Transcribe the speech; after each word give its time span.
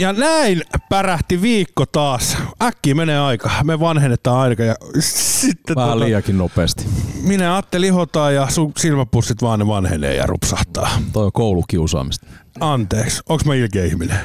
Ja 0.00 0.12
näin 0.12 0.62
pärähti 0.88 1.42
viikko 1.42 1.86
taas. 1.86 2.36
Äkkiä 2.62 2.94
menee 2.94 3.18
aika. 3.18 3.50
Me 3.64 3.80
vanhennetaan 3.80 4.38
aika 4.38 4.62
ja 4.64 4.74
sitten 5.00 5.76
Vähän 5.76 5.90
tota, 5.90 6.04
liiakin 6.04 6.38
nopeasti. 6.38 6.84
minä 7.22 7.56
Atte 7.56 7.80
lihotaan 7.80 8.34
ja 8.34 8.50
sun 8.50 8.72
silmäpussit 8.78 9.42
vaan 9.42 9.58
ne 9.58 9.66
vanhenee 9.66 10.14
ja 10.16 10.26
rupsahtaa. 10.26 10.90
Toi 11.12 11.24
on 11.24 11.32
koulukiusaamista. 11.32 12.26
Anteeksi, 12.60 13.22
onks 13.28 13.44
mä 13.44 13.54
ilkeä 13.54 13.84
ihminen? 13.84 14.18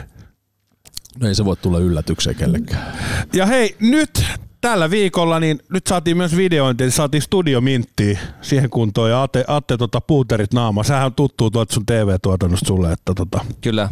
No 1.20 1.28
ei 1.28 1.36
se 1.36 1.46
voi 1.46 1.56
tulla 1.58 1.80
yllätykseen 1.80 2.36
kellekään. 2.36 2.94
Ja 3.34 3.46
hei, 3.46 3.76
nyt 3.80 4.24
tällä 4.62 4.90
viikolla 4.90 5.40
niin 5.40 5.60
nyt 5.70 5.88
saatiin 5.88 6.18
myös 6.18 6.38
videointi, 6.38 6.92
saatiin 6.92 7.22
studiominttiä 7.22 8.20
siihen 8.42 8.70
kuntoon 8.70 9.10
ja 9.10 9.24
Atte, 9.24 9.44
Atte 9.48 9.78
tota, 9.78 10.02
puuterit 10.02 10.54
naama. 10.54 10.84
Sähän 10.84 11.06
on 11.06 11.14
tuttu 11.14 11.52
tuolta 11.52 11.74
sun 11.74 11.86
TV-tuotannosta 11.86 12.68
sulle. 12.68 12.92
Että, 12.92 13.14
tota. 13.14 13.46
Kyllä. 13.62 13.90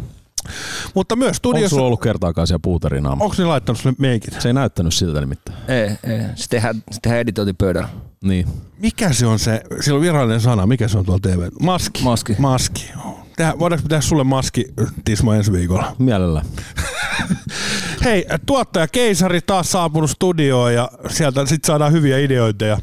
Mutta 0.94 1.16
myös 1.16 1.28
Onko 1.28 1.34
studiossa, 1.34 1.74
sulla 1.74 1.86
ollut 1.86 2.00
kertaakaan 2.00 2.46
siellä 2.46 2.60
puuterinaama? 2.62 3.24
onko 3.24 3.36
ne 3.38 3.44
laittanut 3.44 3.80
sulle 3.80 3.96
meikit? 3.98 4.40
Se 4.40 4.48
ei 4.48 4.52
näyttänyt 4.52 4.94
siltä 4.94 5.20
nimittäin. 5.20 5.58
Ei, 5.68 5.88
ei. 5.88 6.20
Se 6.34 6.48
tehdään, 6.48 6.74
se 6.90 7.00
tehdään 7.02 7.20
editointipöydällä. 7.20 7.88
Niin. 8.24 8.46
Mikä 8.78 9.12
se 9.12 9.26
on 9.26 9.38
se, 9.38 9.62
sillä 9.80 9.96
on 9.96 10.02
virallinen 10.02 10.40
sana, 10.40 10.66
mikä 10.66 10.88
se 10.88 10.98
on 10.98 11.04
tuolla 11.04 11.20
TV? 11.20 11.48
Maski. 11.60 12.02
Maski. 12.02 12.34
Maski. 12.38 12.92
Tehdä, 13.36 13.54
voidaanko 13.58 13.88
tehdä 13.88 14.00
sulle 14.00 14.24
maski, 14.24 14.64
Tismo, 15.04 15.32
ensi 15.32 15.52
viikolla? 15.52 15.96
Mielellä. 15.98 16.42
Hei, 18.04 18.26
tuottaja 18.46 18.88
Keisari 18.88 19.40
taas 19.40 19.72
saapunut 19.72 20.10
studioon 20.10 20.74
ja 20.74 20.88
sieltä 21.08 21.46
sitten 21.46 21.66
saadaan 21.66 21.92
hyviä 21.92 22.18
ideoita 22.18 22.64
ja 22.64 22.78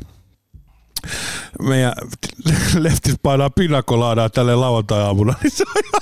meidän 1.62 1.94
leftis 2.80 3.16
painaa 3.24 3.50
pinakolaadaa 3.50 4.30
tälle 4.30 4.56
lauantai-aamuna, 4.56 5.34
niin 5.44 5.52
se 5.58 5.64
on 5.76 5.84
ihan 5.86 6.02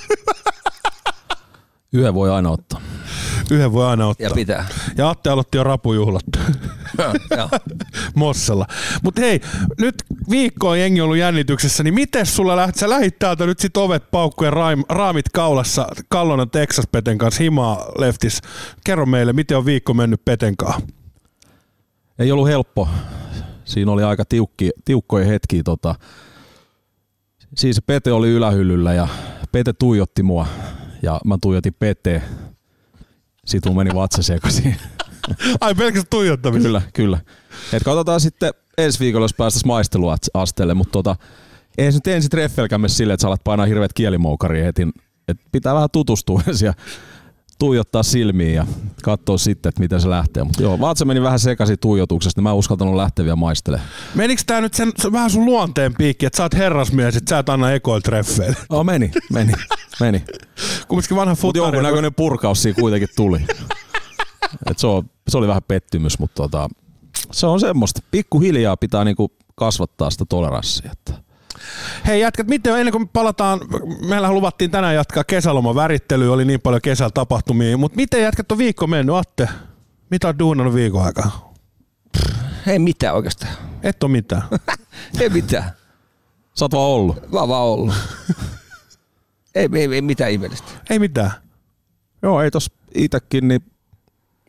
Yhden 1.94 2.14
voi 2.14 2.32
aina 2.32 2.50
ottaa. 2.50 2.82
yhden 3.52 3.74
voi 3.74 3.86
aina 3.86 4.08
ottaa. 4.08 4.28
Ja 4.28 4.34
pitää. 4.36 4.68
Ja 4.98 5.10
Atte 5.10 5.30
aloitti 5.30 5.58
jo 5.58 5.64
rapujuhlat. 5.64 6.24
Mossalla. 8.16 8.66
Mutta 9.04 9.22
hei, 9.22 9.42
nyt 9.80 9.96
viikko 10.30 10.70
on 10.70 10.80
jengi 10.80 11.02
ollut 11.02 11.18
jännityksessä, 11.18 11.84
niin 11.84 11.94
miten 11.94 12.26
sulla 12.26 12.56
lähti? 12.56 12.80
Sä 12.80 12.90
lähit 12.90 13.20
täältä 13.20 13.46
nyt 13.46 13.60
sit 13.60 13.78
ovet 13.78 14.12
paukkujen 14.12 14.54
raim, 14.54 14.84
raamit 14.90 15.30
kaulassa 15.34 15.88
Kallonan 16.10 16.50
Texas 16.50 16.86
Peten 16.92 17.18
kanssa 17.18 17.44
himaa 17.44 17.92
leftis. 17.98 18.42
Kerro 18.84 19.06
meille, 19.06 19.34
miten 19.34 19.58
on 19.58 19.66
viikko 19.66 19.94
mennyt 19.94 20.26
Peten 20.26 20.58
kanssa? 20.58 20.82
Ei 22.20 22.32
ollut 22.32 22.48
helppo. 22.48 22.90
Siinä 23.66 23.92
oli 23.92 24.04
aika 24.04 24.26
tiukki, 24.26 24.72
tiukkoja 24.86 25.26
hetkiä. 25.26 25.64
Tota. 25.64 25.96
Siis 27.56 27.82
Pete 27.86 28.12
oli 28.12 28.30
ylähyllyllä 28.30 28.94
ja 28.94 29.08
Pete 29.52 29.74
tuijotti 29.74 30.24
mua 30.24 30.48
ja 31.02 31.20
mä 31.26 31.38
tuijotin 31.42 31.76
Pete. 31.80 32.22
Mun 33.66 33.76
meni 33.76 33.96
vatsa 33.96 34.24
sekaisin. 34.24 34.76
Ai 35.62 35.76
pelkästään 35.76 36.10
tuijottamista. 36.10 36.68
kyllä, 36.68 36.82
kyllä. 36.94 37.20
Et 37.74 37.84
katsotaan 37.84 38.22
sitten 38.22 38.54
ensi 38.78 39.00
viikolla, 39.00 39.24
jos 39.24 39.34
päästäisiin 39.34 39.68
maisteluasteelle, 39.68 40.74
mutta 40.74 40.92
tota, 40.92 41.16
ei 41.78 41.92
se 41.92 41.98
nyt 41.98 42.08
ensin 42.08 42.30
treffeillä 42.30 42.78
mene 42.78 42.90
silleen, 42.90 43.14
että 43.14 43.22
sä 43.22 43.28
alat 43.28 43.44
painaa 43.44 43.66
hirveät 43.66 43.94
kielimoukaria 43.94 44.64
heti. 44.64 44.88
Et 45.28 45.38
pitää 45.52 45.74
vähän 45.74 45.90
tutustua 45.92 46.42
ensin 46.48 46.66
ja 46.66 46.74
tuijottaa 47.60 48.04
silmiin 48.04 48.54
ja 48.56 48.66
katsoa 49.04 49.38
sitten, 49.38 49.70
että 49.70 49.80
miten 49.82 50.02
se 50.02 50.10
lähtee. 50.10 50.44
Mutta 50.44 50.64
joo, 50.64 50.80
vatsa 50.80 51.06
meni 51.06 51.22
vähän 51.22 51.40
sekaisin 51.40 51.80
tuijotuksesta, 51.80 52.40
niin 52.40 52.44
mä 52.44 52.50
en 52.50 52.56
uskaltanut 52.56 52.96
lähteä 52.96 53.26
vielä 53.26 53.36
maistelemaan. 53.36 53.90
Menikö 54.16 54.42
tää 54.46 54.62
nyt 54.62 54.74
sen, 54.74 54.92
se 54.98 55.12
vähän 55.12 55.30
sun 55.30 55.46
luonteen 55.46 55.94
piikki, 55.98 56.26
että 56.26 56.38
sä 56.38 56.44
oot 56.44 56.54
herrasmies, 56.54 57.16
että 57.16 57.30
sä 57.30 57.40
et 57.40 57.50
anna 57.50 57.72
ekoil 57.72 58.00
treffeille? 58.02 58.56
Oh, 58.70 58.86
meni, 58.86 59.12
meni, 59.34 59.54
meni. 60.00 60.24
Kumminkin 60.88 61.18
vanha 61.18 61.32
Mutta 61.32 61.42
futari. 61.42 61.64
jonkun 61.66 61.84
näköinen 61.84 62.14
purkaus 62.14 62.62
siinä 62.62 62.80
kuitenkin 62.80 63.10
tuli. 63.16 63.40
Et 64.72 64.80
se, 64.80 64.88
on, 64.88 65.10
se 65.28 65.38
oli 65.38 65.48
vähän 65.48 65.64
pettymys, 65.68 66.20
mutta 66.20 66.36
tota, 66.44 66.70
se 67.32 67.48
on 67.48 67.60
semmoista. 67.60 68.02
Pikkuhiljaa 68.12 68.78
pitää 68.78 69.04
niinku 69.06 69.32
kasvattaa 69.56 70.10
sitä 70.10 70.26
toleranssia. 70.30 70.92
Että 70.92 71.14
Hei 72.08 72.22
jätkät, 72.22 72.48
miten 72.48 72.80
ennen 72.80 72.92
kuin 72.92 73.02
me 73.02 73.10
palataan, 73.14 73.60
meillä 74.08 74.32
luvattiin 74.32 74.72
tänään 74.72 74.96
jatkaa 74.96 75.24
kesäloman 75.24 75.76
värittelyä, 75.76 76.32
oli 76.32 76.46
niin 76.46 76.62
paljon 76.62 76.82
kesällä 76.82 77.12
tapahtumia, 77.14 77.78
mutta 77.78 77.96
miten 77.96 78.22
jätkät 78.22 78.52
on 78.52 78.58
viikko 78.58 78.88
mennyt, 78.88 79.16
Atte? 79.16 79.50
Mitä 80.10 80.28
on 80.28 80.40
duunannut 80.40 80.76
viikon 80.76 81.06
aikaa? 81.06 81.54
Ei 82.68 82.80
mitään 82.80 83.16
oikeastaan. 83.16 83.54
Et 83.84 84.04
ole 84.04 84.12
mitään. 84.12 84.42
Ei 85.20 85.30
mitään. 85.30 85.72
sä 86.54 86.66
oot 86.66 86.72
vaan 86.72 86.88
ollut. 86.88 87.32
Mä 87.32 87.40
oon 87.40 87.50
vaan 87.50 87.64
ollut. 87.64 87.94
ei, 89.56 89.70
ei, 89.74 89.94
ei 89.94 90.02
mitään 90.02 90.32
ihmeellistä. 90.32 90.68
Ei 90.90 91.00
mitään. 91.00 91.32
Joo, 92.22 92.42
ei 92.42 92.52
tos 92.52 92.72
itekin, 92.96 93.48
niin 93.48 93.62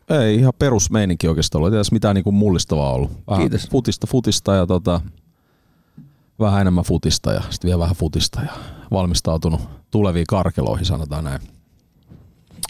ei 0.09 0.35
ihan 0.35 0.53
perusmeininki 0.59 1.27
oikeastaan 1.27 1.59
ollut. 1.59 1.73
Ei 1.73 1.79
tässä 1.79 1.93
mitään 1.93 2.15
niinku 2.15 2.31
mullistavaa 2.31 2.93
ollut. 2.93 3.11
Vähän 3.27 3.41
Kiitos. 3.41 3.69
Futista, 3.69 4.07
futista 4.07 4.55
ja 4.55 4.65
tota, 4.67 5.01
vähän 6.41 6.61
enemmän 6.61 6.83
futista 6.83 7.33
ja 7.33 7.41
sitten 7.49 7.67
vielä 7.67 7.79
vähän 7.79 7.95
futista 7.95 8.41
ja 8.41 8.51
valmistautunut 8.91 9.61
tuleviin 9.91 10.27
karkeloihin, 10.27 10.85
sanotaan 10.85 11.23
näin. 11.23 11.41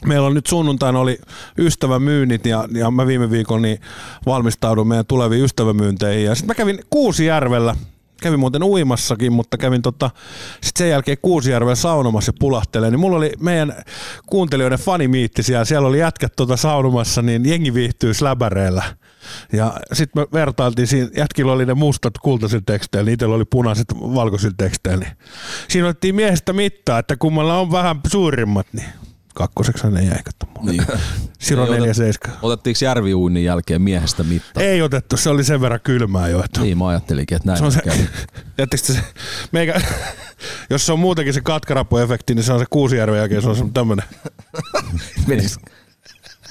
Meillä 0.06 0.28
on 0.28 0.34
nyt 0.34 0.48
sunnuntaina 0.48 1.00
oli 1.00 1.20
ystävämyynnit 1.58 2.46
ja, 2.46 2.68
ja 2.72 2.92
mä 2.92 3.08
viime 3.08 3.32
viikolla 3.32 3.62
niin 3.62 3.82
valmistaudun 4.26 4.88
meidän 4.88 5.06
tuleviin 5.06 5.44
ystävämyynteihin. 5.44 6.26
Ja 6.26 6.36
sitten 6.36 6.48
mä 6.48 6.56
kävin 6.56 6.80
Kuusijärvellä, 6.90 7.76
kävin 8.22 8.40
muuten 8.40 8.64
uimassakin, 8.64 9.34
mutta 9.34 9.58
kävin 9.58 9.82
tota, 9.82 10.10
sit 10.62 10.78
sen 10.78 10.90
jälkeen 10.90 11.18
Kuusijärvellä 11.22 11.76
saunomassa 11.76 12.30
ja 12.30 12.38
pulahtelemaan. 12.40 12.92
Niin 12.92 13.00
mulla 13.00 13.18
oli 13.18 13.32
meidän 13.40 13.74
kuuntelijoiden 14.26 14.80
fanimiitti 14.80 15.44
siellä, 15.44 15.66
siellä 15.66 15.88
oli 15.88 16.00
jätkät 16.00 16.34
tota 16.36 16.58
saunomassa, 16.58 17.22
niin 17.22 17.46
jengi 17.46 17.74
viihtyy 17.74 18.14
släbäreillä. 18.14 18.84
Ja 19.54 19.74
sitten 19.94 20.24
me 20.24 20.28
vertailtiin 20.34 20.88
siinä, 20.88 21.10
jätkillä 21.18 21.52
oli 21.52 21.66
ne 21.66 21.74
mustat 21.74 22.18
kultaisilla 22.18 22.64
teksteillä, 22.66 23.06
niin 23.06 23.14
itsellä 23.14 23.36
oli 23.36 23.46
punaiset 23.46 23.88
valkoisilla 24.00 24.56
teksteillä. 24.58 25.06
Niin 25.06 25.18
siinä 25.68 25.88
otettiin 25.88 26.16
miehestä 26.16 26.54
mittaa, 26.54 27.00
että 27.00 27.16
kummalla 27.16 27.60
on 27.60 27.72
vähän 27.72 28.00
suurimmat, 28.08 28.68
niin 28.74 28.88
kakkoseksi 29.36 29.88
ne 29.88 30.04
jäi, 30.04 30.20
katso 30.24 30.54
mulle. 30.58 30.72
Niin. 30.72 30.84
Siro 31.40 31.64
Ei 31.64 31.70
otet- 31.70 31.80
47. 31.80 32.38
Otettiinko 32.42 32.78
järviuinnin 32.82 33.44
jälkeen 33.44 33.82
miehestä 33.82 34.24
mittaa? 34.24 34.64
Ei 34.64 34.82
otettu, 34.82 35.18
se 35.18 35.30
oli 35.30 35.44
sen 35.44 35.62
verran 35.62 35.80
kylmää 35.84 36.28
jo. 36.28 36.44
Että 36.44 36.62
Niin, 36.62 36.78
mä 36.78 36.88
ajattelinkin, 36.88 37.36
että 37.36 37.48
näin 37.48 37.58
se 37.60 37.66
on 37.66 37.72
se, 37.72 37.82
se, 38.76 39.00
meikä, 39.52 39.82
jos 40.70 40.86
se 40.86 40.92
on 40.94 41.00
muutenkin 41.00 41.34
se 41.34 41.42
katkarapuefekti, 41.42 42.36
niin 42.36 42.44
se 42.44 42.54
on 42.54 42.60
se 42.60 42.66
Kuusijärven 42.70 43.20
jälkeen, 43.20 43.42
se 43.42 43.50
on 43.50 43.56
se 43.56 43.64
tämmönen 43.74 44.06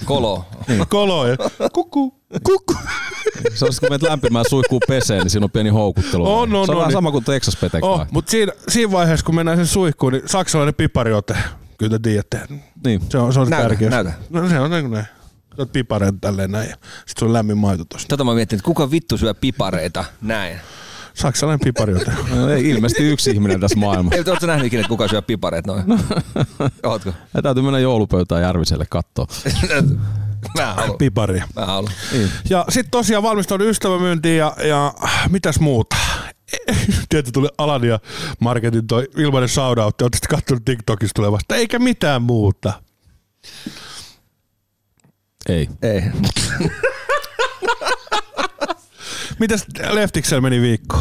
Kolo. 0.05 0.45
kolo 0.89 1.27
ja 1.27 1.37
kuku, 1.73 2.15
kuku. 2.45 2.75
Se 3.55 3.65
olisi, 3.65 3.81
kun 3.81 3.89
menet 3.89 4.03
lämpimään 4.03 4.45
suihkuun 4.49 4.81
peseen, 4.89 5.21
niin 5.21 5.31
siinä 5.31 5.45
on 5.45 5.51
pieni 5.51 5.71
houkuttelu. 5.71 6.33
On, 6.35 6.41
on, 6.43 6.49
se 6.51 6.57
on 6.57 6.61
on, 6.61 6.77
vähän 6.77 6.89
niin. 6.89 6.93
sama 6.93 7.11
kuin 7.11 7.25
Texas 7.25 7.57
Petek. 7.57 7.85
Oh, 7.85 8.07
mutta 8.11 8.31
siinä, 8.31 8.53
siinä 8.69 8.93
vaiheessa, 8.93 9.27
kun 9.27 9.35
mennään 9.35 9.59
sen 9.59 9.67
suihkuun, 9.67 10.13
niin 10.13 10.23
saksalainen 10.27 10.75
pipariote, 10.75 11.37
kyllä 11.79 11.91
te 11.91 11.99
tiedätte. 11.99 12.41
Niin. 12.85 13.01
Se 13.11 13.19
on 13.19 13.33
se, 13.33 13.41
on 13.41 13.47
se 13.47 13.51
Näytä, 13.51 13.69
tärkeys. 13.69 13.91
näytä. 13.91 14.13
No 14.31 14.49
se 14.49 14.61
on 14.61 14.71
niin 14.71 14.83
kuin 14.83 14.93
näin. 14.93 15.07
Sä 15.57 15.63
oot 15.63 15.73
pipareita 15.73 16.19
tälleen 16.21 16.51
näin 16.51 16.71
ja 16.71 16.77
sit 17.07 17.23
on 17.23 17.33
lämmin 17.33 17.59
maito 17.59 17.85
tossa. 17.85 18.09
Tätä 18.09 18.25
mä 18.25 18.35
mietin, 18.35 18.57
että 18.57 18.65
kuka 18.65 18.91
vittu 18.91 19.19
syö 19.19 19.35
pipareita 19.35 20.05
näin. 20.23 20.61
Saksalainen 21.15 21.61
pipariote. 21.65 22.13
No, 22.35 22.49
ei 22.49 22.69
ilmeisesti 22.71 23.03
yksi 23.03 23.31
ihminen 23.31 23.61
tässä 23.61 23.79
maailmassa. 23.79 24.17
Ei, 24.17 24.25
ootko 24.31 24.47
nähnyt 24.47 24.67
ikinä, 24.67 24.81
että 24.81 24.89
kuka 24.89 25.09
syö 25.09 25.23
pipareita 25.23 25.73
noin? 25.73 25.85
Ootko? 26.83 27.13
Ja 27.35 27.43
täytyy 27.43 27.63
mennä 27.63 27.79
joulupöytään 27.79 28.43
Järviselle 28.43 28.87
katsoa. 28.91 29.27
Mä 30.57 30.75
haluan. 30.75 30.99
Piparia. 30.99 31.49
Mä 31.57 31.67
haluan. 31.67 31.93
Niin. 32.13 32.31
Ja 32.51 32.65
sitten 32.69 32.91
tosiaan 32.91 33.23
valmistaudun 33.23 33.67
ystävämyyntiin 33.67 34.39
ja, 34.39 34.57
ja 34.69 34.95
mitäs 35.31 35.61
muuta. 35.61 35.97
Tietysti 37.09 37.33
tuli 37.33 37.49
Alan 37.59 37.85
ja 37.85 37.99
Marketin 38.41 38.87
toi 38.87 39.09
ilmainen 39.17 39.49
shoutout. 39.49 40.03
Oletko 40.03 40.27
katsonut 40.29 40.65
TikTokista 40.65 41.15
tulevasta? 41.15 41.57
Eikä 41.57 41.79
mitään 41.79 42.23
muuta. 42.23 42.73
Ei. 45.49 45.69
Ei. 45.83 46.03
Mitäs 49.41 49.67
Leftiksellä 49.91 50.41
meni 50.41 50.61
viikko? 50.61 50.97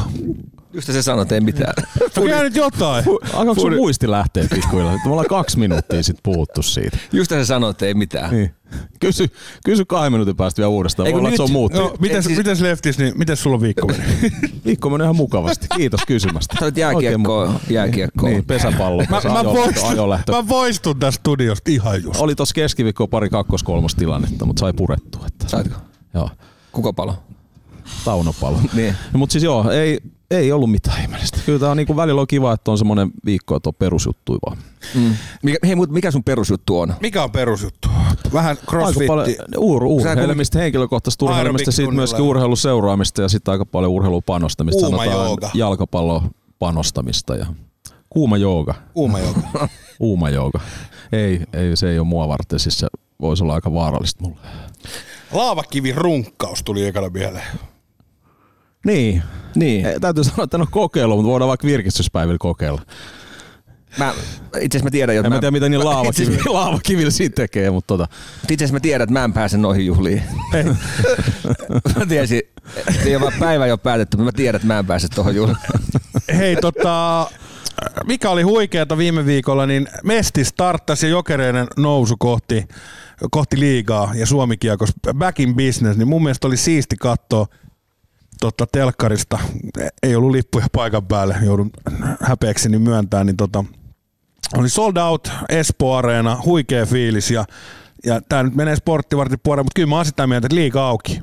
Just 0.73 0.91
se 0.93 1.01
sanoi, 1.01 1.21
että 1.21 1.35
ei 1.35 1.41
mitään. 1.41 1.73
Kyllä 2.15 2.43
nyt 2.43 2.55
jotain. 2.55 3.05
Alkaako 3.33 3.61
sun 3.61 3.75
muisti 3.75 4.11
lähteä 4.11 4.47
pikkuhiljaa? 4.55 4.93
Me 5.05 5.11
ollaan 5.11 5.27
kaksi 5.27 5.59
minuuttia 5.59 6.03
sitten 6.03 6.21
puhuttu 6.23 6.61
siitä. 6.61 6.97
Just 7.11 7.29
se 7.29 7.45
sanoi, 7.45 7.71
että 7.71 7.85
ei 7.85 7.93
mitään. 7.93 8.31
Niin. 8.31 8.51
Kysy, 8.99 9.27
kysy 9.65 9.85
kahden 9.85 10.11
minuutin 10.11 10.35
päästä 10.35 10.57
vielä 10.59 10.67
uudestaan. 10.69 11.07
Eikö 11.07 11.15
Voi 11.15 11.19
olla, 11.19 11.29
että 11.29 11.37
se 11.37 11.43
on 11.43 11.47
nyt? 11.47 11.53
muuttunut. 11.53 11.91
No, 11.91 11.97
mites, 11.99 12.25
siis- 12.25 12.37
mites 12.37 12.61
Leftis, 12.61 12.97
niin 12.97 13.13
mites 13.17 13.43
sulla 13.43 13.55
on 13.55 13.61
viikko 13.61 13.87
meni? 13.87 14.03
Viikko 14.65 14.89
meni 14.89 15.03
ihan 15.03 15.15
mukavasti. 15.15 15.67
Kiitos 15.75 16.01
kysymästä. 16.07 16.55
Sä 16.59 16.65
olet 16.65 17.17
mukava. 17.17 17.59
jääkiekkoa. 17.69 18.29
Niin, 18.29 18.45
pesäpallo. 18.45 19.03
Mä, 19.09 19.21
mä, 19.23 19.39
ajo- 19.39 19.53
poistun, 19.53 19.89
ajolähtö. 19.89 20.31
mä 20.31 20.43
poistun 20.43 20.99
tästä 20.99 21.19
studiosta 21.19 21.71
ihan 21.71 22.03
just. 22.03 22.19
Oli 22.21 22.35
tossa 22.35 22.53
keskiviikkoa 22.53 23.07
pari 23.07 23.29
kakkos-kolmos 23.29 23.95
tilannetta, 23.95 24.45
mutta 24.45 24.59
sai 24.59 24.73
purettua. 24.73 25.25
Että, 25.27 25.49
Saitko? 25.49 25.79
joo, 26.13 26.29
Kuka 26.71 26.93
palo? 26.93 27.23
Taunopalo. 28.05 28.57
Niin. 28.73 28.95
No, 29.13 29.19
mutta 29.19 29.33
siis 29.33 29.43
joo, 29.43 29.71
ei, 29.71 29.99
ei 30.31 30.51
ollut 30.51 30.71
mitään 30.71 31.01
ihmeellistä. 31.01 31.37
Kyllä 31.45 31.59
tää 31.59 31.71
on 31.71 31.77
niinku 31.77 31.95
välillä 31.95 32.21
on 32.21 32.27
kiva, 32.27 32.53
että 32.53 32.71
on 32.71 32.77
semmoinen 32.77 33.11
viikko, 33.25 33.55
että 33.55 33.69
on 33.69 33.73
perusjuttui 33.75 34.37
vaan. 34.45 34.57
Mm. 34.95 35.13
Mikä, 35.43 35.57
hei, 35.67 35.75
mutta 35.75 35.93
mikä 35.93 36.11
sun 36.11 36.23
perusjuttu 36.23 36.79
on? 36.79 36.93
Mikä 37.01 37.23
on 37.23 37.31
perusjuttu? 37.31 37.87
Vähän 38.33 38.49
Aika 38.49 38.63
paljon 38.71 38.93
crossfitti. 38.93 39.57
uur, 39.57 39.83
urheilemista, 39.83 40.59
henkilökohtaista 40.59 41.25
urheilemista, 41.25 41.71
sitten 41.71 41.83
Aerobik-tunnilla. 41.83 41.99
myöskin 42.01 42.21
urheilun 42.21 42.57
seuraamista 42.57 43.21
ja 43.21 43.29
sitten 43.29 43.51
aika 43.51 43.65
paljon 43.65 43.91
urheilun 43.91 44.23
panostamista. 44.23 44.81
Kuuma 44.81 45.05
jooga. 45.05 45.49
jalkapallon 45.53 46.29
panostamista 46.59 47.35
ja 47.35 47.45
kuuma 48.09 48.37
jooga. 48.37 48.73
Kuuma 48.93 49.19
joku. 49.19 49.39
Uuma 49.99 50.29
jooga. 50.29 50.59
Ei, 51.11 51.41
ei, 51.53 51.75
se 51.75 51.89
ei 51.91 51.99
ole 51.99 52.07
mua 52.07 52.27
varten, 52.27 52.59
siis 52.59 52.79
se 52.79 52.87
voisi 53.21 53.43
olla 53.43 53.53
aika 53.53 53.73
vaarallista 53.73 54.23
mulle. 54.23 54.39
Laavakivi 55.31 55.91
runkkaus 55.91 56.63
tuli 56.63 56.85
ekana 56.85 57.09
mieleen. 57.09 57.45
Niin. 58.85 59.23
Niin. 59.55 59.85
Ei, 59.85 59.99
täytyy 59.99 60.23
sanoa, 60.23 60.43
että 60.43 60.57
en 60.57 60.61
ole 60.61 60.67
kokeillut, 60.71 61.17
mutta 61.17 61.31
voidaan 61.31 61.49
vaikka 61.49 61.67
virkistyspäivillä 61.67 62.37
kokeilla. 62.39 62.81
Mä, 63.97 64.13
itse 64.61 64.77
asiassa 64.77 64.83
mä 64.83 64.91
tiedän, 64.91 65.15
että 65.15 65.27
En 65.27 65.33
mä 65.33 65.39
tiedä, 65.39 65.51
mitä 65.51 65.65
Itse 65.75 65.77
laavakivillä, 65.77 66.35
asiassa- 66.37 66.53
laavakivillä 66.53 67.11
siitä 67.11 67.35
tekee, 67.35 67.71
mutta 67.71 67.87
tota, 67.87 68.07
itse 68.49 68.63
asiassa 68.65 68.73
mä 68.73 68.79
tiedän, 68.79 69.03
että 69.03 69.13
mä 69.13 69.23
en 69.23 69.33
pääse 69.33 69.57
noihin 69.57 69.85
juhliin. 69.85 70.23
mä 71.99 72.05
tiesin, 72.05 72.41
ole 73.05 73.21
vaan 73.21 73.33
päivä 73.39 73.67
jo 73.67 73.77
päätetty, 73.77 74.17
mutta 74.17 74.31
mä 74.31 74.37
tiedän, 74.37 74.55
että 74.55 74.67
mä 74.67 74.79
en 74.79 74.85
pääse 74.85 75.07
tuohon 75.15 75.35
juhliin. 75.35 75.57
Hei 76.37 76.55
tota, 76.55 77.27
mikä 78.07 78.29
oli 78.29 78.41
huikeata 78.41 78.97
viime 78.97 79.25
viikolla, 79.25 79.65
niin 79.65 79.87
Mesti 80.03 80.45
starttasi 80.45 81.05
ja 81.05 81.09
jokereiden 81.09 81.67
nousu 81.77 82.15
kohti, 82.19 82.67
kohti 83.31 83.59
liigaa 83.59 84.11
ja 84.15 84.25
Suomi 84.25 84.57
kiekos 84.57 84.89
back 85.13 85.39
in 85.39 85.55
business, 85.55 85.97
niin 85.97 86.07
mun 86.07 86.23
mielestä 86.23 86.47
oli 86.47 86.57
siisti 86.57 86.95
katsoa 86.99 87.47
tota, 88.39 88.67
telkkarista. 88.71 89.39
Ei 90.03 90.15
ollut 90.15 90.31
lippuja 90.31 90.67
paikan 90.71 91.05
päälle, 91.05 91.37
joudun 91.43 91.69
häpeäkseni 92.21 92.79
myöntää, 92.79 93.23
niin 93.23 93.37
tota, 93.37 93.65
oli 94.57 94.69
sold 94.69 94.97
out 94.97 95.31
Espoo 95.49 95.95
Areena, 95.95 96.41
huikea 96.45 96.85
fiilis 96.85 97.31
ja, 97.31 97.45
ja 98.05 98.21
tämä 98.29 98.43
nyt 98.43 98.55
menee 98.55 98.75
sporttivartin 98.75 99.39
puolelle, 99.43 99.63
mutta 99.63 99.75
kyllä 99.75 99.89
mä 99.89 99.95
oon 99.95 100.05
sitä 100.05 100.27
mieltä, 100.27 100.45
että 100.47 100.55
liiga 100.55 100.87
auki. 100.87 101.21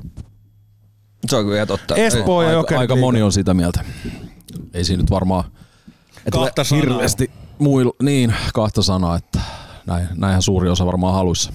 Se 1.27 1.35
on 1.35 1.45
kyllä 1.45 1.65
totta. 1.65 1.95
Espoo 1.95 2.41
ja 2.41 2.57
aika, 2.57 2.79
aika 2.79 2.95
moni 2.95 3.21
on 3.21 3.31
sitä 3.31 3.53
mieltä. 3.53 3.83
Ei 4.73 4.83
siinä 4.83 5.03
nyt 5.03 5.11
varmaan 5.11 5.43
Kahta 6.31 6.63
sanaa. 6.63 6.81
hirveästi 6.81 7.31
muilla, 7.59 7.93
niin 8.03 8.33
kahta 8.53 8.81
sanaa, 8.81 9.17
että 9.17 9.39
näin, 9.85 10.07
näinhän 10.15 10.41
suuri 10.41 10.69
osa 10.69 10.85
varmaan 10.85 11.13
haluissa. 11.13 11.53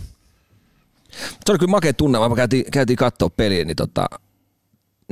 Se 1.46 1.52
oli 1.52 1.58
kyllä 1.58 1.70
makea 1.70 1.92
tunne, 1.92 2.18
vaan 2.18 2.30
me 2.30 2.36
käytiin, 2.36 2.64
käytiin 2.72 2.96
katsoa 2.96 3.30
peliä, 3.30 3.64
niin 3.64 3.76
tota, 3.76 4.06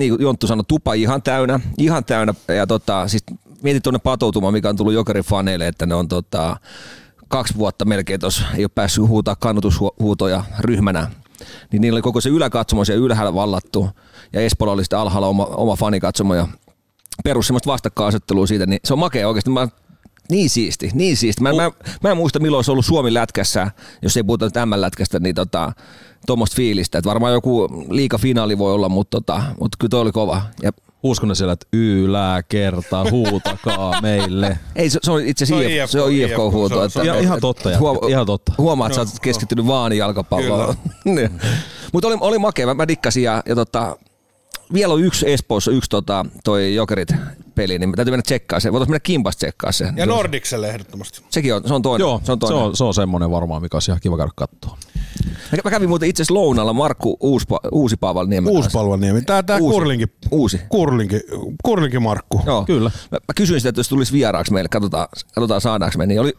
niin 0.01 0.13
kuin 0.13 0.23
Jonttu 0.23 0.47
sanoi, 0.47 0.65
tupa 0.69 0.95
ihan 0.95 1.23
täynnä, 1.23 1.61
ihan 1.79 2.05
täynnä. 2.05 2.35
Ja 2.49 2.67
tota, 2.67 3.09
siis 3.09 3.25
mietit 3.63 3.83
tuonne 3.83 3.99
patoutumaan, 3.99 4.53
mikä 4.53 4.69
on 4.69 4.77
tullut 4.77 4.95
Jokerin 4.95 5.25
faneille, 5.25 5.69
että 5.69 5.87
ne 5.87 5.95
on 5.95 6.09
tota, 6.09 6.57
kaksi 7.29 7.55
vuotta 7.55 7.85
melkein 7.85 8.21
tuossa, 8.21 8.43
ei 8.57 8.65
ole 8.65 8.71
päässyt 8.75 9.09
huutaa 9.09 9.37
kannatushuutoja 9.37 10.45
ryhmänä. 10.59 11.11
Niin 11.73 11.83
niillä 11.83 11.97
oli 11.97 12.03
koko 12.03 12.21
se 12.21 12.29
yläkatsomo 12.29 12.85
siellä 12.85 13.05
ylhäällä 13.05 13.35
vallattu, 13.35 13.89
ja 14.33 14.41
Espolla 14.41 14.73
oli 14.73 14.85
sitten 14.85 14.99
alhaalla 14.99 15.29
oma, 15.29 15.45
oma 15.45 15.77
fanikatsomo, 15.77 16.35
ja 16.35 16.49
perus 17.25 17.47
semmoista 17.47 17.71
vastakkainasettelua 17.71 18.47
siitä, 18.47 18.67
niin 18.67 18.81
se 18.85 18.93
on 18.93 18.99
makea 18.99 19.29
oikeasti. 19.29 19.51
Mä, 19.51 19.69
niin 20.31 20.51
siisti, 20.51 20.91
niin 20.95 21.17
siisti. 21.17 21.43
Mä, 21.43 21.53
mä, 21.53 21.71
mä 22.03 22.11
en 22.11 22.17
muista 22.17 22.39
milloin 22.39 22.59
olisi 22.59 22.71
ollut 22.71 22.87
Suomi 22.87 23.15
lätkässä, 23.15 23.71
jos 24.03 24.17
ei 24.17 24.23
puhuta 24.23 24.51
tämän 24.51 24.81
lätkästä, 24.81 25.19
niin 25.19 25.35
tota, 25.35 25.73
tuommoista 26.31 26.57
fiilistä. 26.57 26.99
Että 26.99 27.09
varmaan 27.09 27.33
joku 27.33 27.69
liikafinaali 27.89 28.59
voi 28.59 28.73
olla, 28.73 28.89
mutta, 28.89 29.17
tota, 29.21 29.43
mutta 29.61 29.77
kyllä 29.81 29.91
toi 29.91 30.01
oli 30.01 30.13
kova. 30.13 30.43
Ja 30.63 30.71
Uskon 31.03 31.29
ne 31.29 31.35
siellä, 31.35 31.53
että 31.53 31.67
yläkerta, 31.73 33.11
huutakaa 33.11 34.01
meille. 34.03 34.59
ei, 34.77 34.91
se, 34.91 34.99
se 35.03 35.11
on 35.11 35.21
itse 35.25 35.47
Se 35.47 35.55
on 35.55 35.61
asiassa 35.61 35.85
IF, 35.85 35.91
se 35.91 36.01
on 36.01 36.13
IFK, 36.13 36.31
IFK-huuto. 36.31 36.69
se 36.75 36.75
on- 36.81 36.87
että- 36.87 36.93
se 36.93 37.01
on- 37.01 37.07
Ja, 37.07 37.19
ihan 37.21 37.41
totta, 37.41 37.71
Huoma- 37.79 38.09
ihan 38.09 38.27
totta. 38.27 38.53
Huomaat, 38.59 38.93
että 38.93 38.95
sä 38.95 39.01
oot 39.13 39.21
keskittynyt 39.21 39.67
vaan 39.67 39.93
jalkapalloon. 39.97 40.75
Niin. 41.05 41.31
Mutta 41.93 42.09
oli, 42.09 42.17
oli 42.21 42.39
makea, 42.39 42.67
mä, 42.67 42.75
mä 42.75 42.89
dikkasin 42.89 43.23
ja, 43.23 43.43
ja 43.47 43.55
tota, 43.55 43.97
vielä 44.73 44.95
on 44.95 45.05
yksi 45.05 45.31
Espoossa, 45.33 45.71
yksi 45.71 45.91
tota, 45.91 46.27
toi 46.45 46.75
Jokerit 46.75 47.09
peli, 47.55 47.79
niin 47.79 47.93
täytyy 47.93 48.13
mennä 48.13 48.23
tsekkaa 48.23 48.61
se. 48.61 48.73
Voitaisiin 48.73 48.91
mennä 48.93 49.01
kimpasta 49.01 49.39
tsekkaa 49.39 49.73
se. 49.73 49.93
Ja 49.97 50.07
Nordikselle 50.07 50.69
ehdottomasti. 50.71 51.23
Sekin 51.31 51.55
on, 51.55 51.63
se 51.69 51.75
on 51.75 51.83
toinen. 51.83 52.05
Joo, 52.05 52.21
se 52.25 52.33
on, 52.33 52.37
se 52.39 52.41
toinen. 52.41 52.59
on, 52.59 52.77
se 52.77 52.85
on 52.85 52.95
semmoinen 52.95 53.31
varmaan, 53.31 53.63
mikä 53.63 53.77
olisi 53.77 53.91
ihan 53.91 54.01
kiva 54.03 54.17
käydä 54.17 54.33
katsoa. 54.37 54.77
Mä, 55.65 55.71
kävin 55.71 55.89
muuten 55.89 56.09
itse 56.09 56.23
asiassa 56.23 56.35
lounalla 56.35 56.73
Markku 56.73 57.17
Uuspa, 57.21 57.61
Uusipaavalniemen 57.73 58.53
kanssa. 58.55 58.67
Uuspalvaniemi. 58.67 59.23
Tää, 59.23 59.43
tää 59.43 59.59
Uusi. 59.59 59.75
kurlinki, 59.75 60.07
Uusi. 60.31 60.61
kurlinki, 60.69 61.21
kurlinki 61.65 61.99
Markku. 61.99 62.41
Joo. 62.47 62.65
Kyllä. 62.65 62.91
Mä, 63.11 63.19
mä 63.29 63.35
kysyin 63.37 63.61
sitä, 63.61 63.69
että 63.69 63.79
jos 63.79 63.89
tulisi 63.89 64.13
vieraaksi 64.13 64.53
meille, 64.53 64.69
katsotaan, 64.69 65.09
katsotaan 65.35 65.61
saadaanko 65.61 65.99
me, 65.99 66.07
niin 66.07 66.21
oli, 66.21 66.33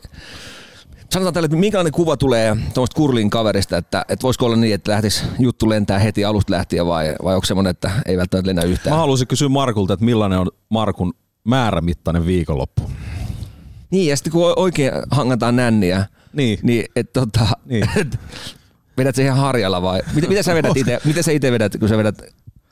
sanotaan 1.09 1.33
tälle, 1.33 1.45
että 1.45 1.57
minkälainen 1.57 1.93
kuva 1.93 2.17
tulee 2.17 2.55
tuommoista 2.73 2.95
kurlin 2.95 3.29
kaverista, 3.29 3.77
että, 3.77 4.05
että 4.09 4.23
voisiko 4.23 4.45
olla 4.45 4.55
niin, 4.55 4.73
että 4.73 4.91
lähtisi 4.91 5.23
juttu 5.39 5.69
lentää 5.69 5.99
heti 5.99 6.25
alusta 6.25 6.51
lähtien 6.53 6.85
vai, 6.87 7.15
vai 7.23 7.35
onko 7.35 7.45
semmoinen, 7.45 7.71
että 7.71 7.91
ei 8.05 8.17
välttämättä 8.17 8.47
lennä 8.47 8.61
yhtään? 8.63 8.93
Mä 8.95 8.99
haluaisin 8.99 9.27
kysyä 9.27 9.49
Markulta, 9.49 9.93
että 9.93 10.05
millainen 10.05 10.39
on 10.39 10.47
Markun 10.69 11.13
määrämittainen 11.43 12.25
viikonloppu. 12.25 12.91
Niin, 13.91 14.09
ja 14.09 14.17
sitten 14.17 14.31
kun 14.33 14.53
oikein 14.55 14.91
hangataan 15.11 15.55
nänniä, 15.55 16.05
Niin. 16.33 16.59
niin 16.63 16.85
että 16.95 17.19
tota, 17.19 17.47
Niin. 17.65 17.89
et, 18.01 18.19
vedät 19.01 19.15
se 19.15 19.23
ihan 19.23 19.37
harjalla 19.37 19.81
vai? 19.81 20.01
Miten, 20.13 20.29
miten 20.29 20.43
sä 20.43 20.55
vedät 20.55 20.77
itse, 20.77 20.99
miten 21.05 21.23
sä 21.23 21.31
itse 21.31 21.51
vedät, 21.51 21.77
kun 21.79 21.89
sä 21.89 21.97
vedät, 21.97 22.21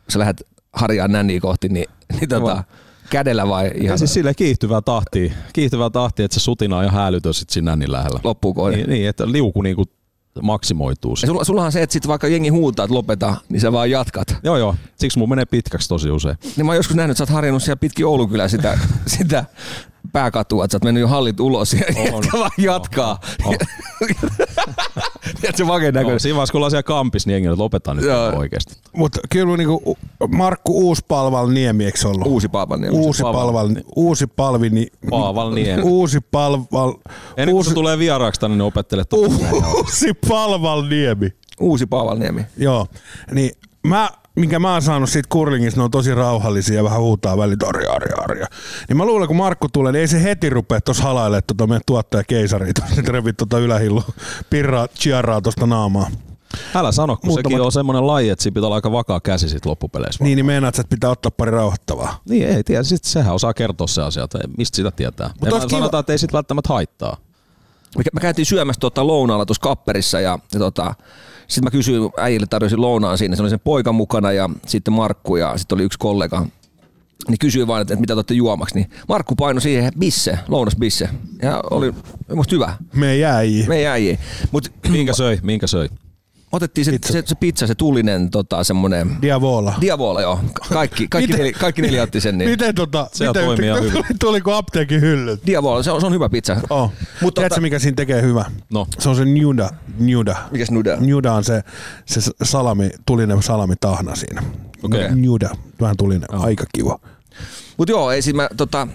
sä 0.10 0.20
lähdet 0.20 0.48
harjaan 0.74 1.12
nänniä 1.12 1.40
kohti, 1.40 1.70
niin, 1.70 1.86
niin 2.20 2.30
tota, 2.30 2.64
kädellä 3.10 3.48
vai 3.48 3.68
Ja 3.68 3.74
ihan 3.76 3.98
siis 3.98 4.14
sille 4.14 4.34
kiihtyvää 4.34 4.82
tahtia, 4.82 5.34
kiihtyvää 5.54 5.90
tahtia, 5.90 6.26
että 6.26 6.40
se 6.40 6.40
sutina 6.40 6.78
on 6.78 6.86
ihan 6.86 7.04
hälytön 7.04 7.34
sit 7.34 7.50
siinä 7.50 7.76
niin 7.76 7.92
lähellä. 7.92 8.20
loppuun 8.24 8.56
kohden? 8.56 8.80
Niin, 8.80 8.90
niin, 8.90 9.10
että 9.10 9.32
liuku 9.32 9.62
niinku 9.62 9.86
maksimoituu. 10.42 11.16
Ja 11.22 11.28
sulla, 11.28 11.44
sullahan 11.44 11.72
se, 11.72 11.82
että 11.82 11.94
sit 11.94 12.08
vaikka 12.08 12.28
jengi 12.28 12.50
huutaa, 12.50 12.84
että 12.86 12.94
lopeta, 12.94 13.36
niin 13.50 13.62
sä 13.62 13.72
vaan 13.72 13.92
jatkat. 13.92 14.36
Joo 14.44 14.58
joo, 14.58 14.76
siksi 14.96 15.20
mun 15.20 15.30
menee 15.30 15.46
pitkäksi 15.46 15.90
tosi 15.90 16.12
usein. 16.12 16.38
Niin 16.58 16.66
mä 16.66 16.72
oon 16.72 16.76
joskus 16.76 16.96
nähnyt, 16.96 17.12
että 17.12 17.18
sä 17.18 17.32
oot 17.32 17.36
harjannut 17.36 17.64
siellä 17.64 17.80
pitkin 17.80 18.06
Oulukylää 18.06 18.48
sitä, 18.48 18.80
sitä 19.18 19.46
pääkatua, 20.14 20.66
että 20.66 20.72
sä 20.72 20.76
oot 20.78 20.84
mennyt 20.84 21.02
jo 21.02 21.08
hallit 21.08 21.40
ulos 21.40 21.74
ja 21.74 21.80
On. 21.98 22.06
jätkä 22.24 22.38
vaan 22.40 22.52
jatkaa. 22.58 23.20
On. 23.46 23.56
Tiedätkö 25.42 25.58
se 25.58 25.64
makeen 25.64 25.94
No, 25.94 26.00
näköinen? 26.00 26.20
siinä 26.20 26.36
vaiheessa, 26.36 26.52
kun 26.52 26.60
ollaan 26.60 26.72
siellä 26.72 26.84
kampissa, 26.84 27.28
niin 27.30 27.34
jengi 27.34 27.50
on, 27.50 27.60
lopetaan 27.60 27.98
nyt 27.98 28.06
Joo. 28.06 28.30
oikeasti. 28.40 28.76
Mutta 28.96 29.20
kyllä 29.30 29.58
niinku 29.58 29.98
Markku 30.30 30.88
Uuspalval 30.88 31.48
Niemi, 31.50 31.86
eikö 31.86 31.98
se 32.00 32.08
ollut? 32.08 32.28
Uusi 32.28 32.48
Paavalniemi. 32.48 32.98
Uusi 32.98 33.24
palval, 33.24 33.70
uusi 33.96 34.28
palvini, 34.28 34.88
Paaval 35.10 35.52
Niemi. 35.54 35.82
uusi 35.86 36.20
palval, 36.32 36.94
Ennen 37.38 37.46
kuin 37.46 37.54
uusi, 37.54 37.70
se 37.70 37.74
tulee 37.74 38.00
vieraaksi 38.00 38.42
tänne, 38.42 38.58
niin 38.58 38.62
opettele 38.66 39.04
uusi 39.14 40.14
palval 40.30 40.86
Niemi. 40.86 41.34
Uusi 41.60 41.86
Paavalniemi. 41.86 42.46
Joo, 42.58 42.88
niin 43.32 43.52
mä, 43.88 44.10
minkä 44.40 44.60
mä 44.60 44.74
oon 44.74 44.82
saanut 44.82 45.10
siitä 45.10 45.30
kurlingista, 45.32 45.80
ne 45.80 45.84
on 45.84 45.92
tosi 45.92 46.16
rauhallisia 46.16 46.76
ja 46.76 46.84
vähän 46.84 47.00
huutaa 47.02 47.38
välillä 47.38 47.68
arja, 47.68 47.92
arja, 47.92 48.16
arja. 48.24 48.48
Niin 48.90 48.98
mä 48.98 49.06
luulen, 49.06 49.28
kun 49.28 49.38
Markku 49.38 49.68
tulee, 49.74 49.92
niin 49.92 50.00
ei 50.02 50.08
se 50.08 50.24
heti 50.24 50.50
rupea 50.50 50.82
tuossa 50.82 51.04
halailemaan 51.04 51.44
tuota 51.48 51.68
meidän 51.68 51.82
tuottaja 51.86 52.24
keisari, 52.24 52.74
tuossa 52.74 53.02
revit 53.08 53.38
tuota 53.38 53.60
ylähillu, 53.60 54.04
pirraa, 54.50 54.88
chiarraa 54.88 55.42
tuosta 55.42 55.66
naamaa. 55.68 56.08
Älä 56.76 56.92
sano, 56.92 57.18
kun 57.18 57.30
Muutamat- 57.30 57.44
sekin 57.44 57.62
on 57.62 57.72
semmoinen 57.72 58.08
laji, 58.08 58.30
että 58.30 58.44
siinä 58.44 58.54
pitää 58.54 58.68
olla 58.68 58.76
aika 58.76 58.92
vakaa 58.92 59.20
käsi 59.20 59.50
sit 59.50 59.66
loppupeleissä. 59.66 60.24
Niin, 60.24 60.36
niin 60.36 60.46
meinaat, 60.46 60.80
että 60.80 60.90
pitää 60.96 61.10
ottaa 61.10 61.32
pari 61.32 61.52
rauhoittavaa. 61.52 62.20
Niin 62.30 62.48
ei 62.50 62.64
tiedä, 62.64 62.84
sit 62.84 63.04
sehän 63.04 63.34
osaa 63.36 63.54
kertoa 63.54 63.88
se 63.88 64.02
asia, 64.02 64.24
että 64.24 64.40
mistä 64.58 64.76
sitä 64.76 64.92
tietää. 64.92 65.28
Mut 65.28 65.50
Ja 65.50 65.54
olisi 65.54 65.66
mä 65.66 65.70
kiva- 65.70 65.80
sanotaan, 65.80 66.00
että 66.00 66.12
ei 66.14 66.18
sit 66.18 66.34
välttämättä 66.34 66.74
haittaa. 66.74 67.18
Me, 67.98 68.04
me 68.14 68.22
käytiin 68.22 68.46
syömässä 68.46 68.80
tota 68.80 69.08
lounaalla 69.08 69.46
tuossa 69.46 69.62
kapperissa 69.62 70.20
ja, 70.20 70.40
ja 70.54 70.60
tota, 70.60 70.94
sitten 71.50 71.64
mä 71.64 71.72
kysyin 71.72 72.02
äijille, 72.18 72.48
tarjosin 72.50 72.82
lounaan 72.82 73.18
siinä, 73.18 73.36
se 73.36 73.42
oli 73.42 73.50
sen 73.50 73.60
poika 73.60 73.92
mukana 73.92 74.32
ja 74.32 74.50
sitten 74.68 74.94
Markku 74.94 75.36
ja 75.36 75.58
sitten 75.58 75.76
oli 75.76 75.84
yksi 75.84 76.00
kollega. 76.00 76.46
Niin 77.28 77.40
kysyin 77.40 77.68
vaan, 77.68 77.82
että, 77.82 77.94
että 77.94 78.02
mitä 78.02 78.14
te 78.14 78.18
olette 78.18 78.34
juomaksi, 78.34 78.76
niin 78.76 78.90
Markku 79.08 79.36
painoi 79.36 79.62
siihen 79.62 79.94
bisse, 80.00 80.40
lounas 80.48 80.76
bisse. 80.76 81.10
Ja 81.42 81.64
oli 81.72 81.94
musta 82.36 82.56
hyvä. 82.56 82.74
Me 82.94 83.18
jäi. 83.18 83.66
Me 83.68 83.76
ei 83.76 83.88
äijä. 83.88 84.18
Mut 84.52 84.72
Minkä 84.90 85.14
söi? 85.14 85.40
Minkä 85.44 85.68
söi? 85.68 85.90
Otettiin 86.52 86.86
se, 86.86 86.92
Pizza. 86.92 87.14
se, 87.14 87.24
se 87.26 87.36
pizza, 87.36 87.68
se 87.68 87.76
tullinen 87.76 88.30
tota, 88.30 88.64
semmoinen 88.64 89.18
Diavola. 89.22 89.74
Diavola, 89.82 90.22
joo. 90.22 90.40
Kaikki, 90.74 91.08
kaikki, 91.08 91.28
Miten- 91.34 91.38
neljä, 91.46 91.58
kaikki 91.60 91.82
neljä 91.82 92.04
otti 92.04 92.22
sen. 92.22 92.38
Niin. 92.38 92.50
Miten 92.50 92.76
tota, 92.76 93.10
Se 93.14 93.28
miten 93.28 93.46
toimii 93.46 93.66
ihan 93.66 93.80
hyvin. 93.84 93.92
tuli, 93.94 94.04
tuliko 94.20 94.54
apteekin 94.54 95.02
hyllyt? 95.02 95.46
Diavola, 95.46 95.84
se 95.84 95.92
on, 95.92 96.02
se 96.02 96.08
on 96.08 96.14
hyvä 96.14 96.30
pizza. 96.30 96.58
Oh. 96.70 96.92
Mutta 97.22 97.40
Tiedätkö 97.42 97.56
tota, 97.56 97.62
mikä 97.62 97.80
siinä 97.80 97.96
tekee 97.96 98.22
hyvä? 98.22 98.46
No. 98.74 98.88
Se 99.00 99.10
on 99.10 99.16
se 99.16 99.26
Nuda. 99.26 99.70
Nuda. 100.00 100.36
mikäs 100.52 100.72
nuda? 100.72 100.98
Nuda 101.00 101.34
on 101.34 101.44
se, 101.44 101.64
se 102.06 102.32
salami, 102.44 102.90
tulinen 103.06 103.44
salamitahna 103.44 104.16
siinä. 104.16 104.44
Okei. 104.84 105.16
Nuda. 105.16 105.50
Vähän 105.82 105.98
tulinen. 105.98 106.34
Aika 106.34 106.64
kiva. 106.76 107.00
Mutta 107.78 107.92
joo, 107.92 108.12
ei 108.12 108.22
siis 108.22 108.36
mä, 108.36 108.50
tota, 108.58 108.88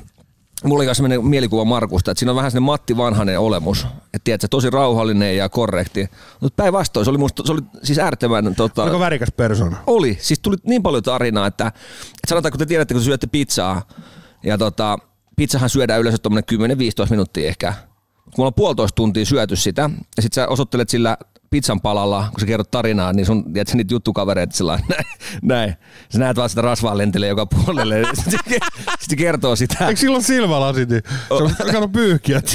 mulla 0.69 0.79
oli 0.79 0.87
myös 0.87 0.97
sellainen 0.97 1.27
mielikuva 1.27 1.65
Markusta, 1.65 2.11
että 2.11 2.19
siinä 2.19 2.33
on 2.33 2.37
vähän 2.37 2.51
sellainen 2.51 2.67
Matti 2.67 2.97
Vanhanen 2.97 3.41
olemus. 3.41 3.87
Että 4.05 4.25
tiedätkö, 4.25 4.49
tosi 4.51 4.71
rauhallinen 4.71 5.37
ja 5.37 5.49
korrekti. 5.49 6.09
Mutta 6.41 6.63
päinvastoin, 6.63 7.05
se 7.05 7.11
oli, 7.11 7.19
musta, 7.19 7.43
se 7.47 7.53
oli 7.53 7.61
siis 7.83 7.99
äärettömän... 7.99 8.55
Tota, 8.55 8.83
Oliko 8.83 8.99
värikäs 8.99 9.33
persona? 9.37 9.77
Oli. 9.87 10.19
Siis 10.21 10.41
tuli 10.41 10.57
niin 10.67 10.83
paljon 10.83 11.03
tarinaa, 11.03 11.47
että, 11.47 11.67
että 11.67 12.29
sanotaan, 12.29 12.53
kun 12.53 12.59
te 12.59 12.67
tiedätte, 12.67 12.95
kun 12.95 13.01
te 13.01 13.05
syötte 13.05 13.27
pizzaa, 13.27 13.83
ja 14.43 14.59
tota, 14.59 14.99
pizzahan 15.37 15.71
syödään 15.71 16.01
yleensä 16.01 16.19
tuommoinen 16.19 16.79
10-15 17.07 17.11
minuuttia 17.11 17.49
ehkä. 17.49 17.75
Kun 18.25 18.33
mulla 18.37 18.49
on 18.49 18.55
puolitoista 18.55 18.95
tuntia 18.97 19.25
syöty 19.25 19.57
sitä, 19.57 19.91
ja 20.17 20.23
sit 20.23 20.33
sä 20.33 20.49
osoittelet 20.49 20.89
sillä 20.89 21.17
pizzan 21.51 21.81
palalla, 21.81 22.29
kun 22.31 22.41
sä 22.41 22.47
kerrot 22.47 22.71
tarinaa, 22.71 23.13
niin 23.13 23.27
sun, 23.27 23.53
tiedätkö, 23.53 23.77
niitä 23.77 23.95
juttukavereita 23.95 24.57
sillä 24.57 24.79
näin, 24.89 25.05
näin. 25.43 25.75
Sä 26.09 26.19
näet 26.19 26.37
vaan 26.37 26.49
sitä 26.49 26.63
rasvaa 26.63 26.99
lentelee 26.99 27.29
joka 27.29 27.47
puolelle, 27.47 27.99
ja 27.99 28.09
sit, 29.01 29.19
kertoo 29.19 29.57
sitä. 29.57 29.89
Eikö 29.89 30.01
silloin 30.01 30.23
silmälasit? 30.23 30.89
niin 30.89 31.03
Se 31.29 31.35
on 31.35 31.51
kato 31.73 31.89
pyyhkiä. 31.89 32.43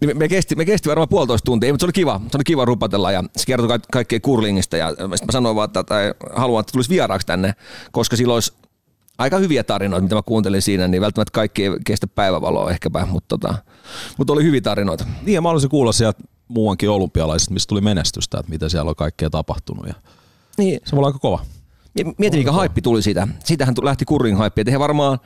Niin 0.00 0.18
me, 0.18 0.28
kesti, 0.28 0.54
me 0.54 0.64
kesti 0.64 0.88
varmaan 0.88 1.08
puolitoista 1.08 1.44
tuntia, 1.46 1.72
mutta 1.72 1.82
se 1.82 1.86
oli 1.86 1.92
kiva. 1.92 2.20
Se 2.30 2.36
oli 2.36 2.44
kiva 2.44 2.64
rupatella 2.64 3.12
ja 3.12 3.24
se 3.36 3.46
kertoi 3.46 3.68
ka- 3.68 3.86
kaikkea 3.92 4.20
kurlingista 4.20 4.76
ja 4.76 4.88
sitten 4.90 5.08
mä 5.10 5.32
sanoin 5.32 5.56
vaan, 5.56 5.64
että 5.64 5.84
tai 5.84 6.14
haluan, 6.36 6.60
että 6.60 6.72
tulisi 6.72 6.90
vieraaksi 6.90 7.26
tänne, 7.26 7.54
koska 7.92 8.16
silloin 8.16 8.36
olisi 8.36 8.52
aika 9.20 9.38
hyviä 9.38 9.64
tarinoita, 9.64 10.02
mitä 10.02 10.14
mä 10.14 10.22
kuuntelin 10.22 10.62
siinä, 10.62 10.88
niin 10.88 11.00
välttämättä 11.00 11.32
kaikki 11.32 11.64
ei 11.64 11.70
kestä 11.86 12.06
päivävaloa 12.06 12.70
ehkäpä, 12.70 13.06
mutta, 13.06 13.38
tota, 13.38 13.54
mutta 14.18 14.32
oli 14.32 14.44
hyviä 14.44 14.60
tarinoita. 14.60 15.04
Niin 15.22 15.34
ja 15.34 15.42
mä 15.42 15.48
haluaisin 15.48 15.70
kuulla 15.70 15.92
sieltä 15.92 16.22
muuankin 16.48 16.90
olympialaisista, 16.90 17.54
mistä 17.54 17.68
tuli 17.68 17.80
menestystä, 17.80 18.38
että 18.38 18.50
mitä 18.52 18.68
siellä 18.68 18.88
on 18.88 18.96
kaikkea 18.96 19.30
tapahtunut. 19.30 19.86
Ja 19.86 19.94
Niin, 20.58 20.80
se 20.84 20.92
voi 20.92 20.98
olla 20.98 21.06
aika 21.06 21.18
kova. 21.18 21.44
mieti 22.18 22.38
mikä 22.38 22.52
haippi 22.52 22.82
tuli 22.82 23.02
siitä. 23.02 23.28
Siitähän 23.44 23.74
lähti 23.82 24.04
kurring 24.04 24.38
haippi. 24.38 24.62
Eihän 24.66 24.80
varmaan, 24.80 25.18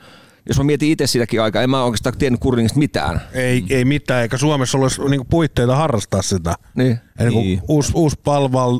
jos 0.47 0.57
mä 0.57 0.63
mietin 0.63 0.91
itse 0.91 1.07
sitäkin 1.07 1.41
aikaa, 1.41 1.61
en 1.61 1.69
mä 1.69 1.83
oikeastaan 1.83 2.17
tiennyt 2.17 2.41
kurringista 2.41 2.79
mitään. 2.79 3.21
ei, 3.33 3.63
ei 3.69 3.85
mitään, 3.85 4.21
eikä 4.21 4.37
Suomessa 4.37 4.77
olisi 4.77 5.01
niinku 5.01 5.25
puitteita 5.29 5.75
harrastaa 5.75 6.21
sitä. 6.21 6.55
Niin. 6.75 6.99
Niin. 7.19 7.61
uusi, 7.67 7.91
uusi 7.95 8.15
palval, 8.23 8.79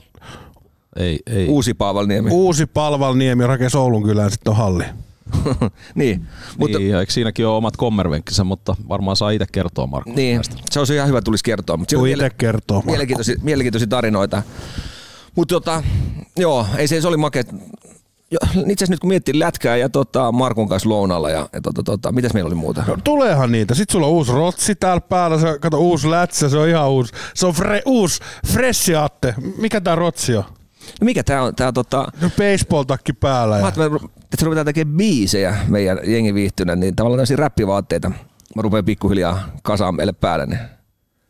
Ei, 0.95 1.19
ei. 1.27 1.47
Uusi 1.47 1.73
Paavalniemi. 1.73 2.29
uusi 2.31 2.65
palvalniemi 2.65 3.47
rakensi 3.47 3.77
Oulun 3.77 4.03
kylään 4.03 4.31
sitten 4.31 4.51
on 4.51 4.57
halli. 4.57 4.83
niin. 5.95 6.27
Mutta, 6.57 6.77
niin, 6.77 6.91
ja 6.91 6.99
eikö 6.99 7.11
siinäkin 7.11 7.47
ole 7.47 7.57
omat 7.57 7.77
kommervenkkinsä, 7.77 8.43
mutta 8.43 8.75
varmaan 8.89 9.17
saa 9.17 9.29
itse 9.29 9.45
kertoa 9.51 9.87
Markku. 9.87 10.13
niin, 10.15 10.35
näistä. 10.35 10.55
se 10.71 10.79
olisi 10.79 10.95
ihan 10.95 11.07
hyvä 11.07 11.21
tulisi 11.21 11.43
kertoa. 11.43 11.77
Mutta 11.77 11.95
Tuu 11.95 12.05
itse 12.05 12.29
kertoo. 12.29 12.77
Markku. 12.77 12.91
mielenkiintoisia, 12.91 13.35
mielenkiintoisia 13.41 13.87
tarinoita. 13.87 14.43
Mutta 15.35 15.55
tota, 15.55 15.83
joo, 16.37 16.65
ei 16.77 16.87
se, 16.87 17.01
se 17.01 17.07
oli 17.07 17.17
makea. 17.17 17.43
Itse 18.31 18.49
asiassa 18.55 18.91
nyt 18.93 18.99
kun 18.99 19.07
miettii 19.07 19.39
lätkää 19.39 19.77
ja 19.77 19.89
tota, 19.89 20.31
Markun 20.31 20.69
kanssa 20.69 20.89
lounalla 20.89 21.29
ja, 21.29 21.49
ja 21.53 21.61
tota, 21.61 21.83
tota, 21.83 22.11
mitäs 22.11 22.33
meillä 22.33 22.47
oli 22.47 22.55
muuta? 22.55 22.83
No, 22.87 22.97
tuleehan 23.03 23.51
niitä. 23.51 23.75
Sitten 23.75 23.91
sulla 23.93 24.07
on 24.07 24.13
uusi 24.13 24.31
rotsi 24.31 24.75
täällä 24.75 25.01
päällä, 25.01 25.39
se, 25.39 25.59
kato 25.61 25.79
uusi 25.79 26.09
lätsä, 26.11 26.49
se 26.49 26.57
on 26.57 26.69
ihan 26.69 26.89
uusi. 26.89 27.13
Se 27.33 27.45
on 27.47 27.53
fre, 27.53 27.81
uusi 27.85 28.21
fressiatte. 28.47 29.35
Mikä 29.57 29.81
tää 29.81 29.95
rotsi 29.95 30.35
on? 30.35 30.43
No 31.01 31.05
mikä 31.05 31.23
tää 31.23 31.43
on? 31.43 31.55
Tää 31.55 31.67
on 31.67 31.73
tota, 31.73 32.07
Se 32.19 32.25
on 32.25 32.31
baseball-takki 32.31 33.13
päällä. 33.13 33.55
mä 33.55 33.59
Ja... 33.59 33.65
ajattelin, 33.65 33.95
että 34.33 34.45
ruvetaan 34.45 34.65
tekemään 34.65 34.97
biisejä 34.97 35.57
meidän 35.67 35.99
jengi 36.03 36.33
viihtynä, 36.33 36.75
niin 36.75 36.95
tavallaan 36.95 37.17
tämmöisiä 37.17 37.37
räppivaatteita. 37.37 38.09
Mä 38.55 38.61
rupean 38.61 38.85
pikkuhiljaa 38.85 39.49
kasaan 39.63 39.95
meille 39.95 40.13
päälle. 40.13 40.45
Niin. 40.45 40.59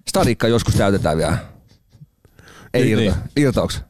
Stadikka 0.09 0.47
joskus 0.47 0.75
täytetään 0.75 1.17
vielä. 1.17 1.37
Ei 2.73 2.83
Niin, 2.83 2.99
irta. 2.99 3.17
Irtauks? 3.37 3.81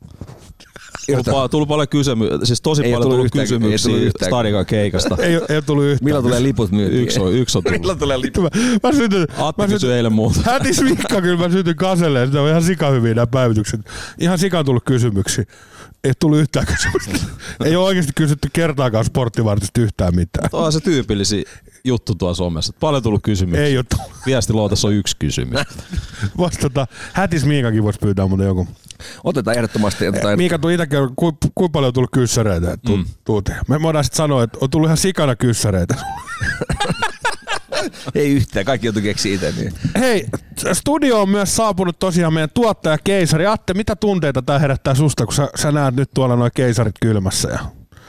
Tullut, 1.07 1.27
pa- 1.27 1.49
tullut 1.49 1.67
paljon 1.67 1.87
kysymyksiä, 1.87 2.39
siis 2.43 2.61
tosi 2.61 2.83
Ei 2.83 2.93
paljon 2.93 3.09
tullut 3.11 3.35
ei 3.35 3.41
kysymyksiä 3.41 3.87
tullut 3.91 4.05
yhtään. 4.05 4.29
Stadikan 4.29 4.65
keikasta. 4.65 5.17
Ei, 5.19 5.33
ei 5.49 5.61
tullut 5.61 5.83
yhtään. 5.83 6.05
Milloin 6.05 6.25
tulee 6.25 6.43
liput 6.43 6.71
myyntiin? 6.71 7.03
Yksi 7.03 7.19
on, 7.19 7.33
yksi 7.33 7.57
on 7.57 7.63
tullut. 7.63 7.79
Milloin 7.79 7.99
tulee 7.99 8.21
liput? 8.21 8.43
Mä, 8.43 8.49
mä 8.83 8.91
sytyn, 8.91 9.27
Atti 9.37 9.61
mä 9.61 9.67
kysyi 9.67 9.93
eilen 9.93 10.13
muuta. 10.13 10.39
Hätis 10.51 10.81
Mikka 10.81 11.21
kyllä 11.21 11.37
mä 11.37 11.49
sytyn 11.49 11.75
kaselle, 11.75 12.25
sitä 12.25 12.41
on 12.41 12.49
ihan 12.49 12.63
sikahyviä 12.63 13.13
nämä 13.13 13.27
päivitykset. 13.27 13.81
Ihan 14.19 14.39
sika 14.39 14.59
on 14.59 14.65
tullut 14.65 14.83
kysymyksiä. 14.85 15.43
Ei 16.03 16.11
tullut 16.19 16.39
yhtään 16.39 16.65
kysymystä. 16.65 17.27
Ei 17.65 17.75
ole 17.75 17.85
oikeasti 17.85 18.11
kysytty 18.15 18.49
kertaakaan 18.53 19.05
sporttivartista 19.05 19.81
yhtään 19.81 20.15
mitään. 20.15 20.49
Tuo 20.49 20.65
on 20.65 20.71
se 20.71 20.79
tyypillisi 20.79 21.45
juttu 21.83 22.15
tuossa 22.15 22.43
somessa. 22.43 22.73
Paljon 22.79 23.03
tullut 23.03 23.23
kysymyksiä. 23.23 23.65
Ei 23.65 23.77
ole 23.77 23.85
tullut. 23.95 24.11
Viestiluotassa 24.25 24.87
on 24.87 24.93
yksi 24.93 25.17
kysymys. 25.19 25.59
Vois 26.37 26.57
tota, 26.57 26.87
Hätis 27.13 27.45
Miikakin 27.45 27.83
voisi 27.83 27.99
pyytää 27.99 28.27
muuten 28.27 28.47
joku. 28.47 28.67
Otetaan 29.23 29.57
ehdottomasti. 29.57 30.07
Otetaan 30.07 30.37
Miika 30.37 30.59
tuli 30.59 30.73
itsekin, 30.73 30.99
kuinka 31.15 31.47
ku 31.55 31.69
paljon 31.69 31.87
on 31.87 31.93
tullut 31.93 32.11
kyssäreitä? 32.11 32.77
Tu, 32.85 32.97
mm. 32.97 33.05
Me 33.67 33.81
voidaan 33.81 34.03
sitten 34.03 34.17
sanoa, 34.17 34.43
että 34.43 34.57
on 34.61 34.69
tullut 34.69 34.87
ihan 34.87 34.97
sikana 34.97 35.35
kyssäreitä. 35.35 35.95
Ei 38.15 38.33
yhtään, 38.33 38.65
kaikki 38.65 38.87
joutuu 38.87 39.01
keksiä 39.01 39.33
itse. 39.33 39.53
Niin. 39.57 39.73
Hei, 39.99 40.25
studio 40.73 41.21
on 41.21 41.29
myös 41.29 41.55
saapunut 41.55 41.99
tosiaan 41.99 42.33
meidän 42.33 42.49
tuottaja 42.53 42.97
Keisari. 43.03 43.45
Atte, 43.45 43.73
mitä 43.73 43.95
tunteita 43.95 44.41
tämä 44.41 44.59
herättää 44.59 44.95
susta, 44.95 45.25
kun 45.25 45.33
sä, 45.33 45.49
sä 45.55 45.71
näet 45.71 45.95
nyt 45.95 46.09
tuolla 46.13 46.35
noin 46.35 46.51
keisarit 46.55 46.95
kylmässä? 47.01 47.49
Ja... 47.49 47.59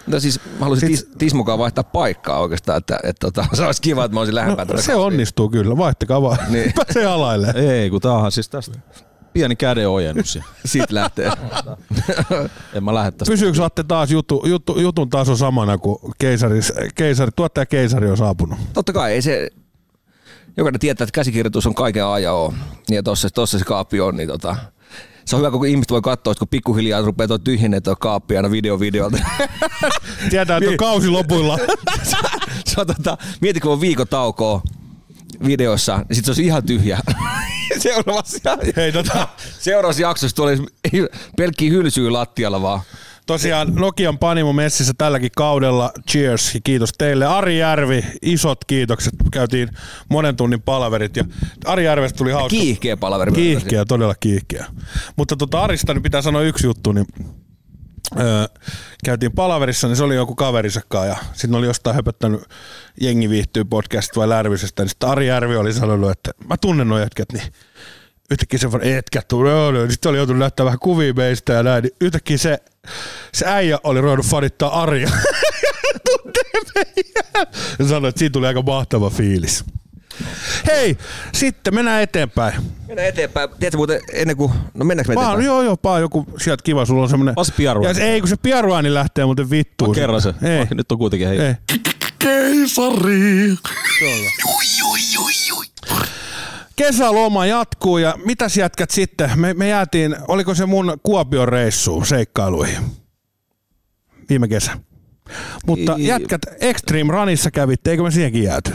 No 0.06 0.20
siis 0.20 0.40
mä 0.40 0.60
haluaisin 0.60 0.88
tis, 0.88 1.08
Tismukaan 1.18 1.58
vaihtaa 1.58 1.84
paikkaa 1.84 2.38
oikeastaan, 2.38 2.78
että, 2.78 2.98
että, 3.02 3.30
tota, 3.30 3.46
se 3.52 3.64
olisi 3.64 3.82
kiva, 3.82 4.04
että 4.04 4.14
mä 4.14 4.20
olisin 4.20 4.34
lähempää. 4.34 4.64
No, 4.64 4.82
se 4.82 4.94
onnistuu 4.94 5.48
kyllä, 5.48 5.76
vaihtakaa 5.76 6.22
vaan. 6.22 6.38
Niin. 6.48 6.52
Niin. 6.52 6.72
Pääsee 6.84 7.06
alaille. 7.06 7.52
Ei, 7.56 7.90
kun 7.90 8.00
tämähän 8.00 8.32
siis 8.32 8.48
tästä 8.48 8.78
pieni 9.36 9.56
kädenojennus. 9.56 10.36
ja 10.36 10.42
Siitä 10.64 10.94
lähtee. 10.94 11.32
En 12.74 12.84
mä 12.84 12.94
lähde 12.94 13.10
tästä. 13.10 13.32
Pysyykö 13.32 13.64
Atte 13.64 13.84
taas 13.84 14.10
jutu, 14.10 14.42
jutu, 14.46 14.80
jutun 14.80 15.10
taso 15.10 15.36
samana, 15.36 15.78
kun 15.78 15.98
keisari, 16.18 16.60
keisari, 16.94 17.30
tuottaja 17.36 17.66
keisari 17.66 18.10
on 18.10 18.16
saapunut? 18.16 18.58
Totta 18.72 18.92
kai, 18.92 19.12
ei 19.12 19.22
se, 19.22 19.50
jokainen 20.56 20.80
tietää, 20.80 21.04
että 21.04 21.14
käsikirjoitus 21.14 21.66
on 21.66 21.74
kaiken 21.74 22.04
A 22.04 22.18
ja 22.18 22.32
O. 22.32 22.54
Ja 22.90 23.02
tossa, 23.02 23.28
tossa 23.30 23.58
se 23.58 23.64
kaappi 23.64 24.00
on, 24.00 24.16
niin 24.16 24.28
tota, 24.28 24.56
se 25.24 25.36
on 25.36 25.40
hyvä, 25.40 25.50
kun 25.50 25.66
ihmiset 25.66 25.90
voi 25.90 26.02
katsoa, 26.02 26.30
että 26.30 26.38
kun 26.38 26.48
pikkuhiljaa 26.48 27.02
rupeaa 27.02 27.28
tuo 27.28 27.38
tyhjennä 27.38 27.80
tuo 27.80 27.96
kaappi 27.96 28.36
aina 28.36 28.50
video 28.50 28.80
videolta. 28.80 29.18
Tietää, 30.30 30.56
että 30.56 30.70
on 30.70 30.76
kausi 30.76 31.08
lopuilla. 31.08 31.58
se 32.68 32.80
on, 32.80 32.86
tota, 32.86 33.18
mieti, 33.40 33.60
kun 33.60 33.72
on 33.72 33.80
viikon 33.80 34.08
taukoa 34.08 34.62
videossa, 35.46 35.96
niin 35.96 36.16
sit 36.16 36.24
se 36.24 36.30
olisi 36.30 36.44
ihan 36.44 36.66
tyhjä. 36.66 36.98
Seuraavassa, 37.78 38.58
Hei, 38.76 38.92
tota, 38.92 39.28
seuraavassa 39.58 40.02
jaksossa 40.02 40.36
tulee 40.36 40.58
pelkkiä 41.36 41.70
hylsyä 41.70 42.12
lattialla 42.12 42.62
vaan. 42.62 42.80
Tosiaan 43.26 43.74
Nokian 43.74 44.18
Panimo 44.18 44.52
messissä 44.52 44.92
tälläkin 44.98 45.30
kaudella. 45.36 45.92
Cheers 46.10 46.54
ja 46.54 46.60
kiitos 46.64 46.92
teille. 46.98 47.26
Ari 47.26 47.58
Järvi, 47.58 48.04
isot 48.22 48.64
kiitokset. 48.64 49.14
Käytiin 49.32 49.68
monen 50.08 50.36
tunnin 50.36 50.62
palaverit 50.62 51.16
ja 51.16 51.24
Ari 51.64 51.84
Järvestä 51.84 52.16
tuli 52.16 52.32
hauska. 52.32 52.48
Kiihkeä 52.48 52.96
palaveri. 52.96 53.32
Kiihkeä, 53.32 53.84
todella 53.84 54.14
kiihkeä. 54.20 54.66
Mutta 55.16 55.36
tota 55.36 55.60
Arista 55.60 55.94
niin 55.94 56.02
pitää 56.02 56.22
sanoa 56.22 56.42
yksi 56.42 56.66
juttu, 56.66 56.92
niin 56.92 57.06
öö, 58.20 58.46
käytiin 59.04 59.32
palaverissa, 59.32 59.88
niin 59.88 59.96
se 59.96 60.04
oli 60.04 60.14
joku 60.14 60.34
kaverisakaan 60.34 61.08
ja 61.08 61.16
sitten 61.32 61.54
oli 61.54 61.66
jostain 61.66 61.96
höpöttänyt 61.96 62.40
Jengi 63.00 63.30
viihtyy 63.30 63.64
podcast 63.64 64.16
vai 64.16 64.28
Lärvisestä, 64.28 64.82
niin 64.82 64.88
sitten 64.88 65.08
Ari 65.08 65.26
Järvi 65.26 65.56
oli 65.56 65.72
sanonut, 65.72 66.10
että 66.10 66.30
mä 66.48 66.56
tunnen 66.56 66.88
nuo 66.88 66.98
jätkät, 66.98 67.32
niin 67.32 67.52
yhtäkkiä 68.30 68.58
se 68.58 68.68
etkä 68.82 69.22
joo. 69.30 69.90
sitten 69.90 70.10
oli 70.10 70.16
joutunut 70.16 70.40
näyttää 70.40 70.66
vähän 70.66 70.78
kuvia 70.78 71.14
meistä 71.14 71.52
ja 71.52 71.62
näin, 71.62 71.82
niin 71.82 71.94
yhtäkkiä 72.00 72.38
se, 72.38 72.58
se 73.34 73.46
äijä 73.46 73.78
oli 73.84 74.00
ruvennut 74.00 74.26
fanittaa 74.26 74.82
Aria. 74.82 75.10
Tuntee. 76.06 76.42
Ja 77.78 77.86
sanoi, 77.86 78.08
että 78.08 78.18
siinä 78.18 78.32
tuli 78.32 78.46
aika 78.46 78.62
mahtava 78.62 79.10
fiilis. 79.10 79.64
Hei, 80.66 80.96
sitten 81.34 81.74
mennään 81.74 82.02
eteenpäin. 82.02 82.54
Mennään 82.88 83.08
eteenpäin. 83.08 83.48
Tiedätkö 83.50 83.76
muuten 83.76 84.00
ennen 84.12 84.36
kuin, 84.36 84.52
no 84.74 84.84
mennäänkö 84.84 85.10
me 85.10 85.14
Paa, 85.14 85.24
eteenpäin? 85.24 85.46
joo, 85.46 85.62
joo, 85.62 85.76
paa 85.76 85.98
joku 85.98 86.26
sieltä 86.38 86.62
kiva, 86.62 86.84
sulla 86.84 87.02
on 87.02 87.08
semmonen... 87.08 87.34
Vaan. 87.36 87.82
Ja 87.82 87.94
se, 87.94 88.02
ei, 88.04 88.20
kun 88.20 88.28
se 88.28 88.36
piaruääni 88.36 88.94
lähtee 88.94 89.24
muuten 89.24 89.50
vittuun. 89.50 89.94
Kerran 89.94 90.20
se. 90.20 90.28
Ei, 90.28 90.66
Nyt 90.74 90.92
on 90.92 90.98
kuitenkin 90.98 91.28
hei. 91.28 91.38
ei. 91.38 91.54
Keisari. 92.18 93.54
Kesäloma 96.76 97.46
jatkuu 97.46 97.98
ja 97.98 98.14
mitä 98.24 98.46
jätkät 98.58 98.90
sitten? 98.90 99.30
Me, 99.40 99.54
me 99.54 99.68
jäätiin, 99.68 100.16
oliko 100.28 100.54
se 100.54 100.66
mun 100.66 100.98
Kuopion 101.02 101.48
reissuun 101.48 102.06
seikkailuihin? 102.06 102.78
Viime 104.28 104.48
kesä. 104.48 104.72
Mutta 105.66 105.94
jätkät 105.98 106.40
Extreme 106.60 107.12
Runissa 107.12 107.50
kävitte, 107.50 107.90
eikö 107.90 108.02
me 108.02 108.10
siihenkin 108.10 108.42
jääty? 108.42 108.72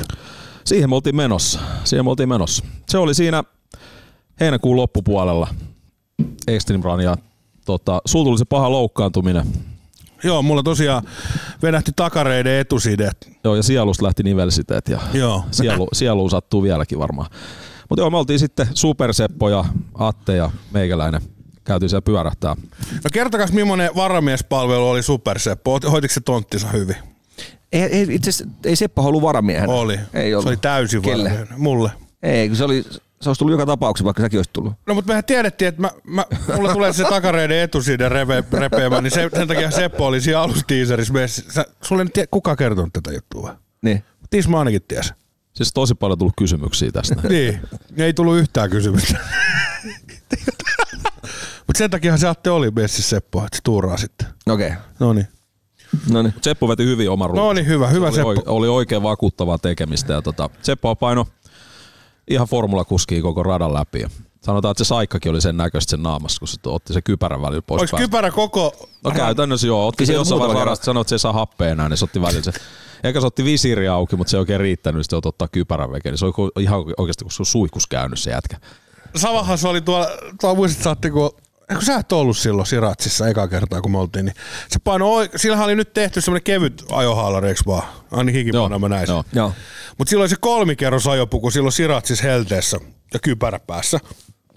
Siihen 0.66 0.90
me 0.90 0.96
oltiin 0.96 1.16
menossa. 1.16 1.60
Siihen 1.84 2.06
me 2.06 2.10
oltiin 2.10 2.30
menossa. 2.30 2.66
Se 2.90 2.98
oli 2.98 3.14
siinä 3.14 3.44
heinäkuun 4.40 4.78
loppupuolella 4.78 5.48
Extreme 6.48 6.84
Run 6.84 7.02
ja 7.02 7.18
tota, 7.66 8.02
sulla 8.06 8.26
tuli 8.26 8.38
se 8.38 8.46
paha 8.46 8.72
loukkaantuminen. 8.72 9.46
Joo, 10.24 10.42
mulla 10.42 10.64
tosiaan 10.64 11.04
vedähti 11.64 11.92
takareiden 11.96 12.60
etusidet. 12.60 13.30
Joo, 13.44 13.56
ja 13.56 13.64
sielusta 13.64 14.06
lähti 14.06 14.24
nivelsiteet 14.24 14.90
ja 14.90 15.00
Joo. 15.14 15.44
sielu, 15.52 15.88
sieluun 15.94 16.30
sattuu 16.30 16.64
vieläkin 16.64 17.00
varmaan. 17.00 17.30
Mutta 17.90 18.02
joo, 18.02 18.10
me 18.10 18.18
oltiin 18.18 18.40
sitten 18.40 18.68
Superseppo 18.74 19.50
ja 19.50 19.66
Atte 19.94 20.36
ja 20.36 20.52
meikäläinen. 20.72 21.22
Käytiin 21.64 21.90
siellä 21.90 22.02
pyörähtää. 22.02 22.56
No 22.94 23.10
kertokas, 23.14 23.52
millainen 23.52 23.90
varamiespalvelu 23.96 24.90
oli 24.90 25.04
Superseppo? 25.04 25.80
Hoitiko 25.92 26.14
se 26.14 26.22
tonttisa 26.22 26.68
hyvin? 26.68 26.96
Ei, 27.72 27.82
ei, 27.82 28.08
itse 28.10 28.30
asiassa 28.30 28.56
ei 28.66 28.76
Seppo 28.76 29.02
ollut 29.02 29.22
varamiehenä. 29.22 29.74
Oli. 29.74 30.00
Ei 30.14 30.34
ollut. 30.34 30.44
Se 30.44 30.50
oli 30.50 30.58
täysin 30.58 31.02
Kelle? 31.02 31.24
varamiehenä. 31.24 31.58
Mulle. 31.58 31.92
Ei, 32.24 32.48
kun 32.48 32.58
se, 32.58 32.64
oli, 32.64 32.84
se 33.22 33.30
olisi 33.30 33.40
tullut 33.40 33.52
joka 33.52 33.66
tapauksessa, 33.66 34.06
vaikka 34.06 34.22
säkin 34.22 34.38
olisit 34.38 34.54
tullut. 34.54 34.74
No 34.88 34.94
mutta 34.94 35.08
mehän 35.08 35.26
tiedettiin, 35.26 35.68
että 35.68 35.82
mä, 35.82 35.92
mä, 36.04 36.26
mulla 36.56 36.74
tulee 36.74 36.94
se 36.94 37.04
takareiden 37.04 37.58
etusiden 37.58 38.12
repe, 38.12 38.44
repeämään, 38.52 39.04
niin 39.04 39.12
se, 39.12 39.30
sen 39.36 39.48
takia 39.48 39.72
Seppo 39.72 40.06
oli 40.08 40.22
siinä 40.22 40.42
alustiiserissa 40.42 41.14
messissä. 41.14 41.52
Sä- 41.54 41.66
Sulle 41.82 42.06
ei 42.18 42.26
kuka 42.32 42.56
kertonut 42.56 42.94
tätä 42.94 43.12
juttua? 43.12 43.58
Niin. 43.82 44.04
Tisma 44.30 44.60
ainakin 44.60 44.82
ties. 44.88 45.14
Siis 45.54 45.74
tosi 45.74 45.96
paljon 45.96 46.20
tullut 46.20 46.34
kysymyksiä 46.38 46.92
tästä. 46.92 47.16
Niin, 47.30 47.60
ei 47.98 48.14
tullut 48.14 48.38
yhtään 48.38 48.70
kysymystä. 48.70 49.20
Mutta 51.68 51.78
sen 51.78 51.90
takia 51.90 52.18
se 52.18 52.28
Atte 52.28 52.50
oli 52.50 52.72
messissä 52.72 53.10
Seppo, 53.10 53.40
että 53.46 53.58
se 53.58 53.62
tuuraa 53.64 53.98
sitten. 53.98 54.28
Okei. 54.50 54.68
Okay. 54.68 54.80
No 55.00 55.14
niin. 55.14 55.28
No 56.10 56.22
niin. 56.22 56.34
Seppo 56.42 56.68
veti 56.68 56.86
hyvin 56.86 57.10
oman 57.10 57.30
ruuan. 57.30 57.46
No 57.46 57.54
niin, 57.54 57.68
hyvä, 57.68 57.88
hyvä 57.88 58.06
oli, 58.08 58.16
Seppo. 58.16 58.34
oli 58.46 58.68
oikein 58.68 59.04
vakuuttavaa 59.04 59.58
tekemistä. 59.58 60.14
Ja 60.14 60.22
tota, 60.22 60.50
Seppo 60.62 60.96
paino 60.96 61.28
ihan 62.28 62.48
formulakuskiin 62.48 63.22
koko 63.22 63.44
radan 63.44 63.74
läpi. 63.74 64.00
Ja 64.00 64.10
sanotaan, 64.42 64.72
että 64.72 64.84
se 64.84 64.88
saikkakin 64.88 65.32
oli 65.32 65.42
sen 65.42 65.58
näköistä 65.58 65.92
sen 65.92 66.04
naamassa, 66.04 66.40
kun 66.40 66.48
se 66.48 66.60
otti 66.66 66.94
se 66.94 67.02
kypärän 67.02 67.42
välillä 67.42 67.62
pois 67.62 67.92
päältä. 67.92 68.06
kypärä 68.06 68.32
koko... 68.32 68.90
No 69.04 69.12
käytännössä 69.12 69.68
joo, 69.68 69.88
otti 69.88 70.06
se 70.06 70.12
se 70.12 70.14
jossain 70.14 70.42
vaiheessa 70.42 70.84
sanoi, 70.84 71.02
että 71.02 71.10
se 71.10 71.16
ei 71.16 71.20
saa 71.20 71.34
happea 71.34 71.70
enää, 71.70 71.90
niin 71.90 71.98
se 71.98 72.06
otti 72.06 72.22
välillä 72.22 72.44
se. 72.44 72.52
Eikä 73.04 73.22
se 73.22 73.28
otti 73.28 73.44
visiri 73.44 73.88
auki, 73.88 74.16
mutta 74.16 74.32
se 74.32 74.38
ei 74.38 74.40
oikein 74.40 74.60
riittänyt, 74.60 74.96
niin 74.96 75.04
sitten 75.04 75.30
ottaa 75.30 75.48
kypärän 75.48 75.92
veke. 75.92 76.10
Niin 76.10 76.18
se 76.18 76.26
oli 76.26 76.52
ihan 76.60 76.84
oikeasti, 76.98 77.24
kun 77.24 77.32
se 77.32 77.42
on 77.42 77.46
suihkus 77.46 77.88
käynyt 77.88 78.20
se 78.20 78.32
jätkä. 78.32 78.58
Samahan 79.16 79.58
se 79.58 79.68
oli 79.68 79.82
tuolla, 79.82 80.08
tuolla 80.42 80.56
muistat 80.56 80.84
saatte, 80.84 81.10
kun 81.10 81.32
kun 81.76 81.86
sä 81.86 81.96
et 81.96 82.12
ollut 82.12 82.38
silloin 82.38 82.66
Siratsissa 82.68 83.28
eka 83.28 83.48
kertaa, 83.48 83.82
kun 83.82 83.92
me 83.92 83.98
oltiin, 83.98 84.26
niin 84.26 84.36
se 84.70 84.80
paino, 84.84 85.08
sillähän 85.36 85.66
oli 85.66 85.76
nyt 85.76 85.94
tehty 85.94 86.22
semmoinen 86.22 86.44
kevyt 86.44 86.84
ajohaalari, 86.92 87.48
eikö 87.50 87.62
vaan? 87.66 87.84
Ainakin 88.12 88.48
joo, 88.54 88.80
mä 88.80 88.90
näin 88.90 89.08
sen. 89.08 89.14
joo. 89.14 89.24
Joo. 89.34 89.54
Mutta 89.98 90.10
silloin 90.10 90.30
se 90.30 90.36
kolmikerros 90.40 91.08
ajopuku 91.08 91.52
silloin 91.52 91.72
Siratsissa 91.74 92.24
helteessä 92.24 92.78
ja 93.14 93.20
kypärä 93.20 93.60
päässä. 93.60 94.00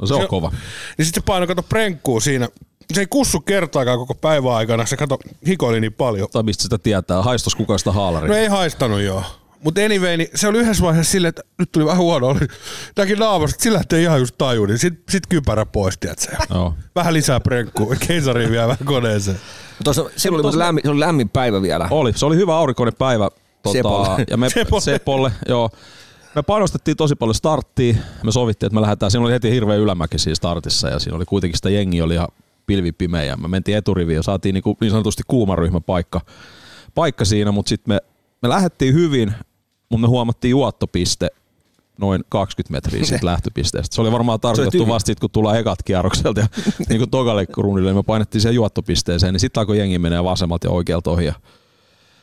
No 0.01 0.07
se 0.07 0.15
on 0.15 0.21
Se- 0.23 0.27
kova. 0.29 0.49
Niin 0.99 1.07
sitten 1.07 1.23
se 1.23 1.25
paino, 1.27 1.47
kato 1.47 1.63
prenkkuu 1.63 2.21
siinä. 2.21 2.49
Se 2.93 3.01
ei 3.01 3.07
kussu 3.11 3.41
kertaakaan 3.41 3.99
koko 3.99 4.15
päivän 4.15 4.53
aikana, 4.53 4.87
se 4.87 4.97
kato 4.97 5.19
hikoili 5.47 5.81
niin 5.81 5.93
paljon. 5.93 6.29
Tai 6.33 6.43
mistä 6.43 6.63
sitä 6.63 6.79
tietää, 6.79 7.23
haistos 7.23 7.55
kukaan 7.55 7.79
sitä 7.79 7.93
haalaria. 7.93 8.29
No 8.29 8.35
ei 8.37 8.49
haistanut 8.49 9.01
joo. 9.01 9.23
Mutta 9.65 9.81
anyway, 9.81 10.17
niin 10.17 10.29
se 10.35 10.49
oli 10.49 10.59
yhdessä 10.59 10.83
vaiheessa 10.83 11.13
silleen, 11.13 11.29
että 11.29 11.43
nyt 11.59 11.73
tuli 11.73 11.85
vähän 11.85 11.99
huono. 11.99 12.27
Oli 12.27 12.39
tämäkin 12.95 13.19
naamasta, 13.19 13.63
sillä 13.63 13.81
ettei 13.81 14.03
ihan 14.03 14.19
just 14.21 14.35
taju, 14.39 14.67
niin 14.67 14.79
sit, 14.79 14.95
sit 15.09 15.27
kypärä 15.27 15.67
pois, 15.67 15.99
tiedätkö? 15.99 16.37
Joo. 16.51 16.75
Vähän 16.95 17.15
lisää 17.15 17.41
prenkkuu, 17.41 17.95
keisariin 18.07 18.51
vielä 18.51 18.69
vähän 18.69 18.85
koneeseen. 18.85 19.41
Tuossa, 19.85 20.11
silloin 20.17 20.39
oli, 20.39 20.43
muuten 20.43 20.59
lämmin, 20.59 20.83
se 20.85 20.91
oli 20.91 21.01
lämmin 21.01 21.29
päivä 21.29 21.63
vielä. 21.63 21.89
Oli, 21.91 22.13
se 22.17 22.27
oli 22.27 22.37
hyvä 22.37 22.57
aurinkoinen 22.57 22.95
päivä. 22.99 23.31
Tota, 23.63 23.73
Sepolle. 23.73 24.25
Ja 24.31 24.37
me, 24.37 24.51
Sepolle. 24.51 24.83
Sepolle. 24.83 25.33
joo. 25.49 25.71
Me 26.35 26.43
painostettiin 26.43 26.97
tosi 26.97 27.15
paljon 27.15 27.35
starttiin. 27.35 27.99
Me 28.23 28.33
sovittiin, 28.33 28.67
että 28.67 28.75
me 28.75 28.81
lähdetään. 28.81 29.11
Siinä 29.11 29.25
oli 29.25 29.33
heti 29.33 29.51
hirveä 29.51 29.77
ylämäki 29.77 30.19
siinä 30.19 30.35
startissa 30.35 30.89
ja 30.89 30.99
siinä 30.99 31.17
oli 31.17 31.25
kuitenkin 31.25 31.59
sitä 31.59 31.71
jengi 31.71 32.03
oli 32.03 32.15
ihan 32.15 32.29
pilvipimeä. 32.67 33.25
Ja 33.25 33.37
me 33.37 33.49
mentiin 33.49 33.77
eturiviin 33.77 34.17
ja 34.17 34.23
saatiin 34.23 34.55
niin, 34.55 34.77
niin 34.81 34.91
sanotusti 34.91 35.23
kuumaryhmä 35.27 35.81
paikka, 35.81 36.21
paikka 36.95 37.25
siinä, 37.25 37.53
mutta 37.53 37.69
sitten 37.69 37.95
me, 37.95 38.01
me 38.43 38.49
lähdettiin 38.49 38.95
hyvin, 38.95 39.35
mutta 39.95 40.07
me 40.07 40.11
huomattiin 40.11 40.51
juottopiste 40.51 41.31
noin 41.99 42.25
20 42.29 42.73
metriä 42.73 43.05
siitä 43.05 43.27
lähtöpisteestä. 43.27 43.95
Se 43.95 44.01
oli 44.01 44.13
varmaan 44.13 44.41
tarkoitettu 44.41 44.89
vasta 44.89 45.07
sit, 45.07 45.21
kun 45.21 45.31
tullaan 45.31 45.59
ekat 45.59 45.83
kierrokselta 45.83 46.41
ja 46.41 46.47
niin 46.89 46.99
kuin 46.99 47.11
tokalle 47.11 47.47
rundille, 47.57 47.91
niin 47.91 47.99
me 47.99 48.03
painettiin 48.03 48.43
siihen 48.43 48.55
juottopisteeseen, 48.55 49.35
niin 49.35 49.41
sitten 49.41 49.61
alkoi 49.61 49.79
jengi 49.79 49.99
menee 49.99 50.25
vasemmalta 50.25 50.67
ja 50.67 50.71
oikealta 50.71 51.11
ohi. 51.11 51.33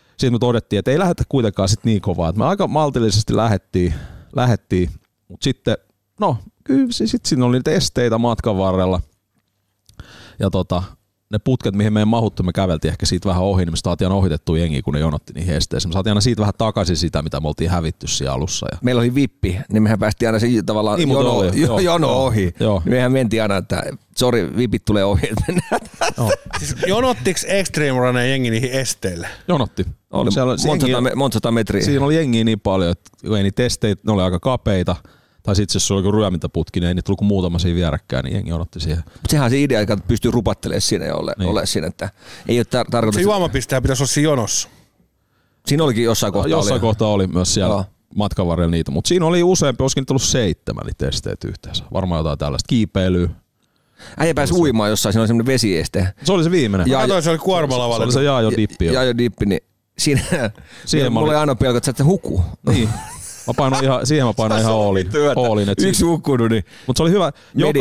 Sitten 0.09 0.33
me 0.33 0.39
todettiin, 0.39 0.79
että 0.79 0.91
ei 0.91 0.99
lähdetä 0.99 1.23
kuitenkaan 1.29 1.69
sit 1.69 1.83
niin 1.83 2.01
kovaa. 2.01 2.31
Me 2.31 2.45
aika 2.45 2.67
maltillisesti 2.67 3.35
lähettiin, 3.35 3.93
lähettiin. 4.35 4.89
mutta 5.27 5.43
sitten, 5.43 5.77
no 6.19 6.37
kyllä 6.63 6.87
sitten 6.91 7.07
sit 7.07 7.25
siinä 7.25 7.45
oli 7.45 7.57
niitä 7.57 7.71
esteitä 7.71 8.17
matkan 8.17 8.57
varrella. 8.57 9.01
Ja 10.39 10.49
tota, 10.49 10.83
ne 11.31 11.39
putket, 11.39 11.75
mihin 11.75 11.93
me 11.93 11.99
ei 11.99 12.05
mahuttu, 12.05 12.43
me 12.43 12.53
käveltiin 12.53 12.91
ehkä 12.91 13.05
siitä 13.05 13.29
vähän 13.29 13.43
ohi, 13.43 13.65
niin 13.65 13.73
me 13.73 13.77
saatiin 13.77 14.05
aina 14.05 14.15
ohitettua 14.15 14.57
jengiä, 14.57 14.81
kun 14.81 14.93
ne 14.93 14.99
jonotti 14.99 15.33
niihin 15.33 15.55
esteisiin. 15.55 15.89
Me 15.89 15.93
saatiin 15.93 16.11
aina 16.11 16.21
siitä 16.21 16.39
vähän 16.39 16.53
takaisin 16.57 16.97
sitä, 16.97 17.21
mitä 17.21 17.39
me 17.39 17.47
oltiin 17.47 17.69
hävitty 17.69 18.07
siinä 18.07 18.33
alussa. 18.33 18.67
Ja 18.71 18.77
Meillä 18.81 18.99
oli 18.99 19.15
vippi, 19.15 19.57
niin 19.71 19.83
mehän 19.83 19.99
päästiin 19.99 20.29
aina 20.29 20.39
siitä 20.39 20.63
tavallaan 20.63 20.99
Niin, 20.99 21.09
jono, 21.09 21.31
oli, 21.31 21.47
jo, 21.61 21.67
joo, 21.67 21.79
jono 21.79 22.07
joo, 22.07 22.25
ohi. 22.25 22.53
joo. 22.59 22.81
Niin 22.85 22.93
mehän 22.93 23.11
mentiin 23.11 23.41
aina, 23.41 23.57
että 23.57 23.83
sori, 24.17 24.57
vipit 24.57 24.85
tulee 24.85 25.03
ohi, 25.05 25.27
että 25.31 25.43
mennään. 25.47 26.31
Siis 26.59 26.75
jonottiks 26.87 27.45
Extreme 27.49 27.99
Runner 27.99 28.25
jengi 28.25 28.49
niihin 28.49 28.71
esteille? 28.71 29.27
jonotti. 29.47 29.85
Oli 30.11 30.31
Siellä 30.31 30.55
monta, 30.65 31.01
me- 31.01 31.15
monta 31.15 31.33
sata 31.35 31.51
metriä. 31.51 31.83
Siinä 31.85 32.05
oli 32.05 32.15
jengiä 32.15 32.43
niin 32.43 32.59
paljon, 32.59 32.91
että 32.91 33.37
ei 33.37 33.43
niitä 33.43 33.55
testeitä, 33.63 34.01
ne 34.05 34.11
oli 34.11 34.21
aika 34.21 34.39
kapeita. 34.39 34.95
Tai 35.43 35.55
sitten 35.55 35.75
jos 35.75 35.87
se 35.87 35.93
oli 35.93 36.11
ryömintäputki, 36.11 36.79
niin 36.79 36.87
ei 36.87 36.93
niitä 36.93 37.05
tullut 37.05 37.21
muutama 37.21 37.59
siinä 37.59 37.75
vierekkäin, 37.75 38.23
niin 38.23 38.33
jengi 38.35 38.53
odotti 38.53 38.79
siihen. 38.79 39.03
Mutta 39.05 39.29
sehän 39.29 39.45
on 39.45 39.51
se 39.51 39.61
idea, 39.61 39.79
että 39.81 39.97
pystyy 40.07 40.31
rupattelemaan 40.31 40.81
siinä 40.81 41.05
ja 41.05 41.15
ole, 41.15 41.33
Niin. 41.37 41.49
ole 41.49 41.65
siinä, 41.65 41.87
että 41.87 42.09
ei 42.47 42.59
ole 42.59 42.65
tar- 42.65 42.89
tarkoitus. 42.91 43.15
Se 43.15 43.21
juomapistehän 43.21 43.83
pitäisi 43.83 44.03
olla 44.03 44.07
siinä 44.11 44.29
jonossa. 44.29 44.69
Siinä 45.67 45.83
olikin 45.83 46.03
jossain 46.03 46.33
kohtaa. 46.33 46.49
Jossain 46.49 46.73
oli. 46.73 46.79
kohtaa 46.79 47.07
oli 47.07 47.27
myös 47.27 47.53
siellä 47.53 47.73
Joo. 47.73 47.85
matkan 48.15 48.47
varrella 48.47 48.71
niitä, 48.71 48.91
mutta 48.91 49.07
siinä 49.07 49.25
oli 49.25 49.43
useampi, 49.43 49.83
olisikin 49.83 50.01
nyt 50.01 50.09
ollut 50.09 50.21
seitsemän 50.23 50.85
niitä 50.85 51.05
testeitä 51.05 51.47
yhteensä. 51.47 51.83
Varmaan 51.93 52.19
jotain 52.19 52.37
tällaista 52.39 52.67
kiipeilyä. 52.67 53.29
Äijä 54.17 54.33
pääsi 54.33 54.53
uimaan 54.53 54.89
jossain, 54.89 55.13
siinä 55.13 55.21
oli 55.21 55.27
semmoinen 55.27 55.53
vesieste. 55.53 56.07
Se 56.23 56.31
oli 56.31 56.43
se 56.43 56.51
viimeinen. 56.51 56.87
Ja, 56.89 56.99
Katoin, 57.01 57.23
se 57.23 57.29
oli 57.29 57.37
se 57.37 57.43
kuormalavalle. 57.43 58.03
oli 58.05 58.13
se 58.13 58.23
Jaajo 58.23 58.51
dippi. 58.57 58.85
Ja, 58.85 58.93
jo. 58.93 59.01
ja 59.03 59.17
dippi, 59.17 59.45
niin 59.45 59.61
siinä, 59.97 60.21
siinä 60.85 61.09
mulla 61.09 61.27
oli 61.27 61.35
aina 61.35 61.55
pelko, 61.55 61.77
että 61.77 61.85
sä 61.85 61.91
et 61.99 62.05
huku. 62.05 62.43
Niin. 62.67 62.89
Mä 63.47 63.53
painoin 63.57 63.83
ihan, 63.83 64.05
siihen 64.07 64.25
mä 64.25 64.33
painoin 64.33 64.61
ihan 64.61 64.73
olin. 64.73 65.09
olin 65.35 65.69
et 65.69 65.81
Yksi 65.81 66.05
hukkunut, 66.05 66.49
niin 66.49 66.63
Mutta 66.87 66.99
se 66.99 67.03
oli 67.03 67.11
hyvä. 67.11 67.31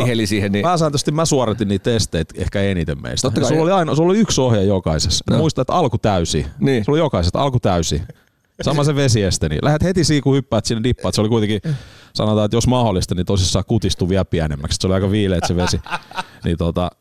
Heli 0.07 0.27
siihen, 0.27 0.51
niin- 0.51 0.63
Pääsääntöisesti 0.63 1.11
mä 1.11 1.25
suoritin 1.25 1.67
niitä 1.67 1.83
testeitä 1.83 2.33
ehkä 2.37 2.61
eniten 2.61 3.01
meistä. 3.01 3.25
Totta 3.25 3.41
kai. 3.41 3.49
sulla, 3.49 3.63
oli 3.63 3.71
aina, 3.71 3.95
sulla 3.95 4.09
oli 4.09 4.19
yksi 4.19 4.41
ohje 4.41 4.63
jokaisessa. 4.63 5.23
No. 5.29 5.37
Muista, 5.37 5.61
että 5.61 5.73
alku 5.73 5.97
täysi. 5.97 6.45
Niin. 6.59 6.85
Sulla 6.85 6.95
oli 6.95 7.05
jokaisesta 7.05 7.41
alku 7.41 7.59
täysi. 7.59 8.01
Sama 8.61 8.83
se 8.83 8.95
vesieste. 8.95 9.49
Niin 9.49 9.59
lähdet 9.63 9.83
heti 9.83 10.03
siinä, 10.03 10.21
kun 10.23 10.35
hyppäät 10.35 10.65
sinne 10.65 10.83
dippaat. 10.83 11.15
Se 11.15 11.21
oli 11.21 11.29
kuitenkin, 11.29 11.61
sanotaan, 12.13 12.45
että 12.45 12.57
jos 12.57 12.67
mahdollista, 12.67 13.15
niin 13.15 13.25
tosissaan 13.25 13.65
kutistuu 13.67 14.09
vielä 14.09 14.25
pienemmäksi. 14.25 14.77
Se 14.81 14.87
oli 14.87 14.93
aika 14.93 15.11
viileet 15.11 15.43
se 15.47 15.55
vesi. 15.55 15.79
niin 16.45 16.57
tota, 16.57 16.91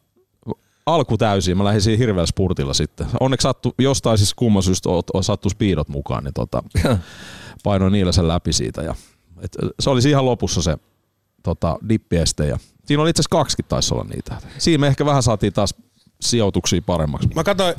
alku 0.86 1.18
täysin. 1.18 1.56
Mä 1.56 1.64
lähdin 1.64 1.82
siinä 1.82 1.98
hirveällä 1.98 2.26
spurtilla 2.26 2.74
sitten. 2.74 3.06
Onneksi 3.20 3.42
sattu, 3.42 3.74
jostain 3.78 4.18
siis 4.18 4.34
kumman 4.34 4.62
syystä 4.62 4.88
sattu 5.20 5.50
speedot 5.50 5.88
mukaan, 5.88 6.24
niin 6.24 6.34
tota, 6.34 6.62
painoin 7.62 7.92
niillä 7.92 8.12
sen 8.12 8.28
läpi 8.28 8.52
siitä. 8.52 8.82
Ja, 8.82 8.94
et, 9.42 9.56
se 9.80 9.90
oli 9.90 10.00
ihan 10.08 10.24
lopussa 10.24 10.62
se 10.62 10.76
tota, 11.42 11.78
dippieste. 11.88 12.46
Ja 12.46 12.58
siinä 12.84 13.02
oli 13.02 13.10
itse 13.10 13.20
asiassa 13.20 13.36
kaksikin 13.38 13.64
taisi 13.68 13.94
olla 13.94 14.04
niitä. 14.04 14.36
Siinä 14.58 14.80
me 14.80 14.86
ehkä 14.86 15.06
vähän 15.06 15.22
saatiin 15.22 15.52
taas 15.52 15.74
sijoituksia 16.20 16.82
paremmaksi. 16.86 17.28
Mä 17.34 17.44
katsoin, 17.44 17.74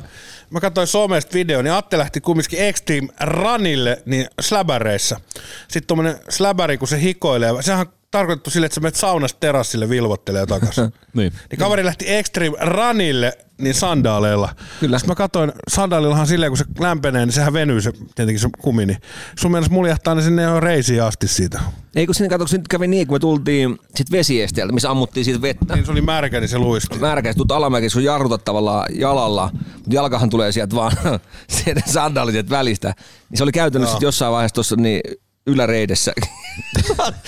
mä 0.50 0.60
katsoin 0.60 0.86
somesta 0.86 1.34
video, 1.34 1.62
niin 1.62 1.72
Atte 1.72 1.98
lähti 1.98 2.20
kumminkin 2.20 2.58
Extreme 2.58 3.08
Runille 3.20 4.02
niin 4.06 4.26
släbäreissä. 4.40 5.20
Sitten 5.68 5.86
tommonen 5.86 6.18
släbäri, 6.28 6.78
kun 6.78 6.88
se 6.88 7.00
hikoilee, 7.00 7.62
sehän 7.62 7.86
on 7.86 7.92
tarkoitettu 8.10 8.50
sille, 8.50 8.66
että 8.66 8.74
sä 8.74 8.80
menet 8.80 8.94
saunasta 8.94 9.40
terassille 9.40 9.88
vilvottelee 9.88 10.46
takaisin. 10.46 10.84
Niin. 11.14 11.32
Niin 11.50 11.58
kaveri 11.58 11.84
lähti 11.84 12.14
Extreme 12.14 12.56
Runille 12.60 13.38
niin 13.62 13.74
sandaaleilla. 13.74 14.48
Kyllä. 14.80 14.98
Sitten 14.98 15.10
mä 15.10 15.14
katsoin, 15.14 15.52
sandaalillahan 15.68 16.26
silleen, 16.26 16.50
kun 16.50 16.56
se 16.58 16.64
lämpenee, 16.80 17.26
niin 17.26 17.32
sehän 17.32 17.52
venyy 17.52 17.80
se, 17.80 17.92
tietenkin 17.92 18.40
se 18.40 18.48
kumi. 18.62 18.86
Niin 18.86 18.98
sun 19.38 19.50
mielestä 19.50 19.74
muljahtaa 19.74 20.14
ne 20.14 20.22
sinne 20.22 20.42
jo 20.42 20.60
reisiin 20.60 21.02
asti 21.02 21.28
siitä. 21.28 21.60
Ei 21.96 22.06
kun 22.06 22.14
sinne 22.14 22.28
katso, 22.28 22.42
kun 22.44 22.48
se 22.48 22.56
nyt 22.58 22.68
kävi 22.68 22.86
niin, 22.88 23.06
kun 23.06 23.14
me 23.14 23.18
tultiin 23.18 23.78
sit 23.94 24.10
vesiesteeltä, 24.10 24.72
missä 24.74 24.90
ammuttiin 24.90 25.24
siitä 25.24 25.42
vettä. 25.42 25.74
Niin 25.74 25.86
se 25.86 25.92
oli 25.92 26.00
märkä, 26.00 26.40
niin 26.40 26.48
se 26.48 26.58
luisti. 26.58 26.98
Märkäs, 26.98 27.36
tuut 27.36 27.52
alamäki, 27.52 27.88
sun 27.90 28.04
jarrutat 28.04 28.44
tavallaan 28.44 28.86
jalalla, 28.98 29.50
mutta 29.74 29.94
jalkahan 29.94 30.30
tulee 30.30 30.52
sieltä 30.52 30.76
vaan 30.76 30.92
sieltä 31.48 31.82
sandaalit 31.86 32.50
välistä. 32.50 32.94
Niin 33.30 33.38
se 33.38 33.42
oli 33.42 33.52
käytännössä 33.52 33.92
sit 33.94 34.02
jossain 34.02 34.32
vaiheessa 34.32 34.54
tuossa 34.54 34.76
niin 34.76 35.00
yläreidessä. 35.46 36.12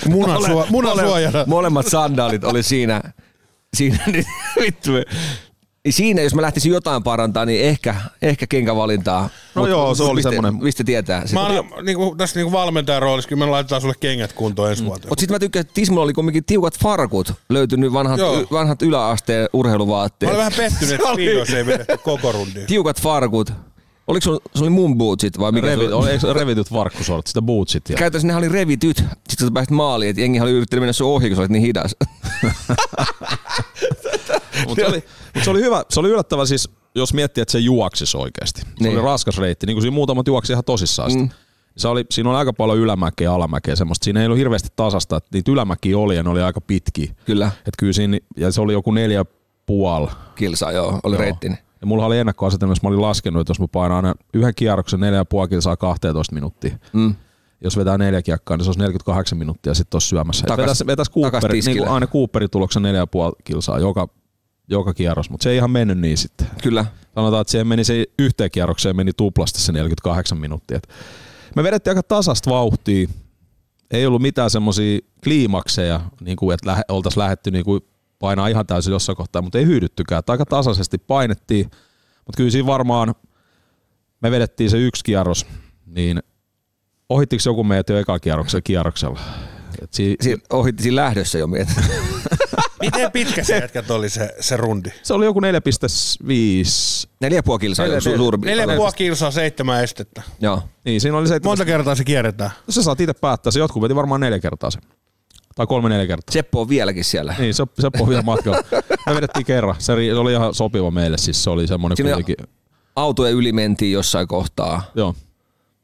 Munasuo- 0.05 0.47
Mole- 0.47 0.65
munasuojana. 0.71 1.43
Molemmat 1.47 1.87
sandaalit 1.87 2.43
oli 2.43 2.63
siinä, 2.63 3.01
siinä 3.73 3.99
niin 4.07 4.25
vittu. 4.61 4.91
Niin 5.85 5.93
siinä, 5.93 6.21
jos 6.21 6.35
mä 6.35 6.41
lähtisin 6.41 6.71
jotain 6.71 7.03
parantaa, 7.03 7.45
niin 7.45 7.65
ehkä, 7.65 7.95
ehkä 8.21 8.47
kenkävalintaa. 8.47 9.29
No 9.55 9.67
joo, 9.67 9.95
se 9.95 10.03
oli 10.03 10.15
mistä, 10.15 10.29
semmonen- 10.29 10.63
Mistä 10.63 10.83
tietää? 10.83 11.23
Mä 11.33 11.45
annan, 11.45 11.65
niinku, 11.83 12.15
tässä 12.17 12.39
niinku 12.39 12.51
valmentajan 12.51 13.01
roolissa, 13.01 13.29
kyllä 13.29 13.45
me 13.45 13.51
laitetaan 13.51 13.81
sulle 13.81 13.93
kengät 13.99 14.33
kuntoon 14.33 14.69
ensi 14.69 14.85
vuoteen. 14.85 15.09
Mutta 15.09 15.19
sitten 15.21 15.35
mä 15.35 15.39
tykkään, 15.39 15.61
että 15.61 15.73
Tismulla 15.73 16.03
oli 16.03 16.13
kumminkin 16.13 16.45
tiukat 16.45 16.79
farkut 16.79 17.33
löytynyt 17.49 17.93
vanhat, 17.93 18.19
y, 18.19 18.23
vanhat 18.51 18.81
yläasteen 18.81 19.49
urheiluvaatteet. 19.53 20.31
Mä 20.31 20.37
olen 20.37 20.51
vähän 20.51 20.69
pettynyt, 20.71 20.93
että 20.95 21.13
Speedoissa 21.13 21.57
ei 21.57 21.65
vedetty 21.65 21.97
koko 21.97 22.31
rundia. 22.31 22.65
Tiukat 22.67 23.01
farkut. 23.01 23.53
Oliko 24.07 24.23
sun, 24.23 24.39
se 24.55 24.61
oli 24.63 24.69
mun 24.69 24.97
bootsit 24.97 25.39
vai 25.39 25.51
mikä 25.51 25.67
Revi, 25.67 25.87
se 25.87 25.93
oli, 25.93 26.09
eikö 26.09 26.33
revityt 26.33 26.71
varkkusortit, 26.73 27.27
sitä 27.27 27.41
bootsit. 27.41 27.89
Ja... 27.89 27.95
Käytännössä 27.97 28.27
ne 28.27 28.35
oli 28.35 28.49
revityt, 28.49 28.97
sitten 28.97 29.47
kun 29.47 29.53
pääsit 29.53 29.71
maaliin, 29.71 30.09
että 30.09 30.21
jengi 30.21 30.41
oli 30.41 30.51
yrittänyt 30.51 30.81
mennä 30.81 30.93
sun 30.93 31.07
ohi, 31.07 31.27
kun 31.29 31.35
sä 31.35 31.41
olit 31.41 31.51
niin 31.51 31.63
hidas. 31.63 31.95
Mutta 34.67 34.83
se, 34.83 34.87
oli, 34.87 35.03
mut 35.35 35.43
se, 35.43 35.49
oli 35.49 35.61
hyvä, 35.61 35.83
se 35.89 35.99
oli 35.99 36.09
yllättävän 36.09 36.47
siis, 36.47 36.69
jos 36.95 37.13
miettii, 37.13 37.41
että 37.41 37.51
se 37.51 37.59
juoksis 37.59 38.15
oikeasti. 38.15 38.61
Se 38.61 38.67
Niin. 38.79 38.97
oli 38.97 39.05
raskas 39.05 39.37
reitti, 39.37 39.65
niin 39.65 39.75
kuin 39.75 39.81
siinä 39.81 39.95
muutamat 39.95 40.27
juoksi 40.27 40.53
ihan 40.53 40.63
tosissaan 40.63 41.11
sitä. 41.11 41.23
Mm. 41.23 41.29
Se 41.77 41.87
oli, 41.87 42.05
siinä 42.11 42.29
oli 42.29 42.37
aika 42.37 42.53
paljon 42.53 42.77
ylämäkeä 42.77 43.25
ja 43.25 43.33
alamäkeä 43.33 43.75
semmoista. 43.75 44.03
Siinä 44.03 44.19
ei 44.19 44.25
ollut 44.25 44.37
hirveästi 44.39 44.69
tasasta, 44.75 45.17
että 45.17 45.29
niitä 45.33 45.51
ylämäkiä 45.51 45.97
oli 45.97 46.15
ja 46.15 46.23
ne 46.23 46.29
oli 46.29 46.41
aika 46.41 46.61
pitkiä. 46.61 47.13
Kyllä, 47.25 47.51
Et 47.67 47.73
kyllä 47.79 47.93
siinä, 47.93 48.17
ja 48.37 48.51
se 48.51 48.61
oli 48.61 48.73
joku 48.73 48.91
neljä 48.91 49.25
puoli. 49.65 50.07
kilsa, 50.35 50.71
joo, 50.71 50.99
oli 51.03 51.15
Joo. 51.15 51.21
reittini. 51.21 51.55
Ja 51.81 51.87
mulla 51.87 52.05
oli 52.05 52.17
ennakkoasetelma, 52.19 52.73
mä 52.83 52.89
olin 52.89 53.01
laskenut, 53.01 53.41
että 53.41 53.51
jos 53.51 53.59
mä 53.59 53.67
painan 53.71 53.95
aina 53.95 54.15
yhden 54.33 54.55
kierroksen 54.55 54.99
neljä 54.99 55.17
ja 55.19 55.25
puoli 55.25 55.47
kilsaa 55.49 55.77
12 55.77 56.33
minuuttia. 56.35 56.77
Mm. 56.93 57.15
Jos 57.61 57.77
vetää 57.77 57.97
neljä 57.97 58.21
kiekkaa, 58.21 58.57
niin 58.57 58.65
se 58.65 58.69
olisi 58.69 58.79
48 58.79 59.37
minuuttia 59.37 59.73
sitten 59.73 59.91
tuossa 59.91 60.09
syömässä. 60.09 60.47
Takas- 60.47 60.61
vetäisi, 60.63 60.87
vetäisi 60.87 61.11
takas 61.21 61.41
Cooper, 61.41 61.51
niin 61.65 61.77
kuin 61.77 61.89
aina 61.89 62.07
Cooperin 62.07 62.49
tuloksen 62.49 62.81
neljä 62.81 62.99
ja 62.99 63.07
puoli 63.07 63.33
kilsaa 63.43 63.79
joka, 63.79 64.07
joka 64.67 64.93
kierros, 64.93 65.29
mutta 65.29 65.43
se 65.43 65.49
ei 65.49 65.55
ihan 65.57 65.71
mennyt 65.71 65.97
niin 65.97 66.17
sitten. 66.17 66.47
Kyllä. 66.63 66.85
Sanotaan, 67.15 67.41
että 67.41 67.51
siihen 67.51 67.67
meni 67.67 67.83
se 67.83 68.05
yhteen 68.19 68.51
kierrokseen 68.51 68.95
meni 68.95 69.11
tuplasti 69.17 69.61
se 69.61 69.71
48 69.71 70.37
minuuttia. 70.37 70.77
Et 70.77 70.87
me 71.55 71.63
vedettiin 71.63 71.91
aika 71.91 72.03
tasasta 72.03 72.49
vauhtia. 72.51 73.07
Ei 73.91 74.05
ollut 74.05 74.21
mitään 74.21 74.49
semmoisia 74.49 74.99
kliimakseja, 75.23 76.01
niin 76.21 76.37
kuin, 76.37 76.53
että 76.53 76.67
lähe, 76.69 76.81
oltaisiin 76.89 77.21
lähetty 77.23 77.51
niin 77.51 77.65
kuin 77.65 77.81
painaa 78.19 78.47
ihan 78.47 78.67
täysin 78.67 78.91
jossain 78.91 79.15
kohtaa, 79.15 79.41
mutta 79.41 79.57
ei 79.57 79.65
hyydyttykään. 79.65 80.19
Että 80.19 80.31
aika 80.31 80.45
tasaisesti 80.45 80.97
painettiin, 80.97 81.65
mutta 82.15 82.37
kyllä 82.37 82.49
siinä 82.51 82.67
varmaan 82.67 83.15
me 84.21 84.31
vedettiin 84.31 84.69
se 84.69 84.77
yksi 84.77 85.03
kierros, 85.03 85.45
niin 85.85 86.23
ohittiko 87.09 87.41
joku 87.45 87.63
meitä 87.63 87.93
jo 87.93 87.99
eka 87.99 88.19
kierroksella 88.19 88.61
kierroksella? 88.61 89.19
Et 89.81 89.93
si- 89.93 90.15
Si- 90.21 90.37
ohitti 90.49 90.83
siinä 90.83 90.95
lähdössä 90.95 91.37
jo 91.37 91.47
mietin. 91.47 91.75
Miten 92.95 93.11
pitkä 93.11 93.43
se 93.43 93.57
jätkät 93.57 93.91
oli 93.91 94.09
se, 94.09 94.35
se 94.39 94.57
rundi? 94.57 94.89
se 95.03 95.13
oli 95.13 95.25
joku 95.25 95.39
4,5. 95.39 95.45
Neljä 97.21 97.37
ja 97.37 97.43
puoli 97.43 97.59
kilsaa 97.59 97.85
Neljä- 97.85 97.99
su- 98.89 98.93
kilsaa, 98.95 99.31
seitsemän 99.31 99.83
estettä. 99.83 100.21
Joo. 100.41 100.61
Niin, 100.85 101.01
siinä 101.01 101.17
oli 101.17 101.27
se, 101.27 101.39
Monta 101.43 101.65
kertaa 101.65 101.95
se 101.95 102.03
kierretään? 102.03 102.51
se 102.69 102.83
saat 102.83 103.01
itse 103.01 103.13
päättää. 103.13 103.51
Se 103.51 103.59
jotkut 103.59 103.81
veti 103.81 103.95
varmaan 103.95 104.21
neljä 104.21 104.39
kertaa 104.39 104.71
se. 104.71 104.79
Tai 105.55 105.67
kolme 105.67 105.89
neljä 105.89 106.07
kertaa. 106.07 106.33
Seppo 106.33 106.61
on 106.61 106.69
vieläkin 106.69 107.03
siellä. 107.03 107.35
Niin, 107.39 107.53
se, 107.53 107.63
se 107.79 107.87
on 107.99 108.09
vielä 108.09 108.21
matkalla. 108.21 108.59
Me 109.07 109.15
vedettiin 109.15 109.45
kerran. 109.45 109.75
Se, 109.79 109.91
oli 109.93 110.31
ihan 110.31 110.53
sopiva 110.53 110.91
meille, 110.91 111.17
siis 111.17 111.43
se 111.43 111.49
oli 111.49 111.67
semmoinen 111.67 111.97
Siinä 111.97 112.13
kuitenkin. 112.13 112.47
Autojen 112.95 113.33
yli 113.33 113.51
mentiin 113.51 113.91
jossain 113.91 114.27
kohtaa. 114.27 114.81
Joo. 114.95 115.15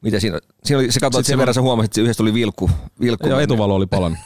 Mitä 0.02 0.20
siinä, 0.20 0.38
siinä 0.64 0.78
oli, 0.78 0.92
se 0.92 1.00
katsoit 1.00 1.26
sen 1.26 1.38
verran, 1.38 1.54
sä 1.54 1.60
huomasit, 1.60 1.88
että 1.88 1.94
se 1.94 2.00
yhdessä 2.00 2.22
oli 2.22 2.34
vilkku. 2.34 2.70
vilkku 3.00 3.28
Ja 3.28 3.40
etuvalo 3.40 3.74
oli 3.74 3.86
palannut. 3.86 4.18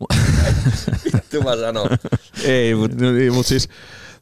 Vittu 1.14 1.42
mä 1.42 1.56
sanon. 1.56 1.88
Ei, 2.44 2.74
mutta 2.74 2.96
mut 3.32 3.46
siis 3.46 3.68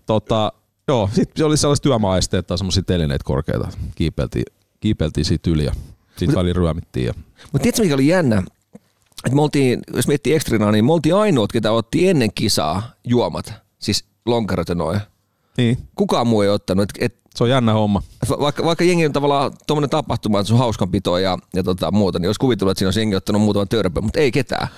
tota, 0.07 0.53
joo, 0.89 1.11
sit 1.13 1.31
se 1.37 1.45
oli 1.45 1.57
sellaiset 1.57 1.83
työmaaesteet 1.83 2.47
tai 2.47 2.59
semmoisia 2.59 2.83
telineitä 2.83 3.25
korkeita. 3.25 3.69
Kiipeltiin, 3.95 4.45
kiipeltiin 4.81 5.25
siitä 5.25 5.51
yli 5.51 5.65
ja 5.65 5.73
sitten 6.17 6.37
väliin 6.37 6.57
ryömittiin. 6.57 7.07
Ja, 7.07 7.15
Mutta 7.53 7.63
tiedätkö 7.63 7.83
mikä 7.83 7.95
oli 7.95 8.07
jännä? 8.07 8.43
Et 9.27 9.33
me 9.33 9.43
oltiin, 9.43 9.81
jos 9.95 10.09
miettii 10.09 10.35
ekstrinaa, 10.35 10.73
niin 10.73 10.85
me 10.85 10.93
oltiin 10.93 11.15
ainoat, 11.15 11.53
ketä 11.53 11.73
otti 11.73 12.09
ennen 12.09 12.33
kisaa 12.35 12.91
juomat. 13.05 13.53
Siis 13.79 14.05
lonkerot 14.27 14.69
ja 14.69 14.75
noin. 14.75 15.01
niin, 15.57 15.79
Kukaan 15.95 16.27
muu 16.27 16.43
ei 16.43 16.49
ottanut. 16.49 16.83
Et, 16.83 16.91
et, 17.01 17.17
se 17.35 17.45
on 17.45 17.51
jännä 17.51 17.73
homma. 17.73 18.03
vaikka, 18.41 18.65
vaikka 18.65 18.85
jengi 18.85 19.07
on 19.07 19.13
tavallaan 19.13 19.53
tuommoinen 19.67 19.91
tapahtuma, 19.91 20.41
että 20.41 20.49
se 20.49 20.55
on 20.55 20.59
hauskanpito 20.59 21.19
ja, 21.19 21.39
ja 21.55 21.63
tota, 21.63 21.91
muuta, 21.91 22.19
niin 22.19 22.29
olisi 22.29 22.41
kuvitellut, 22.41 22.71
että 22.71 22.79
siinä 22.79 22.89
olisi 22.89 23.01
jengi 23.01 23.17
ottanut 23.17 23.43
muutaman 23.43 23.69
törpön, 23.69 24.05
mutta 24.05 24.21
ei 24.21 24.33
ketään. 24.33 24.69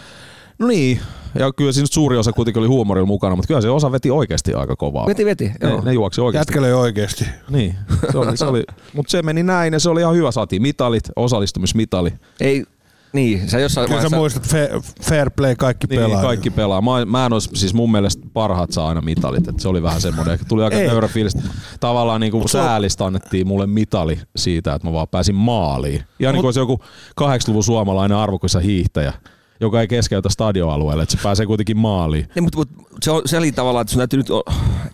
No 0.58 0.66
niin, 0.66 1.00
ja 1.34 1.52
kyllä 1.52 1.72
siinä 1.72 1.86
suuri 1.90 2.16
osa 2.16 2.32
kuitenkin 2.32 2.60
oli 2.60 2.68
huumorilla 2.68 3.06
mukana, 3.06 3.36
mutta 3.36 3.46
kyllä 3.48 3.60
se 3.60 3.70
osa 3.70 3.92
veti 3.92 4.10
oikeasti 4.10 4.54
aika 4.54 4.76
kovaa. 4.76 5.06
Veti, 5.06 5.24
veti. 5.24 5.52
Ne, 5.62 5.70
Joo. 5.70 5.80
ne 5.84 5.92
juoksi 5.92 6.20
oikeasti. 6.20 6.50
Jätkälle 6.50 6.74
oikeesti. 6.74 7.24
Niin, 7.50 7.74
se 8.12 8.18
oli, 8.18 8.36
se 8.36 8.44
oli, 8.44 8.64
mutta 8.94 9.10
se 9.10 9.22
meni 9.22 9.42
näin 9.42 9.72
ja 9.72 9.80
se 9.80 9.90
oli 9.90 10.00
ihan 10.00 10.14
hyvä. 10.14 10.30
Saatiin 10.30 10.62
mitalit, 10.62 11.04
osallistumismitali. 11.16 12.12
Ei, 12.40 12.64
niin, 13.12 13.50
sä 13.50 13.58
jossain 13.58 13.88
Kyllä 13.88 14.02
sä 14.02 14.16
muistat 14.16 14.48
fair, 14.48 14.80
fair 15.02 15.30
play, 15.30 15.56
kaikki 15.56 15.86
Niin, 15.86 16.00
pelaa. 16.00 16.22
kaikki 16.22 16.50
pelaa. 16.50 16.80
Mä, 16.80 17.04
mä 17.06 17.26
en 17.26 17.32
olisi, 17.32 17.50
siis 17.54 17.74
mun 17.74 17.92
mielestä 17.92 18.26
parhaat 18.32 18.72
saa 18.72 18.88
aina 18.88 19.00
mitalit. 19.00 19.48
Et 19.48 19.60
se 19.60 19.68
oli 19.68 19.82
vähän 19.82 20.00
semmoinen, 20.00 20.38
tuli 20.48 20.64
aika 20.64 20.76
nöyrä 20.76 21.08
fiilis. 21.08 21.36
Tavallaan 21.80 22.20
niin 22.20 22.30
kuin 22.30 22.48
säälistä 22.48 23.06
annettiin 23.06 23.46
mulle 23.46 23.66
mitali 23.66 24.20
siitä, 24.36 24.74
että 24.74 24.88
mä 24.88 24.92
vaan 24.92 25.08
pääsin 25.08 25.34
maaliin. 25.34 26.02
Ihan 26.20 26.34
niin 26.34 26.40
kuin 26.42 26.46
olisi 26.46 26.60
joku 26.60 26.80
80-luvun 27.20 27.64
suomalainen 27.64 28.16
arvokas 28.18 28.58
hiihtäjä, 28.62 29.12
joka 29.60 29.80
ei 29.80 29.88
keskeytä 29.88 30.28
stadioalueelle, 30.28 31.02
että 31.02 31.16
se 31.16 31.22
pääsee 31.22 31.46
kuitenkin 31.46 31.76
maaliin. 31.76 32.28
Niin, 32.34 32.42
mutta, 32.42 32.58
mutta 32.58 32.74
se, 33.02 33.10
on, 33.10 33.22
se 33.26 33.38
oli 33.38 33.52
tavallaan, 33.52 33.80
että 33.82 33.92
sun 33.92 33.98
täytyy 33.98 34.16
nyt, 34.16 34.26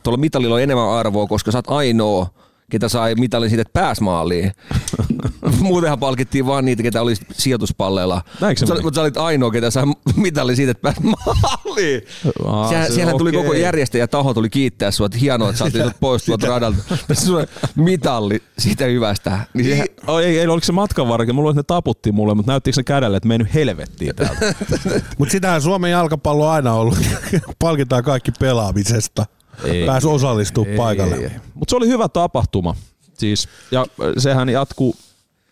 tuolla 0.03 0.17
mitalilla 0.17 0.55
on 0.55 0.63
enemmän 0.63 0.89
arvoa, 0.89 1.27
koska 1.27 1.53
sä 1.53 1.59
oot 1.59 1.69
ainoa, 1.69 2.27
ketä 2.71 2.89
sai 2.89 3.15
mitalin 3.15 3.51
siitä, 3.51 3.63
että 3.63 3.81
pääs 3.81 4.01
maaliin. 4.01 4.53
Muutenhan 5.61 5.99
palkittiin 5.99 6.47
vaan 6.47 6.65
niitä, 6.65 6.83
ketä 6.83 7.03
oli 7.03 7.15
sijoituspalleilla. 7.33 8.23
Mutta 8.61 8.83
mutta 8.83 8.95
sä 8.99 9.03
olit 9.03 9.17
ainoa, 9.17 9.51
ketä 9.51 9.71
sai 9.71 9.85
mitalin 10.17 10.57
siitä, 10.57 10.71
että 10.71 10.83
pääs 10.83 10.97
maaliin. 11.01 12.03
Aa, 12.47 12.69
Sehän, 12.69 12.87
se- 12.87 12.93
siellähän 12.95 13.19
tuli 13.19 13.33
koko 13.33 13.55
järjestäjä 13.55 14.07
taho 14.07 14.35
tuli 14.35 14.51
kiittää 14.51 14.91
sua, 14.91 15.07
että 15.07 15.19
hienoa, 15.19 15.49
että 15.49 15.59
sä 15.59 15.65
oot 15.65 15.75
nyt 15.87 16.01
pois 16.01 16.25
tuolta 16.25 16.47
radalta. 16.47 16.79
Tässä 17.09 17.27
sulle 17.27 17.49
mitalli 17.77 18.43
siitä 18.59 18.85
hyvästä. 18.85 19.39
Niin 19.55 19.67
sehän, 19.67 19.87
Niin, 19.87 20.11
Oi, 20.11 20.25
ei, 20.25 20.39
ei, 20.39 20.47
oliko 20.47 20.65
se 20.65 20.73
matkan 20.73 21.09
varrella? 21.09 21.33
Mulla 21.33 21.47
oli, 21.49 21.53
että 21.53 21.75
ne 21.75 21.77
taputti 21.77 22.13
mulle, 22.13 22.35
mutta 22.35 22.53
näyttikö 22.53 22.75
se 22.75 22.83
kädelle, 22.83 23.17
että 23.17 23.29
mennyt 23.29 23.55
helvettiin 23.55 24.17
täältä? 24.17 24.55
Mutta 25.19 25.33
sitähän 25.33 25.63
Suomen 25.63 25.91
jalkapallo 25.91 26.47
on 26.47 26.53
aina 26.53 26.73
ollut. 26.73 26.99
Palkitaan 27.59 28.05
kaikki 28.05 28.33
pelaamisesta. 28.41 29.27
Ei. 29.65 29.87
Pääs 29.87 30.05
osallistumaan 30.05 30.77
paikalle. 30.77 31.33
Mutta 31.55 31.71
se 31.73 31.77
oli 31.77 31.89
hyvä 31.89 32.09
tapahtuma. 32.09 32.77
Siis, 33.19 33.49
ja 33.71 33.87
sehän 34.19 34.49
jatkuu, 34.49 34.97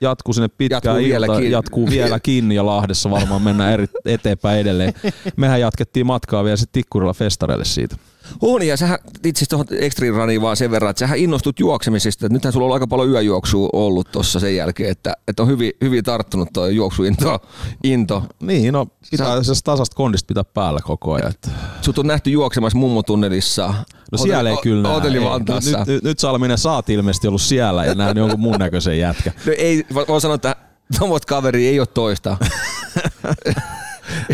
jatkuu 0.01 0.35
sinne 0.35 0.49
pitkään 0.49 0.81
Jatkuu 0.85 0.99
iltaan, 0.99 1.31
vieläkin. 1.31 1.51
jatkuu 1.51 1.91
vieläkin 1.91 2.53
ja 2.53 2.67
Lahdessa 2.67 3.11
varmaan 3.11 3.43
mennään 3.43 3.73
eri, 3.73 3.87
eteenpäin 4.05 4.61
edelleen. 4.61 4.95
Mehän 5.37 5.61
jatkettiin 5.61 6.07
matkaa 6.07 6.45
vielä 6.45 6.57
sitten 6.57 6.73
Tikkurilla 6.83 7.12
festareille 7.12 7.65
siitä. 7.65 7.97
On, 8.40 8.66
ja 8.66 8.77
sähän 8.77 8.99
itse 9.25 9.47
tuohon 9.49 9.66
Extreme 9.71 10.18
Runiin 10.18 10.42
vaan 10.42 10.57
sen 10.57 10.71
verran, 10.71 10.90
että 10.90 11.01
sähän 11.01 11.18
innostut 11.18 11.61
juoksemisesta. 11.61 12.27
Että 12.27 12.35
nythän 12.35 12.53
sulla 12.53 12.66
on 12.66 12.73
aika 12.73 12.87
paljon 12.87 13.11
yöjuoksua 13.11 13.68
ollut 13.73 14.12
tuossa 14.12 14.40
sen 14.40 14.57
jälkeen, 14.57 14.90
että, 14.90 15.16
että 15.29 15.42
on 15.42 15.49
hyvin, 15.49 15.73
hyvin 15.81 16.05
tarttunut 16.05 16.49
tuo 16.53 16.66
juoksuinto. 16.66 17.42
Into. 17.85 18.23
Niin, 18.42 18.73
no 18.73 18.87
pitää 19.11 19.42
se 19.42 19.53
tasasta 19.64 19.97
kondista 19.97 20.27
pitää 20.27 20.45
päällä 20.45 20.81
koko 20.81 21.12
ajan. 21.12 21.31
Että. 21.31 21.51
Sut 21.81 21.99
on 21.99 22.07
nähty 22.07 22.31
juoksemassa 22.31 22.79
mummotunnelissa. 22.79 23.75
No 24.12 24.18
siellä 24.18 24.51
ei 24.51 24.57
kyllä 24.62 25.01
näe. 25.01 25.25
Vantaassa. 25.25 25.79
Nyt, 25.79 25.88
nyt, 25.88 26.05
nyt 26.05 26.18
Salminen 26.18 26.59
saat 26.59 26.90
ilmeisesti 26.90 27.29
ollut 27.29 27.42
siellä 27.42 27.85
ja 27.85 27.95
nähnyt 27.95 28.16
jonkun 28.16 28.40
mun 28.40 28.57
näköisen 28.59 28.99
jätkä. 28.99 29.33
No 29.47 29.53
ei, 29.59 29.83
vo- 29.92 30.09
voin 30.09 30.21
sanoa, 30.21 30.35
että 30.35 30.57
tuommoista 30.99 31.27
kaveri 31.27 31.66
ei 31.66 31.81
ole 31.81 31.87
toista. 31.87 32.37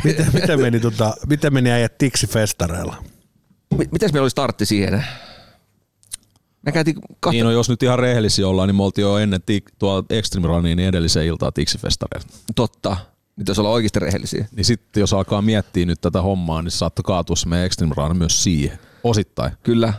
Miten, 0.05 0.27
miten, 0.33 0.61
meni, 0.61 0.81
tota, 0.81 1.15
miten 1.27 1.55
meni 1.55 1.71
äijät 1.71 1.99
Tiksi-festareilla? 1.99 2.97
M- 3.75 3.89
Mites 3.93 4.13
meillä 4.13 4.25
oli 4.25 4.31
startti 4.31 4.67
siihen? 4.67 5.05
Me 6.63 6.73
käytiin 6.73 6.97
kahta... 7.21 7.33
Niin 7.33 7.45
no, 7.45 7.51
jos 7.51 7.69
nyt 7.69 7.83
ihan 7.83 7.99
rehellisiä 7.99 8.49
ollaan, 8.49 8.69
niin 8.69 8.77
me 8.77 8.83
oltiin 8.83 9.03
jo 9.03 9.19
ennen 9.19 9.43
tik, 9.47 9.65
tuo 9.79 10.05
Extreme 10.11 10.47
Runia 10.47 10.77
niin 10.77 10.89
edellisen 10.89 11.27
iltaa 11.27 11.53
Tiksi-festareilla. 11.53 12.29
Totta. 12.55 12.97
Nyt 13.37 13.49
jos 13.49 13.59
ollaan 13.59 13.75
oikeasti 13.75 13.99
rehellisiä. 13.99 14.47
Niin 14.57 14.65
sitten 14.65 15.01
jos 15.01 15.13
alkaa 15.13 15.43
miettiä 15.43 15.87
nyt 15.87 16.01
tätä 16.01 16.23
hommaa, 16.23 16.63
niin 16.63 16.71
saattoi 16.71 17.03
kaatua 17.03 17.37
se 17.37 17.49
meidän 17.49 17.67
Extreme 17.67 17.95
Run 17.97 18.17
myös 18.17 18.45
siihen, 18.45 18.79
osittain. 19.05 19.53
Kyllä. 19.63 19.93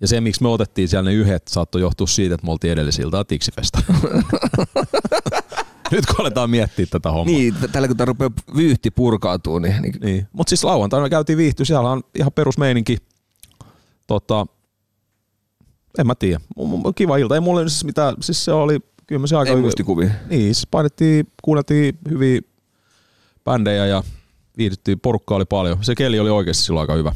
Ja 0.00 0.08
se, 0.08 0.20
miksi 0.20 0.42
me 0.42 0.48
otettiin 0.48 0.88
siellä 0.88 1.10
ne 1.10 1.16
yhdet, 1.16 1.48
saattoi 1.48 1.80
johtua 1.80 2.06
siitä, 2.06 2.34
että 2.34 2.46
me 2.46 2.52
oltiin 2.52 2.72
edellisiltaan 2.72 3.26
Tiksi-festa. 3.26 3.82
nyt 5.90 6.06
kun 6.06 6.14
aletaan 6.18 6.50
miettiä 6.50 6.86
tätä 6.86 7.10
hommaa. 7.10 7.34
Niin, 7.34 7.54
tällä 7.72 7.88
kun 7.88 7.96
tää 7.96 8.06
rupeaa 8.06 8.30
vyyhti 8.56 8.90
purkautuu, 8.90 9.58
niin, 9.58 9.82
niin 9.82 9.94
Niin. 10.04 10.28
Mutta 10.32 10.50
siis 10.50 10.64
lauantaina 10.64 11.08
käytiin 11.08 11.38
viihtyä, 11.38 11.64
siellä 11.64 11.90
on 11.90 12.02
ihan 12.14 12.32
perusmeininki. 12.32 12.96
Tota, 14.10 14.46
en 15.98 16.06
mä 16.06 16.14
tiedä. 16.14 16.40
Kiva 16.94 17.16
ilta. 17.16 17.34
Ei 17.34 17.40
mulle 17.40 17.68
siis 17.68 17.84
mitään, 17.84 18.14
siis 18.20 18.44
se 18.44 18.52
oli 18.52 18.78
kyllä 19.06 19.26
se 19.26 19.36
aika 19.36 19.50
ei 19.50 19.56
muistikuvia. 19.56 20.10
Niin, 20.30 20.54
siis 20.54 20.66
painettiin, 20.70 21.26
kuunneltiin 21.42 21.98
hyviä 22.10 22.40
bändejä 23.44 23.86
ja 23.86 24.02
viihdyttiin, 24.56 25.00
porukka 25.00 25.34
oli 25.34 25.44
paljon. 25.44 25.84
Se 25.84 25.94
keli 25.94 26.20
oli 26.20 26.30
oikeasti 26.30 26.62
silloin 26.62 26.82
aika 26.82 26.94
hyvä. 26.94 27.12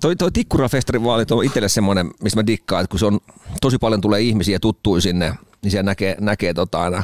Toi, 0.00 0.16
toi 0.16 0.32
Tikkurafestivaalit 0.32 1.30
on 1.30 1.44
itselle 1.44 1.68
semmoinen, 1.68 2.10
mistä 2.22 2.38
mä 2.38 2.46
dikkaan, 2.46 2.84
että 2.84 2.90
kun 2.90 3.00
se 3.00 3.06
on, 3.06 3.20
tosi 3.60 3.78
paljon 3.78 4.00
tulee 4.00 4.20
ihmisiä 4.20 4.58
tuttuja 4.58 5.00
sinne, 5.00 5.34
niin 5.62 5.70
siellä 5.70 5.90
näkee, 5.90 6.16
näkee 6.20 6.54
tota 6.54 6.82
aina, 6.82 7.02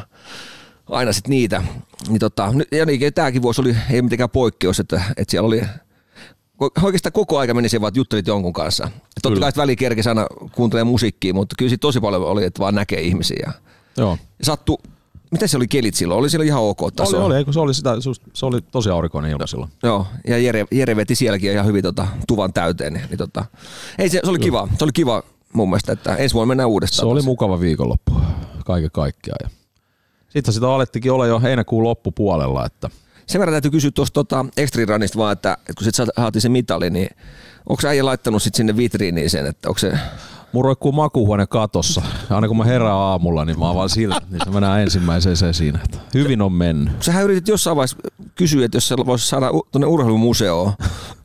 aina 0.87 1.13
sit 1.13 1.29
niitä. 1.29 1.63
Niin 2.09 2.21
tota, 2.21 2.55
ja 2.73 2.87
niin, 2.87 3.15
tämäkin 3.15 3.43
vuosi 3.43 3.61
oli, 3.61 3.77
ei 3.91 4.03
mitenkään 4.03 4.31
poikkeus, 4.31 4.81
että, 4.81 5.03
että 5.17 5.31
siellä 5.31 5.47
oli 5.47 5.63
oikeastaan 6.61 7.13
koko 7.13 7.39
aika 7.39 7.55
meni 7.55 7.69
siihen 7.69 7.81
vaan, 7.81 7.89
että 7.89 8.01
juttelit 8.01 8.27
jonkun 8.27 8.53
kanssa. 8.53 8.85
Et 8.87 9.23
totta 9.23 9.41
kai 9.41 9.49
että 9.49 9.61
väli 9.61 9.77
kerkesi 9.77 10.09
aina 10.09 10.27
kuuntelee 10.53 10.85
musiikkia, 10.85 11.35
mutta 11.35 11.55
kyllä 11.59 11.69
siitä 11.69 11.81
tosi 11.81 12.01
paljon 12.01 12.23
oli, 12.23 12.45
että 12.45 12.61
vaan 12.61 12.75
näkee 12.75 13.01
ihmisiä. 13.01 13.43
Ja 13.47 13.53
Joo. 13.97 14.19
sattu, 14.43 14.81
miten 15.31 15.49
se 15.49 15.57
oli 15.57 15.69
kelit 15.69 15.95
silloin? 15.95 16.19
Oli 16.19 16.31
siellä 16.31 16.45
ihan 16.45 16.63
ok 16.63 16.79
taso? 16.97 17.17
Oli, 17.17 17.27
oli, 17.27 17.37
eikö 17.37 17.53
se 17.53 17.61
oli, 17.61 17.75
sitä, 17.75 17.91
se 18.33 18.47
oli 18.47 18.61
tosi 18.61 18.91
aurinkoinen 18.91 19.31
ilma 19.31 19.47
silloin. 19.47 19.71
Joo, 19.83 20.07
ja 20.29 20.39
Jere, 20.39 20.67
Jere 20.71 20.97
veti 20.97 21.15
sielläkin 21.15 21.53
ihan 21.53 21.67
hyvin 21.67 21.83
tota, 21.83 22.07
tuvan 22.29 22.53
täyteen. 22.53 22.93
Niin, 22.93 23.07
niin 23.09 23.19
tota, 23.19 23.45
ei 23.99 24.09
se, 24.09 24.21
se 24.25 24.31
oli 24.31 24.39
kiva. 24.39 24.69
Se 24.79 24.85
oli 24.85 24.93
kiva 24.93 25.23
mun 25.53 25.69
mielestä, 25.69 25.93
että 25.93 26.17
ensi 26.17 26.35
vuonna 26.35 26.49
mennään 26.49 26.69
uudestaan. 26.69 27.07
Se 27.07 27.13
oli 27.13 27.23
mukava 27.23 27.61
viikonloppu 27.61 28.13
kaiken 28.65 28.91
kaikkiaan. 28.91 29.39
Ja 29.43 29.51
sitten 30.29 30.55
sitä 30.55 30.69
alettikin 30.71 31.13
olla 31.13 31.27
jo 31.27 31.41
heinäkuun 31.41 31.85
loppupuolella, 31.85 32.67
että 32.67 32.91
Sen 33.27 33.39
verran 33.39 33.53
täytyy 33.53 33.71
kysyä 33.71 33.91
tuosta 33.91 34.15
tota, 34.15 34.47
Extriranista 34.57 35.19
vaan, 35.19 35.33
että, 35.33 35.53
että 35.53 35.73
kun 35.77 35.85
sit 35.85 35.95
sä 35.95 36.07
saatiin 36.17 36.43
se 36.43 36.49
mitali, 36.49 36.91
niin 36.91 37.09
onko 37.69 37.83
äijä 37.89 38.05
laittanut 38.05 38.43
sit 38.43 38.55
sinne 38.55 38.77
vitriiniin 38.77 39.31
sen, 39.31 39.47
että 39.47 39.69
onko 39.69 39.79
se... 39.79 39.93
mun 40.53 40.65
roikkuu 40.65 40.93
makuuhuone 40.93 41.47
katossa. 41.47 42.03
Ja 42.31 42.37
aina 42.37 42.49
kun 42.49 42.57
mä 42.57 42.65
herään 42.65 42.95
aamulla, 42.95 43.45
niin 43.45 43.59
mä 43.59 43.71
avaan 43.71 43.89
silmät, 43.89 44.31
niin 44.31 44.41
se 44.45 44.51
mä 44.51 44.61
näen 44.61 44.83
ensimmäiseen 44.83 45.37
se 45.37 45.53
siinä. 45.53 45.81
Että 45.85 45.99
hyvin 46.15 46.43
on 46.43 46.53
mennyt. 46.53 47.03
Sähän 47.03 47.25
yritit 47.25 47.49
jossain 47.49 47.77
vaiheessa 47.77 47.97
kysyä, 48.35 48.65
että 48.65 48.77
jos 48.77 48.89
se 48.89 48.97
voisi 48.97 49.29
saada 49.29 49.51
tuonne 49.73 49.87
urheilumuseoon. 49.87 50.73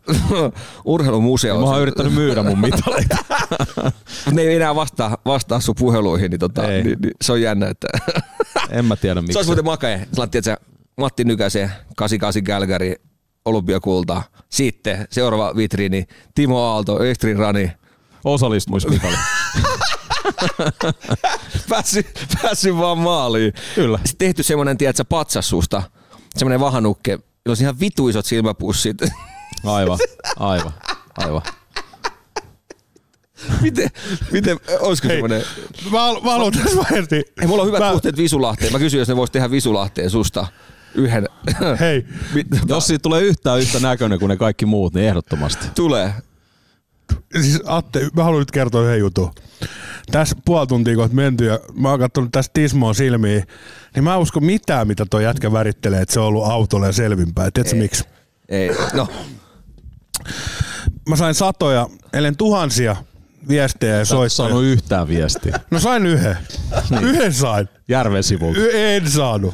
urheilumuseoon. 0.85 1.63
Mä 1.63 1.69
oon 1.69 1.81
yrittänyt 1.81 2.13
myydä 2.13 2.43
mun 2.43 2.59
mitaleita. 2.59 3.17
Ne 4.31 4.41
ei 4.41 4.55
enää 4.55 4.75
vastaa, 4.75 5.17
vastaa 5.25 5.59
sun 5.59 5.75
puheluihin, 5.79 6.31
niin, 6.31 6.39
tota, 6.39 6.61
niin, 6.61 6.83
niin 6.85 7.13
se 7.21 7.31
on 7.31 7.41
jännä, 7.41 7.67
että 7.67 7.87
En 8.69 8.85
mä 8.85 8.95
tiedä 8.95 9.19
Se 9.19 9.21
miksi. 9.21 9.37
olisi 9.37 9.49
muuten 9.49 9.65
makea. 9.65 9.99
Sä 10.43 10.57
Matti 10.97 11.23
Nykäsen 11.23 11.71
88 11.95 12.43
Gälgäri 12.43 12.95
olympiakulta. 13.45 14.21
Sitten 14.49 15.07
seuraava 15.09 15.55
vitriini 15.55 16.05
Timo 16.35 16.59
Aalto, 16.63 17.03
Estrin 17.03 17.37
Rani. 17.37 17.71
Osallistumismitali. 18.23 19.15
Päässyt, 21.69 22.27
päässyt 22.41 22.77
vaan 22.77 22.97
maaliin. 22.97 23.53
Kyllä. 23.75 23.99
Sitten 24.05 24.27
tehty 24.27 24.43
semmoinen, 24.43 24.77
tiedätkö, 24.77 25.05
patsassusta. 25.05 25.83
Semmoinen 26.37 26.59
vahanukke. 26.59 27.11
Jolla 27.11 27.23
olisi 27.47 27.63
ihan 27.63 27.79
vituisot 27.79 28.25
silmäpussit. 28.25 28.97
Aivan, 29.63 29.97
aivan, 30.39 30.71
aivan. 31.17 31.41
miten, 33.61 33.89
miten, 34.31 34.59
olisiko 34.79 35.07
Hei, 35.07 35.15
semmoinen? 35.17 35.43
mä, 35.91 35.99
mä 36.23 36.31
haluan 36.31 36.53
tässä 36.53 36.77
vaiheessa. 36.77 37.15
Ei, 37.15 37.47
mulla 37.47 37.61
on 37.61 37.67
hyvät 37.67 37.79
Mä- 37.79 37.91
suhteet 37.91 38.17
Visulahteen. 38.17 38.71
Mä 38.71 38.79
kysyin, 38.79 38.99
jos 38.99 39.07
ne 39.07 39.15
vois 39.15 39.31
tehdä 39.31 39.51
Visulahteen 39.51 40.09
susta 40.09 40.47
yhden. 40.95 41.27
Hei, 41.79 42.05
Jos 42.67 42.87
siitä 42.87 43.01
tulee 43.01 43.21
yhtään 43.21 43.59
yhtä 43.59 43.79
näköinen 43.79 44.19
kuin 44.19 44.29
ne 44.29 44.37
kaikki 44.37 44.65
muut, 44.65 44.93
niin 44.93 45.07
ehdottomasti. 45.07 45.67
Tulee. 45.75 46.13
siis 47.41 47.61
Atte, 47.65 48.09
mä 48.15 48.23
haluan 48.23 48.39
nyt 48.39 48.51
kertoa 48.51 48.81
yhden 48.83 48.99
jutun. 48.99 49.31
Tässä 50.11 50.35
puoli 50.45 50.67
tuntia 50.67 50.95
kohta 50.95 51.15
menty 51.15 51.45
ja 51.45 51.59
mä 51.75 51.89
oon 51.89 51.99
katsonut 51.99 52.31
tästä 52.31 52.53
Tismoon 52.53 52.95
silmiin, 52.95 53.43
niin 53.95 54.03
mä 54.03 54.13
en 54.13 54.19
usko 54.19 54.39
mitään, 54.39 54.87
mitä 54.87 55.05
toi 55.09 55.23
jätkä 55.23 55.51
värittelee, 55.51 56.01
että 56.01 56.13
se 56.13 56.19
on 56.19 56.25
ollut 56.25 56.45
autolla 56.45 56.85
ja 56.87 56.91
selvinpäin. 56.93 57.53
Tiedätkö 57.53 57.77
miksi? 57.77 58.03
Ei. 58.49 58.71
No, 58.93 59.07
Mä 61.09 61.15
sain 61.15 61.35
satoja, 61.35 61.87
ellen 62.13 62.37
tuhansia 62.37 62.95
viestejä 63.47 63.95
ja 63.97 64.05
soittoja. 64.05 64.29
saanut 64.29 64.63
yhtään 64.63 65.07
viestiä. 65.07 65.59
No 65.71 65.79
sain 65.79 66.05
yhden. 66.05 66.37
Yhden 67.01 67.33
sain. 67.33 67.69
Järven 67.87 68.23
sivulta. 68.23 68.59
Y- 68.59 68.71
en 68.95 69.11
saanut. 69.11 69.53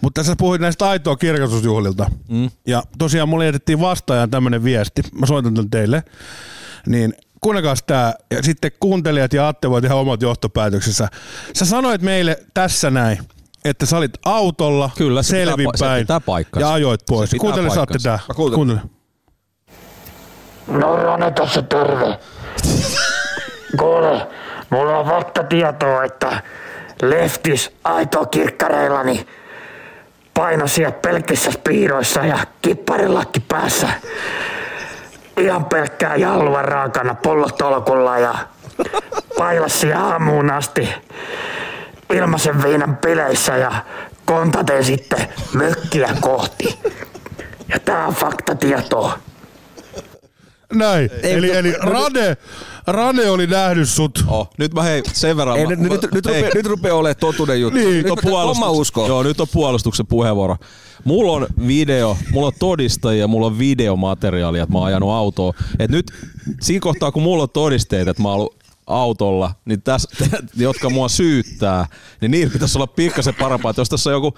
Mutta 0.00 0.24
sä 0.24 0.34
puhuit 0.38 0.60
näistä 0.60 0.88
aitoa 0.88 1.16
kirkastusjuhlilta. 1.16 2.10
Mm. 2.28 2.50
Ja 2.66 2.82
tosiaan 2.98 3.28
mulle 3.28 3.46
jätettiin 3.46 3.80
vastaajan 3.80 4.30
tämmönen 4.30 4.64
viesti. 4.64 5.02
Mä 5.12 5.26
soitan 5.26 5.54
tän 5.54 5.70
teille. 5.70 6.02
Niin 6.86 7.14
kuunnelkaa 7.40 7.74
tää. 7.86 8.14
Ja 8.30 8.42
sitten 8.42 8.70
kuuntelijat 8.80 9.32
ja 9.32 9.48
Atte 9.48 9.70
voi 9.70 9.82
tehdä 9.82 9.94
omat 9.94 10.22
johtopäätöksensä. 10.22 11.08
Sä 11.54 11.64
sanoit 11.64 12.02
meille 12.02 12.38
tässä 12.54 12.90
näin, 12.90 13.18
että 13.64 13.86
sä 13.86 13.96
olit 13.96 14.12
autolla 14.24 14.90
Kyllä, 14.96 15.22
se 15.22 15.36
pitää 15.36 15.44
pa- 15.44 15.48
selvinpäin 15.48 15.98
se 15.98 16.00
pitää 16.00 16.60
ja 16.60 16.72
ajoit 16.72 17.00
pois. 17.08 17.30
Kuuntele, 17.40 17.70
saatte 17.70 17.98
tää. 18.02 18.18
Mä 18.28 18.34
kuuntelen. 18.34 18.56
Kuuntele. 18.56 18.80
No 20.68 20.96
Rone 20.96 21.30
tässä 21.30 21.62
terve. 21.62 22.18
Kuule, 23.78 24.26
mulla 24.70 24.98
on 24.98 25.06
fakta 25.06 25.44
tietoa, 25.44 26.04
että 26.04 26.42
Leftis 27.02 27.70
aito 27.84 28.26
kirkkareillani 28.26 29.26
paino 30.34 30.66
siellä 30.66 30.92
pelkissä 30.92 31.50
spiiroissa 31.52 32.20
ja 32.20 32.38
kipparilakki 32.62 33.40
päässä. 33.40 33.88
Ihan 35.36 35.64
pelkkää 35.64 36.16
jalva 36.16 36.62
raakana 36.62 37.14
pollotolkulla 37.14 38.18
ja 38.18 38.34
pailasi 39.38 39.92
aamuun 39.92 40.50
asti 40.50 40.88
ilmaisen 42.12 42.62
viinan 42.62 42.96
pileissä 42.96 43.56
ja 43.56 43.72
kontaten 44.24 44.84
sitten 44.84 45.28
mökkiä 45.52 46.08
kohti. 46.20 46.78
Ja 47.68 47.78
tää 47.78 48.06
on 48.06 48.14
faktatietoa. 48.14 49.18
Näin. 50.72 51.10
Ei, 51.22 51.32
eli, 51.32 51.50
eli 51.50 51.72
Rane, 51.72 52.36
Rane 52.86 53.30
oli 53.30 53.46
nähnyt 53.46 53.88
sut. 53.88 54.24
Oh, 54.28 54.50
nyt 54.58 54.74
mä 54.74 54.82
hei 54.82 55.02
sen 55.12 55.36
verran. 55.36 55.58
Ei, 55.58 55.66
mä, 55.66 55.70
nyt, 55.70 55.80
nyt, 55.80 56.12
nyt, 56.12 56.26
hei, 56.26 56.34
rupeaa, 56.34 56.54
nyt 56.54 56.66
rupeaa 56.66 56.96
olemaan 56.96 57.16
totuuden 57.20 57.60
juttu. 57.60 57.78
Niin, 57.78 57.88
nyt 57.88 58.02
nyt 58.04 58.10
on 58.12 58.18
puolustuksen. 58.22 59.08
Joo, 59.08 59.22
nyt 59.22 59.40
on 59.40 59.46
puolustuksen 59.52 60.06
puheenvuoro. 60.06 60.56
Mulla 61.04 61.32
on 61.32 61.46
video, 61.66 62.16
mulla 62.32 62.46
on 62.46 62.52
todistajia, 62.58 63.28
mulla 63.28 63.46
on 63.46 63.58
videomateriaalia, 63.58 64.62
että 64.62 64.72
mä 64.72 64.78
oon 64.78 64.86
ajanut 64.86 65.10
autoa. 65.10 65.54
Et 65.78 65.90
nyt 65.90 66.12
siinä 66.60 66.80
kohtaa, 66.80 67.12
kun 67.12 67.22
mulla 67.22 67.42
on 67.42 67.50
todisteet, 67.50 68.08
että 68.08 68.22
mä 68.22 68.28
oon 68.28 68.38
ollut 68.38 68.59
autolla, 68.90 69.54
niin 69.64 69.82
tässä, 69.82 70.08
jotka 70.56 70.90
mua 70.90 71.08
syyttää, 71.08 71.86
niin 72.20 72.30
niillä 72.30 72.52
pitäisi 72.52 72.78
olla 72.78 72.86
pikkasen 72.86 73.34
parempaa. 73.34 73.70
Että 73.70 73.80
jos 73.80 73.88
tässä 73.88 74.10
on 74.10 74.14
joku 74.14 74.34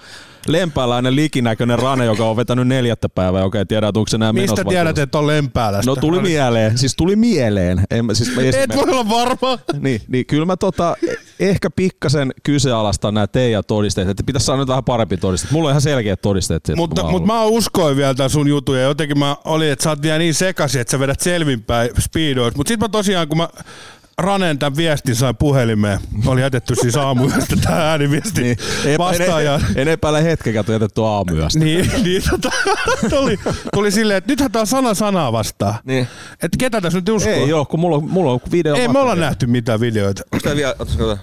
lempääläinen 0.47 1.15
likinäköinen 1.15 1.79
rane, 1.79 2.05
joka 2.05 2.25
on 2.25 2.35
vetänyt 2.35 2.67
neljättä 2.67 3.09
päivää, 3.09 3.41
joka 3.41 3.59
ei 3.59 3.65
tiedä, 3.65 3.87
onko 3.87 4.07
se 4.07 4.17
nämä 4.17 4.33
Mistä 4.33 4.63
tiedät, 4.63 4.97
että 4.97 5.17
on 5.17 5.27
lempäälästä? 5.27 5.91
No 5.91 5.95
tuli 5.95 6.21
mieleen, 6.21 6.77
siis 6.77 6.95
tuli 6.95 7.15
mieleen. 7.15 7.81
En, 7.91 8.15
siis 8.15 8.35
mä 8.35 8.41
Et 8.41 8.75
voi 8.75 8.83
olla 8.89 9.09
varma. 9.09 9.59
niin, 9.79 10.01
niin 10.07 10.25
kyllä 10.25 10.45
mä 10.45 10.57
tota, 10.57 10.95
eh- 11.05 11.19
ehkä 11.39 11.69
pikkasen 11.69 12.33
kyseenalaistan 12.43 13.13
nämä 13.13 13.27
teidän 13.27 13.63
todisteet, 13.67 14.09
että 14.09 14.23
pitäisi 14.23 14.45
saada 14.45 14.61
nyt 14.61 14.67
vähän 14.67 14.83
parempi 14.83 15.17
todisteet. 15.17 15.51
Mulla 15.51 15.67
on 15.69 15.71
ihan 15.71 15.81
selkeät 15.81 16.21
todisteet. 16.21 16.57
että 16.57 16.75
Mutta, 16.75 17.03
mä 17.03 17.11
mutta 17.11 17.27
mä 17.27 17.43
uskoin 17.43 17.97
vielä 17.97 18.13
tämän 18.13 18.29
sun 18.29 18.47
jutun 18.47 18.77
ja 18.77 18.83
jotenkin 18.83 19.19
mä 19.19 19.35
olin, 19.45 19.71
että 19.71 19.83
sä 19.83 19.89
oot 19.89 20.01
vielä 20.01 20.17
niin 20.17 20.33
sekaisin, 20.33 20.81
että 20.81 20.91
sä 20.91 20.99
vedät 20.99 21.19
selvinpäin 21.19 21.89
speedoit. 21.99 22.55
Mutta 22.55 22.69
sitten 22.69 22.85
mä 22.85 22.89
tosiaan, 22.89 23.27
kun 23.27 23.37
mä 23.37 23.49
Ranen 24.17 24.59
tämän 24.59 24.77
viestin 24.77 25.15
sain 25.15 25.35
puhelimeen, 25.37 25.99
oli 26.25 26.41
jätetty 26.41 26.75
siis 26.75 26.95
aamuyöstä 26.95 27.55
tämä 27.55 27.89
ääniviesti 27.91 28.41
niin, 28.41 28.57
vastaajaan. 28.97 29.61
En, 29.61 29.67
en 29.81 29.87
epäile 29.87 30.23
hetkeäkään, 30.23 30.61
että 30.61 30.73
jätetty 30.73 31.01
aamuyöstä. 31.01 31.59
Niin, 31.59 31.91
niin 32.03 32.21
tota, 32.29 32.49
tuli, 33.09 33.39
tuli 33.73 33.91
silleen, 33.91 34.17
että 34.17 34.31
nythän 34.31 34.51
tää 34.51 34.59
on 34.59 34.67
sana 34.67 34.93
sanaa 34.93 35.31
vastaan. 35.31 35.75
Niin. 35.83 36.07
Että 36.33 36.57
ketä 36.59 36.81
tässä 36.81 36.97
nyt 36.99 37.09
uskoo? 37.09 37.33
Ei 37.33 37.49
joo, 37.49 37.65
kun 37.65 37.79
mulla 37.79 37.95
on, 37.95 38.03
mulla 38.09 38.31
on 38.31 38.39
video. 38.51 38.75
Ei 38.75 38.87
me 38.87 38.99
olla 38.99 39.15
nähty 39.15 39.47
mitään 39.47 39.79
videoita. 39.79 40.23
Onko 40.31 40.43
tää 40.43 40.55
vielä, 40.55 40.75
otas 40.79 40.97
kato. 40.97 41.17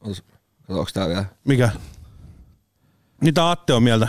Otas, 0.00 0.22
kato, 0.66 0.78
onko 0.78 0.90
tää 0.94 1.08
vielä? 1.08 1.24
Mikä? 1.44 1.70
Mitä 3.20 3.50
Atte 3.50 3.72
on 3.72 3.82
mieltä? 3.82 4.08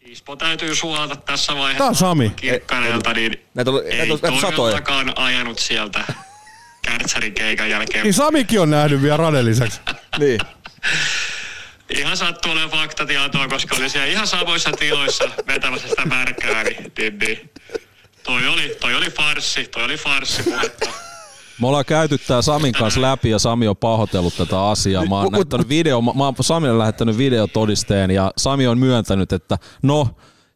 Ispo 0.00 0.36
täytyy 0.36 0.74
suolata 0.74 1.16
tässä 1.16 1.54
vaiheessa. 1.54 1.78
Tää 1.78 1.88
on 1.88 1.94
Sami. 1.94 2.32
Kirkkaneelta, 2.36 3.12
niin 3.12 3.32
Näitä 3.54 3.70
on- 3.70 3.82
ei 3.86 3.98
näitä 3.98 4.12
on- 4.14 4.18
näitä 4.22 4.28
on 4.34 4.40
satoja. 4.40 4.56
toivottakaan 4.56 5.12
ajanut 5.16 5.58
sieltä 5.58 6.04
kärtsärin 6.84 7.34
keikan 7.34 7.70
jälkeen. 7.70 8.04
Niin 8.04 8.14
Samikin 8.14 8.60
on 8.60 8.70
nähnyt 8.70 9.02
vielä 9.02 9.16
Ranen 9.16 9.44
lisäksi. 9.44 9.80
Niin. 10.18 10.40
Ihan 11.90 12.16
sattuu 12.16 12.52
olemaan 12.52 12.70
faktatietoa, 12.70 13.48
koska 13.48 13.76
oli 13.76 13.88
siellä 13.88 14.06
ihan 14.06 14.26
samoissa 14.26 14.72
tiloissa 14.72 15.24
vetämässä 15.46 15.88
sitä 15.88 16.04
märkää, 16.06 16.64
niin, 16.64 16.92
niin, 16.98 17.18
niin. 17.18 17.50
Toi 18.22 18.48
oli, 18.48 18.76
toi 18.80 18.94
oli 18.94 19.10
farssi, 19.10 19.64
toi 19.64 19.84
oli 19.84 19.96
farssi 19.96 20.42
puhetta. 20.42 20.90
Me 21.60 21.66
ollaan 21.66 21.84
käyty 21.84 22.18
tää 22.18 22.42
Samin 22.42 22.72
kanssa 22.72 23.00
läpi 23.00 23.30
ja 23.30 23.38
Sami 23.38 23.68
on 23.68 23.76
pahoitellut 23.76 24.36
tätä 24.36 24.68
asiaa. 24.68 25.06
Mä 25.06 25.18
oon 25.18 25.68
video, 25.68 26.00
mä, 26.00 26.12
mä 26.12 26.24
oon 26.24 26.34
Samille 26.40 26.78
lähettänyt 26.78 27.18
videotodisteen 27.18 28.10
ja 28.10 28.32
Sami 28.36 28.66
on 28.66 28.78
myöntänyt, 28.78 29.32
että 29.32 29.58
no, 29.82 30.08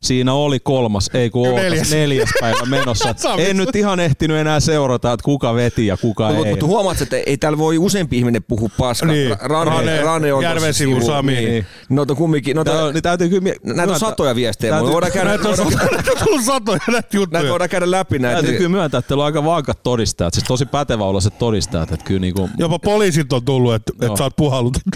Siinä 0.02 0.32
oli 0.34 0.60
kolmas, 0.60 1.10
ei 1.14 1.30
kun 1.30 1.42
Neljäs. 1.48 1.70
neljäs. 1.70 1.90
neljäs 1.90 2.28
päivä 2.40 2.66
menossa. 2.66 3.14
En 3.48 3.56
nyt 3.56 3.76
ihan 3.76 4.00
ehtinyt 4.00 4.36
enää 4.36 4.60
seurata, 4.60 5.12
että 5.12 5.24
kuka 5.24 5.54
veti 5.54 5.86
ja 5.86 5.96
kuka 5.96 6.28
Mutta 6.32 6.46
ei. 6.48 6.54
mut 6.54 6.62
huomaat, 6.62 7.00
että 7.00 7.16
ei 7.26 7.36
täällä 7.36 7.58
voi 7.58 7.78
useampi 7.78 8.18
ihminen 8.18 8.42
puhua 8.42 8.68
paskaa. 8.78 9.08
Niin. 9.12 9.30
Ra- 9.32 9.38
Rane, 9.48 9.70
Rane, 9.70 10.00
Rane 10.02 10.32
on 10.32 10.42
Järven 10.42 10.74
sivu, 10.74 10.94
sivu, 10.94 11.06
Sami. 11.06 11.34
Niin. 11.34 11.66
Noita 11.88 12.12
on 12.12 12.16
kumminkin, 12.16 12.56
noita, 12.56 12.70
Tää 12.70 12.84
on, 12.84 12.94
niin 12.94 13.02
täytyy 13.02 13.28
kyllä 13.28 13.42
mie- 13.42 13.56
näitä 13.64 13.92
on 13.92 13.98
satoja 14.00 14.34
viestejä. 14.34 14.72
Täytyy- 14.72 14.92
voidaan, 14.92 15.12
käydä, 15.12 15.28
Näitä 15.30 15.48
on, 15.48 15.56
tullut 16.24 16.44
satoja 16.44 16.80
näitä 16.88 17.08
juttuja. 17.16 17.40
näitä 17.40 17.50
voidaan 17.52 17.70
käydä 17.70 17.90
läpi 17.90 18.18
näitä. 18.18 18.34
Täytyy 18.42 18.56
kyllä 18.56 18.68
myöntää, 18.70 18.98
että 18.98 19.08
teillä 19.08 19.22
on 19.22 19.26
aika 19.26 19.44
vankat 19.44 19.82
todistajat, 19.82 20.34
siis 20.34 20.44
tosi 20.48 20.66
pätevä 20.66 21.04
oloiset 21.04 21.38
todistajat, 21.38 21.92
että 21.92 22.04
kyllä 22.04 22.20
niinku, 22.20 22.50
Jopa 22.58 22.78
poliisit 22.78 23.32
on 23.32 23.44
tullut, 23.44 23.74
että 23.74 23.92
et 24.02 24.06
Joo. 24.06 24.16
sä 24.16 24.24
oot 24.24 24.36
puhallut. 24.36 24.74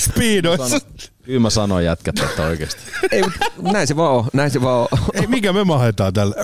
Speedoissa. 0.00 0.80
kyllä 1.22 1.40
mä 1.40 1.50
sanoin 1.50 1.84
jätkät, 1.84 2.18
että 2.18 2.42
oikeesti. 2.46 2.80
Ei, 3.12 3.22
mut 3.56 3.72
näin 3.72 3.86
se 3.86 3.96
vaan 3.96 4.12
on, 4.16 4.24
näin 4.32 4.50
se 4.50 4.62
vaan 4.62 4.80
on. 4.92 4.98
Ei, 5.14 5.26
mikä 5.26 5.52
me 5.52 5.64
mahetaan 5.64 6.12
tällä? 6.12 6.34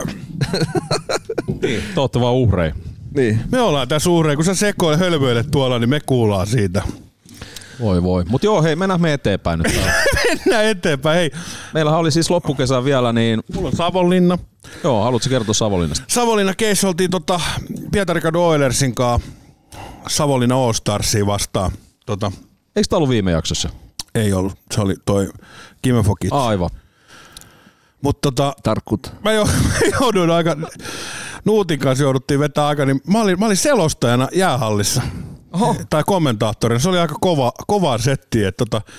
Niin. 1.62 1.82
Te 1.94 2.00
ootte 2.00 2.20
vaan 2.20 2.34
uhreja. 2.34 2.74
Niin. 3.16 3.40
Me 3.52 3.60
ollaan 3.60 3.88
tässä 3.88 4.10
uhreja. 4.10 4.36
Kun 4.36 4.44
sä 4.44 4.54
sekoilet 4.54 5.00
hölmöilet 5.00 5.50
tuolla, 5.50 5.78
niin 5.78 5.90
me 5.90 6.00
kuullaan 6.06 6.46
siitä. 6.46 6.82
Voi 7.80 8.02
voi. 8.02 8.24
Mut 8.28 8.42
joo, 8.44 8.62
hei, 8.62 8.76
mennään 8.76 9.00
me 9.00 9.12
eteenpäin 9.12 9.58
nyt. 9.58 9.72
Mennään 10.44 10.64
eteenpäin. 10.64 11.16
Hei, 11.16 11.30
Meillähän 11.74 12.00
oli 12.00 12.10
siis 12.10 12.30
loppukesä 12.30 12.84
vielä, 12.84 13.12
niin 13.12 13.40
mulla 13.54 13.68
on 13.68 13.76
Savonlinna. 13.76 14.38
joo, 14.84 15.02
haluatko 15.04 15.28
kertoa 15.28 15.54
Savonlinnasta? 15.54 16.04
Savonlinna 16.08 16.54
case 16.54 16.86
oltiin 16.86 17.10
tota 17.10 17.40
Pietarikadun 17.92 18.42
Oilersin 18.44 18.94
kanssa 18.94 19.30
Savonlinna 20.08 20.64
All 20.64 20.72
Starsia 20.72 21.26
vastaan. 21.26 21.70
Tota, 22.06 22.32
Eikö 22.76 22.88
tää 22.88 22.96
ollut 22.96 23.10
viime 23.10 23.30
jaksossa? 23.30 23.68
ei 24.14 24.32
ollut. 24.32 24.58
Se 24.74 24.80
oli 24.80 24.94
toi 25.04 25.28
Kimefokit. 25.82 26.32
Aivan. 26.32 26.70
Mutta 28.02 28.20
tota, 28.22 28.54
Tarkkuutta. 28.62 29.10
mä, 29.24 29.32
jo, 29.32 29.44
mä 29.80 29.98
jouduin 30.00 30.30
aika, 30.30 30.56
Nuutin 31.44 31.78
kanssa 31.78 32.04
jouduttiin 32.04 32.40
vetää 32.40 32.66
aika, 32.66 32.86
niin 32.86 33.00
mä 33.06 33.20
olin, 33.20 33.40
mä 33.40 33.46
olin 33.46 33.56
selostajana 33.56 34.28
jäähallissa. 34.34 35.02
Oho. 35.52 35.76
Tai 35.90 36.04
kommentaattorina. 36.06 36.78
Se 36.78 36.88
oli 36.88 36.98
aika 36.98 37.14
kova, 37.20 37.52
kova 37.66 37.98
setti, 37.98 38.44
että 38.44 38.64
tota, 38.64 38.92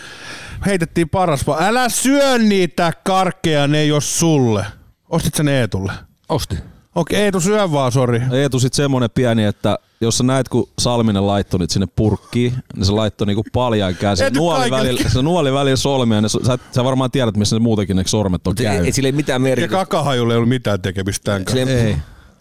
heitettiin 0.66 1.10
paras 1.10 1.48
vaan, 1.48 1.64
älä 1.64 1.90
syö 1.90 2.38
niitä 2.38 2.94
karkkeja, 3.04 3.68
ne 3.68 3.80
ei 3.80 3.92
oo 3.92 4.02
sulle. 4.02 4.66
Ostit 5.10 5.36
sen 5.36 5.48
Eetulle? 5.48 5.94
Osti. 6.30 6.58
Okei, 6.96 7.22
Eetu 7.22 7.40
syö 7.42 7.72
vaan, 7.72 7.92
sori. 7.92 8.22
Eetu 8.32 8.60
sit 8.60 8.74
semmonen 8.74 9.10
pieni, 9.10 9.44
että 9.46 9.80
jos 10.02 10.18
sä 10.18 10.24
näet, 10.24 10.50
kun 10.50 10.70
Salminen 10.80 11.28
laittoi 11.28 11.60
nyt 11.60 11.70
sinne 11.70 11.88
purkkiin, 11.96 12.54
niin 12.76 12.86
se 12.86 12.92
laittoi 12.92 13.28
niinku 13.28 13.44
paljain 13.54 13.96
käsin. 13.96 14.24
Eetu 14.24 14.40
Nuoli 14.40 14.72
välillä, 14.72 15.10
se 15.10 15.22
nuoli 15.22 15.54
välillä 15.54 15.76
sormia, 15.76 16.22
niin 16.22 16.30
sä, 16.30 16.58
sä, 16.76 16.84
varmaan 16.84 17.12
tiedät, 17.12 17.38
missä 17.38 17.56
ne 17.56 17.60
muutenkin 17.60 17.96
ne 17.96 18.04
sormet 18.06 18.48
on 18.48 18.54
Ei, 18.60 18.64
käynyt. 18.64 18.86
ei 18.86 18.92
sillä 18.92 19.08
ei 19.08 19.12
mitään 19.12 19.42
Ja 19.42 19.44
merkitystä. 19.44 19.78
kakahajulla 19.78 20.34
ei 20.34 20.38
ollut 20.38 20.50
mitään 20.50 20.82
tekemistä 20.82 21.24
tämän 21.24 21.46
kanssa. 21.46 21.72
Ei, 21.72 21.78
Ei. 21.88 21.98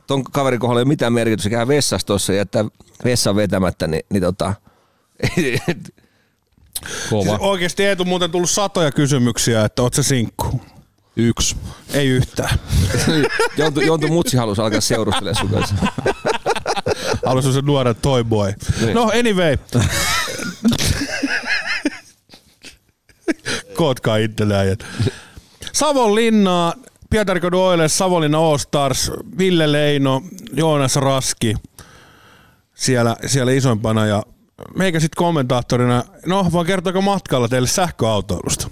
ton 0.06 0.24
kaverin 0.24 0.60
kohdalla 0.60 0.80
ei 0.80 0.84
ole 0.84 0.88
mitään 0.88 1.12
merkitystä. 1.12 1.42
Se 1.42 1.50
käy 1.50 1.68
vessassa 1.68 2.06
tuossa 2.06 2.32
ja 2.32 2.36
jättää 2.38 2.64
vessan 3.04 3.36
vetämättä, 3.36 3.86
niin, 3.86 4.02
niin 4.12 4.22
tota, 4.22 4.54
Kova. 7.10 7.22
Siis 7.24 7.36
oikeesti 7.40 7.84
Eetu 7.84 8.04
muuten 8.04 8.30
tullut 8.30 8.50
satoja 8.50 8.92
kysymyksiä, 8.92 9.64
että 9.64 9.82
oot 9.82 9.94
se 9.94 10.02
sinkku? 10.02 10.60
Yksi. 11.16 11.56
Ei 11.92 12.08
yhtään. 12.08 12.58
Jontu, 13.58 13.80
Jontu 13.80 14.08
Mutsi 14.08 14.36
halusi 14.36 14.60
alkaa 14.60 14.80
seurustelemaan 14.80 15.36
sun 15.36 15.50
kanssa. 15.50 15.74
Haluaisin 17.26 17.52
se 17.52 17.60
nuoren 17.62 17.96
toy 18.02 18.24
boy. 18.24 18.54
Niin. 18.80 18.94
No 18.94 19.10
anyway. 19.18 19.56
Kootkaa 23.76 24.16
itselleen. 24.16 24.76
Savonlinnaa, 25.72 26.74
Pietarikadun 27.10 27.60
Oilers, 27.60 27.98
Savonlinna 27.98 28.38
All 28.38 28.58
Stars, 28.58 29.10
Ville 29.38 29.72
Leino, 29.72 30.22
Joonas 30.52 30.96
Raski 30.96 31.54
siellä, 32.74 33.16
siellä 33.26 33.52
isompana 33.52 34.06
ja 34.06 34.22
meikä 34.76 35.00
sitten 35.00 35.16
kommentaattorina, 35.16 36.04
no 36.26 36.46
voin 36.52 36.66
kertoa 36.66 37.00
matkalla 37.00 37.48
teille 37.48 37.68
sähköautoilusta. 37.68 38.68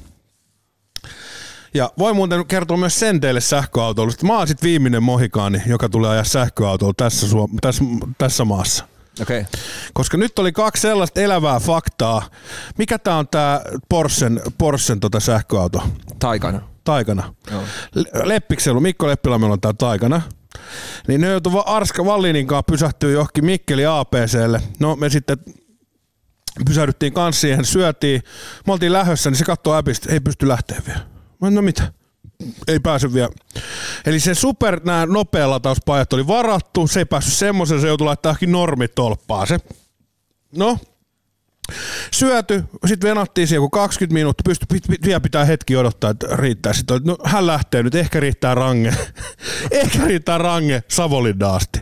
Ja 1.74 1.90
voi 1.98 2.14
muuten 2.14 2.46
kertoa 2.46 2.76
myös 2.76 3.00
sen 3.00 3.20
teille 3.20 3.40
sähköautoilusta. 3.40 4.26
Mä 4.26 4.38
oon 4.38 4.48
sit 4.48 4.62
viimeinen 4.62 5.02
mohikaani, 5.02 5.62
joka 5.66 5.88
tulee 5.88 6.10
ajaa 6.10 6.24
sähköautolla 6.24 6.94
tässä, 6.96 7.26
Suom- 7.26 7.58
tässä, 7.60 7.84
tässä 8.18 8.44
maassa. 8.44 8.84
Okay. 9.22 9.44
Koska 9.94 10.16
nyt 10.16 10.38
oli 10.38 10.52
kaksi 10.52 10.80
sellaista 10.80 11.20
elävää 11.20 11.60
faktaa. 11.60 12.22
Mikä 12.78 12.98
tää 12.98 13.16
on 13.16 13.28
tää 13.28 13.60
Porschen, 13.88 14.40
Porschen 14.58 15.00
tota 15.00 15.20
sähköauto? 15.20 15.82
Taikana. 16.18 16.60
Taikana. 16.84 17.34
Joo. 17.50 17.62
Le- 17.94 18.28
Leppiksellä, 18.28 18.80
Mikko 18.80 19.06
Leppilammella 19.06 19.52
on 19.52 19.60
tää 19.60 19.72
Taikana. 19.72 20.22
Niin 21.08 21.20
ne 21.20 21.26
joutui 21.28 21.52
vaan 21.52 21.68
Arska 21.68 22.04
Vallinin 22.04 22.46
kanssa 22.46 22.62
pysähtyä 22.62 23.10
johonkin 23.10 23.44
Mikkeli 23.44 23.86
APClle. 23.86 24.62
No 24.80 24.96
me 24.96 25.10
sitten 25.10 25.38
pysähdyttiin 26.66 27.12
kanssa 27.12 27.40
siihen, 27.40 27.64
syötiin. 27.64 28.22
Me 28.66 28.72
oltiin 28.72 28.92
lähössä, 28.92 29.30
niin 29.30 29.38
se 29.38 29.44
katsoo 29.44 29.76
äpistä, 29.76 30.12
ei 30.12 30.20
pysty 30.20 30.48
lähteä 30.48 30.82
vielä. 30.86 31.17
Mä 31.40 31.46
sanoin, 31.46 31.54
no 31.54 31.62
mitä? 31.62 31.92
Ei 32.68 32.80
pääse 32.80 33.12
vielä. 33.12 33.28
Eli 34.06 34.20
se 34.20 34.34
super, 34.34 34.80
nämä 34.84 35.06
nopea 35.06 35.50
latauspajat 35.50 36.12
oli 36.12 36.26
varattu, 36.26 36.86
se 36.86 37.00
ei 37.00 37.04
päässyt 37.04 37.34
semmoisen, 37.34 37.80
se 37.80 37.86
joutui 37.86 38.04
laittaa 38.04 38.30
johonkin 38.30 38.52
normitolppaan 38.52 39.46
se. 39.46 39.58
No, 40.56 40.78
syöty, 42.10 42.64
sitten 42.86 43.08
venattiin 43.10 43.48
siihen 43.48 43.56
joku 43.56 43.70
20 43.70 44.14
minuuttia, 44.14 44.42
pysty, 44.44 44.66
pit, 44.72 44.82
pit, 44.90 45.06
vielä 45.06 45.20
pitää 45.20 45.44
hetki 45.44 45.76
odottaa, 45.76 46.10
että 46.10 46.26
riittää. 46.32 46.72
Sitten 46.72 46.94
oli, 46.94 47.02
no 47.04 47.16
hän 47.24 47.46
lähtee 47.46 47.82
nyt, 47.82 47.94
ehkä 47.94 48.20
riittää 48.20 48.54
range. 48.54 48.94
ehkä 49.70 50.04
riittää 50.04 50.38
range 50.38 50.82
Savonlinnaan 50.88 51.54
asti. 51.54 51.80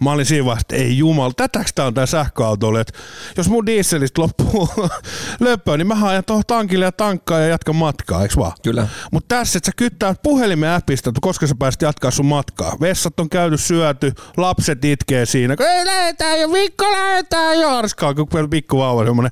Mä 0.00 0.12
olin 0.12 0.26
siinä 0.26 0.44
vaiheessa, 0.44 0.66
että 0.70 0.76
ei 0.76 0.98
jumala, 0.98 1.32
tätäks 1.36 1.72
tää 1.74 1.86
on 1.86 1.94
tää 1.94 2.06
sähköauto, 2.06 2.78
että 2.78 2.98
jos 3.36 3.48
mun 3.48 3.66
dieselistä 3.66 4.22
loppuu 4.22 4.68
löppö, 5.40 5.76
niin 5.76 5.86
mä 5.86 5.96
ajan 6.02 6.24
tuohon 6.24 6.42
tankille 6.46 6.84
ja 6.84 6.92
tankkaan 6.92 7.42
ja 7.42 7.48
jatkan 7.48 7.76
matkaa, 7.76 8.22
eiks 8.22 8.36
vaan? 8.36 8.52
Kyllä. 8.62 8.88
Mutta 9.12 9.36
tässä, 9.36 9.58
että 9.58 9.66
sä 9.66 9.72
kyttää 9.76 10.14
puhelimen 10.22 10.70
appista, 10.70 11.10
että 11.10 11.20
koska 11.22 11.46
sä 11.46 11.54
pääset 11.58 11.82
jatkaa 11.82 12.10
sun 12.10 12.26
matkaa. 12.26 12.76
Vessat 12.80 13.20
on 13.20 13.28
käyty 13.28 13.56
syöty, 13.56 14.12
lapset 14.36 14.84
itkee 14.84 15.26
siinä. 15.26 15.56
kun 15.56 15.66
Ei 15.66 15.86
lähetään 15.86 16.40
jo, 16.40 16.48
Mikko 16.48 16.92
lähetään 16.92 17.60
jo. 17.60 17.68
Arskaa, 17.68 18.14
kun 18.14 18.50
pikku 18.50 18.78
vauva, 18.78 19.04
semmonen 19.04 19.27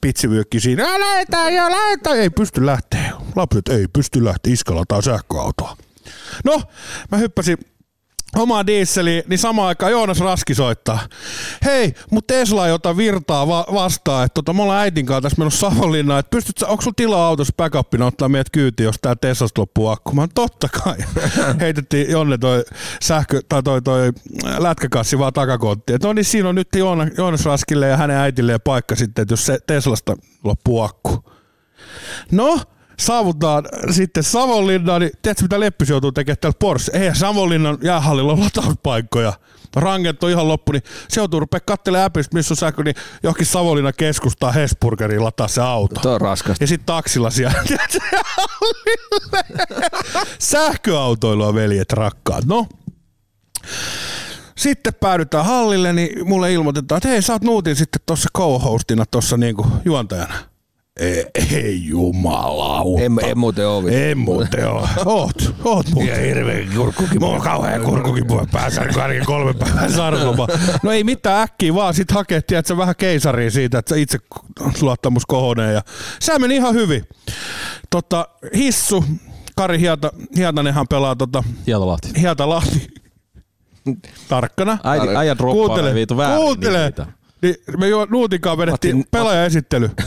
pitsivyökki 0.00 0.60
siinä. 0.60 0.82
"Ja 0.82 1.00
Lähetään 1.00 1.54
jo, 1.54 1.70
lähetään. 1.70 2.16
Ei 2.18 2.30
pysty 2.30 2.66
lähteä. 2.66 3.12
Lapset 3.36 3.68
ei 3.68 3.86
pysty 3.92 4.24
lähteä, 4.24 4.52
iskalataan 4.52 5.02
sähköautoa. 5.02 5.76
No, 6.44 6.62
mä 7.10 7.18
hyppäsin 7.18 7.58
omaa 8.36 8.66
dieseliin, 8.66 9.22
niin 9.26 9.38
samaan 9.38 9.68
aikaan 9.68 9.92
Joonas 9.92 10.20
Raski 10.20 10.54
soittaa. 10.54 10.98
Hei, 11.64 11.94
mutta 12.10 12.34
Tesla 12.34 12.66
ei 12.66 12.72
ota 12.72 12.96
virtaa 12.96 13.48
va- 13.48 13.66
vastaan, 13.72 14.24
että 14.24 14.34
tota, 14.34 14.52
me 14.52 14.62
ollaan 14.62 14.80
äitin 14.80 15.06
kanssa 15.06 15.20
tässä 15.20 15.38
menossa 15.38 15.70
Savonlinnaan, 15.70 16.20
että 16.20 16.30
pystyt 16.30 16.58
sä, 16.58 16.66
onko 16.66 16.82
sulla 16.82 16.94
tilaa 16.96 17.26
autossa 17.26 17.52
backupina 17.56 18.06
ottaa 18.06 18.28
meidät 18.28 18.50
kyytiin, 18.50 18.84
jos 18.84 18.96
tää 19.02 19.16
Teslasta 19.16 19.60
loppuu 19.60 19.88
akku? 19.88 20.12
Mä 20.12 20.28
totta 20.34 20.68
kai. 20.68 20.96
Heitettiin 21.60 22.10
Jonne 22.10 22.38
toi 22.38 22.64
sähkö, 23.02 23.40
tai 23.48 23.62
toi, 23.62 23.82
toi 23.82 24.12
lätkäkassi 24.58 25.18
vaan 25.18 25.32
takakonttiin. 25.32 25.98
No 26.02 26.12
niin, 26.12 26.24
siinä 26.24 26.48
on 26.48 26.54
nyt 26.54 26.68
Joona, 26.76 27.06
Joonas 27.18 27.44
Raskille 27.44 27.88
ja 27.88 27.96
hänen 27.96 28.16
äitilleen 28.16 28.60
paikka 28.60 28.96
sitten, 28.96 29.22
että 29.22 29.32
jos 29.32 29.46
se 29.46 29.58
Teslasta 29.66 30.16
loppuu 30.44 30.80
akku. 30.80 31.24
No, 32.30 32.60
saavutaan 32.98 33.64
sitten 33.90 34.22
Savonlinnaan, 34.22 35.00
niin 35.00 35.12
tiedätkö 35.22 35.44
mitä 35.44 35.60
Leppis 35.60 35.88
joutuu 35.88 36.12
tekemään 36.12 36.38
täällä 36.40 36.56
Porsche? 36.58 36.98
Eihän 36.98 37.16
Savonlinnan 37.16 37.78
jäähallilla 37.82 38.32
ole 38.32 38.40
latauspaikkoja. 38.40 39.32
Ranget 39.76 40.24
on 40.24 40.30
ihan 40.30 40.48
loppu, 40.48 40.72
niin 40.72 40.82
se 41.08 41.20
joutuu 41.20 41.40
rupea 41.40 41.60
katselemaan 41.60 42.06
appista, 42.06 42.34
missä 42.34 42.52
on 42.52 42.56
sähkö, 42.56 42.82
niin 42.82 42.94
johonkin 43.22 43.46
Savonlinnan 43.46 43.92
keskustaa 43.96 44.52
Hesburgeriin 44.52 45.24
lataa 45.24 45.48
se 45.48 45.60
auto. 45.60 46.00
Tuo 46.00 46.14
on 46.14 46.20
raskasta. 46.20 46.62
Ja 46.62 46.66
sitten 46.66 46.86
taksilla 46.86 47.30
siellä. 47.30 47.64
Sähköautoilua, 50.38 51.54
veljet 51.54 51.92
rakkaat. 51.92 52.44
No, 52.44 52.66
sitten 54.56 54.94
päädytään 54.94 55.44
hallille, 55.44 55.92
niin 55.92 56.28
mulle 56.28 56.52
ilmoitetaan, 56.52 56.96
että 56.96 57.08
hei, 57.08 57.22
sä 57.22 57.32
oot 57.32 57.42
Nuutin 57.42 57.76
sitten 57.76 58.00
tuossa 58.06 58.28
co-hostina 58.38 59.04
tuossa 59.10 59.36
niinku 59.36 59.66
juontajana. 59.84 60.34
Ei, 61.00 61.26
ei 61.52 61.86
jumalauta. 61.86 63.02
En, 63.02 63.12
en 63.30 63.38
muuten 63.38 63.68
ole. 63.68 64.10
En 64.10 64.18
muuten 64.18 64.68
oo. 64.68 64.88
Oot, 65.04 65.54
oot 65.64 65.86
muuten. 65.90 66.14
Ja 66.14 66.20
hirveä 66.20 66.66
kurkkukin. 66.76 67.20
Mulla 67.20 67.34
on 67.34 67.40
kauhean 67.42 67.82
kurkkukin 67.82 68.26
puhe 68.26 68.46
päässä, 68.52 68.86
kun 68.92 69.02
ainakin 69.02 69.26
kolme 69.26 69.54
päivää 69.54 69.88
sarkoma. 69.96 70.46
No 70.82 70.92
ei 70.92 71.04
mitään 71.04 71.42
äkkiä, 71.42 71.74
vaan 71.74 71.94
sit 71.94 72.10
hakee, 72.10 72.40
tiedätkö, 72.42 72.76
vähän 72.76 72.94
keisaria 72.98 73.50
siitä, 73.50 73.78
että 73.78 73.88
sä 73.88 73.96
itse 73.96 74.18
luottamus 74.80 75.26
kohonee. 75.26 75.72
Ja 75.72 75.82
se 76.20 76.38
meni 76.38 76.56
ihan 76.56 76.74
hyvin. 76.74 77.04
Tota, 77.90 78.28
Hissu, 78.56 79.04
Kari 79.56 79.78
Hieta, 79.78 80.10
Hietanenhan 80.36 80.88
pelaa 80.88 81.16
tota, 81.16 81.44
Hietalahti. 81.66 82.08
Hietalahti. 82.20 82.86
Tarkkana. 84.28 84.78
Äijä, 84.84 85.18
äijä 85.18 85.36
droppaa 85.38 85.66
Kuuntele, 85.66 85.94
viitu 85.94 86.16
väärin 86.16 86.36
kuuntele. 86.38 86.92
Niin 87.42 87.54
me 87.78 87.88
jo 87.88 88.06
Nuutinkaan 88.10 88.58
vedettiin 88.58 88.96
Otin- 88.96 89.08
pelaajaesittely. 89.10 89.90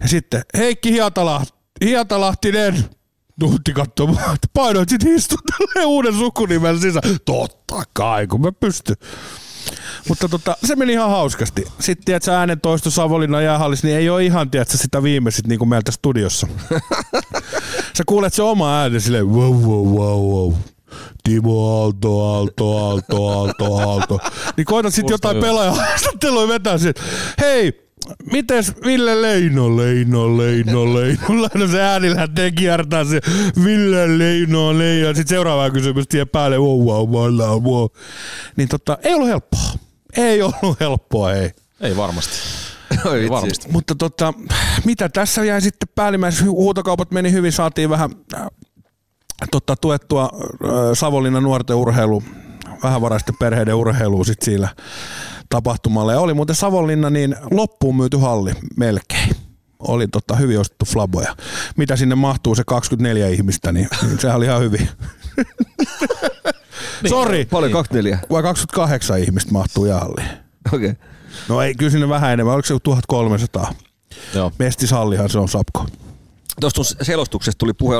Ja 0.00 0.08
sitten 0.08 0.42
Heikki 0.56 0.92
Hietalahti, 0.92 1.52
Hietalahtinen 1.84 2.84
tuutti 3.40 3.72
katsomaan, 3.72 4.34
että 4.34 4.48
painoit 4.54 4.88
sit 4.88 5.04
istuttelee 5.04 5.84
uuden 5.84 6.14
sukunimen 6.14 6.80
sisään. 6.80 7.18
Totta 7.24 7.82
kai, 7.92 8.26
kun 8.26 8.40
mä 8.40 8.52
pystyn. 8.52 8.96
Mutta 10.08 10.28
tota, 10.28 10.56
se 10.64 10.76
meni 10.76 10.92
ihan 10.92 11.10
hauskasti. 11.10 11.64
Sitten 11.78 12.04
tiedätkö, 12.04 12.32
äänen 12.32 12.60
toisto 12.60 12.90
Savonlinnan 12.90 13.44
jäähallissa, 13.44 13.86
niin 13.86 13.98
ei 13.98 14.10
ole 14.10 14.24
ihan 14.24 14.50
tiedätkö, 14.50 14.76
sitä 14.76 15.02
viimeisit 15.02 15.46
niin 15.46 15.58
kuin 15.58 15.68
meiltä 15.68 15.92
studiossa. 15.92 16.46
Sä 17.96 18.02
kuulet 18.06 18.34
se 18.34 18.42
oma 18.42 18.80
ääni 18.80 19.00
silleen 19.00 19.28
wow, 19.28 19.54
wow, 19.54 19.86
wow, 19.86 20.20
wow. 20.20 20.52
Timo 21.24 21.80
Aalto, 21.80 22.24
Aalto, 22.24 22.78
Aalto, 22.78 23.26
Aalto, 23.28 23.76
Aalto. 23.76 24.18
Niin 24.56 24.64
koitat 24.64 24.94
sitten 24.94 25.14
jotain 25.14 25.36
hyvältä. 25.36 25.52
pelaajahaastattelua 25.52 26.48
vetää 26.48 26.78
sen. 26.78 26.94
Hei, 27.40 27.89
mites 28.32 28.72
Ville 28.84 29.22
Leino, 29.22 29.76
Leino, 29.76 30.38
Leino, 30.38 30.94
Leino. 30.94 31.28
Leino 31.42 31.66
se 31.72 31.82
ääni 31.82 32.14
lähtee 32.14 32.50
kiertää 32.50 33.04
se 33.04 33.20
Ville 33.64 34.18
Leino, 34.18 34.78
Leino. 34.78 35.08
Sitten 35.08 35.28
seuraava 35.28 35.70
kysymys 35.70 36.08
tie 36.08 36.24
päälle. 36.24 36.58
Wow, 36.58 36.84
wow, 36.84 37.10
wow, 37.10 37.62
wow. 37.62 37.86
Niin 38.56 38.68
tota, 38.68 38.98
ei 39.02 39.14
ollut 39.14 39.28
helppoa. 39.28 39.72
Ei 40.16 40.42
ollut 40.42 40.80
helppoa, 40.80 41.32
ei. 41.32 41.50
Ei 41.80 41.96
varmasti. 41.96 42.32
Vitsi. 43.12 43.30
varmasti. 43.30 43.68
Mutta 43.72 43.94
tota, 43.94 44.34
mitä 44.84 45.08
tässä 45.08 45.44
jäi 45.44 45.60
sitten 45.60 45.88
päällimmäiseksi? 45.94 46.46
Huutokaupat 46.46 47.10
meni 47.10 47.32
hyvin, 47.32 47.52
saatiin 47.52 47.90
vähän 47.90 48.10
äh, 48.34 48.46
tota, 49.50 49.76
tuettua 49.76 50.30
äh, 50.32 50.70
Savonlinnan 50.94 51.42
nuorten 51.42 51.76
urheilu, 51.76 52.22
vähävaraisten 52.82 53.34
perheiden 53.38 53.74
urheilua 53.74 54.24
sit 54.24 54.42
siellä 54.42 54.68
tapahtumalla. 55.50 56.12
Ja 56.12 56.20
oli 56.20 56.34
muuten 56.34 56.56
Savonlinna 56.56 57.10
niin 57.10 57.36
loppuun 57.50 57.96
myyty 57.96 58.16
halli 58.16 58.52
melkein. 58.76 59.36
Oli 59.78 60.08
tota, 60.08 60.36
hyvin 60.36 60.60
ostettu 60.60 60.84
flaboja. 60.84 61.36
Mitä 61.76 61.96
sinne 61.96 62.14
mahtuu 62.14 62.54
se 62.54 62.62
24 62.66 63.28
ihmistä, 63.28 63.72
niin, 63.72 63.88
niin 64.02 64.20
sehän 64.20 64.36
oli 64.36 64.44
ihan 64.44 64.60
hyvin. 64.60 64.88
Sori, 67.08 67.44
Paljon 67.44 67.72
24. 67.72 68.18
vai 68.30 68.42
28 68.42 69.18
ihmistä 69.18 69.52
mahtuu 69.52 69.86
jäähalliin? 69.86 70.28
Okei. 70.74 70.90
Okay. 70.90 70.94
No 71.48 71.62
ei, 71.62 71.74
kyllä 71.74 71.90
sinne 71.90 72.08
vähän 72.08 72.32
enemmän. 72.32 72.54
Oliko 72.54 72.66
se 72.66 72.74
1300? 72.82 73.74
Joo. 74.34 74.52
Mestishallihan 74.58 75.28
se 75.28 75.38
on 75.38 75.48
Sapko. 75.48 75.86
Tuosta 76.60 76.84
sun 76.84 76.96
selostuksesta 77.02 77.58
tuli 77.58 77.72
puhe 77.72 77.96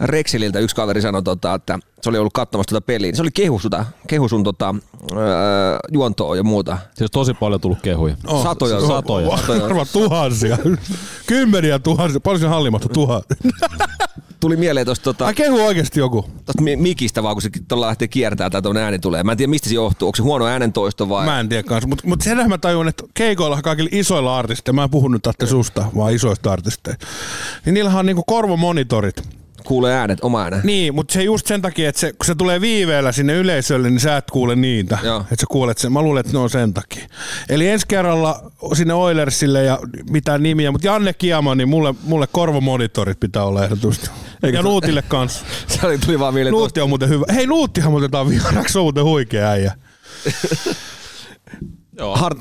Rexililtä, 0.00 0.58
yksi 0.58 0.76
kaveri 0.76 1.00
sanoi, 1.02 1.22
tota, 1.22 1.54
että 1.54 1.78
se 2.02 2.08
oli 2.10 2.18
ollut 2.18 2.32
katsomassa 2.32 2.68
tuota 2.68 2.84
peliä. 2.84 3.06
niin 3.08 3.16
Se 3.16 3.22
oli 3.22 3.30
kehu, 3.34 3.58
sitä, 3.58 3.84
kehu 4.06 4.28
sun 4.28 4.44
tota, 4.44 4.74
öö, 5.12 5.18
juontoa 5.92 6.36
ja 6.36 6.42
muuta. 6.42 6.78
Siis 6.94 7.10
tosi 7.10 7.34
paljon 7.34 7.60
tullut 7.60 7.80
kehuja. 7.82 8.16
Oh, 8.26 8.42
Satoja. 8.42 8.80
se- 8.80 8.86
Satoja. 8.86 9.28
Varmaan 9.62 9.86
tuhansia. 9.92 10.58
Kymmeniä 11.26 11.78
tuhansia. 11.78 12.20
Paljon 12.20 12.40
se 12.40 12.46
hallimattu 12.46 12.88
tuhat. 12.88 13.24
Tuli 14.44 14.56
mieleen 14.56 14.86
tuosta 14.86 15.04
tota, 15.04 15.26
Ai 15.26 15.34
kehu 15.34 15.60
oikeasti 15.66 16.00
joku. 16.00 16.22
tosta 16.44 16.62
mi- 16.62 16.76
mikistä 16.76 17.22
vaan, 17.22 17.34
kun 17.34 17.42
se 17.42 17.50
tuolla 17.68 17.86
lähtee 17.86 18.08
kiertää 18.08 18.50
tai 18.50 18.62
tuonne 18.62 18.82
ääni 18.82 18.98
tulee. 18.98 19.22
Mä 19.22 19.32
en 19.32 19.38
tiedä, 19.38 19.50
mistä 19.50 19.68
se 19.68 19.74
johtuu. 19.74 20.08
Onko 20.08 20.16
se 20.16 20.22
huono 20.22 20.46
äänentoisto 20.46 21.08
vai? 21.08 21.24
Mä 21.26 21.40
en 21.40 21.48
tiedä 21.48 21.62
kanssa. 21.62 21.88
Mutta 21.88 22.08
mut 22.08 22.20
senhän 22.20 22.48
mä 22.48 22.58
tajun, 22.58 22.88
että 22.88 23.04
keikoilla 23.14 23.62
kaikilla 23.62 23.88
isoilla 23.92 24.38
artisteilla, 24.38 24.76
mä 24.76 24.84
en 24.84 24.90
puhu 24.90 25.08
nyt 25.08 25.22
tästä 25.22 25.46
susta, 25.46 25.84
vaan 25.96 26.12
isoista 26.14 26.52
artisteista, 26.52 27.06
niin 27.64 27.74
niillähän 27.74 27.98
on 28.00 28.06
niinku 28.06 28.24
korvamonitorit. 28.26 29.22
Kuulee 29.66 29.94
äänet, 29.94 30.18
oma 30.22 30.42
ääne. 30.42 30.60
Niin, 30.64 30.94
mutta 30.94 31.12
se 31.14 31.22
just 31.22 31.46
sen 31.46 31.62
takia, 31.62 31.88
että 31.88 32.00
se, 32.00 32.12
kun 32.12 32.26
se 32.26 32.34
tulee 32.34 32.60
viiveellä 32.60 33.12
sinne 33.12 33.34
yleisölle, 33.34 33.90
niin 33.90 34.00
sä 34.00 34.16
et 34.16 34.30
kuule 34.30 34.56
niitä. 34.56 34.98
Joo. 35.02 35.20
Että 35.20 35.36
sä 35.40 35.46
kuulet 35.50 35.78
sen. 35.78 35.92
Mä 35.92 36.02
luulen, 36.02 36.20
että 36.20 36.32
ne 36.32 36.38
on 36.38 36.50
sen 36.50 36.74
takia. 36.74 37.06
Eli 37.48 37.68
ensi 37.68 37.86
kerralla 37.88 38.50
sinne 38.74 38.94
Oilersille 38.94 39.64
ja 39.64 39.78
mitään 40.10 40.42
nimiä, 40.42 40.70
mutta 40.70 40.86
Janne 40.86 41.12
Kiama, 41.12 41.54
niin 41.54 41.68
mulle, 41.68 41.94
mulle 42.02 42.26
korvamonitorit 42.32 43.20
pitää 43.20 43.44
olla 43.44 43.64
ehdottomasti. 43.64 44.10
Ja 44.52 44.62
Nuutille 44.62 45.02
kanssa. 45.02 45.44
Se 45.68 45.86
oli, 45.86 45.98
tuli 45.98 46.18
vaan 46.18 46.34
mieleen 46.34 46.52
Nuutti 46.52 46.80
on 46.80 46.88
muuten 46.88 47.08
hyvä. 47.08 47.24
Hei, 47.34 47.46
Nuuttihan 47.46 47.94
otetaan 47.94 48.28
vieraksi, 48.28 48.78
on 48.78 48.84
muuten 48.84 49.04
huikea 49.04 49.50
äijä. 49.50 49.72
Hart, 52.14 52.38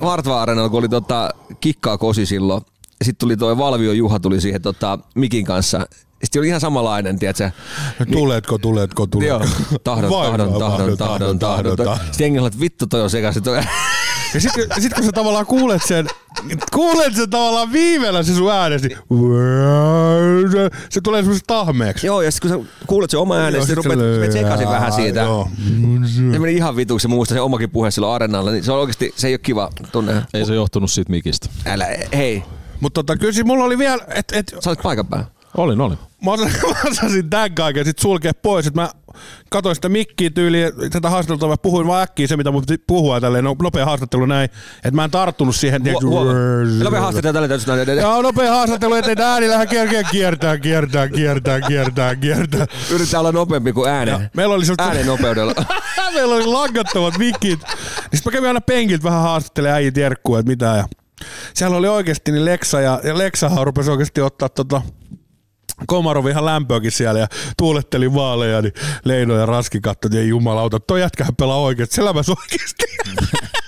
kun 0.70 0.80
oli 0.80 0.90
tota, 0.90 1.30
kikkaa 1.60 1.98
kosi 1.98 2.26
silloin. 2.26 2.62
Sitten 3.04 3.20
tuli 3.20 3.38
toi 3.38 3.58
Valvio 3.58 3.92
Juha 3.92 4.20
tuli 4.20 4.42
siihen 4.42 4.62
tota, 4.62 5.00
Mikin 5.16 5.46
kanssa. 5.46 5.86
Sitten 6.24 6.40
oli 6.40 6.48
ihan 6.48 6.62
samanlainen, 6.62 7.20
tiedätkö? 7.20 7.52
Tuletko, 8.12 8.58
tuletko, 8.58 9.08
tuletko. 9.08 9.28
Joo. 9.28 9.42
Tahdon, 9.84 10.12
tahdon, 10.12 10.54
tahdon, 10.60 10.98
tahdon, 10.98 11.40
tahdon, 11.40 11.78
tahdon. 11.78 11.98
Sitten 11.98 12.26
jengi 12.26 12.40
oli, 12.40 12.48
että 12.48 12.60
vittu 12.60 12.88
toi 12.88 13.02
on 13.02 13.10
sekaisin. 13.10 13.44
Toi. 13.44 13.58
Ja 14.34 14.42
sit, 14.42 14.52
sit 14.80 14.94
kun 14.94 15.04
sä 15.04 15.12
tavallaan 15.12 15.46
kuulet 15.46 15.82
sen, 15.88 16.08
kuulet 16.74 17.16
sen 17.16 17.30
tavallaan 17.30 17.72
viiveellä 17.72 18.24
se 18.24 18.34
sun 18.36 18.52
äänesi, 18.52 18.90
se 20.90 21.02
tulee 21.02 21.22
semmoisesta 21.22 21.48
tahmeeksi. 21.54 22.08
Joo, 22.08 22.22
ja 22.22 22.32
sitten 22.32 22.52
kun 22.52 22.66
sä 22.66 22.70
kuulet 22.88 23.10
sen 23.10 23.20
oma 23.20 23.36
sitten 23.46 23.66
sit 23.68 23.76
rupeat, 23.76 24.00
se- 24.00 24.14
rupeat 24.16 24.32
sekaisin 24.32 24.70
vähän 24.70 24.92
siitä. 24.92 25.20
Joo. 25.20 25.50
Se 26.32 26.40
meni 26.40 26.54
ihan 26.56 26.76
vituksi, 26.76 27.08
muista 27.08 27.36
se 27.36 27.42
omakin 27.42 27.70
puhe 27.70 27.92
silloin 27.92 28.14
arenalla, 28.16 28.52
niin 28.52 28.64
se 28.64 28.72
on 28.72 28.80
oikeasti, 28.80 29.14
se 29.16 29.28
ei 29.28 29.34
ole 29.34 29.38
kiva 29.40 29.70
tunne. 29.92 30.22
Ei 30.34 30.46
se 30.46 30.56
johtunut 30.56 30.92
siitä 30.92 31.12
mikistä. 31.12 31.50
Älä, 31.66 31.88
hei, 32.14 32.44
Mutta 32.80 33.04
tota, 33.04 33.18
kyllä 33.18 33.34
siinä 33.34 33.48
mulla 33.48 33.64
oli 33.64 33.78
vielä, 33.78 34.06
että 34.16 34.38
et, 34.40 34.56
sä 34.60 34.70
olet 34.70 34.80
paikan 34.84 35.08
päällä. 35.08 35.28
Olin, 35.58 35.82
olin. 35.82 35.98
mä 36.26 36.32
osasin, 36.32 36.60
mä 36.84 36.90
osasin 36.92 37.30
tämän 37.30 37.56
kaiken 37.56 37.86
sit 37.86 38.00
sulkea 38.00 38.32
pois, 38.42 38.68
että 38.68 38.82
mä 38.82 38.90
katsoin 39.50 39.76
sitä 39.76 39.90
mikkiä 39.90 40.30
tyyliä, 40.30 40.72
tätä 40.92 41.10
haastattelua, 41.10 41.54
mä 41.54 41.58
puhuin 41.58 41.88
vaan 41.88 42.04
äkkiä 42.04 42.28
se, 42.28 42.38
mitä 42.38 42.52
mun 42.52 42.64
piti 42.68 42.84
puhua 42.88 43.22
tälleen, 43.22 43.44
no, 43.44 43.56
nopea 43.62 43.86
haastattelu 43.86 44.26
näin, 44.26 44.46
että 44.76 44.92
mä 44.92 45.04
en 45.04 45.12
tarttunut 45.12 45.56
siihen. 45.56 45.82
Nopea 46.84 47.02
haastattelu 47.02 47.34
tälle 47.34 47.48
täytyy 47.48 48.00
Joo, 48.02 48.22
nopea 48.22 48.52
haastattelu, 48.52 48.94
ettei 48.94 49.16
tää 49.16 49.34
ääni 49.34 49.50
lähde 49.50 49.66
kiertää, 49.66 50.04
kiertää, 50.12 50.58
kiertää, 50.58 51.08
kiertää, 51.10 51.62
kiertää, 51.62 52.16
kiertää. 52.16 52.68
Yrittää 52.92 53.20
olla 53.20 53.32
nopeampi 53.32 53.74
kuin 53.74 53.90
ääne. 53.90 54.30
Meillä 54.36 54.56
oli 54.56 54.66
semmoista- 54.66 54.84
Äänen 54.84 55.06
nopeudella. 55.06 55.54
Meillä 56.14 56.36
oli 56.36 56.46
langattomat 56.46 57.18
mikit. 57.18 57.60
Sitten 58.00 58.20
mä 58.26 58.32
kävin 58.32 58.48
aina 58.48 58.62
penkiltä 58.62 59.04
vähän 59.04 59.22
haastattelemaan 59.22 59.76
äijit 59.76 59.98
jerkkua, 59.98 60.40
että 60.40 60.50
mitä. 60.50 60.66
Ja 60.66 60.86
siellä 61.54 61.78
oli 61.78 61.88
oikeasti 61.88 62.32
niin 62.32 62.46
Leksa 62.46 62.82
ja, 62.82 63.02
ja 63.04 63.18
Leksahan 63.18 63.66
rupesi 63.66 63.92
oikeasti 63.92 64.22
ottaa 64.22 64.50
tota, 64.50 64.82
Komarov 65.88 66.28
ihan 66.28 66.46
lämpöäkin 66.46 66.92
siellä 66.92 67.20
ja 67.20 67.28
tuuletteli 67.58 68.14
vaaleja, 68.14 68.62
niin 68.62 68.74
Leino 69.06 69.36
ja 69.36 69.46
Raski 69.46 69.82
katsoi, 69.82 70.08
että 70.08 70.20
ei 70.20 70.30
jumalauta, 70.30 70.80
toi 70.80 71.02
jätkähän 71.02 71.36
pelaa 71.36 71.60
oikeasti, 71.60 71.96
se 71.96 72.02
elämässä 72.02 72.32
oikeasti. 72.32 72.84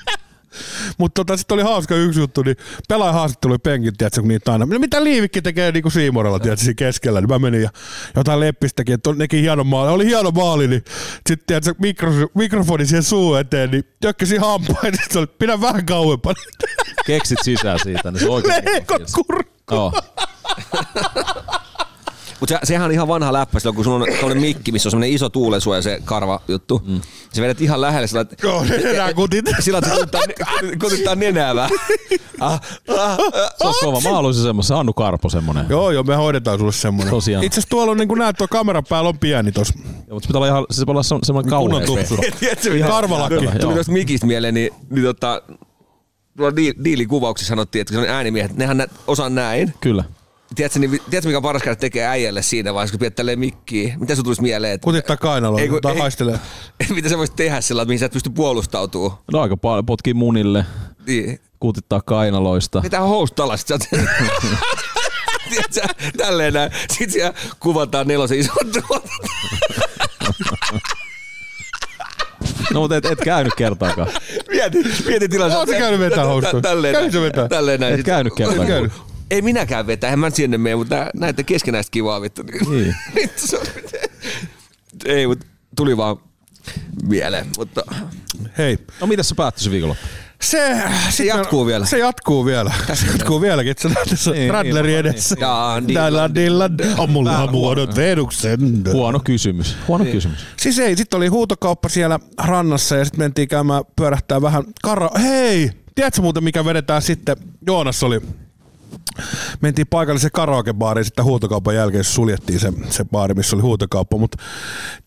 Mutta 0.97 1.19
tota, 1.23 1.37
sitten 1.37 1.55
oli 1.55 1.63
hauska 1.63 1.95
yksi 1.95 2.19
juttu, 2.19 2.41
niin 2.41 2.57
pelaaja 2.89 3.13
haastattelu 3.13 3.59
penkiltä, 3.59 3.95
tiedätkö, 3.97 4.21
kun 4.21 4.27
niitä 4.27 4.51
aina. 4.51 4.65
No 4.65 4.79
mitä 4.79 5.03
Liivikki 5.03 5.41
tekee 5.41 5.71
niin 5.71 5.83
kuin 5.83 5.91
Siimorella, 5.91 6.39
tiedätkö, 6.39 6.63
siinä 6.63 6.75
keskellä, 6.77 7.21
niin 7.21 7.29
mä 7.29 7.39
menin 7.39 7.61
ja 7.61 7.69
jotain 8.15 8.39
leppistäkin, 8.39 8.93
että 8.93 9.13
nekin 9.13 9.41
hieno 9.41 9.63
maali. 9.63 9.91
Oli 9.91 10.05
hieno 10.05 10.31
maali, 10.31 10.67
niin 10.67 10.83
sitten 11.29 11.47
tiedätkö, 11.47 11.73
mikro, 11.77 12.11
mikrofoni 12.33 12.85
siihen 12.85 13.03
suun 13.03 13.39
eteen, 13.39 13.71
niin 13.71 13.83
tökkäsi 14.01 14.37
hampaan, 14.37 14.83
niin 14.91 14.99
se 15.11 15.19
oli, 15.19 15.27
pidä 15.27 15.61
vähän 15.61 15.85
kauempana. 15.85 16.41
Keksit 17.05 17.39
sisään 17.43 17.79
siitä, 17.83 18.11
niin 18.11 18.19
se 18.19 18.29
oikein. 18.29 18.65
Leikot 18.65 19.01
kurkku. 19.15 19.75
Joo. 19.75 19.93
Mutta 22.39 22.55
se, 22.55 22.59
sehän 22.63 22.85
on 22.85 22.91
ihan 22.91 23.07
vanha 23.07 23.33
läppä 23.33 23.59
silloin, 23.59 23.75
kun 23.75 23.83
sulla 23.83 23.97
on 24.05 24.11
tämmöinen 24.11 24.41
mikki, 24.41 24.71
missä 24.71 24.87
on 24.87 24.91
semmoinen 24.91 25.15
iso 25.15 25.29
tuulensuoja 25.29 25.81
se 25.81 26.01
karva 26.05 26.41
juttu. 26.47 26.81
Mm. 26.85 27.01
Se 27.33 27.41
vedät 27.41 27.61
ihan 27.61 27.81
lähelle 27.81 28.07
sillä, 28.07 28.21
että 28.21 28.35
Joo, 28.47 28.63
ne 28.63 28.75
enää 28.75 29.13
kutit. 29.13 29.45
sillä 29.59 29.77
että 29.77 29.89
kutittaa, 29.89 30.21
kutittaa 30.81 31.15
nenää 31.15 31.55
vähän. 31.55 31.71
Ah, 32.39 32.61
ah, 32.97 33.11
ah. 33.11 33.17
Se 33.57 33.67
on 33.67 33.73
kova. 33.81 34.01
Mä 34.01 34.15
haluaisin 34.15 34.43
semmoisen. 34.43 34.77
Annu 34.77 34.93
Karpo 34.93 35.29
semmonen. 35.29 35.65
Joo, 35.69 35.91
joo, 35.91 36.03
me 36.03 36.15
hoidetaan 36.15 36.59
sulle 36.59 36.71
semmonen. 36.71 37.09
Tosiaan. 37.11 37.43
Itse 37.43 37.55
asiassa 37.59 37.69
tuolla 37.69 37.91
on, 37.91 37.97
niin 37.97 38.07
kuin 38.07 38.19
näet, 38.19 38.35
tuo 38.37 38.47
kameran 38.47 38.83
päällä 38.89 39.09
on 39.09 39.19
pieni 39.19 39.51
tossa. 39.51 39.73
Joo, 39.77 39.93
mutta 40.09 40.21
se 40.21 40.27
pitää 40.27 40.37
olla 40.39 40.47
ihan, 40.47 40.65
se 40.71 40.81
pitää 40.81 40.91
olla 40.91 41.03
se- 41.03 41.15
semmoinen 41.23 41.49
kauneus. 41.49 41.85
Kunnon 41.85 42.05
tupsu. 42.07 42.23
Tiedätkö, 42.39 42.69
mikä- 42.73 42.87
Karvalakki. 42.87 43.33
Joo. 43.33 43.53
Tuli 43.59 43.73
tuosta 43.73 43.91
mikistä 43.91 44.27
mieleen, 44.27 44.53
niin, 44.53 44.73
niin 44.89 45.03
tota, 45.03 45.41
tuolla 46.37 46.55
di- 46.55 46.73
diilin 46.83 47.07
kuvauksessa 47.07 47.49
sanottiin, 47.49 47.81
että 47.81 47.93
kun 47.93 48.03
se 48.03 48.09
on 48.09 48.15
äänimiehet, 48.15 48.57
nehän 48.57 48.87
osaa 49.07 49.29
näin. 49.29 49.73
Kyllä. 49.81 50.03
Tiedätkö, 50.55 50.79
niin, 50.79 50.91
tiedätkö 50.91 51.27
mikä 51.29 51.37
on 51.37 51.43
paras 51.43 51.63
käydä 51.63 51.75
tekee 51.75 52.05
äijälle 52.05 52.41
siinä 52.41 52.73
vaiheessa, 52.73 52.91
kun 52.93 52.99
pidät 52.99 53.15
tälleen 53.15 53.39
mikkiä? 53.39 53.95
Mitä 53.99 54.15
sun 54.15 54.23
tulisi 54.23 54.41
mieleen? 54.41 54.73
Että, 54.73 54.85
Kutittaa 54.85 55.17
kainaloa, 55.17 55.59
Ei, 55.61 55.69
kun- 55.69 55.81
tai 55.81 55.93
ei- 55.93 55.99
haistelee. 55.99 56.39
mitä 56.95 57.09
sä 57.09 57.17
voisit 57.17 57.35
tehdä 57.35 57.61
sillä, 57.61 57.85
mihin 57.85 57.99
sä 57.99 58.05
et 58.05 58.11
pysty 58.11 58.29
puolustautumaan? 58.29 59.17
No 59.33 59.41
aika 59.41 59.57
paljon 59.57 59.85
potkii 59.85 60.13
munille, 60.13 60.65
Niin. 61.07 61.39
kuutittaa 61.59 62.01
kainaloista. 62.01 62.81
Mitä 62.81 62.99
housut 62.99 63.39
alas, 63.39 63.59
sit 63.59 63.67
sä 63.67 63.77
Tiedätkö, 65.49 65.81
tälleen 66.17 66.53
näin. 66.53 66.71
Sitten 66.89 67.09
siellä 67.11 67.33
kuvataan 67.59 68.07
nelosen 68.07 68.39
iso 68.39 68.51
tuotanto. 68.53 69.09
No 72.73 72.79
mutta 72.79 72.97
et, 72.97 73.05
et 73.05 73.19
käynyt 73.19 73.53
kertaakaan. 73.55 74.07
Mieti, 74.49 74.77
mieti 75.05 75.29
tilansa. 75.29 75.57
Oot 75.57 75.69
sä 75.69 75.77
käynyt 75.77 75.99
vetää 75.99 76.25
housuja? 76.25 76.61
Tälleen? 76.61 76.95
Tälleen 77.49 77.79
näin. 77.79 77.93
Et 77.99 78.05
käynyt 78.05 78.33
kertaakaan. 78.35 78.91
Ei 79.31 79.41
minäkään 79.41 79.87
vetä, 79.87 80.07
en 80.09 80.19
mä 80.19 80.29
sinne 80.29 80.57
mene, 80.57 80.75
mutta 80.75 81.07
näette 81.15 81.43
keskenäistä 81.43 81.91
kivaa 81.91 82.21
vittu. 82.21 82.43
Niin. 82.43 82.95
Vittu, 83.15 83.47
se 83.47 83.57
on- 83.57 83.65
Ei, 85.05 85.27
mutta 85.27 85.45
tuli 85.75 85.97
vaan 85.97 86.17
mieleen. 87.07 87.45
Mutta 87.57 87.81
Hei, 88.57 88.77
No 89.01 89.07
mitäs 89.07 89.29
se 89.29 89.35
päättyi 89.35 89.63
se 89.63 89.71
viikonloppu? 89.71 90.05
Se, 90.41 90.81
se 91.09 91.25
jatkuu 91.25 91.65
vielä. 91.65 91.85
Se 91.85 91.97
jatkuu 91.97 92.45
vielä. 92.45 92.71
Se 92.93 93.05
jatkuu 93.07 93.41
vieläkin, 93.41 93.71
että 93.71 93.81
se 93.81 93.87
on 93.87 93.95
tässä 94.09 94.31
Niin, 94.31 94.53
Radleri 94.53 94.87
niin, 94.87 94.99
edessä. 94.99 95.35
Jaa, 95.39 95.81
Dalla 95.93 96.35
dilla, 96.35 96.69
on 96.97 97.09
mulla 97.09 97.51
muodot 97.51 97.95
Venuksen. 97.95 98.83
Huono 98.93 99.19
kysymys. 99.19 99.77
Huono 99.87 100.03
Niin. 100.03 100.13
kysymys. 100.15 100.39
Siis 100.57 100.79
ei, 100.79 100.95
sitten 100.97 101.17
oli 101.17 101.27
huutokauppa 101.27 101.89
siellä 101.89 102.19
rannassa 102.43 102.95
ja 102.95 103.05
sitten 103.05 103.19
mentiin 103.19 103.47
käymään 103.47 103.83
pyörähtää 103.95 104.41
vähän 104.41 104.63
kara... 104.83 105.09
Hei! 105.21 105.71
Tiedätkö 105.95 106.21
muuten 106.21 106.43
mikä 106.43 106.65
vedetään 106.65 107.01
sitten? 107.01 107.37
Joonas 107.67 108.03
oli 108.03 108.21
mentiin 109.61 109.87
paikalliseen 109.87 110.31
karaokebaariin 110.31 111.05
sitten 111.05 111.25
huutokaupan 111.25 111.75
jälkeen, 111.75 112.03
suljettiin 112.03 112.59
se, 112.59 112.73
se 112.89 113.05
baari, 113.05 113.33
missä 113.33 113.55
oli 113.55 113.63
huutokauppa. 113.63 114.17
Mutta 114.17 114.37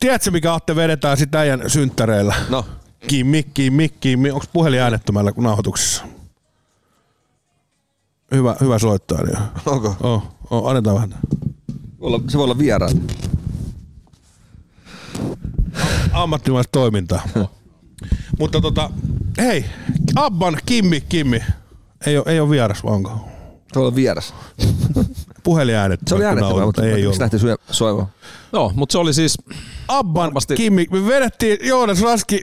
tiedätkö, 0.00 0.30
mikä 0.30 0.54
Atte 0.54 0.76
vedetään 0.76 1.16
sitten 1.16 1.40
äijän 1.40 1.62
synttäreillä? 1.66 2.34
No, 2.48 2.64
Kimmi, 3.06 3.42
kimmi, 3.54 3.88
kimmi. 3.88 4.30
Onko 4.30 4.46
puhelin 4.52 4.80
äänettömällä 4.80 5.32
nauhoituksessa? 5.36 6.04
Hyvä, 8.32 8.56
hyvä 8.60 8.78
soittaa. 8.78 9.22
Niin. 9.22 9.38
onko? 9.66 9.96
Oh, 10.00 10.22
oh, 10.50 10.68
annetaan 10.68 10.96
vähän. 10.96 11.14
Se 12.28 12.38
voi 12.38 12.44
olla 12.44 12.58
vieraan. 12.58 12.92
ammattimaista 16.12 16.72
toimintaa. 16.72 17.22
Mutta 18.38 18.60
tota, 18.60 18.90
hei, 19.38 19.64
Abban 20.16 20.58
Kimmi, 20.66 21.00
Kimmi. 21.00 21.42
Ei 22.06 22.18
ole, 22.18 22.24
ei 22.28 22.40
ole 22.40 22.50
vieras, 22.50 22.84
vai 22.84 22.92
onko? 22.92 23.28
Se 23.72 23.74
voi 23.74 23.82
olla 23.86 23.94
vieras. 23.94 24.34
Puhelin 25.44 25.74
äänet. 25.74 26.00
Se 26.06 26.14
oli 26.14 26.24
äänettävä, 26.24 26.64
mutta 26.64 26.84
ei 26.86 27.06
ollut. 27.06 27.20
lähti 27.20 27.38
syö- 27.38 27.56
soimaan? 27.70 28.08
No, 28.52 28.72
mutta 28.74 28.92
se 28.92 28.98
oli 28.98 29.14
siis, 29.14 29.38
Abban 29.88 30.14
Varmasti- 30.14 30.56
Kimmi, 30.56 30.86
me 30.90 31.06
vedettiin 31.06 31.58
Joonas 31.62 32.02
Raski, 32.02 32.42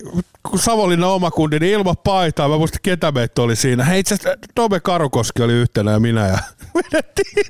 kun 0.49 0.59
Savonlinnan 0.59 1.09
omakundi, 1.09 1.59
niin 1.59 1.73
ilman 1.73 1.95
paitaa. 2.03 2.49
Mä 2.49 2.57
muistan, 2.57 2.79
ketä 2.83 3.11
meitä 3.11 3.41
oli 3.41 3.55
siinä. 3.55 3.83
Hei, 3.83 3.99
itse 3.99 4.15
asiassa 4.15 4.39
Tome 4.55 4.79
Karukoski 4.79 5.43
oli 5.43 5.53
yhtenä 5.53 5.91
ja 5.91 5.99
minä. 5.99 6.27
Ja 6.27 6.37
vedettiin, 6.75 7.45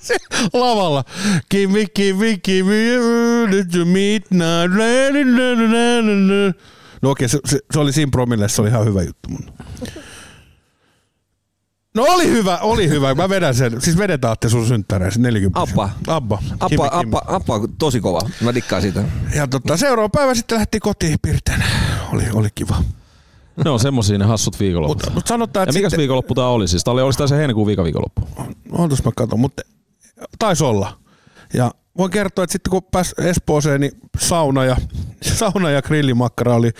se 0.00 0.16
lavalla. 0.52 1.04
Kimmi, 1.48 1.86
Kimmi, 1.94 2.38
Kimmi, 2.42 2.74
did 3.50 3.74
you 3.74 3.84
meet 3.84 4.30
now? 4.30 4.70
No 7.02 7.10
okei, 7.10 7.28
se, 7.28 7.38
se, 7.44 7.58
se, 7.72 7.78
oli 7.78 7.92
siinä 7.92 8.10
promille, 8.10 8.48
se 8.48 8.62
oli 8.62 8.68
ihan 8.68 8.84
hyvä 8.84 9.02
juttu 9.02 9.28
mun. 9.28 9.44
No 11.96 12.02
oli 12.08 12.30
hyvä, 12.30 12.58
oli 12.58 12.88
hyvä. 12.88 13.14
Mä 13.14 13.28
vedän 13.28 13.54
sen. 13.54 13.80
Siis 13.80 13.98
vedetään 13.98 14.32
Atte 14.32 14.48
sun 14.48 14.66
synttäreessä 14.66 15.20
40. 15.20 15.60
Abba. 15.60 15.90
Abba. 16.06 16.38
Appa, 16.52 16.68
Kimmi. 16.68 16.88
appa, 16.90 17.22
appa 17.26 17.54
on 17.54 17.68
tosi 17.78 18.00
kova. 18.00 18.20
Mä 18.40 18.54
dikkaan 18.54 18.82
siitä. 18.82 19.04
Ja 19.34 19.46
tota, 19.46 19.76
seuraava 19.76 20.08
päivä 20.08 20.34
sitten 20.34 20.58
lähti 20.58 20.80
kotiin 20.80 21.18
Pirten. 21.22 21.64
Oli, 22.12 22.24
oli 22.32 22.48
kiva. 22.54 22.76
ne 23.64 23.70
on 23.70 23.80
semmosia 23.80 24.18
ne 24.18 24.24
hassut 24.24 24.60
viikonloput. 24.60 24.96
Mutta 24.96 25.10
mut 25.14 25.26
sanotaan, 25.26 25.60
Ja 25.60 25.64
että 25.70 25.78
mikäs 25.78 25.90
sitten, 25.90 25.98
viikonloppu 25.98 26.34
tää 26.34 26.46
oli 26.48 26.68
siis? 26.68 26.84
Tää 26.84 26.92
oli, 26.92 27.02
olis 27.02 27.16
tää 27.16 27.26
se 27.26 27.36
heinäkuun 27.36 27.66
viika 27.66 27.84
viikonloppu? 27.84 28.28
Ootas 28.72 29.04
mä 29.04 29.10
katon, 29.16 29.40
mutta 29.40 29.62
taisi 30.38 30.64
olla. 30.64 30.98
Ja 31.54 31.70
voin 31.98 32.10
kertoa, 32.10 32.44
että 32.44 32.52
sitten 32.52 32.70
kun 32.70 32.82
pääsi 32.82 33.14
Espooseen, 33.18 33.80
niin 33.80 33.92
sauna 34.18 34.64
ja, 34.64 34.76
sauna 35.38 35.70
ja 35.70 35.82
grillimakkara 35.82 36.54
oli 36.54 36.70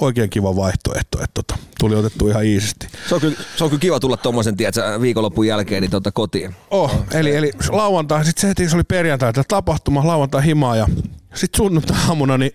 oikein 0.00 0.30
kiva 0.30 0.56
vaihtoehto. 0.56 1.18
Että 1.18 1.34
tota, 1.34 1.58
tuli 1.80 1.94
otettu 1.94 2.28
ihan 2.28 2.44
iisisti. 2.44 2.88
Se 3.08 3.14
on 3.14 3.20
kyllä, 3.20 3.36
se 3.56 3.64
on 3.64 3.70
kyllä 3.70 3.80
kiva 3.80 4.00
tulla 4.00 4.18
tiedätkö, 4.56 5.00
viikonlopun 5.00 5.46
jälkeen 5.46 5.80
niin 5.80 5.90
tota 5.90 6.12
kotiin. 6.12 6.54
Oh, 6.70 7.04
eli, 7.12 7.36
eli 7.36 7.52
lauantai, 7.68 8.24
sitten 8.24 8.40
se 8.40 8.48
heti 8.48 8.68
se 8.68 8.76
oli 8.76 8.84
perjantai, 8.84 9.32
tämä 9.32 9.44
tapahtuma, 9.48 10.06
lauantai 10.06 10.44
himaa 10.44 10.76
ja 10.76 10.86
sitten 11.34 11.56
sunnuntai 11.56 11.96
aamuna 12.08 12.38
niin 12.38 12.52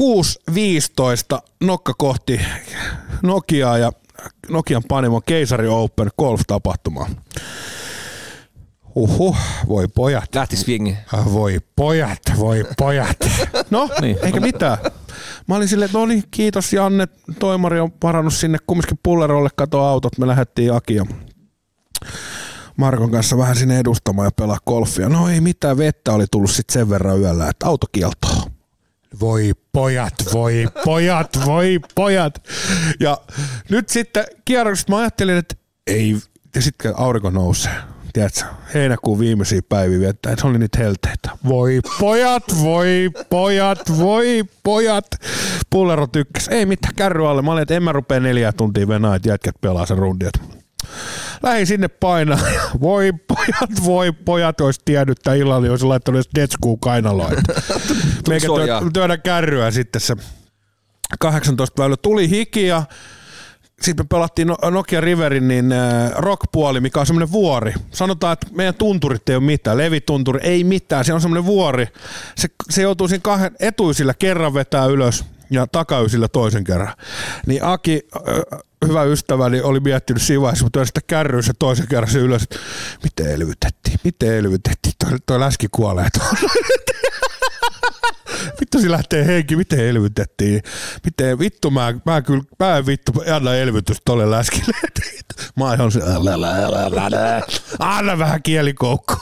6.15 0.00 1.38
nokka 1.60 1.94
kohti 1.98 2.40
Nokiaa 3.22 3.78
ja 3.78 3.92
Nokian 4.48 4.82
Panimon 4.88 5.22
Keisari 5.26 5.68
Open 5.68 6.10
golf-tapahtumaa. 6.18 7.10
Uhu, 8.94 9.36
voi 9.68 9.88
pojat. 9.88 10.34
Lähti 10.34 10.56
swingi. 10.56 10.96
Ah, 11.12 11.32
Voi 11.32 11.58
pojat, 11.76 12.18
voi 12.38 12.64
pojat. 12.78 13.16
No, 13.70 13.88
Niin. 14.00 14.18
eikä 14.22 14.40
mitään. 14.40 14.78
Mä 15.48 15.56
olin 15.56 15.68
silleen, 15.68 15.86
että 15.86 15.98
no 15.98 16.06
niin, 16.06 16.22
kiitos 16.30 16.72
Janne. 16.72 17.08
Toimari 17.38 17.80
on 17.80 17.92
parannut 17.92 18.34
sinne 18.34 18.58
kumminkin 18.66 18.98
pullerolle 19.02 19.48
kato 19.56 19.80
autot. 19.80 20.18
Me 20.18 20.26
lähdettiin 20.26 20.74
Aki 20.74 20.94
ja 20.94 21.04
Markon 22.76 23.10
kanssa 23.10 23.38
vähän 23.38 23.56
sinne 23.56 23.78
edustamaan 23.78 24.26
ja 24.26 24.30
pelaa 24.32 24.58
golfia. 24.66 25.08
No 25.08 25.28
ei 25.28 25.40
mitään, 25.40 25.76
vettä 25.78 26.12
oli 26.12 26.24
tullut 26.30 26.50
sitten 26.50 26.72
sen 26.74 26.90
verran 26.90 27.20
yöllä, 27.20 27.48
että 27.48 27.66
autokieltoa. 27.66 28.42
Voi 29.20 29.52
pojat, 29.72 30.14
voi 30.32 30.66
pojat, 30.84 31.38
voi 31.46 31.80
pojat. 31.94 32.48
Ja 33.00 33.18
nyt 33.68 33.88
sitten 33.88 34.24
kierroksesta 34.44 34.92
mä 34.92 34.98
ajattelin, 34.98 35.36
että 35.36 35.54
ei, 35.86 36.16
ja 36.54 36.62
sitten 36.62 36.92
aurinko 36.98 37.30
nousee. 37.30 37.74
Tiedätkö, 38.12 38.44
heinäkuun 38.74 39.18
viimeisiä 39.18 39.60
päiviä 39.68 39.98
viettää, 39.98 40.32
että 40.32 40.40
se 40.40 40.48
oli 40.48 40.58
niitä 40.58 40.78
helteitä. 40.78 41.30
Voi 41.48 41.80
pojat, 42.00 42.44
voi 42.62 43.10
pojat, 43.30 43.98
voi 43.98 44.44
pojat. 44.62 45.06
Pullero 45.70 46.06
tykkäs. 46.06 46.48
Ei 46.48 46.66
mitään 46.66 46.94
kärry 46.94 47.28
alle. 47.28 47.42
Mä 47.42 47.52
olin, 47.52 47.62
että 47.62 47.74
en 47.74 47.82
mä 47.82 47.92
rupea 47.92 48.20
neljä 48.20 48.52
tuntia 48.52 48.88
venää, 48.88 49.14
että 49.14 49.28
jätkät 49.28 49.54
pelaa 49.60 49.86
sen 49.86 49.98
rundin. 49.98 50.28
Et 50.28 50.60
Lähin 51.42 51.66
sinne 51.66 51.88
painaa. 51.88 52.38
Voi 52.80 53.12
pojat, 53.28 53.84
voi 53.84 54.12
pojat, 54.12 54.60
olisi 54.60 54.80
tiennyt, 54.84 55.18
että 55.18 55.34
illalla 55.34 55.70
olisi 55.70 55.84
laittanut 55.84 56.16
edes 56.16 56.30
Detskuun 56.34 56.80
kainaloa. 56.80 57.30
Meikä 58.28 58.46
työdä 58.92 59.16
kärryä 59.16 59.70
sitten 59.70 60.00
se 60.00 60.16
18 61.20 61.82
väylä. 61.82 61.96
Tuli 61.96 62.30
hiki 62.30 62.66
ja 62.66 62.82
sitten 63.82 64.04
me 64.04 64.08
pelattiin 64.08 64.48
No- 64.48 64.70
Nokia 64.70 65.00
Riverin 65.00 65.48
niin 65.48 65.72
äh, 65.72 66.10
rockpuoli, 66.16 66.80
mikä 66.80 67.00
on 67.00 67.06
semmoinen 67.06 67.32
vuori. 67.32 67.72
Sanotaan, 67.90 68.32
että 68.32 68.46
meidän 68.50 68.74
tunturit 68.74 69.28
ei 69.28 69.36
ole 69.36 69.44
mitään, 69.44 69.76
levitunturi 69.78 70.40
ei 70.42 70.64
mitään, 70.64 71.04
se 71.04 71.12
on 71.12 71.20
semmoinen 71.20 71.44
vuori. 71.44 71.88
Se, 72.36 72.48
se 72.70 72.82
joutuu 72.82 73.08
siinä 73.08 73.22
kahden 73.22 73.56
etuisilla 73.60 74.14
kerran 74.14 74.54
vetää 74.54 74.86
ylös 74.86 75.24
ja 75.50 75.66
takaysillä 75.66 76.28
toisen 76.28 76.64
kerran. 76.64 76.94
Niin 77.46 77.64
Aki, 77.64 78.02
äh, 78.16 78.60
hyvä 78.86 79.02
ystäväni, 79.02 79.60
oli 79.60 79.80
miettinyt 79.80 80.22
siinä 80.22 80.40
vaiheessa, 80.40 80.64
mutta 80.64 80.84
sitä 80.84 81.00
kärryy 81.06 81.42
se 81.42 81.52
toisen 81.58 81.88
kerran 81.88 82.10
se 82.10 82.18
ylös, 82.18 82.42
että 82.42 82.56
miten 83.02 83.34
elvytettiin, 83.34 84.00
miten 84.04 84.34
elvytettiin, 84.34 84.94
toi, 84.98 85.18
toi 85.26 85.40
läski 85.40 85.66
kuolee. 85.70 86.08
vittu 88.60 88.80
se 88.80 88.90
lähtee 88.90 89.26
henki, 89.26 89.56
miten 89.56 89.88
elvytettiin. 89.88 90.62
Miten 91.04 91.38
vittu 91.38 91.70
mä, 91.70 91.94
mä 92.06 92.22
kyllä, 92.22 92.42
mä 92.58 92.76
en 92.76 92.86
vittu 92.86 93.12
anna 93.34 93.54
elvytystä 93.54 94.02
tolle 94.04 94.30
läskille. 94.30 94.76
Mä 95.56 95.64
oon 95.64 95.74
ihan 95.74 95.90
anna 97.78 98.18
vähän 98.18 98.42
kielikoukku. 98.42 99.14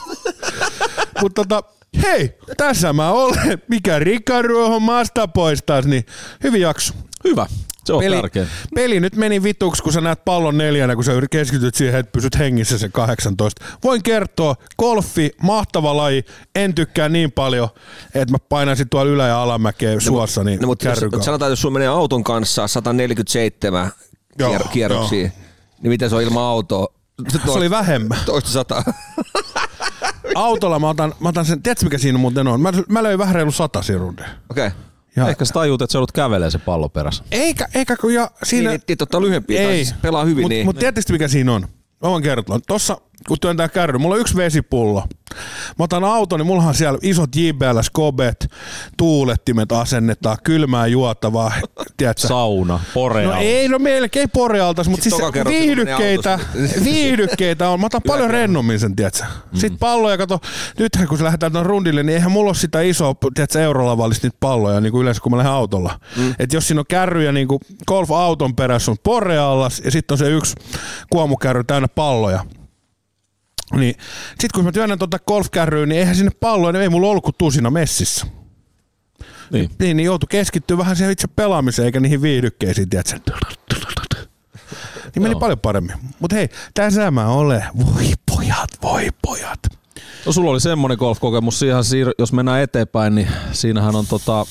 Mutta 1.21 1.45
tota, 1.45 1.69
hei, 2.03 2.37
tässä 2.57 2.93
mä 2.93 3.11
olen. 3.11 3.61
Mikä 3.67 3.99
rikaruohon 3.99 4.81
maasta 4.81 5.27
poistaisi, 5.27 5.89
niin 5.89 6.05
hyvin 6.43 6.61
jakso. 6.61 6.93
Hyvä. 7.23 7.45
Se 7.89 7.93
on 7.93 7.99
Peli, 7.99 8.15
tärkeä. 8.15 8.45
peli 8.75 8.99
nyt 8.99 9.15
meni 9.15 9.43
vituksi, 9.43 9.83
kun 9.83 9.93
sä 9.93 10.01
näet 10.01 10.25
pallon 10.25 10.57
neljänä, 10.57 10.95
kun 10.95 11.03
sä 11.03 11.11
keskityt 11.31 11.75
siihen, 11.75 11.99
että 11.99 12.11
pysyt 12.11 12.37
hengissä 12.39 12.77
se 12.77 12.89
18. 12.89 13.65
Voin 13.83 14.03
kertoa, 14.03 14.55
golfi, 14.79 15.31
mahtava 15.43 15.97
laji, 15.97 16.25
en 16.55 16.75
tykkää 16.75 17.09
niin 17.09 17.31
paljon, 17.31 17.69
että 18.15 18.33
mä 18.33 18.37
painaisin 18.49 18.89
tuolla 18.89 19.11
ylä- 19.11 19.27
ja 19.27 19.41
alamäkeä 19.43 19.99
suossa, 19.99 20.43
niin 20.43 20.59
No, 20.61 20.67
mutta 20.67 20.87
jos, 20.87 20.99
sanotaan, 21.21 21.51
jos 21.51 21.61
sulla 21.61 21.73
menee 21.73 21.87
auton 21.87 22.23
kanssa 22.23 22.67
147 22.67 23.91
Joo, 24.39 24.53
kier- 24.53 24.67
kierroksia, 24.67 25.29
niin 25.81 25.89
miten 25.89 26.09
se 26.09 26.15
on 26.15 26.21
ilman 26.21 26.43
autoa? 26.43 26.87
Se 27.45 27.51
oli 27.51 27.69
vähemmän. 27.69 28.17
Toista 28.25 28.49
sataa. 28.49 28.83
Autolla 30.35 30.79
mä 30.79 30.89
otan, 30.89 31.13
mä 31.19 31.29
otan 31.29 31.45
sen, 31.45 31.63
tiedätkö 31.63 31.85
mikä 31.85 31.97
siinä 31.97 32.17
muuten 32.17 32.47
on? 32.47 32.61
Mä, 32.61 32.73
mä 32.89 33.03
löin 33.03 33.19
vähän 33.19 33.35
reilu 33.35 33.51
sata. 33.51 33.79
Okei. 34.49 34.67
Okay. 34.67 34.71
Ja, 35.15 35.29
Ehkä 35.29 35.45
sä 35.45 35.53
tajuut, 35.53 35.81
että 35.81 35.91
sä 35.91 35.97
joudut 35.97 36.11
kävelee 36.11 36.51
se 36.51 36.57
pallo 36.57 36.89
perässä. 36.89 37.23
eikä, 37.31 37.67
eikä 37.75 37.95
kun 37.95 38.13
ja 38.13 38.31
siinä... 38.43 38.69
Niin, 38.69 38.81
niin, 38.87 39.21
lyhyempiä, 39.21 39.71
siis 39.71 39.93
pelaa 40.01 40.25
hyvin. 40.25 40.43
Mutta 40.43 40.53
niin. 40.53 40.65
mut 40.65 40.79
tiedätkö 40.79 41.13
mikä 41.13 41.27
siinä 41.27 41.53
on? 41.53 41.61
Mä 42.01 42.09
voin 42.09 42.23
kertoa. 42.23 42.59
Tossa, 42.67 42.97
kun 43.27 43.37
työntää 43.41 43.69
kärry, 43.69 43.97
mulla 43.97 44.15
on 44.15 44.21
yksi 44.21 44.35
vesipullo. 44.35 45.03
Mä 45.79 45.83
otan 45.83 46.03
auton, 46.03 46.39
niin 46.39 46.47
mullahan 46.47 46.69
on 46.69 46.75
siellä 46.75 46.99
isot 47.01 47.35
JBL 47.35 47.81
Skobet, 47.81 48.51
tuulettimet 48.97 49.71
asennetaan, 49.71 50.37
kylmää 50.43 50.87
juotavaa, 50.87 51.51
tiedätkö? 51.97 52.27
Sauna, 52.27 52.79
porea. 52.93 53.27
No 53.27 53.35
ei, 53.39 53.67
no 53.67 53.79
melkein 53.79 54.29
porealtas, 54.29 54.89
mutta 54.89 55.03
siis 55.03 55.15
viihdykkeitä, 55.47 56.39
viihdykkeitä 56.83 57.69
on. 57.69 57.79
Mä 57.79 57.85
otan 57.85 58.01
paljon 58.07 58.29
rennommin 58.29 58.79
sen, 58.79 58.95
tiedätkö? 58.95 59.23
Mm. 59.23 59.59
Sitten 59.59 59.79
palloja, 59.79 60.17
kato, 60.17 60.39
nythän 60.79 61.07
kun 61.07 61.17
se 61.17 61.23
lähdetään 61.23 61.51
tuon 61.51 61.65
rundille, 61.65 62.03
niin 62.03 62.13
eihän 62.13 62.31
mulla 62.31 62.49
ole 62.49 62.55
sitä 62.55 62.81
isoa, 62.81 63.15
tiedätkö, 63.33 63.61
eurolavallista 63.61 64.27
niitä 64.27 64.37
palloja, 64.39 64.81
niin 64.81 64.91
kuin 64.91 65.01
yleensä 65.01 65.21
kun 65.21 65.31
mä 65.31 65.37
lähden 65.37 65.53
autolla. 65.53 65.99
Mm. 66.17 66.33
Et 66.39 66.53
jos 66.53 66.67
siinä 66.67 66.81
on 66.81 66.85
kärryjä, 66.89 67.31
niin 67.31 67.47
kuin 67.47 67.59
golf-auton 67.87 68.55
perässä 68.55 68.91
on 68.91 68.97
poreallas, 69.03 69.81
ja 69.85 69.91
sitten 69.91 70.13
on 70.13 70.17
se 70.17 70.29
yksi 70.29 70.55
kuomukärry 71.09 71.63
täynnä 71.63 71.87
palloja. 71.87 72.45
Niin, 73.75 73.95
sit 74.39 74.51
kun 74.51 74.63
mä 74.63 74.71
työnnän 74.71 74.99
tuota 74.99 75.19
golfkärryä, 75.19 75.85
niin 75.85 75.99
eihän 75.99 76.15
sinne 76.15 76.31
palloja, 76.39 76.71
niin 76.73 76.81
ei 76.81 76.89
mulla 76.89 77.07
ollut 77.07 77.23
kuin 77.23 77.35
tusina 77.37 77.69
messissä. 77.69 78.25
Niin. 79.51 79.69
Niin, 79.79 79.97
niin 79.97 80.05
joutui 80.05 80.27
keskittyä 80.29 80.77
vähän 80.77 80.95
siihen 80.95 81.11
itse 81.11 81.27
pelaamiseen, 81.27 81.85
eikä 81.85 81.99
niihin 81.99 82.21
viihdykkeisiin, 82.21 82.89
tiedätkö? 82.89 83.19
Niin 85.15 85.23
meni 85.23 85.33
Joo. 85.33 85.39
paljon 85.39 85.59
paremmin. 85.59 85.95
Mutta 86.19 86.35
hei, 86.35 86.49
tässä 86.73 87.11
mä 87.11 87.27
olen. 87.27 87.63
Voi 87.77 88.11
pojat, 88.35 88.69
voi 88.81 89.09
pojat. 89.21 89.59
No 90.25 90.31
sulla 90.31 90.51
oli 90.51 90.59
semmoinen 90.59 90.97
golf-kokemus, 90.97 91.59
siihen, 91.59 92.13
jos 92.17 92.33
mennään 92.33 92.61
eteenpäin, 92.61 93.15
niin 93.15 93.27
siinähän 93.51 93.95
on 93.95 94.07
tota, 94.07 94.45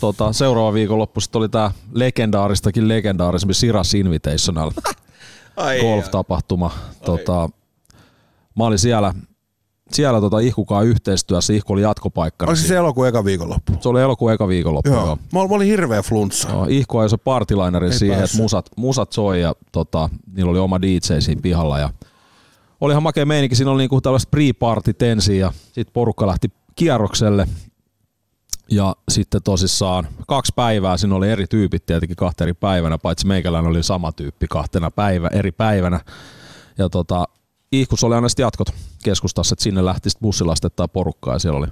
tota, 0.00 0.32
seuraava 0.32 0.72
viikonloppu 0.72 1.20
sitten 1.20 1.38
oli 1.38 1.48
tää 1.48 1.70
legendaaristakin 1.92 2.88
legendaarisempi 2.88 3.54
Siras 3.54 3.94
Invitational 3.94 4.70
Ai, 5.56 5.80
golf-tapahtuma. 5.80 6.70
Tota, 7.04 7.50
mä 8.56 8.64
olin 8.64 8.78
siellä, 8.78 9.14
siellä 9.92 10.20
tota 10.20 10.38
Ihkukaan 10.38 10.86
yhteistyössä, 10.86 11.52
Ihku 11.52 11.72
oli 11.72 11.82
jatkopaikkana. 11.82 12.50
Oliko 12.50 12.60
se 12.60 12.66
siinä. 12.66 12.78
elokuun 12.78 13.08
eka 13.08 13.24
viikonloppu? 13.24 13.72
se 13.80 13.88
oli 13.88 14.02
elokuun 14.02 14.32
eka 14.32 14.48
viikonloppu. 14.48 14.90
Joo. 14.90 15.06
Joo. 15.06 15.18
Mä, 15.32 15.40
ol- 15.40 15.48
mä 15.48 15.54
olin 15.54 15.68
hirveä 15.68 16.02
flunssa. 16.02 16.48
Joo, 16.48 16.66
Ihku 16.68 16.98
ajoi 16.98 17.10
se 17.10 17.16
partylainerin 17.16 17.92
Ei 17.92 17.98
siihen, 17.98 18.24
että 18.24 18.36
musat, 18.36 18.70
musat 18.76 19.12
soi 19.12 19.40
ja 19.40 19.54
tota, 19.72 20.08
niillä 20.36 20.50
oli 20.50 20.58
oma 20.58 20.82
DJ 20.82 20.98
siinä 21.20 21.40
pihalla. 21.42 21.78
Ja 21.78 21.90
oli 22.80 22.92
ihan 22.92 23.02
makea 23.02 23.26
meininki, 23.26 23.56
siinä 23.56 23.70
oli 23.70 23.82
niinku 23.82 24.00
tällaiset 24.00 24.28
pre-party 24.36 24.92
tensi 24.98 25.38
ja 25.38 25.52
sitten 25.62 25.92
porukka 25.92 26.26
lähti 26.26 26.48
kierrokselle. 26.76 27.48
Ja 28.70 28.96
sitten 29.10 29.42
tosissaan 29.42 30.06
kaksi 30.28 30.52
päivää, 30.56 30.96
siinä 30.96 31.14
oli 31.14 31.30
eri 31.30 31.46
tyypit 31.46 31.86
tietenkin 31.86 32.16
kahta 32.16 32.44
eri 32.44 32.54
päivänä, 32.54 32.98
paitsi 32.98 33.26
meikäläinen 33.26 33.70
oli 33.70 33.82
sama 33.82 34.12
tyyppi 34.12 34.46
kahtena 34.50 34.90
päivä, 34.90 35.28
eri 35.28 35.52
päivänä. 35.52 36.00
Ja 36.78 36.88
tota, 36.88 37.24
Ihkus 37.72 38.04
oli 38.04 38.14
aina 38.14 38.28
jatkot 38.38 38.68
keskustassa, 39.04 39.52
että 39.52 39.62
sinne 39.62 39.84
lähti 39.84 40.10
sitten 40.10 40.26
bussilastettaa 40.26 40.88
porukkaa 40.88 41.34
ja 41.34 41.38
siellä 41.38 41.58
oli 41.58 41.66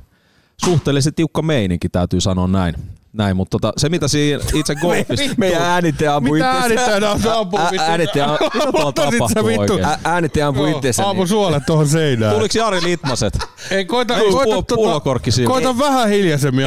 suhteellisen 0.64 1.14
tiukka 1.14 1.42
meininki, 1.42 1.88
täytyy 1.88 2.20
sanoa 2.20 2.46
näin. 2.46 2.74
Näin 3.14 3.36
mutta 3.36 3.58
tota, 3.58 3.72
se 3.76 3.88
mitä 3.88 4.08
siinä 4.08 4.44
itse 4.54 4.74
golfista... 4.74 5.34
Meidän 5.36 5.62
äänittäjä 5.62 6.14
ampui 6.14 6.38
Mitä 6.38 6.58
itseensä. 6.58 6.92
äänittäjä 6.92 7.38
ampuu 7.38 7.60
Ä- 7.60 7.68
vittu? 7.70 7.84
äänittäjä- 7.90 8.26
Mitä 8.54 8.72
tapahtuu 8.72 9.46
vittu? 9.46 9.78
Äänittäjä 10.04 10.46
ampui 10.46 10.70
itseensä. 10.70 11.06
Aamu 11.06 11.20
Niin. 11.20 11.28
suolet 11.28 11.66
tuohon 11.66 11.88
seinään. 11.88 12.34
Tuliko 12.34 12.58
Jari 12.58 12.82
Litmaset? 12.82 13.38
Ei, 13.70 13.84
koita, 13.84 14.16
Ei, 14.16 14.30
koita, 14.32 14.50
pull- 14.56 14.74
pullokorkki 14.76 15.30
siinä. 15.30 15.50
koita 15.50 15.78
vähän 15.78 16.08
hiljaisemmin 16.08 16.64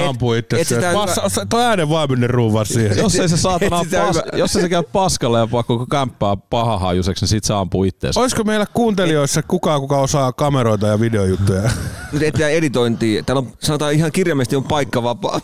itse. 0.62 0.76
hyvä- 0.76 0.94
Passa, 0.94 1.46
toi 1.50 1.64
äänen 1.64 1.90
vaiminen 1.90 2.30
ruuvaa 2.30 2.66
siihen. 2.66 2.98
Jos 2.98 3.16
ei 3.16 3.30
se 3.30 3.38
saatana 3.38 3.84
jos 4.34 4.56
ei 4.56 4.62
se 4.62 4.70
käy 4.70 4.84
paskalle 4.94 5.40
ja 5.40 5.48
koko 5.68 5.86
kämppää 5.86 6.38
pahahajuiseksi, 6.50 7.24
niin 7.24 7.30
sit 7.30 7.44
se 7.44 7.54
ampuu 7.54 7.84
itteensä. 7.84 8.20
Olisiko 8.20 8.44
meillä 8.44 8.66
kuuntelijoissa 8.74 9.44
kukaan, 9.44 9.82
kuka 9.82 9.98
osaa 9.98 10.34
kameroita 10.34 10.88
ja 10.88 11.00
videojuttuja? 11.00 11.62
Nyt 12.12 12.22
etsitään 12.24 12.52
editointia. 12.52 13.24
Täällä 13.24 13.40
on, 13.40 13.52
sanotaan 13.60 13.94
ihan 13.94 14.12
kirjaimesti 14.12 14.56
on 14.56 14.64
paikka 14.64 15.04
vapaa. 15.04 15.40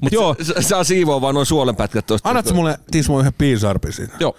Mut 0.00 0.12
joo, 0.12 0.36
S- 0.42 0.68
Saa 0.68 0.84
siivoa 0.84 1.20
vaan 1.20 1.34
noin 1.34 1.46
suolenpätkät 1.46 2.06
tosta. 2.06 2.28
Annatko 2.28 2.54
mulle 2.54 2.78
Tismo 2.90 3.20
yhden 3.20 3.34
piisarpi 3.38 3.92
siitä? 3.92 4.16
joo. 4.20 4.36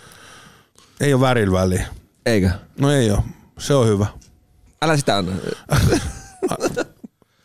Ei 1.02 1.14
ole 1.14 1.22
värillä 1.22 1.60
väliä. 1.60 1.86
Eikö? 2.26 2.50
No 2.80 2.92
ei 2.92 3.12
oo. 3.12 3.24
Se 3.60 3.74
on 3.74 3.88
hyvä. 3.88 4.06
Älä 4.82 4.98
sitä 4.98 5.18
anna. 5.18 5.32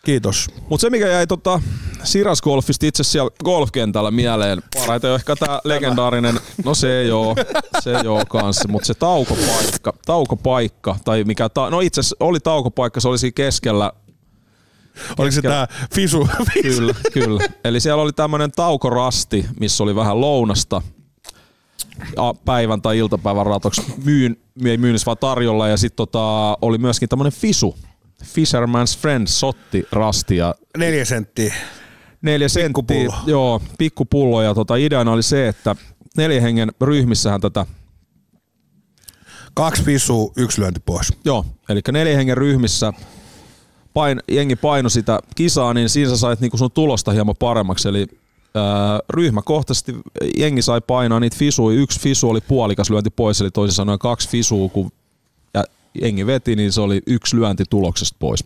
Kiitos. 0.04 0.46
Mut 0.68 0.80
se 0.80 0.90
mikä 0.90 1.06
jäi 1.06 1.26
tota 1.26 1.60
Siras 2.04 2.42
Golfista 2.42 2.86
itse 2.86 3.04
siellä 3.04 3.30
golfkentällä 3.44 4.10
mieleen, 4.10 4.62
parhaiten 4.74 5.10
on 5.10 5.16
ehkä 5.16 5.36
tää 5.36 5.60
legendaarinen, 5.64 6.40
no 6.64 6.74
se 6.74 7.00
ei 7.00 7.10
oo, 7.10 7.36
se 7.80 7.96
ei 7.96 8.06
oo 8.06 8.24
kanssa, 8.28 8.68
mutta 8.68 8.86
se 8.86 8.94
taukopaikka, 8.94 9.92
taukopaikka, 10.06 10.96
tai 11.04 11.24
mikä, 11.24 11.48
ta, 11.48 11.70
no 11.70 11.80
itse 11.80 12.00
asiassa 12.00 12.16
oli 12.20 12.40
taukopaikka, 12.40 13.00
se 13.00 13.08
oli 13.08 13.18
siinä 13.18 13.32
keskellä, 13.34 13.92
Oliko 15.18 15.32
se 15.32 15.42
tää 15.42 15.66
Fisu? 15.94 16.28
Kyllä, 16.62 16.94
kyllä. 17.12 17.44
Eli 17.64 17.80
siellä 17.80 18.02
oli 18.02 18.12
tämmöinen 18.12 18.52
taukorasti, 18.52 19.46
missä 19.60 19.82
oli 19.84 19.94
vähän 19.96 20.20
lounasta 20.20 20.82
päivän 22.44 22.82
tai 22.82 22.98
iltapäivän 22.98 23.46
ratoksi 23.46 23.82
myyn, 24.04 24.36
ei 24.64 24.76
myynnissä 24.76 25.06
vaan 25.06 25.18
tarjolla. 25.18 25.68
Ja 25.68 25.76
sitten 25.76 25.96
tota, 25.96 26.56
oli 26.62 26.78
myöskin 26.78 27.08
tämmöinen 27.08 27.32
fisu, 27.32 27.76
Fisherman's 28.24 28.98
Friend 29.00 29.26
sotti 29.26 29.84
rasti 29.92 30.36
ja 30.36 30.54
Neljä 30.78 31.04
senttiä. 31.04 31.54
neljä 32.22 32.48
senttiä. 32.48 32.68
Pikkupullo. 32.96 33.14
Joo, 33.26 33.62
pikkupullo. 33.78 34.42
Ja 34.42 34.54
tota, 34.54 34.76
ideana 34.76 35.12
oli 35.12 35.22
se, 35.22 35.48
että 35.48 35.76
neljän 36.16 36.42
hengen 36.42 36.72
ryhmissähän 36.80 37.40
tätä 37.40 37.66
Kaksi 39.54 39.82
Fisua, 39.82 40.32
yksi 40.36 40.60
lyönti 40.60 40.80
pois. 40.80 41.12
Joo, 41.24 41.46
eli 41.68 41.80
neljän 41.92 42.16
hengen 42.16 42.36
ryhmissä 42.36 42.92
pain, 43.94 44.20
jengi 44.30 44.56
paino 44.56 44.88
sitä 44.88 45.20
kisaa, 45.34 45.74
niin 45.74 45.88
siinä 45.88 46.10
sä 46.10 46.16
sait 46.16 46.40
niinku 46.40 46.56
sun 46.56 46.70
tulosta 46.70 47.12
hieman 47.12 47.34
paremmaksi. 47.38 47.88
Eli 47.88 48.06
ää, 48.54 49.00
ryhmäkohtaisesti 49.10 49.94
jengi 50.36 50.62
sai 50.62 50.80
painaa 50.80 51.20
niitä 51.20 51.36
fisuja. 51.36 51.80
Yksi 51.80 52.00
fisu 52.00 52.30
oli 52.30 52.40
puolikas 52.40 52.90
lyönti 52.90 53.10
pois, 53.10 53.40
eli 53.40 53.50
toisin 53.50 53.74
sanoen 53.74 53.98
kaksi 53.98 54.28
fisua, 54.28 54.68
kun 54.68 54.90
ja 55.54 55.64
jengi 56.02 56.26
veti, 56.26 56.56
niin 56.56 56.72
se 56.72 56.80
oli 56.80 57.02
yksi 57.06 57.36
lyönti 57.36 57.64
tuloksesta 57.70 58.16
pois. 58.18 58.44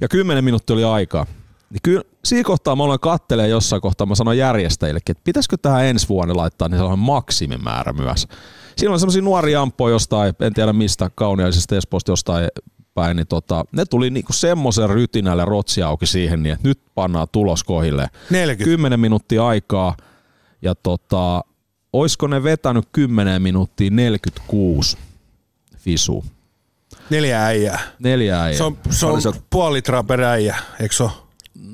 Ja 0.00 0.08
kymmenen 0.08 0.44
minuuttia 0.44 0.74
oli 0.74 0.84
aikaa. 0.84 1.26
Niin 1.70 1.80
kyllä 1.82 2.02
siinä 2.24 2.44
kohtaa 2.44 2.76
mä 2.76 2.82
olen 2.82 3.00
kattelee 3.00 3.48
jossain 3.48 3.82
kohtaa, 3.82 4.06
mä 4.06 4.14
sanoin 4.14 4.38
järjestäjillekin, 4.38 5.12
että 5.12 5.24
pitäisikö 5.24 5.56
tähän 5.62 5.84
ensi 5.84 6.08
vuonna 6.08 6.36
laittaa 6.36 6.68
niin 6.68 6.78
sellainen 6.78 7.04
maksimimäärä 7.04 7.92
myös. 7.92 8.28
Siinä 8.76 8.92
on 8.92 9.00
semmoisia 9.00 9.22
nuoria 9.22 9.62
amppoja 9.62 9.92
jostain, 9.92 10.34
en 10.40 10.54
tiedä 10.54 10.72
mistä, 10.72 11.10
kauniaisesta 11.14 11.76
Espoosta 11.76 12.12
jostain 12.12 12.48
päin, 12.96 13.16
niin 13.16 13.26
tota, 13.26 13.64
ne 13.72 13.84
tuli 13.84 14.10
niinku 14.10 14.32
semmoisen 14.32 14.90
rytinällä 14.90 15.44
rotsi 15.44 15.82
auki 15.82 16.06
siihen, 16.06 16.42
niin 16.42 16.52
että 16.52 16.68
nyt 16.68 16.80
pannaan 16.94 17.26
tulos 17.32 17.64
kohille. 17.64 18.08
40. 18.30 18.64
10 18.64 19.00
minuuttia 19.00 19.46
aikaa 19.46 19.96
ja 20.62 20.74
tota, 20.74 21.44
oisko 21.92 22.26
ne 22.26 22.42
vetänyt 22.42 22.84
10 22.92 23.42
minuuttia 23.42 23.90
46 23.90 24.96
fisu. 25.78 26.24
Neljä 27.10 27.44
äijää. 27.46 27.80
Neljä 27.98 28.42
äijää. 28.42 28.58
Se 28.58 28.64
on, 28.64 28.78
se 28.90 29.06
on 29.06 29.22
se- 29.22 29.30
puoli 29.50 29.76
litraa 29.76 30.02
per 30.02 30.20
äijä, 30.20 30.56
eikö 30.80 30.94
se? 30.94 31.04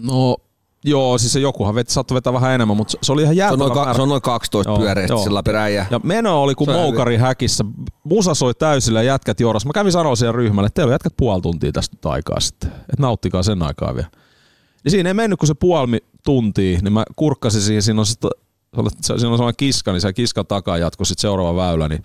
No 0.02 0.36
joo, 0.84 1.18
siis 1.18 1.32
se 1.32 1.40
jokuhan 1.40 1.74
veti, 1.74 1.92
saattoi 1.92 2.14
vetää 2.14 2.32
vähän 2.32 2.52
enemmän, 2.52 2.76
mutta 2.76 2.96
se- 3.02 3.12
oli 3.12 3.22
ihan 3.22 3.34
Se 3.34 3.42
on 3.42 3.48
jäätävä 3.48 3.74
noin, 3.84 3.94
se 3.96 4.02
on 4.02 4.08
noin 4.08 4.22
12 4.22 4.70
Joo, 4.70 4.78
pyöreästi 4.78 5.12
joo. 5.12 5.24
sillä 5.24 5.42
peräjä. 5.42 5.86
Ja 5.90 6.00
meno 6.02 6.42
oli 6.42 6.54
kuin 6.54 6.70
moukari 6.70 7.16
häkissä. 7.16 7.64
Musa 8.04 8.34
soi 8.34 8.54
täysillä 8.54 9.02
ja 9.02 9.12
jätkät 9.12 9.40
joras. 9.40 9.66
Mä 9.66 9.72
kävin 9.74 9.92
sanoa 9.92 10.16
siihen 10.16 10.34
ryhmälle, 10.34 10.66
että 10.66 10.74
teillä 10.74 10.90
on 10.90 10.94
jätkät 10.94 11.12
puoli 11.16 11.40
tuntia 11.42 11.72
tästä 11.72 11.96
nyt 11.96 12.06
aikaa 12.06 12.40
sitten. 12.40 12.70
Että 12.72 12.96
nauttikaa 12.98 13.42
sen 13.42 13.62
aikaa 13.62 13.94
vielä. 13.94 14.08
Niin 14.84 14.90
siinä 14.90 15.10
ei 15.10 15.14
mennyt 15.14 15.38
kuin 15.38 15.46
se 15.46 15.54
puoli 15.54 16.00
tuntia, 16.24 16.78
niin 16.82 16.92
mä 16.92 17.04
kurkkasin 17.16 17.62
siihen, 17.62 17.82
siinä 17.82 18.00
on, 18.00 18.06
sit, 18.06 18.20
se- 18.22 18.88
siinä 19.00 19.12
on 19.12 19.18
sellainen 19.38 19.54
kiska, 19.56 19.92
niin 19.92 20.00
se 20.00 20.12
kiskan 20.12 20.46
takaa 20.46 20.78
jatkoi 20.78 21.06
sitten 21.06 21.20
seuraava 21.22 21.56
väylä, 21.56 21.88
niin 21.88 22.02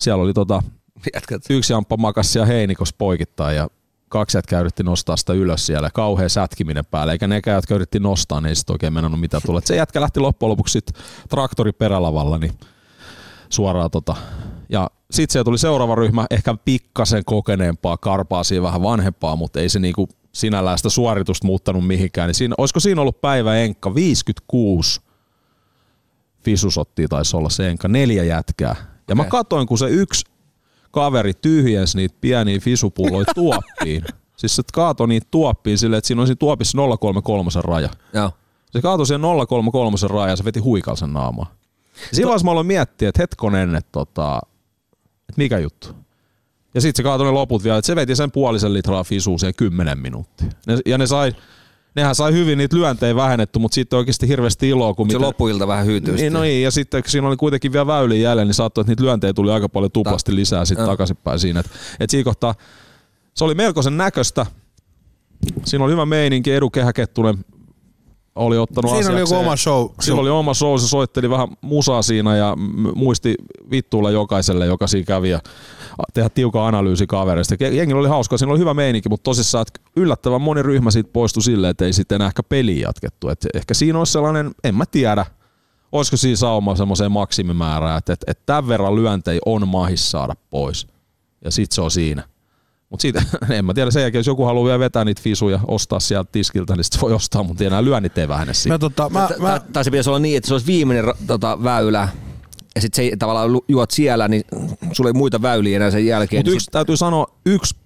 siellä 0.00 0.22
oli 0.22 0.34
tota, 0.34 0.62
Jätkät. 1.14 1.42
yksi 1.50 1.72
jamppa 1.72 1.96
makas 1.96 2.32
siellä 2.32 2.46
heinikossa 2.46 2.94
poikittain 2.98 3.56
ja 3.56 3.68
kaksi 4.08 4.38
jätkää 4.38 4.60
yritti 4.60 4.82
nostaa 4.82 5.16
sitä 5.16 5.32
ylös 5.32 5.66
siellä. 5.66 5.90
Kauhea 5.90 6.28
sätkiminen 6.28 6.86
päälle, 6.86 7.12
eikä 7.12 7.26
nekään, 7.26 7.54
jotka 7.54 7.74
yritti 7.74 8.00
nostaa, 8.00 8.40
niin 8.40 8.48
ei 8.48 8.54
sitten 8.54 8.74
oikein 8.74 8.92
mennyt 8.92 9.20
mitään 9.20 9.42
tulla. 9.46 9.58
Et 9.58 9.66
Se 9.66 9.76
jätkä 9.76 10.00
lähti 10.00 10.20
loppujen 10.20 10.50
lopuksi 10.50 10.72
sit 10.72 10.92
traktori 11.28 11.72
perälavalla, 11.72 12.38
niin 12.38 12.52
suoraan 13.48 13.90
tota. 13.90 14.16
Ja 14.68 14.90
sitten 15.10 15.32
siellä 15.32 15.44
tuli 15.44 15.58
seuraava 15.58 15.94
ryhmä, 15.94 16.26
ehkä 16.30 16.54
pikkasen 16.64 17.24
kokeneempaa, 17.24 17.96
karpaa 17.96 18.44
siihen 18.44 18.62
vähän 18.62 18.82
vanhempaa, 18.82 19.36
mutta 19.36 19.60
ei 19.60 19.68
se 19.68 19.78
niinku 19.78 20.08
sinällään 20.32 20.78
sitä 20.78 20.88
suoritusta 20.88 21.46
muuttanut 21.46 21.86
mihinkään. 21.86 22.28
Niin 22.28 22.34
siinä, 22.34 22.54
olisiko 22.58 22.80
siinä 22.80 23.00
ollut 23.00 23.20
päivä 23.20 23.56
enkka 23.56 23.94
56 23.94 25.00
fisusottia 26.44 27.08
taisi 27.08 27.36
olla 27.36 27.50
se 27.50 27.68
enka, 27.68 27.88
neljä 27.88 28.24
jätkää. 28.24 28.76
Ja 29.08 29.14
mä 29.14 29.22
Okei. 29.22 29.30
katoin, 29.30 29.66
kun 29.66 29.78
se 29.78 29.88
yksi 29.88 30.24
kaveri 30.98 31.34
tyhjensi 31.34 31.96
niitä 31.96 32.16
pieniä 32.20 32.60
fisupulloja 32.60 33.24
tuoppiin. 33.34 34.04
Siis 34.36 34.56
se 34.56 34.62
kaatoi 34.72 35.08
niitä 35.08 35.26
tuoppiin 35.30 35.78
silleen, 35.78 35.98
että 35.98 36.08
siinä 36.08 36.20
on 36.20 36.26
siinä 36.26 36.36
tuopissa 36.36 36.78
033 37.00 37.50
raja. 37.64 37.88
Joo. 38.12 38.30
Se 38.70 38.82
kaatoi 38.82 39.06
siihen 39.06 39.20
033 39.20 39.96
raja 40.08 40.30
ja 40.30 40.36
se 40.36 40.44
veti 40.44 40.60
huikalsen 40.60 41.12
naamaa. 41.12 41.54
Siinä 42.12 42.26
vaiheessa 42.26 42.44
mä 42.44 42.50
aloin 42.50 42.66
miettiä, 42.66 43.08
että 43.08 43.22
hetkonen, 43.22 43.74
että, 43.74 43.92
tota, 43.92 44.40
että 45.28 45.34
mikä 45.36 45.58
juttu. 45.58 45.88
Ja 46.74 46.80
sitten 46.80 46.96
se 46.96 47.02
kaatoi 47.02 47.26
ne 47.26 47.32
loput 47.32 47.64
vielä, 47.64 47.78
että 47.78 47.86
se 47.86 47.96
veti 47.96 48.16
sen 48.16 48.30
puolisen 48.30 48.72
litraa 48.74 49.04
fisua 49.04 49.38
siihen 49.38 49.54
10 49.54 49.98
minuuttia. 49.98 50.48
Ne, 50.66 50.78
ja 50.86 50.98
ne 50.98 51.06
sai, 51.06 51.32
nehän 51.94 52.14
sai 52.14 52.32
hyvin 52.32 52.58
niitä 52.58 52.76
lyöntejä 52.76 53.14
vähennetty, 53.16 53.58
mutta 53.58 53.74
sitten 53.74 53.96
oikeasti 53.96 54.28
hirveästi 54.28 54.68
iloa, 54.68 54.94
kun 54.94 55.10
Se 55.10 55.16
mitä, 55.16 55.26
loppuilta 55.26 55.66
vähän 55.66 55.86
hyytyy. 55.86 56.16
niin, 56.16 56.32
no 56.32 56.40
niin, 56.40 56.62
ja 56.62 56.70
sitten 56.70 57.02
kun 57.02 57.10
siinä 57.10 57.28
oli 57.28 57.36
kuitenkin 57.36 57.72
vielä 57.72 57.86
väyliä 57.86 58.18
jäljellä, 58.18 58.44
niin 58.44 58.54
saattoi, 58.54 58.82
että 58.82 58.90
niitä 58.90 59.02
lyöntejä 59.04 59.32
tuli 59.32 59.50
aika 59.50 59.68
paljon 59.68 59.92
tuplasti 59.92 60.34
lisää 60.34 60.64
sitten 60.64 60.82
Joo. 60.84 60.92
takaisinpäin 60.92 61.38
siinä. 61.38 61.60
Että 61.60 61.72
et 62.00 62.10
siinä 62.10 62.24
kohtaa 62.24 62.54
se 63.34 63.44
oli 63.44 63.54
melkoisen 63.54 63.96
näköistä. 63.96 64.46
Siinä 65.64 65.84
oli 65.84 65.92
hyvä 65.92 66.06
meininki, 66.06 66.52
Edu 66.52 66.70
Kehäkettunen 66.70 67.44
oli 68.38 68.58
ottanut 68.58 68.90
Siinä 68.90 69.12
oli 69.12 69.20
joku 69.20 69.34
oma 69.34 69.56
show. 69.56 69.86
Sillä 70.00 70.20
oli 70.20 70.30
oma 70.30 70.54
show, 70.54 70.78
se 70.78 70.88
soitteli 70.88 71.30
vähän 71.30 71.48
musaa 71.60 72.02
siinä 72.02 72.36
ja 72.36 72.56
muisti 72.94 73.34
vittuulla 73.70 74.10
jokaiselle, 74.10 74.66
joka 74.66 74.86
siinä 74.86 75.04
kävi 75.04 75.30
ja 75.30 75.40
tehdä 76.14 76.28
tiukan 76.28 76.66
analyysi 76.66 77.06
kavereista. 77.06 77.54
Jengillä 77.64 78.00
oli 78.00 78.08
hauska, 78.08 78.38
siinä 78.38 78.52
oli 78.52 78.58
hyvä 78.58 78.74
meininki, 78.74 79.08
mutta 79.08 79.24
tosissaan 79.24 79.62
että 79.62 79.80
yllättävän 79.96 80.42
moni 80.42 80.62
ryhmä 80.62 80.90
siitä 80.90 81.10
poistui 81.12 81.42
silleen, 81.42 81.70
että 81.70 81.84
ei 81.84 81.92
sitten 81.92 82.16
enää 82.16 82.28
ehkä 82.28 82.42
peliä 82.42 82.88
jatkettu. 82.88 83.28
Et 83.28 83.46
ehkä 83.54 83.74
siinä 83.74 83.98
olisi 83.98 84.12
sellainen, 84.12 84.50
en 84.64 84.74
mä 84.74 84.84
tiedä, 84.86 85.26
olisiko 85.92 86.16
siinä 86.16 86.36
sauma 86.36 86.76
semmoiseen 86.76 87.12
maksimimäärään, 87.12 87.98
että, 87.98 88.12
että, 88.12 88.30
että 88.30 88.42
tämän 88.46 88.68
verran 88.68 88.96
lyöntejä 88.96 89.40
on 89.46 89.68
mahis 89.68 90.10
saada 90.10 90.34
pois. 90.50 90.86
Ja 91.44 91.50
sit 91.50 91.72
se 91.72 91.80
on 91.80 91.90
siinä. 91.90 92.22
Mutta 92.90 93.02
siitä, 93.02 93.22
en 93.50 93.64
mä 93.64 93.74
tiedä, 93.74 93.90
sen 93.90 94.02
jälkeen 94.02 94.20
jos 94.20 94.26
joku 94.26 94.44
haluaa 94.44 94.64
vielä 94.64 94.78
vetää 94.78 95.04
niitä 95.04 95.22
fisuja, 95.22 95.60
ostaa 95.66 96.00
sieltä 96.00 96.28
tiskiltä, 96.32 96.76
niin 96.76 96.84
sit 96.84 96.92
se 96.92 97.00
voi 97.00 97.12
ostaa, 97.12 97.42
mutta 97.42 97.64
enää 97.64 97.84
lyönnit 97.84 98.18
ei 98.18 98.28
vähene 98.28 98.54
siitä. 98.54 98.74
Mä, 98.74 98.78
tota, 98.78 99.08
mä, 99.08 99.28
Tai- 99.28 99.38
mä, 99.38 99.60
tai, 99.72 99.84
se 99.84 99.90
pitäisi 99.90 100.10
olla 100.10 100.18
niin, 100.18 100.36
että 100.36 100.48
se 100.48 100.54
olisi 100.54 100.66
viimeinen 100.66 101.04
tota, 101.26 101.62
väylä, 101.64 102.08
ja 102.74 102.80
sitten 102.80 103.04
se 103.04 103.16
tavallaan 103.16 103.50
juot 103.68 103.90
siellä, 103.90 104.28
niin 104.28 104.44
sulla 104.92 105.10
ei 105.10 105.14
muita 105.14 105.42
väyliä 105.42 105.76
enää 105.76 105.90
sen 105.90 106.06
jälkeen. 106.06 106.40
Mutta 106.40 106.50
niin 106.50 106.56
yksi, 106.56 106.70
täytyy 106.70 106.96
sanoa, 106.96 107.26
yksi 107.46 107.76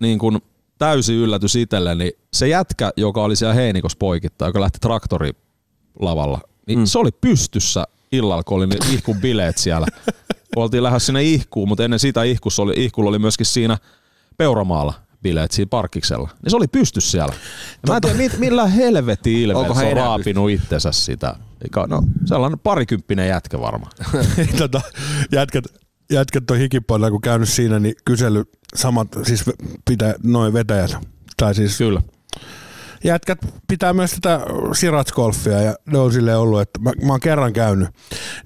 niin 0.00 0.18
kun 0.18 0.40
täysi 0.78 1.14
yllätys 1.14 1.56
itselle, 1.56 1.94
niin 1.94 2.12
se 2.32 2.48
jätkä, 2.48 2.90
joka 2.96 3.22
oli 3.22 3.36
siellä 3.36 3.54
Heinikossa 3.54 3.98
poikittaa, 3.98 4.48
joka 4.48 4.60
lähti 4.60 4.78
traktorilavalla, 4.80 6.40
niin 6.66 6.78
mm. 6.78 6.86
se 6.86 6.98
oli 6.98 7.10
pystyssä 7.20 7.84
illalla, 8.12 8.42
kun 8.42 8.56
oli 8.56 8.66
ne 8.66 8.76
ihkun 8.92 9.16
bileet 9.20 9.58
siellä. 9.58 9.86
Oltiin 10.56 10.82
lähes 10.82 11.06
sinne 11.06 11.22
ihkuun, 11.22 11.68
mutta 11.68 11.84
ennen 11.84 11.98
sitä 11.98 12.22
ihkussa 12.22 12.62
oli, 12.62 12.72
ihkulla 12.76 13.08
oli 13.08 13.18
myöskin 13.18 13.46
siinä 13.46 13.78
Peuramaalla 14.38 14.94
bileet 15.22 15.50
siinä 15.52 15.68
parkiksella. 15.70 16.28
Niin 16.42 16.50
se 16.50 16.56
oli 16.56 16.66
pystyssä 16.68 17.10
siellä. 17.10 17.34
Ja 17.72 17.78
mä 17.88 17.96
en 17.96 18.00
tiedä, 18.02 18.16
mit- 18.16 18.38
millä 18.38 18.66
helvetin 18.66 19.38
ilmeellä 19.38 19.74
hän 19.74 19.84
se 19.84 19.90
on 19.90 19.96
raapinut 19.96 20.50
itsensä 20.50 20.92
sitä. 20.92 21.34
Eikä- 21.62 21.86
No, 21.88 22.02
sellainen 22.24 22.58
parikymppinen 22.58 23.28
jätkä 23.28 23.60
varmaan. 23.60 23.92
tota, 24.58 24.80
jätkät, 25.32 25.64
jätkät 26.12 26.50
on 26.50 26.58
hikipoilla, 26.58 27.10
kun 27.10 27.20
käynyt 27.20 27.48
siinä, 27.48 27.78
niin 27.78 27.94
kysely 28.04 28.44
samat, 28.76 29.08
siis 29.22 29.44
pitää 29.88 30.14
noin 30.22 30.52
vetäjät. 30.52 30.96
Tai 31.36 31.54
siis 31.54 31.78
Kyllä. 31.78 32.02
jätkät 33.04 33.38
pitää 33.68 33.92
myös 33.92 34.10
tätä 34.10 34.40
siratsgolfia 34.72 35.60
ja 35.62 35.74
ne 35.86 35.98
on 35.98 36.12
silleen 36.12 36.38
ollut, 36.38 36.60
että 36.60 36.80
mä, 36.80 36.92
mä 37.06 37.12
oon 37.12 37.20
kerran 37.20 37.52
käynyt. 37.52 37.88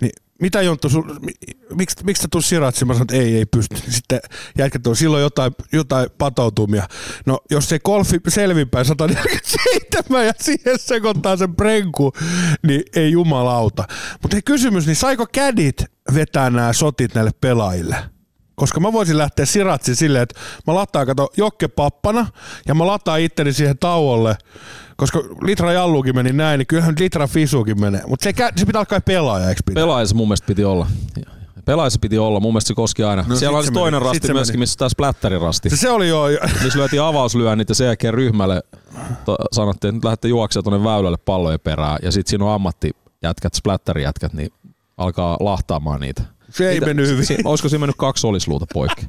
Niin 0.00 0.12
mitä 0.42 0.62
Jonttu, 0.62 0.88
mi- 1.20 1.56
miksi, 1.74 2.04
miksi 2.04 2.22
sä 2.22 2.28
tulet 2.30 2.44
siratsiin? 2.44 2.88
Mä 2.88 2.94
sanoin, 2.94 3.02
että 3.02 3.16
ei, 3.16 3.36
ei 3.36 3.46
pysty. 3.46 3.90
Sitten 3.90 4.20
jätkät 4.58 4.86
on 4.86 4.96
silloin 4.96 5.22
jotain, 5.22 5.52
jotain 5.72 6.08
patoutumia. 6.18 6.88
No 7.26 7.38
jos 7.50 7.68
se 7.68 7.78
golfi 7.78 8.20
selvinpäin 8.28 8.84
147 8.86 10.26
ja 10.26 10.32
siihen 10.40 10.78
sekoittaa 10.78 11.36
sen 11.36 11.56
prenku, 11.56 12.12
niin 12.66 12.82
ei 12.96 13.12
jumalauta. 13.12 13.84
Mutta 14.22 14.36
kysymys, 14.44 14.86
niin 14.86 14.96
saiko 14.96 15.26
kädit 15.32 15.84
vetää 16.14 16.50
nämä 16.50 16.72
sotit 16.72 17.14
näille 17.14 17.30
pelaajille? 17.40 17.96
Koska 18.54 18.80
mä 18.80 18.92
voisin 18.92 19.18
lähteä 19.18 19.46
siratsi 19.46 19.94
silleen, 19.94 20.22
että 20.22 20.40
mä 20.66 20.74
lataan 20.74 21.06
kato 21.06 21.28
Jokke 21.36 21.68
pappana 21.68 22.26
ja 22.68 22.74
mä 22.74 22.86
lataan 22.86 23.20
itteni 23.20 23.52
siihen 23.52 23.78
tauolle, 23.78 24.36
koska 24.96 25.18
Litra 25.42 25.72
Jallukin 25.72 26.14
meni 26.16 26.32
näin, 26.32 26.58
niin 26.58 26.66
kyllähän 26.66 26.90
nyt 26.92 27.00
Litra 27.00 27.26
Fisukin 27.26 27.80
menee. 27.80 28.02
Mutta 28.06 28.24
se, 28.24 28.30
kä- 28.30 28.52
se 28.56 28.66
pitää 28.66 28.80
alkaa 28.80 29.00
pelaaja, 29.00 29.48
eikö 29.48 29.60
pitää? 29.66 29.82
Pelaajassa 29.82 30.16
mun 30.16 30.28
mielestä 30.28 30.46
piti 30.46 30.64
olla. 30.64 30.86
Pelaajassa 31.64 31.98
piti 32.02 32.18
olla, 32.18 32.40
mun 32.40 32.52
mielestä 32.52 32.68
se 32.68 32.74
koski 32.74 33.02
aina. 33.04 33.24
No 33.28 33.36
Siellä 33.36 33.56
oli 33.58 33.64
se 33.64 33.66
se 33.66 33.70
meni. 33.72 33.80
toinen 33.80 34.02
rasti 34.02 34.26
se 34.26 34.32
myöskin, 34.32 34.54
meni. 34.54 34.60
missä 34.62 34.76
taas 34.78 34.92
plättärirasti. 34.96 35.70
se, 35.70 35.76
se 35.76 35.90
oli 35.90 36.08
jo, 36.08 36.22
missä 36.62 36.78
lyötiin 36.78 37.02
avauslyönnit 37.02 37.68
ja 37.68 37.74
sen 37.74 37.84
jälkeen 37.86 38.14
ryhmälle 38.14 38.62
to, 39.24 39.36
sanottiin, 39.52 39.88
että 39.88 39.96
nyt 39.96 40.04
lähdette 40.04 40.28
juoksemaan 40.28 40.64
tuonne 40.64 40.84
väylälle 40.90 41.16
pallojen 41.16 41.60
perään. 41.60 41.98
Ja 42.02 42.12
sitten 42.12 42.30
siinä 42.30 42.44
on 42.44 42.50
ammattijätkät, 42.54 43.54
splatterijätkät, 43.54 44.32
niin 44.32 44.50
alkaa 44.96 45.36
lahtaamaan 45.40 46.00
niitä. 46.00 46.22
Se 46.54 46.68
ei 46.68 46.74
Niitä- 46.74 46.86
mennyt 46.86 47.08
hyvin. 47.08 47.26
Si, 47.26 47.36
olisiko 47.44 47.68
siinä 47.68 47.80
mennyt 47.80 47.96
kaksi 47.98 48.26
olisluuta 48.26 48.66
poikki? 48.72 49.06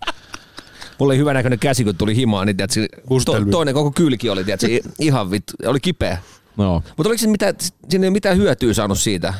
Mulla 0.99 1.11
oli 1.11 1.17
hyvä 1.17 1.33
näköinen 1.33 1.59
käsi, 1.59 1.83
kun 1.83 1.95
tuli 1.95 2.15
himaan, 2.15 2.47
niin 2.47 2.57
tiedätkö, 2.57 2.87
to, 3.25 3.33
toinen 3.51 3.73
koko 3.73 3.91
kylki 3.91 4.29
oli, 4.29 4.43
tiedätkö, 4.43 4.67
i- 4.67 4.81
ihan 4.99 5.31
vittu, 5.31 5.53
oli 5.65 5.79
kipeä. 5.79 6.17
No, 6.57 6.73
Mutta 6.97 7.09
oliko 7.09 7.17
se 7.21 7.27
mitään, 7.27 7.55
siinä 7.89 8.05
ei 8.07 8.11
mitään 8.11 8.37
hyötyä 8.37 8.73
saanut 8.73 8.99
siitä? 8.99 9.33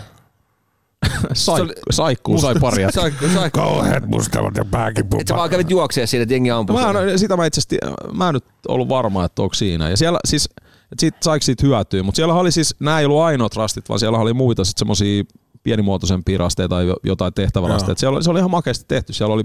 Saik, 1.34 1.62
oli- 1.64 1.74
saikkuu 1.92 2.38
sai 2.42 2.56
pari 2.62 2.82
jätkää. 2.82 3.02
Saiko, 3.02 3.26
saiko? 3.34 3.60
Kauheat 3.60 4.06
mustavat 4.08 4.56
ja 4.58 4.66
pääkipu. 4.66 5.18
Et 5.20 5.28
sä 5.28 5.36
vaan 5.36 5.50
kävit 5.50 5.70
juoksemaan 5.70 6.08
siinä, 6.08 6.24
että 6.24 6.34
jengi 6.34 6.52
ampui. 6.52 6.82
Mä 6.82 7.02
en, 7.12 7.20
sitä 7.20 7.38
mä 7.38 7.46
itse 7.46 7.62
asiassa, 7.62 8.12
mä 8.14 8.28
en 8.28 8.34
nyt 8.34 8.44
ollut 8.68 8.90
varma, 8.90 9.26
että 9.26 9.42
onko 9.42 9.54
siinä. 9.54 9.90
Ja 9.90 9.98
siellä 9.98 10.20
siis, 10.26 10.46
että 10.56 11.00
siitä, 11.00 11.18
saiko 11.22 11.44
siitä 11.44 11.68
hyötyä, 11.68 12.04
mutta 12.04 12.16
siellä 12.16 12.34
oli 12.34 12.52
siis, 12.52 12.76
nämä 12.80 13.00
ei 13.00 13.06
ollut 13.06 13.22
ainoat 13.22 13.56
rastit, 13.56 13.90
vaan 13.90 14.00
siellä 14.00 14.18
oli 14.18 14.34
muita 14.34 14.64
sitten 14.66 14.80
semmosia 14.80 15.24
pienimuotoisempia 15.64 16.38
rasteja 16.38 16.68
tai 16.70 16.88
jo- 16.88 16.98
jotain 17.04 17.34
tehtävärasteita. 17.34 18.00
Siellä 18.00 18.16
oli, 18.16 18.24
se 18.24 18.32
oli 18.32 18.40
ihan 18.40 18.52
makeasti 18.52 18.86
tehty. 18.88 19.14
Siellä 19.14 19.34
oli 19.34 19.44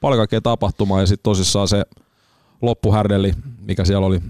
paljon 0.00 0.18
kaikkea 0.18 0.40
tapahtumaa 0.40 1.00
ja 1.00 1.06
sitten 1.06 1.22
tosissaan 1.22 1.68
se 1.68 1.84
loppuhärdelli, 2.62 3.32
mikä 3.60 3.84
siellä 3.84 4.06
oli, 4.06 4.20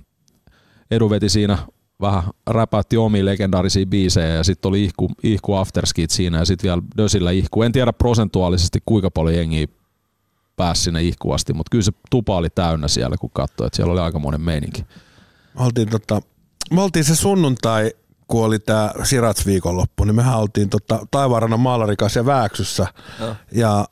Edu 0.91 1.11
veti 1.11 1.29
siinä 1.29 1.59
vähän 2.01 2.23
räpäytti 2.47 2.97
omia 2.97 3.25
legendaarisia 3.25 3.87
biisejä 3.87 4.29
ja 4.29 4.45
sitten 4.45 4.69
oli 4.69 4.85
ihku, 4.85 5.11
ihku 5.23 5.55
afterskit 5.55 6.11
siinä 6.11 6.39
ja 6.39 6.45
sitten 6.45 6.69
vielä 6.69 6.83
Dösillä 6.97 7.31
ihku. 7.31 7.63
En 7.63 7.73
tiedä 7.73 7.93
prosentuaalisesti 7.93 8.79
kuinka 8.87 9.11
paljon 9.11 9.37
jengiä 9.37 9.67
pääsi 10.57 10.83
sinne 10.83 11.03
ihkuasti, 11.03 11.53
mutta 11.53 11.71
kyllä 11.71 11.83
se 11.83 11.93
tupa 12.11 12.37
oli 12.37 12.51
täynnä 12.51 12.89
siellä, 12.89 13.17
kun 13.21 13.31
katsoi, 13.33 13.67
että 13.67 13.77
siellä 13.77 13.93
oli 13.93 14.01
aikamoinen 14.01 14.41
meininki. 14.41 14.85
Me 15.55 15.65
oltiin, 15.65 15.89
tota, 15.89 16.21
me 16.71 16.83
oltiin 16.83 17.05
se 17.05 17.17
sunnuntai, 17.17 17.93
kun 18.31 18.45
oli 18.45 18.59
tämä 18.59 18.91
Sirats 19.05 19.47
viikonloppu, 19.47 20.05
niin 20.05 20.15
mehän 20.15 20.39
oltiin 20.39 20.71
tota, 20.71 21.07
Taivaanrannan 21.11 21.61
maalarikas 21.61 22.17
ja 22.17 22.27
Vääksyssä. 22.27 22.87
Joo. 23.21 23.35
Ja 23.53 23.89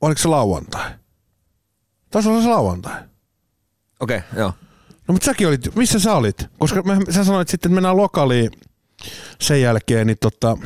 oliko 0.00 0.18
se 0.18 0.28
lauantai? 0.28 0.90
Taisi 2.10 2.28
olla 2.28 2.42
se 2.42 2.48
lauantai. 2.48 3.00
Okei, 4.00 4.16
okay, 4.18 4.38
joo. 4.38 4.52
No 5.08 5.12
mutta 5.12 5.24
säkin 5.24 5.48
olit, 5.48 5.76
missä 5.76 5.98
sä 5.98 6.14
olit? 6.14 6.46
Koska 6.58 6.82
me, 6.82 6.98
sä 7.10 7.24
sanoit 7.24 7.48
sitten, 7.48 7.68
että 7.68 7.74
mennään 7.74 7.96
lokaliin 7.96 8.50
sen 9.40 9.60
jälkeen, 9.62 10.06
niin 10.06 10.18
tota, 10.20 10.58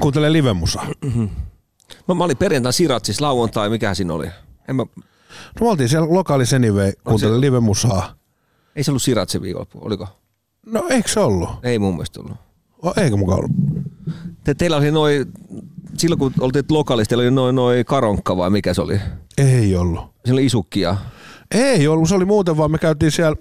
kuuntelee 0.00 0.32
livemusaa. 0.32 0.86
Mä, 2.08 2.14
mä 2.14 2.24
olin 2.24 2.36
perjantai 2.36 2.72
Siratsissa 2.72 3.24
lauantai, 3.24 3.68
mikä 3.68 3.94
siinä 3.94 4.14
oli? 4.14 4.26
En 4.68 4.76
mä, 4.76 4.84
No 5.60 5.66
me 5.66 5.70
oltiin 5.70 5.88
siellä 5.88 6.14
lokaalissa 6.14 6.56
anyway, 6.56 6.92
kuuntelee 7.04 7.40
livemusaa. 7.40 8.14
ei 8.76 8.84
se 8.84 8.90
ollut 8.90 9.02
Siratsin 9.02 9.42
viikonloppu, 9.42 9.78
oliko? 9.82 10.08
No 10.66 10.86
eikö 10.90 11.08
se 11.08 11.20
ollut? 11.20 11.48
Ei 11.62 11.78
mun 11.78 11.94
mielestä 11.94 12.20
ollut. 12.20 12.36
O, 12.84 12.92
eikö 13.00 13.16
mukaan 13.16 13.38
ollut? 13.38 13.50
Te, 14.44 14.54
teillä 14.54 14.76
oli 14.76 14.90
noin, 14.90 15.32
silloin 15.98 16.18
kun 16.18 16.32
oltiin 16.40 16.64
lokaalissa, 16.70 17.08
teillä 17.08 17.22
oli 17.22 17.30
noin 17.30 17.54
noi 17.54 17.84
karonkka 17.86 18.36
vai 18.36 18.50
mikä 18.50 18.74
se 18.74 18.82
oli? 18.82 19.00
Ei 19.38 19.76
ollut. 19.76 20.00
Siinä 20.00 20.34
oli 20.34 20.46
isukkia. 20.46 20.96
Ei 21.54 21.88
ollut, 21.88 22.08
se 22.08 22.14
oli 22.14 22.24
muuten 22.24 22.56
vaan, 22.56 22.70
me 22.70 22.78
käytiin 22.78 23.12
siellä, 23.12 23.36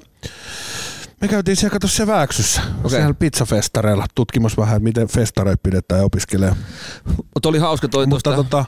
me 1.22 1.28
käytiin 1.28 1.56
siellä, 1.56 1.74
kato 1.74 1.88
se 1.88 2.08
Vääksyssä, 2.08 2.62
okay. 2.78 2.90
siellä 2.90 3.14
pizzafestareilla 3.14 4.06
tutkimassa 4.16 4.62
vähän, 4.62 4.84
miten 4.84 5.08
festareita 5.08 5.62
pidetään 5.64 6.00
ja 6.00 6.06
opiskelee. 6.06 6.56
Mutta 7.06 7.50
oli 7.50 7.58
hauska 7.58 7.88
toi 7.88 8.08
Mutta 8.08 8.36
tota, 8.36 8.66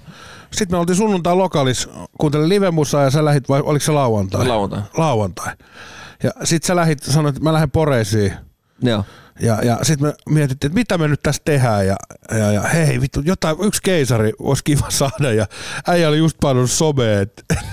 sitten 0.51 0.75
me 0.75 0.79
oltiin 0.79 0.95
sunnuntai 0.95 1.35
lokalis, 1.35 1.89
kuuntelin 2.17 2.49
livemusaa 2.49 3.03
ja 3.03 3.11
sä 3.11 3.25
lähit, 3.25 3.49
vai 3.49 3.61
oliko 3.63 3.85
se 3.85 3.91
lauantai? 3.91 4.47
lauantai. 4.47 4.81
Lauantai. 4.97 5.53
Ja 6.23 6.31
sit 6.43 6.63
sä 6.63 6.75
lähit, 6.75 7.03
sanoit, 7.03 7.35
että 7.35 7.43
mä 7.43 7.53
lähden 7.53 7.71
Poreisiin. 7.71 8.33
Joo. 8.81 9.03
Ja, 9.39 9.59
ja 9.63 9.79
sitten 9.83 10.07
me 10.07 10.13
mietittiin, 10.29 10.69
että 10.69 10.79
mitä 10.79 10.97
me 10.97 11.07
nyt 11.07 11.23
tässä 11.23 11.41
tehdään 11.45 11.87
ja, 11.87 11.95
ja, 12.31 12.51
ja 12.51 12.61
hei 12.61 13.01
vittu, 13.01 13.21
jotain, 13.25 13.57
yksi 13.63 13.81
keisari 13.83 14.33
olisi 14.39 14.63
kiva 14.63 14.89
saada 14.89 15.33
ja 15.33 15.47
äijä 15.87 16.09
oli 16.09 16.17
just 16.17 16.37
painunut 16.41 16.71
someen, 16.71 17.21
että 17.21 17.55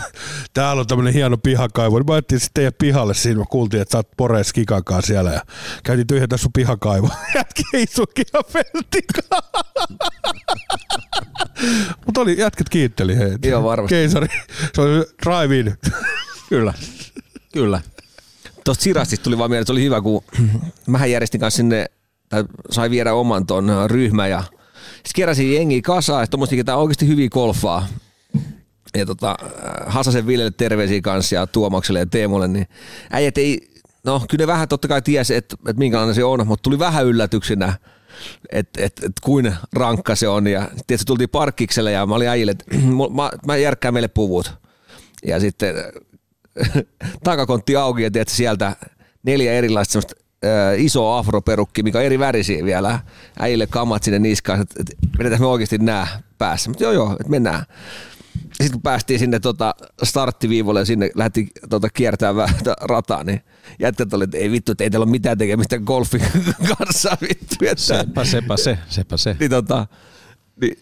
täällä 0.55 0.81
on 0.81 0.87
tämmöinen 0.87 1.15
hieno 1.15 1.37
pihakaivo. 1.37 1.99
Niin 1.99 2.07
mä 2.07 2.13
ajattelin 2.13 2.41
sitten 2.41 2.55
teidän 2.55 2.73
pihalle 2.79 3.15
siinä, 3.15 3.39
mä 3.39 3.45
kuultiin, 3.51 3.83
että 3.83 3.93
sä 3.93 3.99
oot 3.99 4.09
Poreis 4.17 4.53
Kikankaan 4.53 5.03
siellä 5.03 5.33
ja 5.33 5.41
käytiin 5.83 6.07
tyhjentää 6.07 6.39
sun 6.39 6.53
pihakaivo. 6.53 7.09
Jätki 7.35 7.63
ei 7.75 7.87
sukia 7.87 8.43
feltikaan. 8.49 9.43
Mutta 12.07 12.21
oli, 12.21 12.39
jätket 12.39 12.69
kiitteli 12.69 13.17
heitä. 13.17 13.49
Joo, 13.49 13.63
varmasti. 13.63 13.95
Keisari, 13.95 14.29
se 14.75 14.81
oli 14.81 15.05
drive-in. 15.27 15.77
Kyllä. 16.49 16.75
Kyllä. 17.53 17.81
Tuosta 18.65 18.83
Siratsista 18.83 19.25
tuli 19.25 19.39
vaan 19.39 19.51
mieleen, 19.51 19.63
että 19.63 19.67
se 19.67 19.73
oli 19.73 19.85
hyvä, 19.85 20.01
kun 20.01 20.25
mähän 20.87 21.11
järjestin 21.11 21.41
kanssa 21.41 21.57
sinne, 21.57 21.87
tai 22.29 22.45
sai 22.71 22.91
viedä 22.91 23.15
oman 23.15 23.47
ton 23.47 23.71
ryhmän 23.87 24.31
ja 24.31 24.43
sitten 24.95 25.13
keräsin 25.15 25.55
jengiä 25.55 25.81
kasaan 25.83 26.23
ja 26.23 26.27
tommosia, 26.27 26.57
ketä 26.57 26.77
oikeasti 26.77 27.09
hyviä 27.09 27.29
golfaa. 27.29 27.87
Ja 28.97 29.07
tota, 29.07 29.37
äh, 29.43 29.49
Hasasen 29.87 30.27
Villelle 30.27 30.53
terveisiä 30.57 31.01
kanssa 31.01 31.35
ja 31.35 31.47
Tuomakselle 31.47 31.99
ja 31.99 32.07
Teemolle, 32.07 32.49
niin 32.49 32.67
äijät 33.11 33.39
ei, 33.39 33.69
no 34.05 34.23
kyllä 34.31 34.43
ne 34.43 34.47
vähän 34.47 34.69
totta 34.69 34.89
kai 34.89 35.03
tiesi, 35.03 35.35
että, 35.35 35.57
että 35.69 35.79
minkälainen 35.79 36.15
se 36.15 36.25
on, 36.25 36.47
mutta 36.47 36.63
tuli 36.63 36.79
vähän 36.79 37.07
yllätyksenä, 37.07 37.75
että 38.53 38.85
et, 38.85 38.93
et, 39.05 39.13
kuin 39.23 39.55
rankka 39.73 40.15
se 40.15 40.29
on. 40.29 40.47
Ja 40.47 40.69
tietysti 40.87 41.07
tultiin 41.07 41.29
parkkikselle 41.29 41.93
ja 41.93 42.07
mä 42.07 42.15
olin 42.15 42.29
äijille, 42.29 42.53
että 42.53 42.65
mä, 43.17 43.31
mä 43.47 43.57
järkkään 43.57 43.95
meille 43.95 44.09
puvut. 44.09 44.53
Ja 45.27 45.41
sitten 45.41 45.75
takakontti 47.25 47.77
auki 47.77 48.03
ja 48.03 48.11
tiedätkö, 48.11 48.35
sieltä 48.35 48.77
neljä 49.23 49.53
erilaista 49.53 49.93
semmoista 49.93 50.15
isoa 50.77 51.19
afroperukki, 51.19 51.83
mikä 51.83 51.99
on 51.99 52.05
eri 52.05 52.19
värisiä 52.19 52.65
vielä. 52.65 53.01
Äijille 53.39 53.67
kamat 53.67 54.03
sinne 54.03 54.19
niskaan, 54.19 54.61
että, 54.61 54.93
vedetään 55.19 55.41
me 55.41 55.47
oikeasti 55.47 55.79
nää 55.79 56.23
päässä. 56.39 56.71
Mutta 56.71 56.85
joo 56.85 56.93
joo, 56.93 57.13
että 57.13 57.29
mennään. 57.29 57.65
Sitten 58.45 58.73
kun 58.73 58.83
päästiin 58.83 59.19
sinne 59.19 59.41
tota 59.41 59.75
starttiviivolle 60.03 60.81
ja 60.81 60.85
sinne 60.85 61.11
lähti 61.15 61.49
tota 61.69 61.89
kiertämään 61.91 62.49
rataa, 62.81 63.25
niin 63.25 63.41
jätkät 63.79 64.15
oli, 64.15 64.25
että 64.25 64.37
ei 64.39 64.51
vittu, 64.51 64.73
että 64.73 64.85
ei 64.85 64.91
teillä 64.91 65.05
ole 65.05 65.11
mitään 65.11 65.39
tekemistä 65.39 65.79
golfin 65.79 66.23
kanssa 66.79 67.17
vittu. 67.21 67.55
Että, 67.61 67.85
Sepä, 67.85 68.25
sepä 68.25 68.57
se, 68.57 68.79
sepä 68.89 69.17
se. 69.17 69.37
niin 69.41 69.51
tota, 69.51 69.87
niin, 70.61 70.79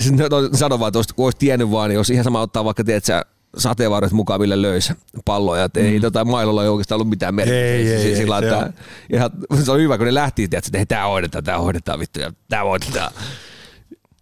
sitten 0.00 0.28
ne 0.52 0.58
sano 0.58 0.78
vaan, 0.78 0.88
että 0.88 0.98
olisi, 0.98 1.14
kun 1.14 1.24
olisi 1.24 1.38
tiennyt 1.38 1.70
vaan, 1.70 1.88
niin 1.88 1.98
olisi 1.98 2.12
ihan 2.12 2.24
sama 2.24 2.40
ottaa 2.40 2.64
vaikka, 2.64 2.84
tiedät 2.84 3.04
sä, 3.04 3.24
sateenvarret 3.56 4.12
mukaan, 4.12 4.40
millä 4.40 4.62
löysi 4.62 4.92
palloja. 5.24 5.64
Että 5.64 5.80
ei 5.80 6.00
tota 6.00 6.24
mailolla 6.24 6.62
ei 6.62 6.68
oikeastaan 6.68 6.96
ollut 6.96 7.08
mitään 7.10 7.34
merkitystä. 7.34 7.64
Ei, 7.66 7.88
ei, 7.92 8.02
ei, 8.10 8.16
Sillä, 8.16 8.40
se 8.40 8.46
että 8.46 8.58
on- 8.58 8.72
ihan, 9.12 9.30
se 9.64 9.72
oli 9.72 9.82
hyvä, 9.82 9.96
kun 9.98 10.06
ne 10.06 10.14
lähti, 10.14 10.48
tiedät, 10.48 10.66
että 10.66 10.84
tää 10.94 11.06
hoidetaan, 11.06 11.44
tää 11.44 11.58
hoidetaan 11.58 11.98
vittu, 11.98 12.20
ja 12.20 12.32
tää 12.48 12.64
hoidetaan. 12.64 13.10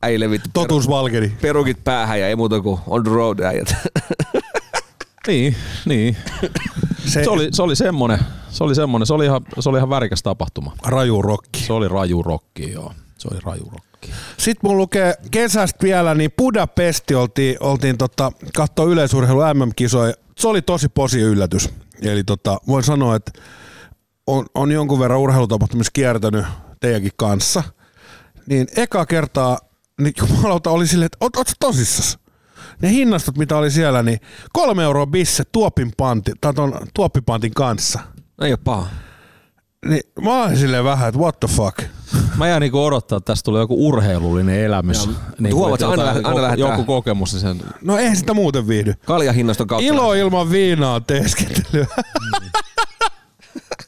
Äille 0.03 0.31
vittu. 0.31 0.51
Totuus 0.61 0.89
valkeni. 0.89 1.33
Perukit 1.41 1.85
päähän 1.85 2.21
ja 2.21 2.29
ei 2.29 2.37
muuta 2.37 2.61
kuin 2.61 2.81
on 2.87 3.03
the 3.05 3.11
road 3.13 3.39
äijät. 3.41 3.75
Niin, 5.27 5.57
niin. 5.87 6.17
Se, 7.07 7.25
Se 7.25 7.31
oli, 7.31 7.49
se 7.53 7.63
oli 7.63 7.77
semmonen, 7.77 8.19
se 8.51 8.65
oli 8.65 8.75
semmonen, 8.75 9.07
se 9.07 9.15
oli 9.15 9.25
ihan, 9.25 9.41
se 9.61 9.69
oli 9.69 9.79
ihan 9.79 9.91
värikäs 9.91 10.23
tapahtuma. 10.23 10.73
raju 10.87 11.23
rokki. 11.23 11.61
Se 11.61 11.73
oli 11.73 11.89
raju 11.89 12.23
rokki, 12.23 12.73
joo. 12.73 12.93
Se 13.19 13.29
oli 13.33 13.41
raju 13.45 13.65
rokki. 13.73 14.11
Sitten 14.39 14.71
mun 14.71 14.77
lukee 14.77 15.15
kesästä 15.31 15.79
vielä, 15.83 16.15
niin 16.15 16.31
Budapesti 16.39 17.15
oltiin, 17.15 17.57
oltiin 17.61 17.99
tota, 17.99 18.33
katsoa 18.55 18.87
yleisurheilu 18.87 19.41
MM-kisoja. 19.41 20.15
Se 20.39 20.49
oli 20.49 20.63
tosi 20.63 20.89
posi 20.89 21.21
yllätys. 21.21 21.71
Eli 22.03 22.25
tota, 22.25 22.59
voin 22.69 22.85
sanoa, 22.85 23.17
että 23.17 23.33
on, 24.27 24.47
on 24.55 24.73
jonkun 24.73 24.99
verran 24.99 25.21
urheilutapahtumissa 25.21 25.91
kiertänyt 25.93 26.45
teidänkin 26.81 27.13
kanssa. 27.17 27.63
Niin 28.47 28.67
eka 28.77 29.07
kertaa, 29.07 29.59
niin 30.01 30.15
jumalauta 30.19 30.71
oli 30.71 30.87
silleen, 30.87 31.07
että 31.07 31.19
oot, 31.21 31.37
oot 31.37 31.53
tosissas? 31.61 32.19
Ne 32.83 32.91
hinnastot, 32.91 33.39
mitä 33.39 33.57
oli 33.57 33.71
siellä, 33.71 34.03
niin 34.03 34.21
kolme 34.53 34.83
euroa 34.83 35.07
bisse 35.07 35.45
tuopin 35.53 35.93
panti, 35.97 36.33
tai 36.41 36.55
ton 36.55 36.75
tuoppipantin 36.95 37.55
kanssa. 37.55 38.01
No 38.41 38.47
ei 38.47 38.53
ole 38.53 38.59
paha. 38.65 38.89
Niin 39.87 40.01
mä 40.23 40.43
olin 40.45 40.57
silleen 40.59 40.85
vähän, 40.85 41.09
että 41.09 41.21
what 41.21 41.41
the 41.41 41.49
fuck. 41.49 41.79
Mä 42.37 42.49
jään 42.49 42.61
niinku 42.61 42.85
odottaa, 42.85 43.17
että 43.17 43.33
tästä 43.33 43.45
tulee 43.45 43.61
joku 43.63 43.89
urheilullinen 43.89 44.61
elämys. 44.65 45.09
Niin 45.39 45.55
huomaat, 45.55 45.81
että 45.81 45.89
aina 45.91 46.03
jotain- 46.03 46.17
aina 46.17 46.29
joku- 46.31 46.43
lähdetään. 46.43 46.71
Joku 46.71 46.85
kokemus. 46.85 47.33
niin 47.33 47.41
Sen, 47.41 47.63
No 47.83 47.99
eihän 47.99 48.17
sitä 48.17 48.35
muuten 48.35 48.69
viihdy. 48.69 48.95
Kaljahinnaston 49.07 49.67
kautta. 49.67 49.87
Ilo 49.87 50.15
ilman 50.15 50.51
viinaa 50.51 51.01
teeskentelyä. 51.01 51.87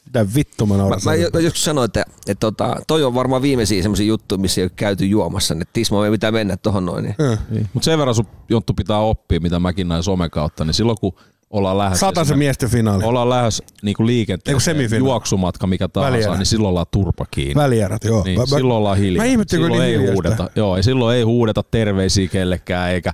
Mitä 0.05 0.25
vittu 0.35 0.65
mä 0.65 0.73
Mä, 0.73 0.77
nauran. 0.77 0.99
mä, 1.05 1.11
mä 1.33 1.39
joskus 1.39 1.63
sanoin, 1.63 1.85
että, 1.85 2.05
että 2.27 2.39
tota, 2.39 2.75
toi 2.87 3.03
on 3.03 3.13
varmaan 3.15 3.41
viimeisiä 3.41 3.81
semmoisia 3.81 4.05
juttuja, 4.05 4.39
missä 4.39 4.61
ei 4.61 4.65
ole 4.65 4.71
käyty 4.75 5.05
juomassa. 5.05 5.53
Että 5.53 5.65
Tismo 5.73 6.03
ei 6.05 6.11
mitään 6.11 6.33
mennä 6.33 6.57
tohon 6.57 6.85
noin. 6.85 7.03
Niin. 7.03 7.15
niin. 7.49 7.69
Mutta 7.73 7.85
sen 7.85 7.99
verran 7.99 8.15
sun 8.15 8.27
Jonttu 8.49 8.73
pitää 8.73 8.97
oppia, 8.99 9.39
mitä 9.39 9.59
mäkin 9.59 9.87
näin 9.87 10.03
somen 10.03 10.29
kautta, 10.31 10.65
niin 10.65 10.73
silloin 10.73 10.97
kun 11.01 11.13
ollaan 11.51 11.77
lähdössä 11.77 11.99
Sata 11.99 12.15
se 12.15 12.21
esimerkiksi- 12.21 12.37
miesten 12.37 12.69
finaali. 12.69 13.03
ollaan 13.03 13.29
lähdössä 13.29 13.63
niinku 13.81 14.05
liikenteeseen, 14.05 14.61
semifinaali. 14.61 15.09
juoksumatka 15.09 15.67
mikä 15.67 15.87
tahansa, 15.87 16.13
Välierä. 16.17 16.37
niin 16.37 16.45
silloin 16.45 16.69
ollaan 16.69 16.85
turpa 16.91 17.25
kiinni. 17.31 17.55
Välierät, 17.55 18.03
joo. 18.03 18.23
Niin, 18.23 18.39
Mä- 18.39 18.45
silloin 18.45 18.77
ollaan 18.77 18.97
hiljaa. 18.97 19.25
Mä 19.37 19.43
silloin 19.47 19.71
niin 19.71 19.83
ei 19.83 19.91
hiljaista. 19.91 20.13
huudeta. 20.13 20.49
Joo, 20.55 20.77
ja 20.77 20.83
silloin 20.83 21.17
ei 21.17 21.23
huudeta 21.23 21.63
terveisiä 21.71 22.27
kellekään, 22.27 22.89
eikä, 22.91 23.13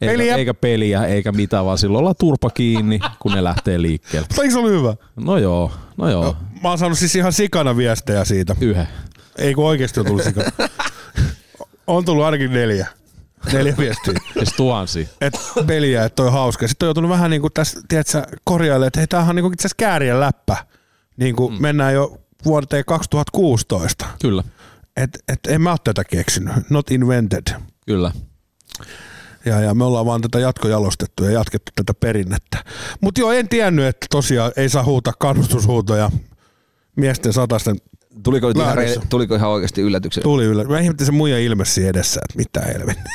eikä, 0.00 0.12
Peliä. 0.12 0.36
eikä 0.36 0.54
peliä, 0.54 1.04
eikä 1.04 1.32
mitään, 1.32 1.64
vaan 1.64 1.78
silloin 1.78 2.00
ollaan 2.00 2.14
turpa 2.18 2.50
kiinni, 2.50 2.98
kun 3.18 3.32
ne 3.32 3.44
lähtee 3.44 3.82
liikkeelle. 3.82 4.26
Mutta 4.30 4.42
eikö 4.42 4.52
se 4.52 4.58
ollut 4.58 4.72
hyvä? 4.72 4.94
No 5.16 5.38
joo, 5.38 5.70
no 5.96 6.10
joo, 6.10 6.36
Mä 6.62 6.68
oon 6.68 6.78
saanut 6.78 6.98
siis 6.98 7.16
ihan 7.16 7.32
sikana 7.32 7.76
viestejä 7.76 8.24
siitä. 8.24 8.56
yhden. 8.60 8.88
Ei 9.38 9.54
kun 9.54 9.64
oikeesti 9.66 10.00
on 10.00 10.06
tullut 10.06 10.22
sikana. 10.24 10.50
on 11.86 12.04
tullut 12.04 12.24
ainakin 12.24 12.52
neljä. 12.52 12.86
Neljä 13.52 13.74
viestiä. 13.78 14.14
Siis 14.32 14.52
tuhansia. 14.56 15.06
Et 15.20 15.34
peliä, 15.66 16.04
että 16.04 16.16
toi 16.16 16.26
on 16.26 16.32
hauska. 16.32 16.68
Sitten 16.68 16.86
on 16.86 16.88
joutunut 16.88 17.10
vähän 17.10 17.30
niinku 17.30 17.50
tässä, 17.50 17.80
tiedätkö, 17.88 18.22
korjailemaan, 18.44 18.86
että 18.86 19.00
hei, 19.00 19.06
tämähän 19.06 19.30
on 19.30 19.36
niinku 19.36 19.52
itse 19.52 19.62
asiassa 19.62 19.76
käärien 19.76 20.20
läppä. 20.20 20.56
Niinku 21.16 21.50
mm. 21.50 21.62
mennään 21.62 21.94
jo 21.94 22.18
vuoteen 22.44 22.84
2016. 22.86 24.06
Kyllä, 24.22 24.44
Et, 24.96 25.18
et 25.28 25.40
en 25.48 25.60
mä 25.60 25.70
oo 25.70 25.76
tätä 25.84 26.04
keksinyt. 26.04 26.70
Not 26.70 26.90
invented. 26.90 27.54
kyllä. 27.86 28.12
Ja, 29.44 29.60
ja 29.60 29.74
me 29.74 29.84
ollaan 29.84 30.06
vaan 30.06 30.20
tätä 30.20 30.38
jatkojalostettu 30.38 31.24
ja 31.24 31.30
jatkettu 31.30 31.72
tätä 31.76 31.94
perinnettä. 31.94 32.64
Mutta 33.00 33.20
joo, 33.20 33.32
en 33.32 33.48
tiennyt, 33.48 33.84
että 33.84 34.06
tosiaan 34.10 34.52
ei 34.56 34.68
saa 34.68 34.84
huutaa 34.84 35.12
kannustushuutoja 35.18 36.10
miesten 36.96 37.32
satasten 37.32 37.76
Tuliko, 38.22 38.48
nyt 38.48 38.56
ihan, 38.56 38.76
re- 38.76 39.06
tuliko 39.08 39.34
ihan 39.34 39.50
oikeasti 39.50 39.80
yllätyksen? 39.80 40.22
tuli 40.22 40.44
yllä. 40.44 40.64
Mä 40.64 40.80
ihmettelin 40.80 41.06
se 41.06 41.12
muija 41.12 41.38
ilmesi 41.38 41.86
edessä, 41.86 42.20
että 42.24 42.38
mitä 42.38 42.60
helvettiä. 42.60 43.14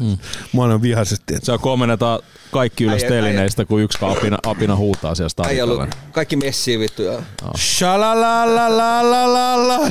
Mm. 0.00 0.18
Mä 0.56 0.62
olen 0.62 0.82
vihaisesti. 0.82 1.34
Että 1.34 1.46
Se 1.46 1.52
kommennetaan 1.60 2.20
kaikki 2.50 2.84
ylös 2.84 3.04
telineistä, 3.04 3.64
kun 3.64 3.82
yksi 3.82 3.98
apina, 4.00 4.38
apina 4.46 4.76
huutaa 4.76 5.14
siellä 5.14 5.48
Ei 5.48 5.62
ollut 5.62 5.88
kaikki 6.12 6.36
messiä 6.36 6.78
vittu. 6.78 7.02
Ja... 7.02 7.22
Shalalalalala. 7.56 9.88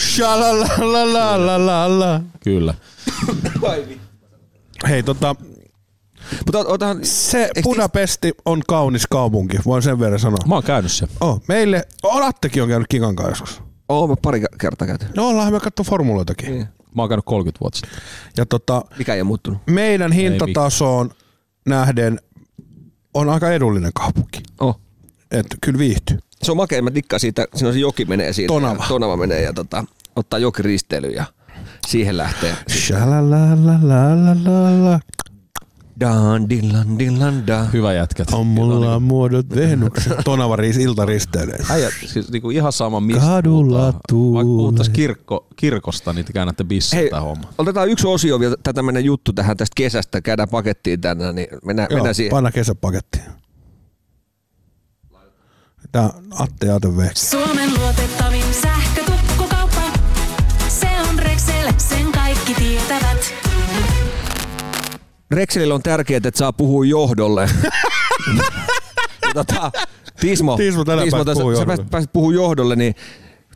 Shalalalalala. 0.00 2.20
Kyllä. 2.44 2.74
Hei, 4.88 5.02
tota, 5.02 5.36
Mutta 6.46 6.58
otahan, 6.58 6.98
se 7.02 7.50
Budapesti 7.62 8.32
on 8.44 8.62
kaunis 8.68 9.06
kaupunki, 9.06 9.58
voin 9.66 9.82
sen 9.82 9.98
verran 10.00 10.20
sanoa. 10.20 10.38
Mä 10.46 10.54
oon 10.54 10.62
käynyt 10.64 10.92
siellä. 10.92 11.14
Oh, 11.20 11.42
meille, 11.48 11.82
Olattekin 12.02 12.62
on 12.62 12.68
käynyt 12.68 12.88
Kikan 12.88 13.16
kanssa 13.16 13.32
joskus. 13.44 13.62
Oo, 13.88 14.06
mä 14.06 14.14
pari 14.22 14.42
kertaa 14.60 14.86
käyty. 14.88 15.06
No 15.16 15.28
ollaan 15.28 15.52
me 15.52 15.60
katsoa 15.60 15.84
formuloitakin. 15.84 16.50
Niin. 16.50 16.66
Mä 16.94 17.02
oon 17.02 17.08
käynyt 17.08 17.24
30 17.24 17.60
vuotta 17.60 17.78
sitten. 17.78 17.98
Ja 18.36 18.46
tota, 18.46 18.82
Mikä 18.98 19.14
ei 19.14 19.20
ole 19.20 19.26
muuttunut. 19.26 19.60
meidän 19.66 20.12
hintatasoon 20.12 21.10
nähden 21.68 22.20
on 23.14 23.28
aika 23.28 23.50
edullinen 23.52 23.92
kaupunki. 23.94 24.42
Oh. 24.60 24.80
Että 25.30 25.56
kyllä 25.60 25.78
viihtyy. 25.78 26.18
Se 26.42 26.50
on 26.50 26.56
makea, 26.56 26.82
mä 26.82 26.94
dikkaan 26.94 27.20
siitä, 27.20 27.46
siinä 27.54 27.68
on 27.68 27.74
se 27.74 27.80
joki 27.80 28.04
menee 28.04 28.32
siitä. 28.32 28.48
Tonava. 28.54 28.82
Ja 28.82 28.88
Tonava 28.88 29.16
menee 29.16 29.42
ja 29.42 29.52
tota, 29.52 29.84
ottaa 30.16 30.38
jokiristeilyyn 30.38 31.14
ja 31.14 31.24
siihen 31.86 32.16
lähtee. 32.16 32.56
Dan, 36.00 36.48
dillan, 36.48 36.98
dillan, 36.98 37.46
da. 37.46 37.64
Hyvä 37.64 37.92
jätkät. 37.92 38.28
On 38.32 38.46
mulla 38.46 39.00
muodot 39.00 39.46
Venuksen. 39.54 40.16
Tonava 40.24 40.56
riis, 40.56 40.76
iltaristeilee. 40.76 41.58
Äijät, 41.70 41.92
siis 42.06 42.30
niinku 42.30 42.50
ihan 42.50 42.72
sama 42.72 43.00
mistä 43.00 43.20
Kadulla 43.20 43.78
puhutaan. 43.78 44.00
tuulee. 44.08 44.34
Vaikka 44.34 44.48
puhuttaisiin 44.56 44.92
kirkko, 44.94 45.46
kirkosta, 45.56 46.12
niin 46.12 46.24
te 46.24 46.32
käännätte 46.32 46.64
bissiä 46.64 46.98
Hei, 46.98 47.10
homma. 47.20 47.44
otetaan 47.58 47.88
yksi 47.88 48.06
osio 48.06 48.40
vielä, 48.40 48.56
tämä 48.62 48.72
tämmöinen 48.74 49.04
juttu 49.04 49.32
tähän 49.32 49.56
tästä 49.56 49.72
kesästä, 49.76 50.20
käydään 50.20 50.48
pakettiin 50.48 51.00
tänään, 51.00 51.34
niin 51.34 51.48
mennään, 51.64 51.86
Joo, 51.90 51.96
mennään 51.96 52.14
siihen. 52.14 52.30
panna 52.30 52.52
kesäpakettiin. 52.52 53.24
Tää 55.92 56.02
on 56.02 56.24
Atte 56.38 56.66
ja 56.66 56.72
Aate 56.72 56.88
V. 56.96 57.00
Suomen 57.14 57.70
luotettavin 57.78 58.44
sähkötukkukauppa. 58.62 59.82
Se 60.68 60.88
on 61.10 61.18
Rexel, 61.18 61.72
sen 61.78 62.12
kaikki 62.12 62.54
tietävät. 62.54 63.19
Rexelillä 65.30 65.74
on 65.74 65.82
tärkeää, 65.82 66.16
että 66.24 66.38
saa 66.38 66.52
puhua 66.52 66.84
johdolle. 66.84 67.50
Tota, 69.34 69.72
Tismo, 70.20 70.56
Tismo 70.56 70.84
tänään 70.84 71.08
pääsi 71.10 71.24
tässä- 71.24 71.40
puhua 71.40 71.52
sä 71.54 71.60
johdolle. 71.60 71.66
pääsit, 71.66 71.90
pääsit 71.90 72.12
puhua 72.12 72.32
johdolle, 72.34 72.76
niin 72.76 72.94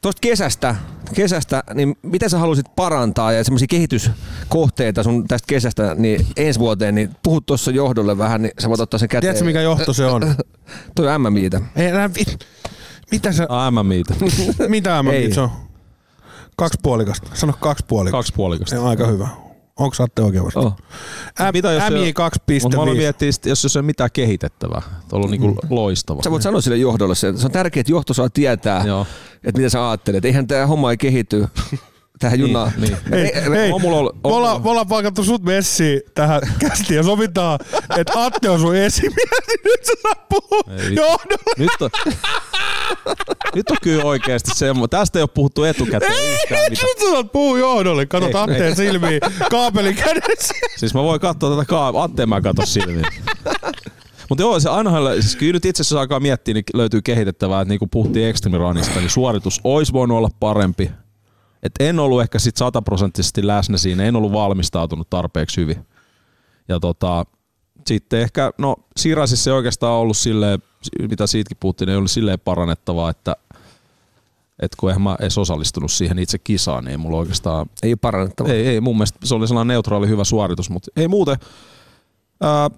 tuosta 0.02 0.20
kesästä, 0.20 0.76
kesästä, 1.14 1.62
niin 1.74 1.96
mitä 2.02 2.28
sä 2.28 2.38
halusit 2.38 2.66
parantaa 2.76 3.32
ja 3.32 3.44
semmoisia 3.44 3.66
kehityskohteita 3.66 5.02
sun 5.02 5.28
tästä 5.28 5.46
kesästä 5.46 5.94
niin 5.94 6.26
ensi 6.36 6.60
vuoteen, 6.60 6.94
niin 6.94 7.10
puhut 7.22 7.46
tuossa 7.46 7.70
johdolle 7.70 8.18
vähän, 8.18 8.42
niin 8.42 8.52
sä 8.58 8.68
voit 8.68 8.80
ottaa 8.80 8.98
sen 8.98 9.08
käteen. 9.08 9.20
Tiedätkö 9.20 9.44
mikä 9.44 9.60
johto 9.60 9.92
se 9.92 10.06
on? 10.06 10.22
Toi 10.96 11.08
on 11.08 11.20
MMItä. 11.20 11.60
Ei 11.76 11.86
enää 11.86 12.10
vi... 12.14 12.24
Mitä 13.10 13.32
sä... 13.32 13.46
Ah, 13.48 13.72
MMIitä. 13.72 14.14
Mitä 14.68 15.04
Ei. 15.12 15.34
se 15.34 15.40
on? 15.40 15.50
Kaksi 16.56 16.78
puolikasta. 16.82 17.30
Sano 17.34 17.52
kaksi 17.60 17.84
puolikasta. 17.88 18.18
Kaksi 18.18 18.32
puolikasta. 18.36 18.70
Se 18.70 18.78
on 18.78 18.88
aika 18.88 19.06
hyvä. 19.06 19.28
Onko 19.78 19.96
Atte 20.02 20.22
oikein 20.22 20.44
vasta? 20.44 20.60
Oh. 20.60 20.76
Mitä 21.52 21.72
jos 21.72 21.82
Mutta 22.62 22.76
aloin 22.80 22.96
2.5. 22.96 22.96
miettiä, 22.96 23.32
sit, 23.32 23.46
jos 23.46 23.62
se 23.62 23.78
on 23.78 23.84
mitään 23.84 24.10
kehitettävää. 24.12 24.82
Tuolla 25.08 25.24
on 25.24 25.30
niinku 25.30 25.56
loistava. 25.70 26.22
Sä 26.22 26.30
voit 26.30 26.42
sanoa 26.42 26.60
sille 26.60 26.76
johdolle 26.76 27.14
se, 27.14 27.32
se 27.36 27.46
on 27.46 27.52
tärkeää, 27.52 27.80
että 27.80 27.92
johto 27.92 28.14
saa 28.14 28.30
tietää, 28.30 28.84
Joo. 28.86 29.06
että 29.44 29.58
mitä 29.60 29.68
sä 29.68 29.88
ajattelet. 29.88 30.24
Eihän 30.24 30.46
tämä 30.46 30.66
homma 30.66 30.90
ei 30.90 30.96
kehity 30.96 31.46
tähän 32.18 32.40
junaan. 32.40 32.72
niin. 32.76 32.96
Hei, 33.10 33.30
hei, 33.50 33.72
on 33.72 33.80
mulla 33.80 33.96
ollut- 33.98 34.14
me 34.14 34.20
ollaan, 34.30 34.62
me 34.62 34.70
ollaan 34.70 34.86
palkattu 34.88 35.24
sut 35.24 35.42
messiin 35.42 36.00
tähän 36.14 36.40
kästiin 36.58 36.96
ja 36.96 37.02
sovitaan, 37.02 37.58
että 37.98 38.24
Atte 38.24 38.50
on 38.50 38.60
sun 38.60 38.76
esimies, 38.76 39.14
niin 39.48 39.60
nyt 39.64 39.84
sä 39.84 39.92
saa 40.02 40.26
puhua 40.28 40.62
Ei 40.82 40.94
johdolle. 40.94 41.54
Nyt 41.58 41.70
on, 41.82 41.90
nyt 43.54 43.70
on 43.70 43.76
kyllä 43.82 44.04
oikeasti 44.04 44.50
semmoinen. 44.54 44.90
Tästä 44.90 45.18
ei 45.18 45.22
ole 45.22 45.28
puhuttu 45.34 45.64
etukäteen 45.64 46.12
yhtään 46.12 46.60
Nyt 46.62 46.70
mitään. 46.70 46.88
sä 47.00 47.10
saat 47.10 47.32
puhua 47.32 47.58
johdolle. 47.58 48.06
Katot 48.06 48.28
Ei, 48.34 48.40
Atteen 48.40 48.62
ei. 48.64 48.76
silmiin 48.76 49.20
kaapelin 49.50 49.94
kädessä. 49.96 50.54
Siis 50.76 50.94
mä 50.94 51.02
voin 51.02 51.20
katsoa 51.20 51.50
tätä 51.56 51.64
kaa... 51.64 51.92
Atteen 52.02 52.28
mä 52.28 52.40
katso 52.40 52.66
silmiin. 52.66 53.06
Mutta 54.28 54.42
joo, 54.42 54.60
se 54.60 54.68
ainahan, 54.68 55.02
siis 55.22 55.36
kyllä 55.36 55.52
nyt 55.52 55.64
itse 55.64 55.80
asiassa 55.80 56.00
alkaa 56.00 56.20
miettiä, 56.20 56.54
niin 56.54 56.64
löytyy 56.74 57.02
kehitettävää, 57.02 57.60
että 57.60 57.68
niin 57.72 57.78
kuin 57.78 57.90
puhuttiin 57.90 58.28
Extreme 58.28 58.58
Runista, 58.58 59.00
niin 59.00 59.10
suoritus 59.10 59.60
olisi 59.64 59.92
voinut 59.92 60.18
olla 60.18 60.30
parempi. 60.40 60.90
Et 61.64 61.72
en 61.80 62.00
ollut 62.00 62.20
ehkä 62.20 62.38
sit 62.38 62.56
sataprosenttisesti 62.56 63.46
läsnä 63.46 63.78
siinä, 63.78 64.04
en 64.04 64.16
ollut 64.16 64.32
valmistautunut 64.32 65.10
tarpeeksi 65.10 65.60
hyvin. 65.60 65.86
Ja 66.68 66.80
tota, 66.80 67.26
sitten 67.86 68.20
ehkä, 68.20 68.50
no 68.58 68.76
Sirasissa 68.96 69.50
ei 69.50 69.56
oikeastaan 69.56 69.92
ollut 69.92 70.16
silleen, 70.16 70.62
mitä 71.08 71.26
siitäkin 71.26 71.56
puhuttiin, 71.60 71.88
ei 71.88 71.96
ollut 71.96 72.10
silleen 72.10 72.40
parannettavaa, 72.40 73.10
että 73.10 73.36
et 74.62 74.76
kun 74.76 74.90
eihän 74.90 75.02
mä 75.02 75.16
edes 75.20 75.38
osallistunut 75.38 75.92
siihen 75.92 76.18
itse 76.18 76.38
kisaan, 76.38 76.84
niin 76.84 76.90
ei 76.90 76.96
mulla 76.96 77.16
oikeastaan... 77.16 77.66
Ei 77.82 77.90
ole 77.90 77.96
parannettava. 77.96 78.48
Ei, 78.48 78.66
ei, 78.66 78.80
mun 78.80 78.96
mielestä 78.96 79.18
se 79.24 79.34
oli 79.34 79.48
sellainen 79.48 79.74
neutraali 79.74 80.08
hyvä 80.08 80.24
suoritus, 80.24 80.70
mutta 80.70 80.90
ei 80.96 81.08
muuten. 81.08 81.36
Ää, 82.40 82.70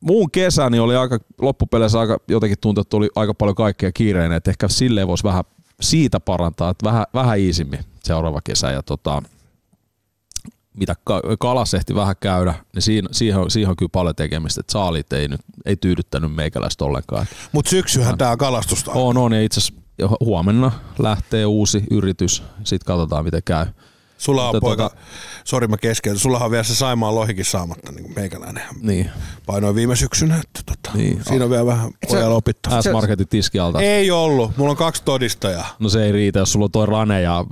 muun 0.00 0.30
kesäni 0.30 0.78
oli 0.78 0.96
aika, 0.96 1.18
loppupeleissä 1.40 2.00
aika, 2.00 2.18
jotenkin 2.28 2.58
tuntui, 2.60 2.82
että 2.82 2.96
oli 2.96 3.08
aika 3.16 3.34
paljon 3.34 3.54
kaikkea 3.54 3.92
kiireinen, 3.92 4.36
että 4.36 4.50
ehkä 4.50 4.68
silleen 4.68 5.08
voisi 5.08 5.24
vähän 5.24 5.44
siitä 5.82 6.20
parantaa, 6.20 6.70
että 6.70 6.84
vähän, 6.84 7.06
vähän 7.14 7.38
iisimmin 7.38 7.80
seuraava 8.04 8.40
kesä. 8.44 8.70
Ja 8.70 8.82
tota, 8.82 9.22
mitä 10.74 10.96
ka- 11.04 11.22
kalas 11.38 11.74
ehti 11.74 11.94
vähän 11.94 12.16
käydä, 12.20 12.54
niin 12.74 12.82
siinä, 12.82 13.08
siihen, 13.12 13.40
on, 13.40 13.50
siihen 13.50 13.70
on 13.70 13.76
kyllä 13.76 13.90
paljon 13.92 14.16
tekemistä, 14.16 14.60
että 14.60 14.72
saalit 14.72 15.12
ei, 15.12 15.28
nyt, 15.28 15.40
ei 15.64 15.76
tyydyttänyt 15.76 16.34
meikäläistä 16.34 16.84
ollenkaan. 16.84 17.26
Mutta 17.52 17.68
syksyhän 17.68 18.18
tää 18.18 18.36
kalastusta 18.36 18.90
on. 18.90 18.96
On, 18.96 19.16
on, 19.16 19.32
ja 19.32 19.42
itse 19.42 19.60
asiassa 19.60 19.82
huomenna 20.20 20.72
lähtee 20.98 21.46
uusi 21.46 21.84
yritys, 21.90 22.42
sitten 22.64 22.86
katsotaan 22.86 23.24
miten 23.24 23.42
käy. 23.44 23.66
Sulla 24.22 24.42
on 24.48 24.54
Mutta 24.56 24.60
poika, 24.60 24.86
tota- 24.94 24.98
sori 25.44 25.66
mä 25.68 25.76
keskeytän, 25.76 26.18
sulla 26.18 26.38
on 26.38 26.50
vielä 26.50 26.64
se 26.64 26.74
Saimaan 26.74 27.14
lohikin 27.14 27.44
saamatta, 27.44 27.92
niin 27.92 28.02
kuin 28.04 28.14
meikäläinen 28.14 28.62
Niin, 28.80 29.10
painoi 29.46 29.74
viime 29.74 29.96
syksynä, 29.96 30.34
että 30.36 30.60
tota, 30.66 30.98
Niin. 30.98 31.20
siinä 31.28 31.44
on 31.44 31.50
vielä 31.50 31.66
vähän 31.66 31.90
pojalla 32.08 32.36
opittaa. 32.36 32.82
S-Marketin 32.82 33.28
tiskialta. 33.28 33.80
Ei 33.80 34.10
ollut, 34.10 34.56
mulla 34.56 34.70
on 34.70 34.76
kaksi 34.76 35.02
todistajaa. 35.04 35.76
No 35.78 35.88
se 35.88 36.04
ei 36.04 36.12
riitä, 36.12 36.38
jos 36.38 36.52
sulla 36.52 36.64
on 36.64 36.70
toi 36.70 36.86
Rane 36.86 37.20
ja 37.20 37.44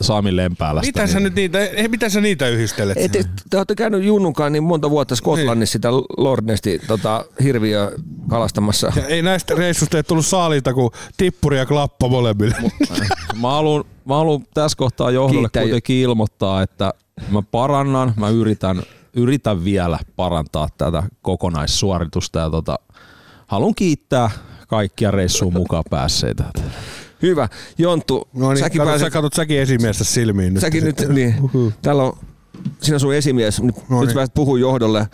Sami 0.00 0.36
Lempäälästä. 0.36 0.86
Mitä 0.88 1.06
sä 1.06 1.20
nyt 1.20 1.34
niitä, 1.34 1.60
ei, 1.60 1.88
mitä 1.88 2.08
sä 2.08 2.20
niitä 2.20 2.48
yhdistelet? 2.48 2.96
Ei, 2.96 3.08
te, 3.08 3.24
te 3.50 3.56
olette 3.56 3.74
käynyt 3.74 4.04
Junnunkaan 4.04 4.52
niin 4.52 4.62
monta 4.62 4.90
vuotta 4.90 5.16
Skotlannissa 5.16 5.72
sitä 5.72 5.88
Lordnesti 6.16 6.80
tota, 6.86 7.24
hirviö 7.42 7.92
kalastamassa. 8.28 8.92
Ja 8.96 9.06
ei 9.06 9.22
näistä 9.22 9.54
reissusta 9.54 9.96
ei 9.96 10.02
tullut 10.02 10.26
saaliita 10.26 10.74
kuin 10.74 10.90
tippuri 11.16 11.58
ja 11.58 11.66
klappa 11.66 12.08
molemmille. 12.08 12.56
Mä 13.40 13.50
haluan, 13.50 13.84
mä 14.04 14.14
haluan 14.16 14.40
tässä 14.54 14.76
kohtaa 14.78 15.10
johdolle 15.10 15.40
Kiittää- 15.48 15.62
kuitenkin 15.62 15.96
ilmoittaa, 15.96 16.62
että 16.62 16.92
mä 17.30 17.42
parannan, 17.42 18.14
mä 18.16 18.28
yritän, 18.28 18.82
yritän 19.16 19.64
vielä 19.64 19.98
parantaa 20.16 20.68
tätä 20.78 21.02
kokonaissuoritusta 21.22 22.38
ja 22.38 22.50
tota, 22.50 22.78
haluan 23.46 23.74
kiittää 23.74 24.30
kaikkia 24.68 25.10
reissuun 25.10 25.52
mukaan 25.52 25.84
päässeitä. 25.90 26.44
Hyvä. 27.22 27.48
Jonttu, 27.78 28.28
No 28.34 28.48
niin, 28.52 28.58
säkin 28.58 28.78
katsot, 28.78 28.90
pääset 28.90 29.06
sä 29.06 29.10
katsot 29.10 29.34
säkin 29.34 29.58
esimiestä 29.58 30.04
silmiin 30.04 30.54
nyt. 30.54 30.60
Säkin 30.60 30.84
nyt, 30.84 31.08
niin, 31.08 31.34
täällä 31.82 32.02
on, 32.02 32.12
siinä 32.80 32.96
on 32.96 33.00
sun 33.00 33.14
esimies, 33.14 33.62
nyt, 33.62 33.74
No 33.88 34.00
nyt 34.00 34.08
niin. 34.08 34.14
pääset 34.14 34.34
puhua 34.34 34.58
johdolle. 34.58 35.06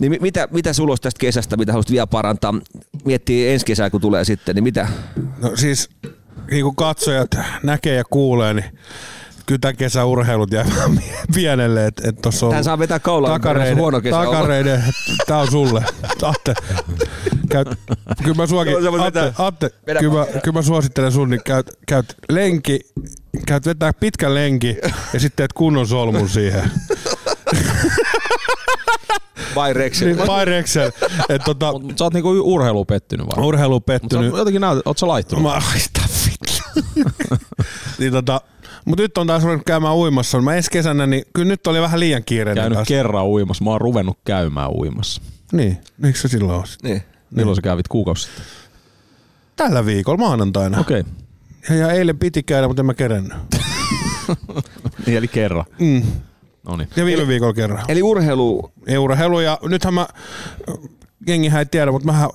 Niin 0.00 0.10
mi- 0.12 0.18
mitä, 0.20 0.48
mitä 0.50 0.72
sulla 0.72 0.90
olisi 0.92 1.02
tästä 1.02 1.18
kesästä, 1.18 1.56
mitä 1.56 1.72
haluaisit 1.72 1.90
vielä 1.92 2.06
parantaa? 2.06 2.54
Miettii 3.04 3.48
ensi 3.48 3.66
kesää, 3.66 3.90
kun 3.90 4.00
tulee 4.00 4.24
sitten, 4.24 4.54
niin 4.54 4.64
mitä? 4.64 4.88
No 5.42 5.56
siis, 5.56 5.88
niin 6.50 6.64
kuin 6.64 6.76
katsojat 6.76 7.30
näkee 7.62 7.94
ja 7.94 8.04
kuulee, 8.10 8.54
niin 8.54 8.78
kyllä 9.50 9.58
tämän 9.60 9.76
kesän 9.76 10.06
urheilut 10.06 10.52
jää 10.52 10.64
vähän 10.76 11.00
pienelle. 11.34 11.86
Että 11.86 12.08
et 12.08 12.16
tossa 12.22 12.46
on 12.46 12.52
Tän 12.52 12.64
saa 12.64 12.78
vetää 12.78 12.98
kaulaan, 12.98 13.40
kun 13.40 13.50
on 13.50 13.76
huono 13.76 14.00
kesä 14.00 14.16
takareiden, 14.16 14.84
tää 15.26 15.38
on 15.38 15.50
sulle. 15.50 15.84
Atte, 16.22 16.54
käyt, 17.48 17.68
kyllä 18.22 18.34
mä 18.34 18.46
suokin, 18.46 18.74
voit 18.92 19.02
Atte. 19.02 19.32
Atte 19.38 19.70
kyllä, 19.98 20.18
mä, 20.18 20.26
kyllä 20.26 20.58
mä 20.58 20.62
suosittelen 20.62 21.12
sun, 21.12 21.30
niin 21.30 21.40
käyt, 21.44 21.70
käyt 21.86 22.14
lenki, 22.28 22.80
käyt 23.46 23.66
vetää 23.66 23.92
pitkän 23.92 24.34
lenki 24.34 24.76
ja 25.12 25.20
sitten 25.20 25.36
teet 25.36 25.52
kunnon 25.52 25.86
solmun 25.86 26.28
siihen. 26.28 26.70
Vai 29.54 29.72
Rex? 29.72 30.00
Niin, 30.02 30.16
Paireksel. 30.26 30.90
Että 31.28 31.44
tota, 31.44 31.72
Mut 31.72 31.98
sä 31.98 32.04
oot 32.04 32.14
niinku 32.14 32.30
urheilu 32.30 32.84
pettynyt 32.84 33.26
vai? 33.26 33.44
urheilu 33.44 33.74
Mut 33.74 33.82
sä 33.82 33.86
pettynyt. 33.86 34.30
oot 34.30 34.38
jotenkin 34.38 34.60
näytät, 34.60 34.86
oot 34.86 34.98
sä 34.98 35.08
laittunut? 35.08 35.42
Mä 35.42 35.62
vittu. 35.74 36.00
niin 37.98 38.12
tota, 38.12 38.40
mut 38.84 38.98
nyt 38.98 39.18
on 39.18 39.26
taas 39.26 39.42
ruvennut 39.42 39.66
käymään 39.66 39.94
uimassa. 39.94 40.40
Mä 40.40 40.54
ensi 40.54 40.70
kesänä, 40.70 41.06
niin 41.06 41.22
kyllä 41.32 41.48
nyt 41.48 41.66
oli 41.66 41.80
vähän 41.80 42.00
liian 42.00 42.24
kiireinen 42.24 42.62
käynyt 42.62 42.76
taas. 42.76 42.88
kerran 42.88 43.26
uimassa. 43.26 43.64
Mä 43.64 43.70
oon 43.70 43.80
ruvennut 43.80 44.18
käymään 44.24 44.70
uimassa. 44.70 45.22
Niin, 45.52 45.78
miksi 45.98 46.22
sä 46.22 46.28
silloin 46.28 46.58
on? 46.58 46.64
Niin. 46.82 47.02
Milloin 47.30 47.56
sä 47.56 47.62
kävit 47.62 47.88
kuukausi 47.88 48.22
sitten? 48.22 48.44
Tällä 49.56 49.86
viikolla 49.86 50.18
maanantaina. 50.18 50.78
Okei. 50.80 51.00
Okay. 51.00 51.12
Ja, 51.68 51.86
ja 51.86 51.92
eilen 51.92 52.18
piti 52.18 52.42
käydä, 52.42 52.66
mutta 52.68 52.82
en 52.82 52.86
mä 52.86 52.94
kerennyt. 52.94 53.32
Niin, 55.06 55.16
eli 55.16 55.28
kerran. 55.28 55.64
Mm. 55.78 56.02
No 56.66 56.76
niin. 56.76 56.88
Ja 56.96 57.04
viime 57.04 57.28
viikolla 57.28 57.52
kerran. 57.52 57.84
Eli 57.88 58.02
urheilu, 58.02 58.72
Urheilu 58.98 59.40
ja 59.40 59.58
nythän 59.62 59.94
mä, 59.94 60.06
jengihän 61.26 61.58
ei 61.58 61.66
tiedä, 61.66 61.92
mutta 61.92 62.12
mä 62.12 62.28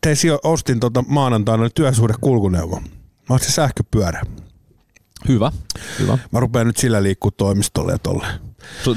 tein, 0.00 0.16
ostin 0.44 0.80
tota 0.80 1.04
maanantaina 1.08 1.70
työsuhde 1.70 2.14
kulkuneuvo. 2.20 2.82
Mä 3.28 3.34
ostin 3.34 3.52
sähköpyörä. 3.52 4.22
Hyvä. 5.28 5.52
Hyvä. 5.98 6.18
Mä 6.32 6.40
rupean 6.40 6.66
nyt 6.66 6.76
sillä 6.76 7.02
liikkuu 7.02 7.30
toimistolle 7.30 7.92
ja 7.92 7.98
tolle. 7.98 8.26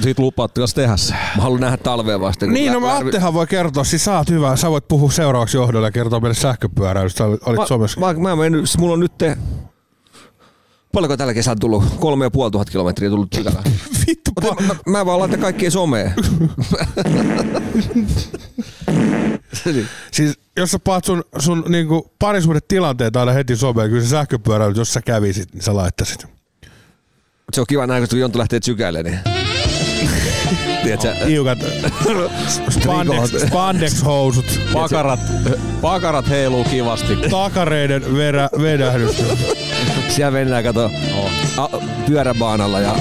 Siitä 0.01 0.21
lupaat 0.21 0.51
kas 0.51 0.73
tehdä 0.73 0.97
se. 0.97 1.13
mä 1.13 1.41
haluan 1.43 1.61
nähdä 1.61 1.78
talvea 1.78 2.19
vasten. 2.19 2.49
Niin, 2.49 2.73
no 2.73 2.80
mä 2.80 2.97
Attehan 2.97 3.34
voi 3.34 3.47
kertoa, 3.47 3.84
siis 3.84 4.05
sä 4.05 4.17
oot 4.17 4.30
hyvä, 4.30 4.55
sä 4.55 4.71
voit 4.71 4.88
puhua 4.88 5.11
seuraavaksi 5.11 5.57
johdolle 5.57 5.88
ja 5.88 5.91
kertoa 5.91 6.19
meille 6.19 6.36
sähköpyöräilystä, 6.36 7.17
sä 7.17 7.26
olit 7.26 7.59
Mä, 7.59 7.65
somessa. 7.67 7.99
mä, 7.99 8.13
mä, 8.13 8.36
mennyt, 8.36 8.65
mulla 8.78 8.93
on 8.93 8.99
nyt 8.99 9.17
te, 9.17 9.38
paljonko 10.93 11.17
tällä 11.17 11.34
kesällä 11.34 11.59
tullut? 11.59 11.84
Kolme 11.99 12.26
ja 12.26 12.32
puoli 12.32 12.51
tuhat 12.51 12.69
kilometriä 12.69 13.09
tullut 13.09 13.30
tykälä. 13.30 13.63
Vittu, 14.08 14.32
Mutta 14.41 14.64
mä, 14.64 14.76
mä, 14.88 15.06
vaan 15.06 15.20
laitan 15.20 15.39
kaikkien 15.39 15.72
someen. 15.72 16.14
Siis 20.12 20.39
jos 20.58 20.72
sä 20.72 20.80
paat 20.80 21.06
sun, 21.06 21.24
sun 21.39 21.64
niinku 21.70 22.12
parisuhdetilanteet 22.20 23.16
aina 23.16 23.32
heti 23.32 23.56
someen, 23.56 23.89
kyllä 23.89 24.03
se 24.03 24.10
sähköpyöräily, 24.10 24.74
jos 24.78 24.93
sä 24.93 25.01
kävisit, 25.01 25.53
niin 25.53 25.64
sä 25.64 25.76
laittaisit. 25.76 26.26
Se 27.53 27.62
on 27.62 27.68
kiva 27.70 27.88
näin, 27.88 28.08
kun 28.10 28.20
Jonttu 28.20 28.39
lähtee 28.39 28.60
tsykäille, 28.60 29.03
niin... 29.03 29.20
Tiedätkö, 30.84 31.14
Tiukat 31.26 31.58
spandex, 32.70 33.41
spandex-housut, 33.47 34.60
Pakarat, 34.74 35.20
pakarat 35.82 36.30
heiluu 36.30 36.64
kivasti. 36.64 37.16
takareiden 37.30 38.16
verä, 38.16 38.49
vedähdys. 38.62 39.24
siellä 40.10 40.32
mennään, 40.32 40.64
kato, 40.64 40.86
Oh. 40.86 41.32
a, 41.58 41.70
pyöräbaanalla 42.08 42.80
ja... 42.80 42.95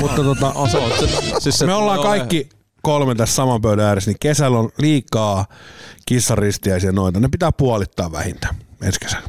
Mutta 0.00 0.22
tota, 0.24 0.52
se 0.70 0.78
on, 0.78 0.90
se, 1.00 1.06
siis 1.38 1.58
se 1.58 1.66
me 1.66 1.74
ollaan 1.74 2.00
kaikki 2.00 2.48
kolme 2.82 3.14
tässä 3.14 3.34
saman 3.34 3.62
pöydän 3.62 3.86
ääressä, 3.86 4.10
niin 4.10 4.18
kesällä 4.20 4.58
on 4.58 4.70
liikaa 4.78 5.46
kissaristiäisiä 6.06 6.92
noita. 6.92 7.20
Ne 7.20 7.28
pitää 7.28 7.52
puolittaa 7.52 8.12
vähintään 8.12 8.54
ensi 8.82 9.00
kesänä. 9.00 9.22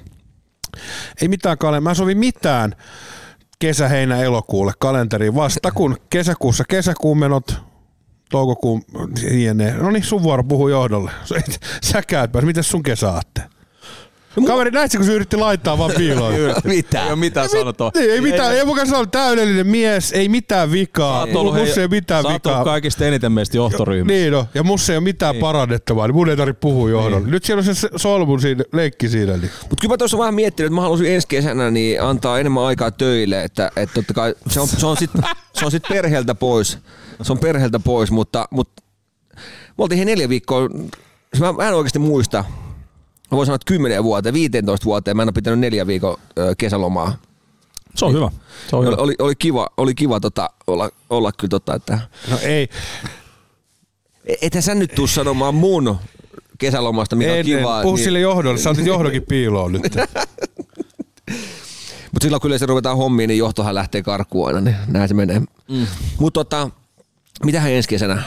Ei 1.22 1.28
mitään 1.28 1.58
kale. 1.58 1.80
Mä 1.80 1.94
sovi 1.94 2.16
mitään 2.16 2.76
kesä, 3.60 3.88
heinä, 3.88 4.18
elokuulle 4.18 4.72
kalenteriin 4.80 5.36
vasta 5.36 5.72
kun 5.72 5.98
kesäkuussa 6.10 6.64
kesäkuun 6.70 7.18
menot, 7.18 7.62
toukokuun 8.30 8.82
jne. 9.32 9.72
No 9.72 9.92
niin, 9.92 10.04
sun 10.04 10.24
vuoro 10.24 10.44
puhuu 10.44 10.68
johdolle. 10.68 11.12
Sä 11.92 12.02
käyt 12.02 12.32
pääs. 12.32 12.46
Mitäs 12.46 12.70
sun 12.70 12.84
kesä 12.84 13.10
aatte? 13.10 13.42
Kaveri, 14.48 14.72
näitkö 14.72 14.98
kun 14.98 15.08
se 15.08 15.14
yritti 15.14 15.38
laittaa 15.38 15.78
vaan 15.78 15.92
piiloon? 15.98 16.34
Mitä? 16.64 17.02
Ei 17.04 17.08
ole 17.08 17.16
mitään 17.16 17.50
sanottavaa. 17.50 17.92
Niin, 17.96 18.12
ei 18.12 18.22
mitään, 18.22 18.56
ei 18.56 18.66
mukaan 18.66 18.88
sanoa 18.88 19.06
täydellinen 19.06 19.68
mies, 19.68 20.12
ei 20.12 20.30
mitään 20.30 20.72
vikaa. 20.72 21.14
Sä 21.14 21.28
oot 21.28 21.36
ollut, 21.36 21.56
ei 21.78 21.88
mitään 21.88 22.24
sä 22.24 22.28
oot 22.28 22.46
ollut 22.46 22.58
vikaa. 22.60 22.64
kaikista 22.74 23.06
eniten 23.06 23.32
meistä 23.32 23.58
johtoryhmässä. 23.58 24.14
Niin 24.14 24.32
no, 24.32 24.48
ja 24.54 24.64
musta 24.64 24.92
ei 24.92 24.98
ole 24.98 25.04
mitään 25.04 25.34
niin. 25.34 25.42
parannettavaa, 25.42 26.08
niin 26.08 26.16
mun 26.16 26.30
ei 26.30 26.38
tarvitse 26.38 26.60
puhua 26.60 26.90
johdolle. 26.90 27.20
Niin. 27.20 27.32
Nyt 27.32 27.44
siellä 27.44 27.64
on 27.68 27.76
se 27.76 27.90
solmun 27.96 28.42
siinä, 28.42 28.64
leikki 28.74 29.10
siinä. 29.10 29.38
Niin. 29.38 29.52
Mutta 29.62 29.82
kyllä 29.82 29.94
mä 29.94 29.98
tuossa 29.98 30.18
vähän 30.18 30.34
miettinyt, 30.34 30.68
että 30.68 30.76
mä 30.76 30.82
haluaisin 30.82 31.12
ensi 31.12 31.28
kesänä 31.28 31.72
niin 31.72 32.02
antaa 32.02 32.40
enemmän 32.40 32.64
aikaa 32.64 32.92
töille, 32.92 33.44
että, 33.44 33.72
että 33.76 33.94
totta 33.94 34.14
kai 34.14 34.36
se 34.50 34.60
on, 34.60 34.68
se 34.68 34.86
on 34.86 34.98
sitten 34.98 35.22
se 35.54 35.66
on 35.66 35.72
sit 35.72 35.84
perheeltä 35.90 36.36
pois. 36.36 36.78
Se 37.22 37.32
on 37.32 37.40
perheeltä 37.40 37.80
pois, 37.80 38.12
mutta, 38.12 38.48
mutta 38.52 38.84
me 39.78 39.84
oltiin 39.84 40.00
he 40.00 40.06
neljä 40.06 40.30
viikkoa, 40.30 40.70
mä, 41.40 41.54
mä 41.54 41.68
en 41.68 41.74
oikeasti 41.74 42.00
muista, 42.00 42.44
mä 43.32 43.36
voin 43.36 43.46
sanoa, 43.46 43.56
että 43.56 43.66
10 43.66 44.04
vuoteen, 44.04 44.34
15 44.34 44.86
vuoteen 44.86 45.18
mä 45.18 45.24
en 45.24 45.28
ole 45.28 45.34
pitänyt 45.34 45.60
neljä 45.60 45.88
viikon 45.88 46.18
kesälomaa. 46.58 47.18
Se 47.96 48.06
on 48.06 48.14
hyvä. 48.14 48.32
Se 48.70 48.76
on 48.76 48.80
Oli, 48.80 48.92
hyvä. 48.92 49.02
oli, 49.02 49.16
oli 49.20 49.36
kiva, 49.36 49.68
oli 49.78 49.96
kiva 49.96 50.20
tota, 50.20 50.50
olla, 50.68 50.90
olla 51.10 51.32
kyllä 51.32 51.50
tota, 51.50 51.76
että 51.76 52.00
No 52.30 52.38
ei, 52.42 52.70
ethän 54.42 54.64
sä 54.64 54.76
nyt 54.76 54.96
tuu 54.96 55.08
sanomaan 55.08 55.56
mun 55.56 55.98
kesälomasta, 56.58 57.16
mikä 57.16 57.32
en, 57.34 57.40
on 57.40 57.46
kivaa. 57.46 57.82
puhu 57.84 57.96
niin. 57.96 58.04
sille 58.04 58.20
johdolle, 58.20 58.60
sä 58.60 58.70
otit 58.70 58.86
johdokin 58.86 59.24
piiloon 59.24 59.72
nyt. 59.72 59.84
Mutta 62.12 62.26
silloin 62.26 62.42
kyllä 62.42 62.58
se 62.58 62.66
ruvetaan 62.66 62.98
hommiin, 62.98 63.28
niin 63.28 63.38
johtohan 63.38 63.76
lähtee 63.76 64.02
karkuun 64.02 64.48
aina, 64.48 64.62
niin 64.62 64.76
näin 64.88 65.08
se 65.08 65.14
menee. 65.14 65.40
Mm. 65.40 65.88
Mutta 66.20 66.44
tota, 66.44 66.70
mitähän 67.46 67.72
ensi 67.72 67.90
kesänä? 67.90 68.24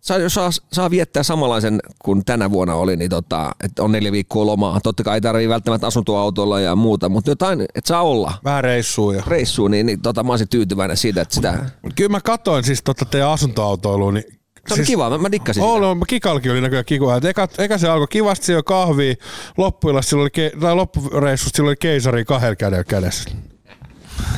Saa, 0.00 0.18
saa, 0.28 0.50
saa 0.72 0.90
viettää 0.90 1.22
samanlaisen 1.22 1.80
kuin 1.98 2.24
tänä 2.24 2.50
vuonna 2.50 2.74
oli, 2.74 2.96
niin 2.96 3.10
tota, 3.10 3.52
että 3.64 3.82
on 3.82 3.92
neljä 3.92 4.12
viikkoa 4.12 4.46
lomaa. 4.46 4.80
Totta 4.80 5.04
kai 5.04 5.16
ei 5.16 5.20
tarvitse 5.20 5.48
välttämättä 5.48 5.86
asuntoautolla 5.86 6.60
ja 6.60 6.76
muuta, 6.76 7.08
mutta 7.08 7.30
jotain, 7.30 7.60
että 7.60 7.88
saa 7.88 8.02
olla 8.02 8.34
Vähän 8.44 8.64
reissuu 8.64 9.12
ja... 9.12 9.22
reissuun, 9.26 9.70
niin, 9.70 9.86
niin 9.86 10.00
tota, 10.00 10.22
mä 10.22 10.32
olisin 10.32 10.48
tyytyväinen 10.48 10.96
siitä, 10.96 11.20
että 11.20 11.34
sitä... 11.34 11.64
Kyllä 11.94 12.10
mä 12.10 12.20
katoin 12.20 12.64
siis 12.64 12.82
tota 12.82 13.04
teidän 13.04 13.28
asuntoautoilua, 13.28 14.12
niin 14.12 14.24
Se 14.68 14.74
oli 14.74 14.84
kiva, 14.84 15.10
mä, 15.10 15.18
mä 15.18 15.32
dikkasin 15.32 15.62
Oli, 15.62 15.94
sitä. 15.94 16.06
Kikalki 16.06 16.50
oli 16.50 16.60
näköjään. 16.60 17.18
Et 17.18 17.24
eka, 17.24 17.48
eka, 17.58 17.78
se 17.78 17.88
alkoi 17.88 18.08
kivasti 18.10 18.46
siellä 18.46 18.62
kahvia, 18.62 19.14
loppuillasta 19.56 20.10
sillä 20.10 20.22
oli, 20.22 20.30
ke, 20.30 20.52
tai 20.60 20.74
loppureissusta 20.74 21.56
sillä 21.56 21.68
oli 21.68 21.76
keisari 21.76 22.24
kahdella 22.24 22.56
kädellä 22.56 22.84
kädessä. 22.84 23.30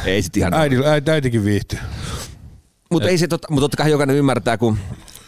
Ei 0.04 0.22
sit 0.22 0.36
ihan. 0.36 0.54
Äiti, 0.54 0.76
äiti, 0.86 1.10
äitikin 1.10 1.44
viihtyi. 1.44 1.78
Mutta 2.90 3.08
ei 3.08 3.18
se 3.18 3.28
totta, 3.28 3.48
mutta 3.50 3.60
totta 3.60 3.76
kai 3.76 3.90
jokainen 3.90 4.16
ymmärtää, 4.16 4.58
kun 4.58 4.78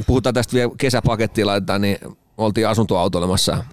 puhutaan 0.07 0.34
tästä 0.34 0.53
vielä 0.53 0.72
kesäpakettia 0.78 1.46
laitetaan, 1.46 1.80
niin 1.80 1.98
oltiin 2.38 2.68
asuntoautoilemassa. 2.68 3.64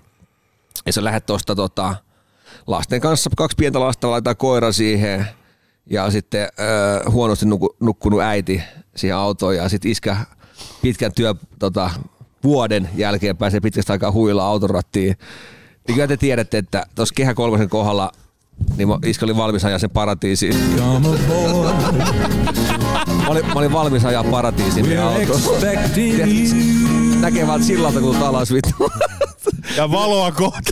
Ja 0.86 0.94
sä 0.94 1.04
lähdet 1.04 1.26
tuosta 1.26 1.56
tota, 1.56 1.96
lasten 2.68 3.02
kanssa, 3.02 3.30
kaksi 3.38 3.58
pientä 3.58 3.80
lasta, 3.80 4.12
laitetaan 4.12 4.38
koira 4.38 4.72
siihen 4.72 5.26
ja 5.90 6.12
sitten 6.12 6.42
äh, 6.42 7.14
huonosti 7.14 7.46
nuku, 7.46 7.76
nukkunut 7.80 8.22
äiti 8.22 8.64
siihen 8.96 9.18
autoon 9.18 9.56
ja 9.56 9.70
sitten 9.70 9.92
iskä 9.92 10.18
pitkän 10.82 11.14
työ 11.14 11.36
tota, 11.60 11.90
vuoden 12.44 12.90
jälkeen 12.96 13.38
pääsee 13.38 13.60
pitkästä 13.60 13.94
aikaa 13.94 14.12
huilla 14.12 14.46
autorattiin. 14.46 15.18
Niin 15.88 15.96
kyllä 15.96 16.08
te 16.08 16.18
tiedätte, 16.18 16.58
että 16.58 16.86
tuossa 16.96 17.16
Kehä 17.16 17.34
kolmosen 17.34 17.70
kohdalla 17.70 18.12
niin 18.78 18.88
mä- 18.88 19.00
iskä 19.06 19.26
oli 19.26 19.38
valmis 19.38 19.66
ajaa 19.66 19.80
sen 19.80 19.90
paratiisiin. 19.90 20.56
Mä 23.18 23.28
olin, 23.28 23.46
mä 23.46 23.54
olin 23.54 23.74
valmis 23.74 24.06
ajaa 24.06 24.24
paratiisiin 24.24 24.88
meidän 24.88 25.04
autoon. 25.04 25.42
Näkee 27.20 27.48
vaan 27.48 27.64
sillalta, 27.64 28.00
kun 28.00 28.16
alas 28.16 28.54
vittu. 28.54 28.92
Ja 29.78 29.92
valoa 29.92 30.32
kohti. 30.32 30.72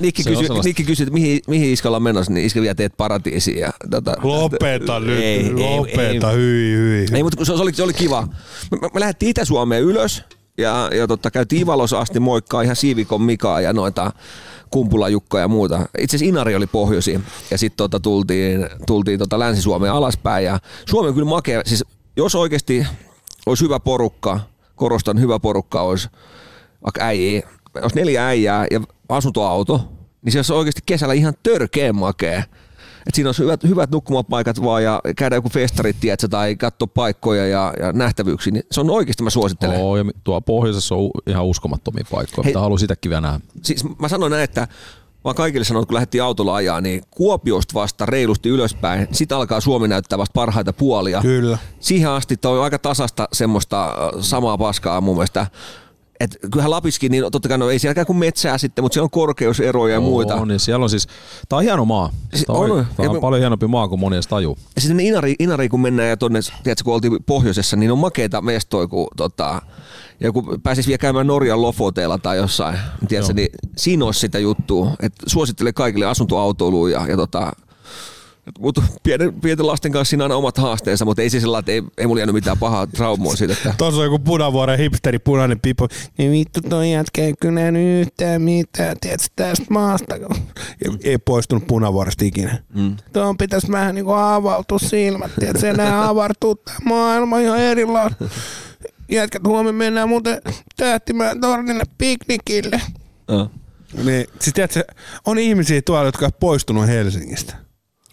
Nikki 0.00 0.22
sellaista. 0.22 0.60
Nikki 0.64 0.84
kysyi 0.84 1.04
että 1.04 1.12
mihin, 1.14 1.40
mihin 1.48 1.72
iskalla 1.72 1.96
on 1.96 2.02
menossa, 2.02 2.32
niin 2.32 2.46
iskä 2.46 2.60
vielä 2.60 2.74
teet 2.74 2.96
paratiisiin. 2.96 3.58
Ja, 3.58 3.72
tota, 3.90 4.14
Lopeta 4.22 5.00
nyt, 5.00 5.18
Ei, 5.18 5.52
lopeta, 5.52 6.30
ei. 6.30 6.36
hyi, 6.36 6.76
hyi. 6.76 7.06
Ei, 7.12 7.22
mutta 7.22 7.36
kun 7.36 7.46
se, 7.46 7.56
se, 7.56 7.62
oli, 7.62 7.74
se 7.74 7.82
oli 7.82 7.92
kiva. 7.94 8.28
Me, 8.70 8.78
me, 8.80 8.88
me 8.94 9.00
lähdettiin 9.00 9.30
Itä-Suomeen 9.30 9.82
ylös 9.82 10.22
ja, 10.58 10.90
ja 10.94 11.06
tota, 11.06 11.30
käytiin 11.30 11.62
Ivalossa 11.62 12.00
asti 12.00 12.20
moikkaa 12.20 12.62
ihan 12.62 12.76
Siivikon 12.76 13.22
Mikaa 13.22 13.60
ja 13.60 13.72
noita 13.72 14.12
Kumpula 14.70 15.08
Jukka 15.08 15.40
ja 15.40 15.48
muuta. 15.48 15.88
Itse 15.98 16.16
asiassa 16.16 16.28
Inari 16.28 16.54
oli 16.54 16.66
pohjoisin 16.66 17.24
ja 17.50 17.58
sitten 17.58 17.76
tota, 17.76 18.00
tultiin, 18.00 18.68
tultiin 18.86 19.18
tota 19.18 19.38
Länsi-Suomeen 19.38 19.92
alaspäin 19.92 20.44
ja 20.44 20.58
Suomi 20.88 21.08
on 21.08 21.14
kyllä 21.14 21.28
makea. 21.28 21.62
Siis 21.64 21.84
jos 22.16 22.34
oikeasti 22.34 22.86
olisi 23.46 23.64
hyvä 23.64 23.80
porukka, 23.80 24.40
korostan 24.76 25.20
hyvä 25.20 25.38
porukka 25.38 25.82
olisi 25.82 26.08
vaikka 26.84 27.04
äijä, 27.04 27.42
jos 27.82 27.94
neljä 27.94 28.26
äijää 28.26 28.66
ja 28.70 28.80
asuntoauto, 29.08 29.92
niin 30.22 30.32
se 30.32 30.38
olisi 30.38 30.52
oikeasti 30.52 30.82
kesällä 30.86 31.14
ihan 31.14 31.34
törkeen 31.42 31.96
makea. 31.96 32.42
Et 33.06 33.14
siinä 33.14 33.28
olisi 33.28 33.42
hyvät, 33.42 33.64
hyvät 33.64 33.90
nukkumapaikat 33.90 34.62
vaan 34.62 34.84
ja 34.84 35.00
käydä 35.16 35.34
joku 35.34 35.48
festarit, 35.48 35.96
tiedätkö, 36.00 36.28
tai 36.28 36.56
katsoa 36.56 36.86
paikkoja 36.94 37.46
ja, 37.46 37.74
ja 37.80 37.92
nähtävyyksiä. 37.92 38.52
Niin 38.52 38.64
se 38.70 38.80
on 38.80 38.90
oikeasti, 38.90 39.22
mä 39.22 39.30
suosittelen. 39.30 39.80
Oo, 39.80 39.96
ja 39.96 40.04
tuo 40.24 40.40
pohjoisessa 40.40 40.94
on 40.94 41.10
ihan 41.26 41.44
uskomattomia 41.44 42.04
paikkoja, 42.10 42.44
Hei. 42.44 42.52
mutta 42.52 42.60
haluan 42.60 42.78
sitäkin 42.78 43.10
vielä 43.10 43.20
nähdä. 43.20 43.40
Siis 43.62 43.84
mä 43.98 44.08
sanon 44.08 44.30
näin, 44.30 44.44
että 44.44 44.60
mä 44.60 45.28
oon 45.28 45.34
kaikille 45.34 45.64
sanonut, 45.64 45.88
kun 45.88 45.94
lähdettiin 45.94 46.22
autolla 46.22 46.54
ajaa, 46.54 46.80
niin 46.80 47.02
Kuopiosta 47.10 47.74
vasta 47.74 48.06
reilusti 48.06 48.48
ylöspäin, 48.48 49.08
sitten 49.12 49.38
alkaa 49.38 49.60
Suomi 49.60 49.88
näyttää 49.88 50.18
vasta 50.18 50.32
parhaita 50.32 50.72
puolia. 50.72 51.20
Kyllä. 51.20 51.58
Siihen 51.80 52.10
asti 52.10 52.36
toi 52.36 52.58
on 52.58 52.64
aika 52.64 52.78
tasasta 52.78 53.28
semmoista 53.32 53.84
äh, 53.84 53.94
samaa 54.20 54.58
paskaa 54.58 55.00
mun 55.00 55.16
mielestä. 55.16 55.46
Et 56.20 56.36
kyllähän 56.52 56.70
Lapiskin, 56.70 57.12
niin 57.12 57.24
totta 57.32 57.48
kai 57.48 57.58
no 57.58 57.70
ei 57.70 57.78
sielläkään 57.78 58.06
kuin 58.06 58.16
metsää 58.16 58.58
sitten, 58.58 58.84
mutta 58.84 58.94
siellä 58.94 59.04
on 59.04 59.10
korkeuseroja 59.10 59.94
ja 59.94 60.00
muita. 60.00 60.34
On, 60.34 60.48
niin 60.48 60.60
siellä 60.60 60.82
on 60.84 60.90
siis, 60.90 61.06
tää 61.48 61.56
on 61.56 61.62
hieno 61.62 61.84
maa. 61.84 62.10
Siis 62.30 62.44
Tää 62.46 62.56
on, 62.56 62.70
on. 62.70 62.86
on 62.98 63.14
me- 63.14 63.20
paljon 63.20 63.40
hienompi 63.40 63.66
maa 63.66 63.88
kuin 63.88 64.00
moni 64.00 64.16
edes 64.16 64.26
tajuu. 64.26 64.58
Ja 64.74 64.80
sitten 64.80 65.00
Inari, 65.00 65.34
Inari, 65.38 65.68
kun 65.68 65.80
mennään 65.80 66.08
ja 66.08 66.16
tonne, 66.16 66.40
tiedätkö, 66.62 66.84
kun 66.84 66.94
oltiin 66.94 67.24
pohjoisessa, 67.26 67.76
niin 67.76 67.92
on 67.92 67.98
makeita 67.98 68.40
mestoja, 68.40 68.86
kun 68.86 69.08
tota, 69.16 69.62
ja 70.20 70.32
kun 70.32 70.60
pääsis 70.62 70.86
vielä 70.86 70.98
käymään 70.98 71.26
Norjan 71.26 71.62
Lofoteella 71.62 72.18
tai 72.18 72.36
jossain, 72.36 72.78
tiedätkö, 73.08 73.32
niin 73.32 73.48
siinä 73.76 74.04
olisi 74.04 74.20
sitä 74.20 74.38
juttua. 74.38 74.90
Et 75.00 75.12
suosittelen 75.26 75.74
kaikille 75.74 76.06
asuntoautoiluun 76.06 76.90
ja, 76.90 77.06
ja 77.08 77.16
tota, 77.16 77.52
mutta 78.58 78.82
pienen, 79.02 79.40
pienten 79.40 79.66
lasten 79.66 79.92
kanssa 79.92 80.10
siinä 80.10 80.24
on 80.24 80.30
aina 80.30 80.36
omat 80.38 80.58
haasteensa, 80.58 81.04
mutta 81.04 81.22
ei 81.22 81.30
se 81.30 81.40
sellainen, 81.40 81.60
että 81.60 81.72
ei, 81.72 81.82
ei 81.98 82.06
mulla 82.06 82.20
jäänyt 82.20 82.34
mitään 82.34 82.58
pahaa 82.58 82.86
traumaa 82.86 83.36
siitä, 83.36 83.52
että 83.52 83.74
Tuossa 83.78 84.00
on 84.00 84.04
joku 84.04 84.18
punavuoren 84.18 84.78
hipsteri, 84.78 85.18
punainen 85.18 85.60
pipo. 85.60 85.88
Niin 86.18 86.32
vittu 86.32 86.60
toi 86.68 86.92
jätkä 86.92 87.22
ei 87.22 87.34
kyllä 87.40 87.60
yhtään 87.68 88.42
mitään, 88.42 88.96
tiedätkö, 89.00 89.26
tästä 89.36 89.64
maasta. 89.70 90.14
Ei, 90.84 90.90
ei 91.04 91.18
poistunut 91.18 91.66
punavuoresta 91.66 92.24
ikinä. 92.24 92.62
Mm. 92.74 92.96
Tuon 93.12 93.36
pitäisi 93.36 93.72
vähän 93.72 93.94
niinku 93.94 94.12
avautua 94.12 94.78
silmät, 94.78 95.30
tiedätkö, 95.38 95.60
se 95.60 95.72
nää 95.72 96.08
avartuu 96.08 96.54
tää 96.54 96.76
maailma 96.84 97.38
ihan 97.38 97.58
erilainen. 97.58 98.16
Jätkät 99.10 99.42
huomenna 99.44 99.78
mennään 99.78 100.08
muuten 100.08 100.42
Tähtimään 100.76 101.40
tornille 101.40 101.84
piknikille. 101.98 102.80
uh. 103.32 103.50
Niin, 104.04 104.26
siis 104.40 104.54
tiedätkö, 104.54 104.84
on 105.26 105.38
ihmisiä 105.38 105.82
tuolla, 105.82 106.04
jotka 106.04 106.26
on 106.26 106.32
poistunut 106.40 106.86
Helsingistä. 106.86 107.65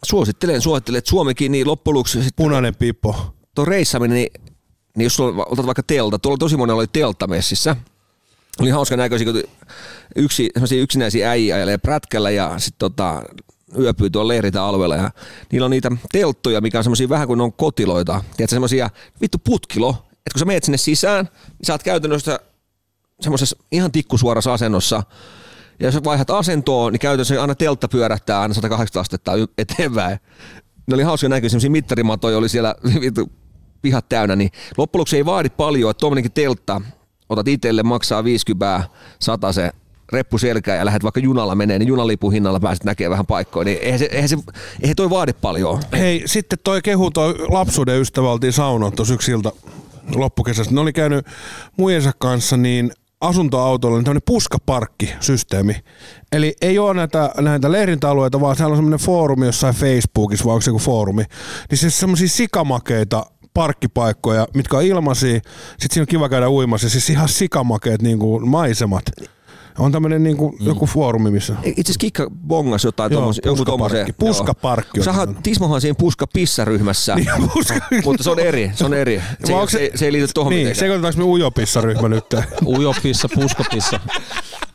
Suosittelen, 0.04 0.62
suosittelen, 0.62 0.98
että 0.98 1.10
Suomikin 1.10 1.52
niin 1.52 1.68
loppujen 1.68 1.94
lopuksi 1.94 2.20
Punainen 2.36 2.76
pipo. 2.76 3.36
tuo 3.56 3.66
reissaminen, 3.66 4.16
niin, 4.16 4.32
niin 4.98 5.04
jos 5.04 5.16
sulla, 5.16 5.46
otat 5.50 5.66
vaikka 5.66 5.84
telta, 5.84 6.20
tuolla 6.20 6.38
tosi 6.38 6.58
monella 6.58 6.80
oli 6.80 6.88
teltta 6.88 7.28
messissä. 7.28 7.76
Oli 8.60 8.70
hauska 8.70 8.98
näköisiä, 8.98 9.32
kun 9.32 9.44
yksi, 10.16 10.50
yksinäisiä 10.80 11.30
äijä 11.30 11.56
ajelee 11.56 11.78
prätkällä 11.78 12.30
ja 12.30 12.60
sitten 12.60 12.80
tota, 12.80 13.24
yöpyy 13.80 14.10
tuolla 14.10 14.28
leiritä 14.28 14.64
alueella 14.64 14.96
ja 14.96 15.12
niillä 15.52 15.66
on 15.66 15.72
niitä 15.72 15.92
telttoja, 16.12 16.62
mikä 16.62 16.78
on 16.78 16.84
semmoisia 16.84 17.10
vähän 17.10 17.28
kuin 17.28 17.42
on 17.42 17.54
kotiloita. 17.54 18.24
Tiedätkö, 18.38 18.56
semmoisia 18.56 18.90
vittu 19.22 19.38
putkilo, 19.44 19.90
että 20.12 20.34
kun 20.34 20.40
sä 20.40 20.46
meet 20.46 20.64
sinne 20.64 20.78
sisään, 20.78 21.30
niin 21.48 21.66
sä 21.66 21.74
oot 21.74 21.84
käytännössä 21.84 22.40
semmoisessa 23.22 23.58
ihan 23.72 23.92
tikkusuorassa 23.92 24.54
asennossa. 24.54 25.04
Ja 25.80 25.86
jos 25.88 26.04
vaihdat 26.04 26.30
asentoa, 26.30 26.92
niin 26.92 27.00
käytännössä 27.00 27.42
aina 27.42 27.56
teltta 27.56 27.88
pyörähtää 27.88 28.42
aina 28.42 28.54
180 28.54 29.00
astetta 29.00 29.32
eteenpäin. 29.58 30.20
Ne 30.88 30.96
oli 30.96 31.04
hauska 31.04 31.30
näkyä, 31.30 31.50
semmoisia 31.50 31.70
mittarimatoja 31.70 32.38
oli 32.38 32.50
siellä 32.50 32.76
pihat 33.82 34.10
täynnä, 34.10 34.36
niin 34.36 34.50
loppujen 34.78 35.06
ei 35.14 35.26
vaadi 35.26 35.50
paljon, 35.50 35.92
että 35.92 36.00
tuommoinenkin 36.00 36.32
teltta, 36.32 36.82
otat 37.30 37.48
itselle, 37.48 37.84
maksaa 37.84 38.24
50, 38.24 38.84
100 39.20 39.52
se 39.52 39.72
reppu 40.14 40.38
selkää 40.38 40.76
ja 40.76 40.86
lähdet 40.86 41.04
vaikka 41.04 41.20
junalla 41.20 41.56
menee, 41.56 41.80
niin 41.80 41.88
junalipun 41.88 42.34
hinnalla 42.34 42.60
pääset 42.60 42.84
näkemään 42.84 43.12
vähän 43.12 43.26
paikkoja, 43.26 43.66
niin 43.66 43.78
eihän, 43.82 44.00
se, 44.00 44.06
eihän, 44.12 44.30
se, 44.30 44.38
eihän 44.82 44.96
toi 44.96 45.10
vaadi 45.10 45.34
paljon. 45.34 45.82
Hei, 45.92 46.24
sitten 46.26 46.60
toi 46.64 46.82
kehu 46.82 47.12
toi 47.12 47.36
lapsuuden 47.50 48.02
ystävä 48.02 48.32
oltiin 48.32 48.54
saunoon 48.54 48.94
tuossa 48.94 49.14
yksi 49.14 49.32
ilta 49.32 49.52
loppukesästä. 50.16 50.74
Ne 50.74 50.82
oli 50.82 50.94
käynyt 50.94 51.26
muijensa 51.78 52.12
kanssa 52.18 52.58
niin 52.58 52.92
asuntoautolla 53.24 53.98
niin 53.98 54.04
tämmöinen 54.06 54.22
puskaparkkisysteemi. 54.26 55.76
Eli 56.32 56.56
ei 56.62 56.80
ole 56.80 56.94
näitä, 56.94 57.32
näitä 57.42 57.72
leirintäalueita, 57.72 58.42
vaan 58.42 58.56
siellä 58.56 58.72
on 58.72 58.78
semmoinen 58.78 59.00
foorumi 59.00 59.46
jossain 59.46 59.76
Facebookissa, 59.76 60.46
vai 60.46 60.54
onko 60.54 60.62
se 60.62 60.70
joku 60.70 60.80
foorumi. 60.80 61.24
Niin 61.70 61.78
siis 61.78 62.00
semmoisia 62.00 62.28
sikamakeita 62.28 63.26
parkkipaikkoja, 63.54 64.48
mitkä 64.54 64.78
on 64.78 64.84
ilmaisia. 64.84 65.36
Sitten 65.36 65.94
siinä 65.94 66.04
on 66.04 66.08
kiva 66.08 66.30
käydä 66.30 66.50
uimassa. 66.50 66.90
Siis 66.90 67.10
ihan 67.10 67.30
sikamakeet 67.30 68.02
niin 68.02 68.20
kuin 68.20 68.50
maisemat. 68.50 69.04
On 69.80 69.92
tämmöinen 69.92 70.24
niin 70.24 70.38
kuin 70.38 70.58
joku 70.60 70.86
foorumi, 70.86 71.32
missä... 71.32 71.54
Itse 71.64 71.82
asiassa 71.82 72.00
Kikka 72.00 72.28
bongas 72.48 72.84
jotain 72.84 73.12
joku 73.14 73.34
puskaparkki. 74.18 75.04
Sähän. 75.04 75.36
Tismohan 75.44 75.82
siinä 75.82 75.96
puska 76.00 76.28
pissaryhmässä, 76.34 77.16
Puska- 77.54 77.80
mutta 78.04 78.24
se 78.24 78.30
on 78.30 78.40
eri, 78.40 78.72
se 78.76 78.86
on 78.86 78.94
eri. 78.94 79.22
Se, 79.44 79.54
onko 79.54 79.70
se, 79.70 79.92
se, 79.96 80.06
ei 80.06 80.12
liity 80.12 80.28
tuohon 80.34 80.50
Niin, 80.52 80.60
mitenkään. 80.60 80.80
sekoitetaanko 80.80 81.18
me 81.18 81.24
ujopissa-ryhmä 81.24 82.10
nyt? 82.10 82.26
Ujopissa, 82.78 83.30
puskopissa. 83.36 84.00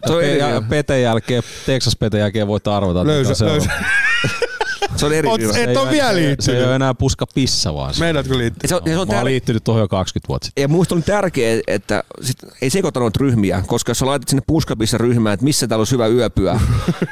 Se 0.07 0.13
on 0.13 0.25
eri 0.25 0.39
ja. 0.39 0.63
Peten 0.69 1.03
jälkeen, 1.03 1.43
Texas 1.67 1.97
Peten 1.97 2.21
jälkeen 2.21 2.47
voit 2.47 2.67
arvata. 2.67 3.07
Löysä, 3.07 3.35
se 3.35 3.45
löysä. 3.45 3.71
Se 4.97 5.07
on 5.07 5.13
eri 5.13 5.29
Oot- 5.29 5.57
et 5.57 5.69
ei 5.69 5.77
ole 5.77 5.91
vielä 5.91 6.13
Se 6.13 6.19
ei 6.21 6.27
liittynyt. 6.27 6.65
ole 6.67 6.75
enää 6.75 6.95
puska 6.95 7.27
pissa 7.35 7.75
vaan. 7.75 7.95
se. 7.95 8.01
Meidätkö 8.01 8.39
liittyy? 8.39 8.69
Se 8.69 8.75
on, 8.75 8.83
ja 8.87 8.93
se 8.93 8.99
on 8.99 9.09
Mä 9.09 9.15
oon 9.15 9.23
tär- 9.23 9.25
liittynyt 9.25 9.65
tuohon 9.65 9.81
jo 9.81 9.89
20 9.89 10.29
vuotta 10.29 10.45
sitten. 10.47 10.63
ja 10.63 10.69
muista 10.69 10.95
on 10.95 11.03
tärkeää, 11.03 11.61
että 11.67 12.05
sit 12.23 12.37
ei 12.63 12.71
sekoita 12.71 13.01
noita 13.01 13.19
ryhmiä, 13.21 13.63
koska 13.67 13.91
jos 13.91 13.99
sä 13.99 14.07
laitat 14.07 14.29
sinne 14.29 14.43
puskapissa 14.47 14.99
ryhmään, 14.99 15.35
että 15.35 15.45
missä 15.45 15.67
täällä 15.69 15.81
olisi 15.81 15.93
hyvä 15.93 16.07
yöpyä, 16.07 16.61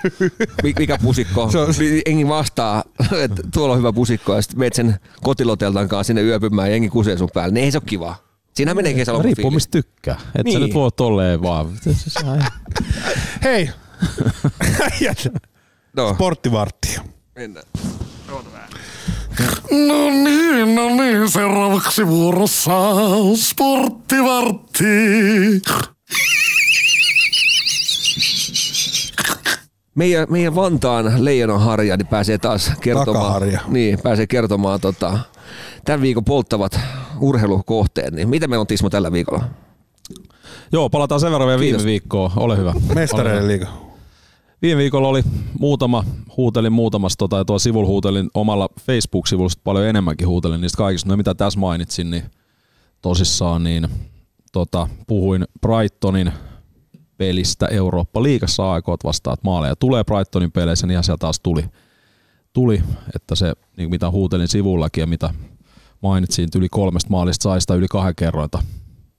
mi- 0.62 0.74
mikä 0.78 0.98
pusikko, 1.02 1.50
Se 1.50 1.58
on- 1.58 1.74
niin 1.78 2.02
jengi 2.06 2.28
vastaa, 2.28 2.84
että 3.24 3.42
tuolla 3.54 3.72
on 3.72 3.78
hyvä 3.78 3.92
pusikko, 3.92 4.34
ja 4.34 4.42
sitten 4.42 4.58
meet 4.58 4.72
sen 4.72 4.96
kotiloteltan 5.22 5.88
kanssa 5.88 6.06
sinne 6.06 6.22
yöpymään 6.22 6.68
ja 6.68 6.72
jengi 6.74 6.88
kusee 6.88 7.18
sun 7.18 7.28
päälle, 7.34 7.54
niin 7.54 7.64
ei 7.64 7.70
se 7.72 7.78
ole 7.78 7.82
kiva. 7.86 8.16
Siinähän 8.54 8.76
menee 8.76 8.94
kesäloma 8.94 9.22
Riippuu 9.22 9.50
mistä 9.50 9.70
tykkää. 9.70 10.20
Et 10.34 10.44
Niin. 10.44 10.52
sä 10.60 10.66
nyt 10.66 10.74
voi 10.74 10.90
tolleen 10.96 11.42
vaan. 11.42 11.68
Se- 11.82 11.94
se- 11.94 12.10
se- 12.10 12.20
Hei! 13.44 13.70
No, 15.96 16.14
Porttivartti. 16.18 16.96
Mennään. 17.36 17.66
No 19.70 20.10
niin, 20.10 20.74
no 20.74 20.88
niin, 20.88 21.30
seuraavaksi 21.30 22.06
vuorossa 22.06 22.72
sporttivartti. 23.36 24.84
Meidän, 29.94 30.26
meidän 30.30 30.54
Vantaan 30.54 31.24
leijonanharja 31.24 31.96
niin 31.96 32.06
pääsee 32.06 32.38
taas 32.38 32.72
kertomaan, 32.80 33.24
Takaharja. 33.24 33.60
niin, 33.68 33.98
pääsee 34.02 34.26
kertomaan 34.26 34.80
tota, 34.80 35.18
tämän 35.84 36.00
viikon 36.02 36.24
polttavat 36.24 36.80
urheilukohteet. 37.20 38.14
Niin 38.14 38.28
mitä 38.28 38.48
meillä 38.48 38.60
on 38.60 38.66
Tismo 38.66 38.90
tällä 38.90 39.12
viikolla? 39.12 39.44
Joo, 40.72 40.90
palataan 40.90 41.20
sen 41.20 41.32
verran 41.32 41.46
vielä 41.48 41.60
viime 41.60 41.84
viikkoon. 41.84 42.30
Ole 42.36 42.56
hyvä. 42.56 42.74
Mestareiden 42.94 43.48
liiga. 43.48 43.85
Viime 44.62 44.78
viikolla 44.78 45.08
oli 45.08 45.22
muutama, 45.58 46.04
huutelin 46.36 46.72
muutamasta, 46.72 47.18
tota, 47.18 47.36
ja 47.36 47.44
tuolla 47.44 47.58
sivulla 47.58 47.88
huutelin 47.88 48.30
omalla 48.34 48.68
Facebook-sivulla 48.80 49.50
paljon 49.64 49.86
enemmänkin 49.86 50.28
huutelin 50.28 50.60
niistä 50.60 50.76
kaikista, 50.76 51.08
no 51.08 51.16
mitä 51.16 51.34
tässä 51.34 51.60
mainitsin, 51.60 52.10
niin 52.10 52.22
tosissaan 53.02 53.64
niin 53.64 53.88
tota, 54.52 54.88
puhuin 55.06 55.44
Brightonin 55.60 56.32
pelistä 57.16 57.66
Eurooppa-liigassa 57.66 58.72
aikoot 58.72 59.04
vastaan, 59.04 59.34
että 59.34 59.44
maaleja 59.44 59.76
tulee 59.76 60.04
Brightonin 60.04 60.52
peleissä, 60.52 60.86
niin 60.86 60.92
ihan 60.92 61.04
sieltä 61.04 61.20
taas 61.20 61.40
tuli, 61.40 61.64
tuli 62.52 62.82
että 63.16 63.34
se 63.34 63.52
niin 63.76 63.90
mitä 63.90 64.10
huutelin 64.10 64.48
sivullakin 64.48 65.02
ja 65.02 65.06
mitä 65.06 65.34
mainitsin, 66.02 66.44
että 66.44 66.58
yli 66.58 66.68
kolmesta 66.68 67.10
maalista 67.10 67.42
sai 67.42 67.60
sitä 67.60 67.74
yli 67.74 67.88
kahden 67.88 68.14
kerrointa. 68.14 68.62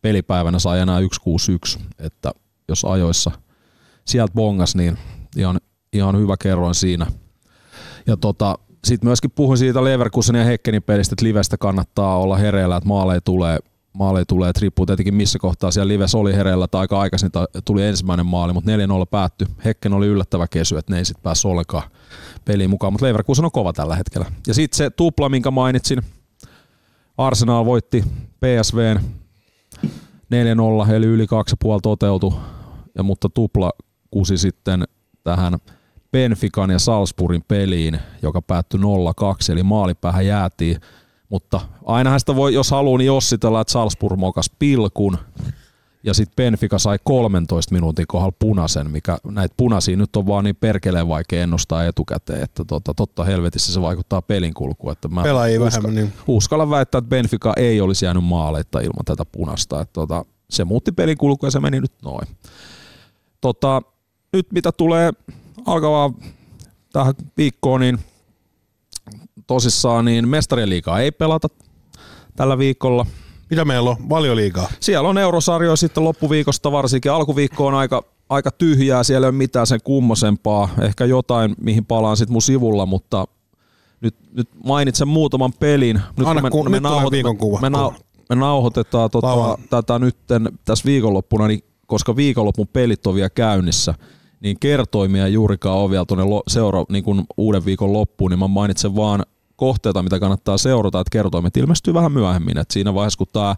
Pelipäivänä 0.02 0.60
sai 0.60 0.80
enää 0.80 1.02
161, 1.02 1.80
että 2.00 2.32
jos 2.68 2.86
ajoissa 2.86 3.32
sieltä 4.06 4.34
bongas, 4.34 4.76
niin 4.76 4.98
ihan, 5.38 5.60
ihan 5.94 6.20
hyvä 6.20 6.36
kerroin 6.40 6.76
siinä. 6.76 7.06
Ja 8.08 8.18
tota, 8.18 8.60
sitten 8.84 9.08
myöskin 9.08 9.32
puhuin 9.32 9.58
siitä 9.58 9.84
Leverkusenin 9.84 10.40
ja 10.40 10.46
Hekkenin 10.46 10.84
pelistä, 10.84 11.14
että 11.14 11.26
livestä 11.26 11.58
kannattaa 11.58 12.18
olla 12.18 12.38
hereillä, 12.38 12.78
että 12.78 12.88
maaleja 12.88 13.22
tulee, 13.22 13.60
maaleja 13.94 14.26
tulee, 14.26 14.50
että 14.50 14.60
riippuu 14.62 14.86
tietenkin 14.86 15.14
missä 15.14 15.40
kohtaa 15.40 15.72
siellä 15.72 15.88
livessä 15.88 16.18
oli 16.18 16.36
hereillä 16.36 16.68
tai 16.68 16.82
aika 16.82 17.00
aikaisin 17.00 17.32
tuli 17.66 17.86
ensimmäinen 17.86 18.26
maali, 18.26 18.54
mutta 18.54 18.72
4-0 18.72 18.76
päättyi. 19.12 19.48
Hekken 19.66 19.94
oli 19.94 20.08
yllättävä 20.08 20.48
kesy, 20.48 20.78
että 20.78 20.94
ne 20.94 20.98
ei 20.98 21.06
sitten 21.06 21.24
päässyt 21.24 21.52
ollenkaan 21.52 21.84
peliin 22.46 22.70
mukaan, 22.70 22.94
mutta 22.94 23.06
Leverkusen 23.06 23.46
on 23.46 23.52
kova 23.52 23.74
tällä 23.74 23.96
hetkellä. 23.96 24.32
Ja 24.48 24.54
sitten 24.54 24.78
se 24.78 24.90
tupla, 24.90 25.30
minkä 25.30 25.52
mainitsin, 25.52 26.02
Arsenal 27.18 27.66
voitti 27.66 28.04
PSVn 28.40 29.00
4-0, 30.88 30.92
eli 30.92 31.06
yli 31.06 31.26
2,5 31.26 31.30
toteutui, 31.84 32.34
ja, 32.96 33.04
mutta 33.04 33.30
tupla 33.30 33.72
kusi 34.12 34.38
sitten 34.38 34.84
tähän 35.28 35.60
Benfican 36.12 36.70
ja 36.70 36.80
Salzburgin 36.80 37.44
peliin, 37.48 38.00
joka 38.22 38.42
päättyi 38.42 38.80
0-2, 38.80 38.84
eli 39.52 39.64
maalipäähän 39.64 40.26
jäätiin. 40.26 40.82
Mutta 41.30 41.62
ainahan 41.86 42.20
sitä 42.20 42.36
voi, 42.36 42.54
jos 42.54 42.72
haluaa, 42.72 42.98
niin 42.98 43.06
jossitella, 43.06 43.62
että 43.62 43.72
Salzburg 43.74 44.20
mokas 44.20 44.52
pilkun, 44.60 45.18
ja 46.04 46.14
sitten 46.14 46.36
Benfica 46.36 46.80
sai 46.80 46.98
13 47.04 47.76
minuutin 47.76 48.08
kohdalla 48.08 48.36
punaisen, 48.40 48.92
mikä 48.92 49.18
näitä 49.24 49.54
punaisia 49.58 49.98
nyt 49.98 50.16
on 50.16 50.28
vaan 50.28 50.44
niin 50.44 50.56
perkeleen 50.56 51.08
vaikea 51.08 51.44
ennustaa 51.44 51.86
etukäteen, 51.86 52.44
että 52.44 52.66
tota, 52.66 52.94
totta 52.94 53.24
helvetissä 53.24 53.74
se 53.74 53.82
vaikuttaa 53.82 54.22
pelin 54.22 54.54
kulkuun. 54.54 54.92
Että 54.92 55.08
mä 55.08 55.24
Pelaajia 55.24 55.60
uska- 55.60 55.66
vähemmän, 55.66 55.96
niin. 55.96 56.14
Uskallan 56.28 56.70
väittää, 56.70 57.00
että 57.00 57.10
Benfica 57.10 57.54
ei 57.58 57.82
olisi 57.82 58.06
jäänyt 58.06 58.24
maaleita 58.24 58.80
ilman 58.80 59.06
tätä 59.06 59.26
punasta. 59.26 59.82
Että 59.82 59.94
tota, 59.94 60.26
se 60.50 60.64
muutti 60.64 60.92
pelin 60.92 61.18
kulkua 61.18 61.48
ja 61.48 61.52
se 61.52 61.60
meni 61.60 61.82
nyt 61.82 61.94
noin. 62.04 62.28
Tota, 63.42 63.82
nyt 64.34 64.52
mitä 64.52 64.72
tulee 64.72 65.12
alkavaa 65.66 66.14
tähän 66.94 67.14
viikkoon, 67.38 67.82
niin 67.82 68.00
tosissaan 69.48 70.06
niin 70.06 70.28
mestarien 70.28 70.70
liigaa 70.70 71.00
ei 71.00 71.12
pelata 71.12 71.48
tällä 72.36 72.58
viikolla. 72.58 73.06
Mitä 73.50 73.66
meillä 73.66 73.90
on? 73.90 74.10
Valioliigaa. 74.10 74.68
Siellä 74.80 75.10
on 75.10 75.18
eurosarjoja 75.18 75.76
sitten 75.76 76.04
loppuviikosta 76.04 76.72
varsinkin. 76.72 77.12
Alkuviikko 77.12 77.68
on 77.68 77.74
aika, 77.74 78.04
aika 78.30 78.52
tyhjää, 78.52 79.04
siellä 79.04 79.26
ei 79.26 79.30
ole 79.30 79.38
mitään 79.38 79.68
sen 79.68 79.80
kummosempaa. 79.84 80.70
Ehkä 80.82 81.06
jotain, 81.06 81.56
mihin 81.62 81.86
palaan 81.86 82.18
sitten 82.18 82.34
mun 82.34 82.42
sivulla, 82.42 82.86
mutta 82.86 83.28
nyt, 84.02 84.16
nyt 84.34 84.50
mainitsen 84.66 85.08
muutaman 85.08 85.54
pelin. 85.60 86.02
Nyt 86.18 86.28
Anna 86.28 86.50
ku- 86.50 86.64
nyt 86.64 86.82
tulee 86.84 87.00
nauhoit- 87.00 87.12
viikon 87.12 87.38
kuva. 87.38 87.60
Me, 87.62 87.70
nau, 87.70 87.92
me 88.30 88.36
nauhoitetaan 88.36 89.10
tota, 89.12 89.58
tätä 89.70 90.00
nytten 90.00 90.50
tässä 90.66 90.86
viikonloppuna, 90.86 91.48
niin 91.48 91.64
koska 91.88 92.16
viikonloppun 92.16 92.68
pelit 92.68 93.08
on 93.08 93.16
vielä 93.16 93.30
käynnissä, 93.30 93.94
niin 94.40 94.60
kertoimia 94.60 95.28
juurikaan 95.28 95.78
ole 95.78 95.92
vielä 95.92 96.06
tuonne 96.06 96.26
seura, 96.48 96.86
niin 96.90 97.04
kuin 97.04 97.24
uuden 97.38 97.66
viikon 97.66 97.94
loppuun, 97.94 98.32
niin 98.32 98.40
mä 98.40 98.48
mainitsen 98.48 98.96
vaan 98.96 99.26
kohteita, 99.56 100.04
mitä 100.04 100.20
kannattaa 100.20 100.58
seurata, 100.58 101.00
että 101.00 101.12
kertoimet 101.12 101.58
ilmestyy 101.58 101.94
vähän 101.94 102.12
myöhemmin. 102.12 102.58
Et 102.58 102.72
siinä 102.72 102.94
vaiheessa, 102.94 103.18
kun 103.18 103.28
tämä 103.34 103.56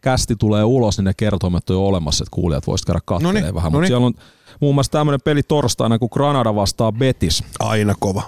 kästi 0.00 0.36
tulee 0.36 0.64
ulos, 0.64 0.98
niin 0.98 1.04
ne 1.04 1.14
kertoimet 1.16 1.70
on 1.70 1.76
jo 1.76 1.86
olemassa, 1.86 2.24
että 2.24 2.34
kuulijat 2.34 2.66
voisivat 2.66 2.86
käydä 2.86 3.00
katselemaan 3.04 3.34
Noniin, 3.34 3.54
vähän. 3.54 3.72
Mutta 3.72 3.86
siellä 3.86 4.06
on 4.06 4.14
muun 4.60 4.74
muassa 4.74 4.92
tämmöinen 4.92 5.20
peli 5.24 5.42
torstaina, 5.42 5.98
kun 5.98 6.08
Granada 6.12 6.54
vastaa 6.54 6.92
Betis. 6.92 7.44
Aina 7.60 7.94
kova. 7.98 8.22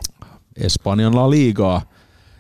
Espanjan 0.57 1.17
La 1.17 1.31
Ligaa. 1.31 1.83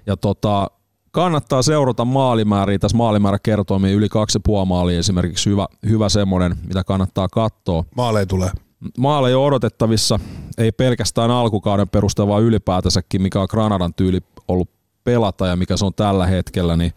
Ja 0.06 0.16
tota, 0.16 0.70
kannattaa 1.14 1.62
seurata 1.62 2.04
maalimääriä. 2.04 2.78
Tässä 2.78 2.96
maalimäärä 2.96 3.38
kertoimia 3.38 3.92
yli 3.92 4.06
2,5 4.06 4.64
maalia 4.66 4.98
esimerkiksi 4.98 5.50
hyvä, 5.50 5.66
hyvä 5.88 6.08
semmoinen, 6.08 6.56
mitä 6.66 6.84
kannattaa 6.84 7.28
katsoa. 7.28 7.84
Maaleja 7.96 8.26
tulee. 8.26 8.50
Maaleja 8.98 9.38
on 9.38 9.44
odotettavissa, 9.44 10.20
ei 10.58 10.72
pelkästään 10.72 11.30
alkukauden 11.30 11.88
perusteella, 11.88 12.32
vaan 12.32 12.42
ylipäätänsäkin, 12.42 13.22
mikä 13.22 13.40
on 13.40 13.48
Granadan 13.50 13.94
tyyli 13.94 14.20
ollut 14.48 14.70
pelata 15.04 15.46
ja 15.46 15.56
mikä 15.56 15.76
se 15.76 15.84
on 15.84 15.94
tällä 15.94 16.26
hetkellä, 16.26 16.76
niin 16.76 16.92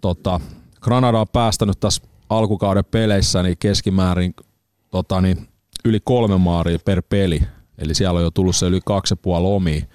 tota, 0.00 0.40
Granada 0.80 1.20
on 1.20 1.28
päästänyt 1.32 1.80
tässä 1.80 2.02
alkukauden 2.28 2.84
peleissä 2.84 3.42
niin 3.42 3.58
keskimäärin 3.58 4.34
tota, 4.90 5.20
niin 5.20 5.48
yli 5.84 6.00
kolme 6.04 6.38
maaria 6.38 6.78
per 6.84 7.02
peli. 7.08 7.40
Eli 7.78 7.94
siellä 7.94 8.18
on 8.18 8.24
jo 8.24 8.30
tullut 8.30 8.56
se 8.56 8.66
yli 8.66 8.80
kaksi 8.84 9.12
ja 9.12 9.16
puoli 9.16 9.46
omia. 9.46 9.86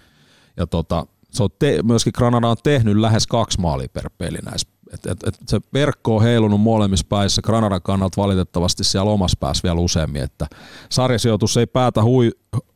Ja 0.57 0.67
tota, 0.67 1.05
se 1.31 1.43
on 1.43 1.49
te, 1.59 1.79
myöskin 1.83 2.13
Granada 2.17 2.47
on 2.47 2.57
tehnyt 2.63 2.97
lähes 2.97 3.27
kaksi 3.27 3.61
maalia 3.61 3.89
per 3.93 4.09
peli 4.17 4.37
näissä. 4.45 4.67
Et, 4.93 5.05
et, 5.05 5.23
et 5.27 5.35
se 5.47 5.61
verkko 5.73 6.15
on 6.15 6.23
heilunut 6.23 6.61
molemmissa 6.61 7.05
päissä. 7.09 7.41
Granadan 7.41 7.81
kannalta 7.81 8.21
valitettavasti 8.21 8.83
siellä 8.83 9.11
omassa 9.11 9.37
päässä 9.39 9.63
vielä 9.63 9.79
useammin. 9.79 10.21
Että 10.21 10.47
sarjasijoitus 10.89 11.57
ei 11.57 11.67
päätä 11.67 12.03
hui, 12.03 12.31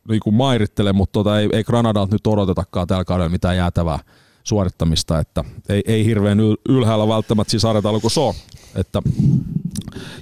niin 0.08 0.20
kuin 0.20 0.34
mairittele, 0.34 0.92
mutta 0.92 1.12
tota, 1.12 1.40
ei, 1.40 1.48
ei 1.52 1.64
Granadalta 1.64 2.14
nyt 2.14 2.26
odotetakaan 2.26 2.86
tällä 2.86 3.04
kaudella 3.04 3.28
mitään 3.28 3.56
jäätävää 3.56 3.98
suorittamista, 4.44 5.18
että 5.18 5.44
ei, 5.68 5.82
ei 5.86 6.04
hirveän 6.04 6.38
yl- 6.38 6.60
ylhäällä 6.68 7.08
välttämättä 7.08 7.50
siinä 7.50 7.60
sarjataulukossa 7.60 8.14
se 8.14 8.20
on. 8.20 8.34
Että, 8.74 9.02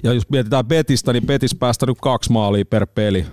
ja 0.03 0.13
jos 0.13 0.29
mietitään 0.29 0.65
Betistä, 0.65 1.13
niin 1.13 1.25
Betis 1.25 1.55
päästänyt 1.55 1.97
kaksi 2.01 2.31
maalia 2.31 2.65
per 2.65 2.87
peli, 2.87 3.25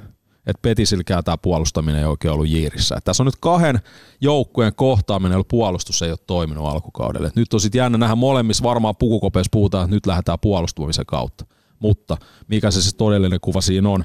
että 0.46 0.62
Petisilläkään 0.62 1.24
tämä 1.24 1.38
puolustaminen 1.38 2.00
ei 2.00 2.06
oikein 2.06 2.34
ollut 2.34 2.48
jiirissä. 2.48 2.94
Et 2.96 3.04
tässä 3.04 3.22
on 3.22 3.24
nyt 3.26 3.36
kahden 3.40 3.80
joukkueen 4.20 4.74
kohtaaminen, 4.74 5.32
jolla 5.32 5.46
puolustus 5.48 6.02
ei 6.02 6.10
ole 6.10 6.18
toiminut 6.26 6.66
alkukaudelle. 6.66 7.28
Et 7.28 7.36
nyt 7.36 7.54
on 7.54 7.60
sitten 7.60 7.78
jännä 7.78 7.98
nähdä 7.98 8.14
molemmissa, 8.14 8.64
varmaan 8.64 8.96
pukukopeissa 8.96 9.50
puhutaan, 9.52 9.84
että 9.84 9.94
nyt 9.94 10.06
lähdetään 10.06 10.38
puolustumisen 10.40 11.06
kautta. 11.06 11.46
Mutta 11.78 12.16
mikä 12.48 12.70
se 12.70 12.82
siis 12.82 12.94
todellinen 12.94 13.40
kuva 13.40 13.60
siinä 13.60 13.88
on, 13.88 14.04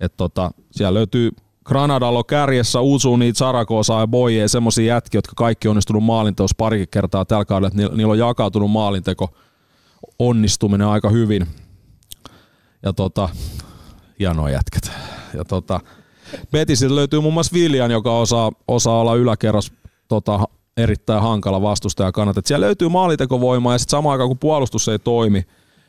että 0.00 0.16
tota, 0.16 0.50
siellä 0.70 0.94
löytyy 0.94 1.30
Granadalla 1.64 2.24
kärjessä 2.24 2.80
Uzuni, 2.80 3.32
Zaragoza 3.32 4.00
ja 4.00 4.06
Boye, 4.06 4.48
semmoisia 4.48 4.94
jätkiä, 4.94 5.18
jotka 5.18 5.32
kaikki 5.36 5.68
on 5.68 5.70
onnistunut 5.70 6.04
maalinteossa 6.04 6.54
parikin 6.58 6.88
kertaa 6.90 7.24
tällä 7.24 7.44
kaudella, 7.44 7.68
että 7.68 7.96
niillä 7.96 8.12
on 8.12 8.18
jakautunut 8.18 8.70
maalinteko 8.70 9.34
onnistuminen 10.18 10.86
aika 10.86 11.08
hyvin. 11.08 11.46
Ja 12.82 12.92
tota, 12.92 13.28
hienoa 14.18 14.50
jätkät. 14.50 14.90
Ja 15.34 15.44
tota, 15.44 15.80
Betisillä 16.50 16.96
löytyy 16.96 17.20
muun 17.20 17.34
muassa 17.34 17.52
Viljan, 17.52 17.90
joka 17.90 18.18
osaa, 18.18 18.52
osaa 18.68 19.00
olla 19.00 19.14
yläkerros 19.14 19.72
tota, 20.08 20.48
erittäin 20.76 21.22
hankala 21.22 21.62
vastustaja 21.62 22.12
kannat. 22.12 22.38
Et 22.38 22.46
siellä 22.46 22.66
löytyy 22.66 22.88
maalintekovoimaa 22.88 23.74
ja 23.74 23.78
sitten 23.78 23.90
samaan 23.90 24.12
aikaan 24.12 24.28
kun 24.28 24.38
puolustus 24.38 24.88
ei 24.88 24.98
toimi, 24.98 25.46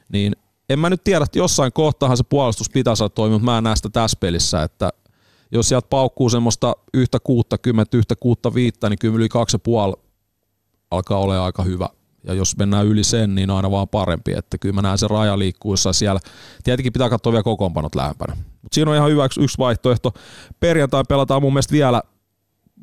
niin 0.09 0.35
en 0.69 0.79
mä 0.79 0.89
nyt 0.89 1.03
tiedä, 1.03 1.23
että 1.23 1.39
jossain 1.39 1.73
kohtahan 1.73 2.17
se 2.17 2.23
puolustus 2.23 2.69
pitäisi 2.69 2.97
saada 2.97 3.09
toimia, 3.09 3.33
mutta 3.33 3.45
mä 3.51 3.57
en 3.57 3.63
näe 3.63 3.75
sitä 3.75 3.89
tässä 3.89 4.17
pelissä, 4.19 4.63
että 4.63 4.89
jos 5.51 5.69
sieltä 5.69 5.87
paukkuu 5.89 6.29
semmoista 6.29 6.75
yhtä 6.93 7.17
kuutta 7.23 7.57
kymmentä, 7.57 7.97
yhtä 7.97 8.15
kuutta 8.15 8.53
viittä, 8.53 8.89
niin 8.89 8.99
kyllä 8.99 9.15
yli 9.15 9.29
kaksi 9.29 9.57
puoli 9.57 9.93
alkaa 10.91 11.19
olla 11.19 11.45
aika 11.45 11.63
hyvä. 11.63 11.89
Ja 12.23 12.33
jos 12.33 12.57
mennään 12.57 12.85
yli 12.85 13.03
sen, 13.03 13.35
niin 13.35 13.49
aina 13.49 13.71
vaan 13.71 13.87
parempi. 13.87 14.33
Että 14.33 14.57
kyllä 14.57 14.75
mä 14.75 14.81
näen 14.81 14.97
sen 14.97 15.09
raja 15.09 15.39
liikkuessa 15.39 15.93
siellä. 15.93 16.19
Tietenkin 16.63 16.93
pitää 16.93 17.09
katsoa 17.09 17.33
vielä 17.33 17.43
kokoonpanot 17.43 17.95
lähempänä. 17.95 18.37
Mutta 18.61 18.75
siinä 18.75 18.91
on 18.91 18.97
ihan 18.97 19.09
hyvä 19.09 19.25
yksi, 19.39 19.57
vaihtoehto. 19.57 20.13
Perjantai 20.59 21.03
pelataan 21.07 21.41
mun 21.41 21.53
mielestä 21.53 21.71
vielä 21.71 22.01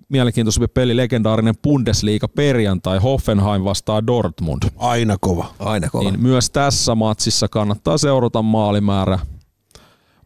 mielenkiintoisempi 0.09 0.69
peli, 0.69 0.97
legendaarinen 0.97 1.55
Bundesliga 1.63 2.29
perjantai, 2.29 2.99
Hoffenheim 2.99 3.65
vastaa 3.65 4.07
Dortmund. 4.07 4.63
Aina 4.77 5.17
kova. 5.21 5.47
Aina 5.59 5.89
kova. 5.91 6.11
Niin 6.11 6.23
myös 6.23 6.51
tässä 6.51 6.95
matsissa 6.95 7.49
kannattaa 7.49 7.99
seurata 7.99 8.43
maalimäärä, 8.43 9.19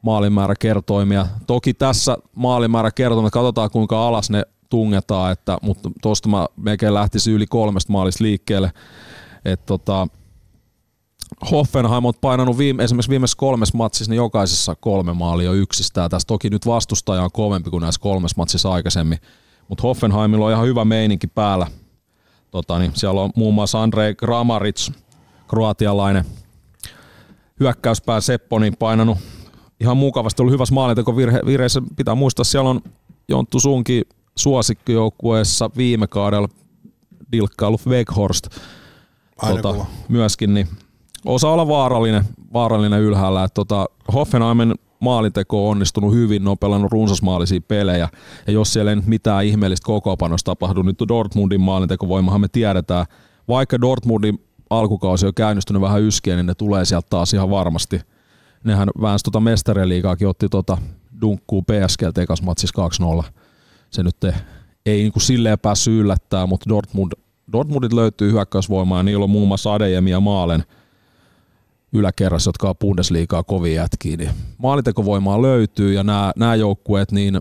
maalimäärä 0.02 0.54
kertoimia. 0.58 1.26
Toki 1.46 1.74
tässä 1.74 2.16
maalimäärä 2.36 2.90
kertoimia, 2.90 3.30
katsotaan 3.30 3.70
kuinka 3.70 4.08
alas 4.08 4.30
ne 4.30 4.42
tungetaan, 4.70 5.32
että, 5.32 5.58
mutta 5.62 5.90
tuosta 6.02 6.28
mä 6.28 6.46
melkein 6.56 6.94
lähtisin 6.94 7.34
yli 7.34 7.46
kolmesta 7.46 7.92
maalista 7.92 8.24
liikkeelle. 8.24 8.72
Et 9.44 9.66
tota, 9.66 10.08
Hoffenheim 11.50 12.04
on 12.04 12.12
painanut 12.20 12.59
viime, 12.59 12.84
esimerkiksi 12.84 13.10
viimeisessä 13.10 13.38
kolmessa 13.38 13.78
matsissa 13.78 14.10
niin 14.10 14.16
jokaisessa 14.16 14.74
kolme 14.74 15.12
maalia 15.12 15.46
jo 15.46 15.52
yksistään. 15.52 16.10
Tässä 16.10 16.26
toki 16.26 16.50
nyt 16.50 16.66
vastustaja 16.66 17.22
on 17.22 17.32
kovempi 17.32 17.70
kuin 17.70 17.80
näissä 17.80 18.00
kolmessa 18.00 18.34
matsissa 18.36 18.72
aikaisemmin, 18.72 19.18
mutta 19.68 19.82
Hoffenheimilla 19.82 20.46
on 20.46 20.52
ihan 20.52 20.66
hyvä 20.66 20.84
meininki 20.84 21.26
päällä. 21.26 21.66
Tota, 22.50 22.78
niin 22.78 22.92
siellä 22.94 23.20
on 23.20 23.30
muun 23.36 23.54
muassa 23.54 23.82
Andrei 23.82 24.14
Kramaric, 24.14 24.90
kroatialainen, 25.48 26.24
hyökkäyspää 27.60 28.20
Seppo 28.20 28.59
niin 28.59 28.76
painanut 28.76 29.18
ihan 29.80 29.96
mukavasti, 29.96 30.42
ollut 30.42 30.52
hyvässä 30.52 30.74
maalinteko 30.74 31.16
virhe, 31.16 31.40
virheessä. 31.46 31.82
Pitää 31.96 32.14
muistaa, 32.14 32.44
siellä 32.44 32.70
on 32.70 32.80
Jonttu 33.28 33.60
Sunki 33.60 34.02
suosikkijoukkueessa 34.36 35.70
viime 35.76 36.06
kaudella 36.06 36.48
dilkkailu 37.32 37.80
Weghorst 37.86 38.48
Aina 39.36 39.62
kova. 39.62 39.86
myöskin, 40.09 40.54
niin 40.54 40.68
osaa 41.24 41.53
olla 41.53 41.69
vaarallinen, 41.69 42.24
vaarallinen 42.53 43.01
ylhäällä. 43.01 43.44
Et 43.44 43.55
tota, 43.55 43.86
Hoffenheimen 44.15 44.74
maalinteko 45.01 45.65
on 45.65 45.70
onnistunut 45.70 46.15
hyvin, 46.15 46.44
ne 46.44 46.51
on 46.51 46.59
pelannut 46.59 46.93
runsasmaalisia 46.93 47.61
pelejä, 47.61 48.09
ja 48.47 48.53
jos 48.53 48.73
siellä 48.73 48.90
ei 48.90 48.97
mitään 49.07 49.44
ihmeellistä 49.44 49.86
kokoopanosta 49.86 50.51
tapahdu, 50.51 50.82
nyt 50.82 50.99
Dortmundin 51.09 51.61
maalintekovoimahan 51.61 52.40
me 52.40 52.49
tiedetään, 52.49 53.07
vaikka 53.49 53.81
Dortmundin 53.81 54.44
alkukausi 54.70 55.27
on 55.27 55.35
käynnistynyt 55.35 55.82
vähän 55.82 56.03
yskien, 56.03 56.36
niin 56.36 56.47
ne 56.47 56.55
tulee 56.55 56.85
sieltä 56.85 57.07
taas 57.11 57.35
ihan 57.35 57.51
varmasti. 57.51 58.01
Nehän 58.65 58.89
väänsi 59.01 59.23
tota 59.23 59.40
mestariliigaakin, 59.40 60.28
otti 60.28 60.49
tota 60.49 60.78
dunkkuu 61.20 61.62
PSGltä 61.62 62.23
ekas 62.23 62.43
matsissa 62.43 62.89
2-0. 63.23 63.24
Se 63.90 64.03
nyt 64.03 64.24
ei, 64.24 64.32
ei 64.86 64.99
niin 64.99 65.12
kuin 65.12 65.23
silleen 65.23 65.59
päässyt 65.59 65.94
yllättää, 65.94 66.47
mutta 66.47 66.69
Dortmund, 66.69 67.12
Dortmundit 67.53 67.93
löytyy 67.93 68.32
hyökkäysvoimaa 68.32 68.99
ja 68.99 69.03
niillä 69.03 69.24
on 69.24 69.31
muun 69.31 69.49
muassa 69.49 69.74
Adeyemi 69.74 70.11
ja 70.11 70.20
Maalen 70.20 70.65
yläkerrassa, 71.93 72.48
jotka 72.48 72.69
on 72.69 72.77
Bundesliigaa 72.81 73.43
kovin 73.43 73.74
jätkiä, 73.74 74.16
niin 74.16 74.31
maalintekovoimaa 74.59 75.43
löytyy 75.43 75.93
ja 75.93 76.02
nämä, 76.02 76.32
nämä 76.36 76.55
joukkueet 76.55 77.12
niin 77.12 77.40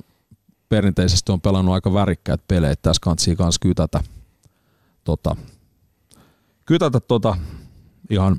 perinteisesti 0.69 1.32
on 1.32 1.41
pelannut 1.41 1.73
aika 1.73 1.94
värikkäät 1.94 2.48
pelejä. 2.48 2.76
Tässä 2.82 2.99
kantsii 3.02 3.36
kanssa 3.36 3.60
kytätä, 3.60 4.03
tota, 5.03 5.36
kytätä 6.65 6.99
tota, 6.99 7.38
ihan, 8.10 8.38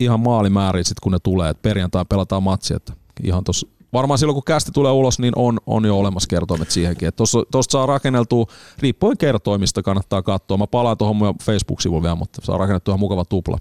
ihan 0.00 0.20
maalimääriä 0.20 0.84
sit 0.84 1.00
kun 1.00 1.12
ne 1.12 1.18
tulee, 1.22 1.50
että 1.50 1.62
perjantai 1.62 2.04
pelataan 2.08 2.42
matsi, 2.42 2.74
että 2.74 2.92
ihan 3.24 3.44
tos, 3.44 3.66
varmaan 3.92 4.18
silloin 4.18 4.34
kun 4.34 4.44
kästi 4.44 4.72
tulee 4.72 4.92
ulos, 4.92 5.18
niin 5.18 5.32
on, 5.36 5.58
on 5.66 5.84
jo 5.84 5.98
olemassa 5.98 6.28
kertoimet 6.28 6.70
siihenkin. 6.70 7.10
Tuosta 7.16 7.72
saa 7.72 7.86
rakenneltua, 7.86 8.46
riippuen 8.78 9.18
kertoimista 9.18 9.82
kannattaa 9.82 10.22
katsoa. 10.22 10.56
Mä 10.56 10.66
palaan 10.66 10.98
tuohon 10.98 11.16
mun 11.16 11.34
Facebook-sivulle 11.42 12.02
vielä, 12.02 12.14
mutta 12.14 12.40
saa 12.44 12.58
rakennettua 12.58 12.92
ihan 12.92 13.00
mukava 13.00 13.24
tupla. 13.24 13.58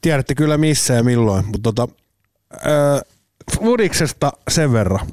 Tiedätte 0.00 0.34
kyllä 0.34 0.58
missä 0.58 0.94
ja 0.94 1.02
milloin, 1.02 1.44
mutta 1.44 1.72
tota, 1.74 1.88
äh, 2.54 3.00
Fudiksesta 3.60 4.32
sen 4.50 4.72
verran, 4.72 5.06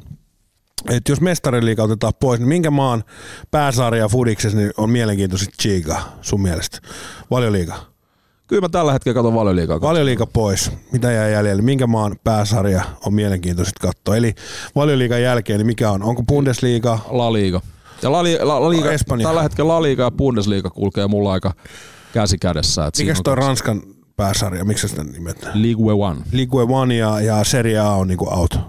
että 0.89 1.11
jos 1.11 1.21
mestariliiga 1.21 1.83
otetaan 1.83 2.13
pois, 2.19 2.39
niin 2.39 2.47
minkä 2.49 2.71
maan 2.71 3.03
pääsarja 3.51 4.07
Fudiksessa 4.07 4.57
niin 4.57 4.71
on 4.77 4.89
mielenkiintoisit 4.89 5.49
Chiga 5.61 6.01
sun 6.21 6.41
mielestä? 6.41 6.77
Valioliiga. 7.31 7.75
Kyllä 8.47 8.61
mä 8.61 8.69
tällä 8.69 8.93
hetkellä 8.93 9.13
katson 9.13 9.33
valioliigaa. 9.33 9.81
Valioliiga 9.81 10.25
pois. 10.25 10.71
Mitä 10.91 11.11
jää 11.11 11.29
jäljelle? 11.29 11.61
Minkä 11.61 11.87
maan 11.87 12.15
pääsarja 12.23 12.81
on 13.05 13.13
mielenkiintoisit 13.13 13.79
katsoa? 13.79 14.15
Eli 14.15 14.33
valioliigan 14.75 15.21
jälkeen, 15.21 15.57
niin 15.57 15.65
mikä 15.67 15.91
on? 15.91 16.03
Onko 16.03 16.23
Bundesliga? 16.23 16.99
La 17.09 17.33
Liga. 17.33 17.61
Ja 18.01 18.11
La, 18.11 18.23
Li- 18.23 18.39
La, 18.41 18.61
La 18.61 18.69
Liga, 18.69 18.91
Espanja. 18.91 19.27
tällä 19.27 19.43
hetkellä 19.43 19.73
La 19.73 19.81
Liga 19.81 20.03
ja 20.03 20.11
Bundesliga 20.11 20.69
kulkee 20.69 21.07
mulla 21.07 21.31
aika 21.33 21.53
käsi 22.13 22.37
kädessä. 22.37 22.91
Mikäs 22.97 23.21
toi 23.23 23.35
Ranskan 23.35 23.81
pääsarja? 24.21 24.65
Miksi 24.65 24.87
sitä 24.87 25.03
nimetään? 25.03 25.61
Ligue 25.61 25.93
One. 25.93 26.21
Ligue 26.31 26.63
One 26.69 26.95
ja, 26.95 27.21
ja 27.21 27.43
Serie 27.43 27.79
A 27.79 27.89
on 27.89 28.07
niinku 28.07 28.27
out. 28.33 28.59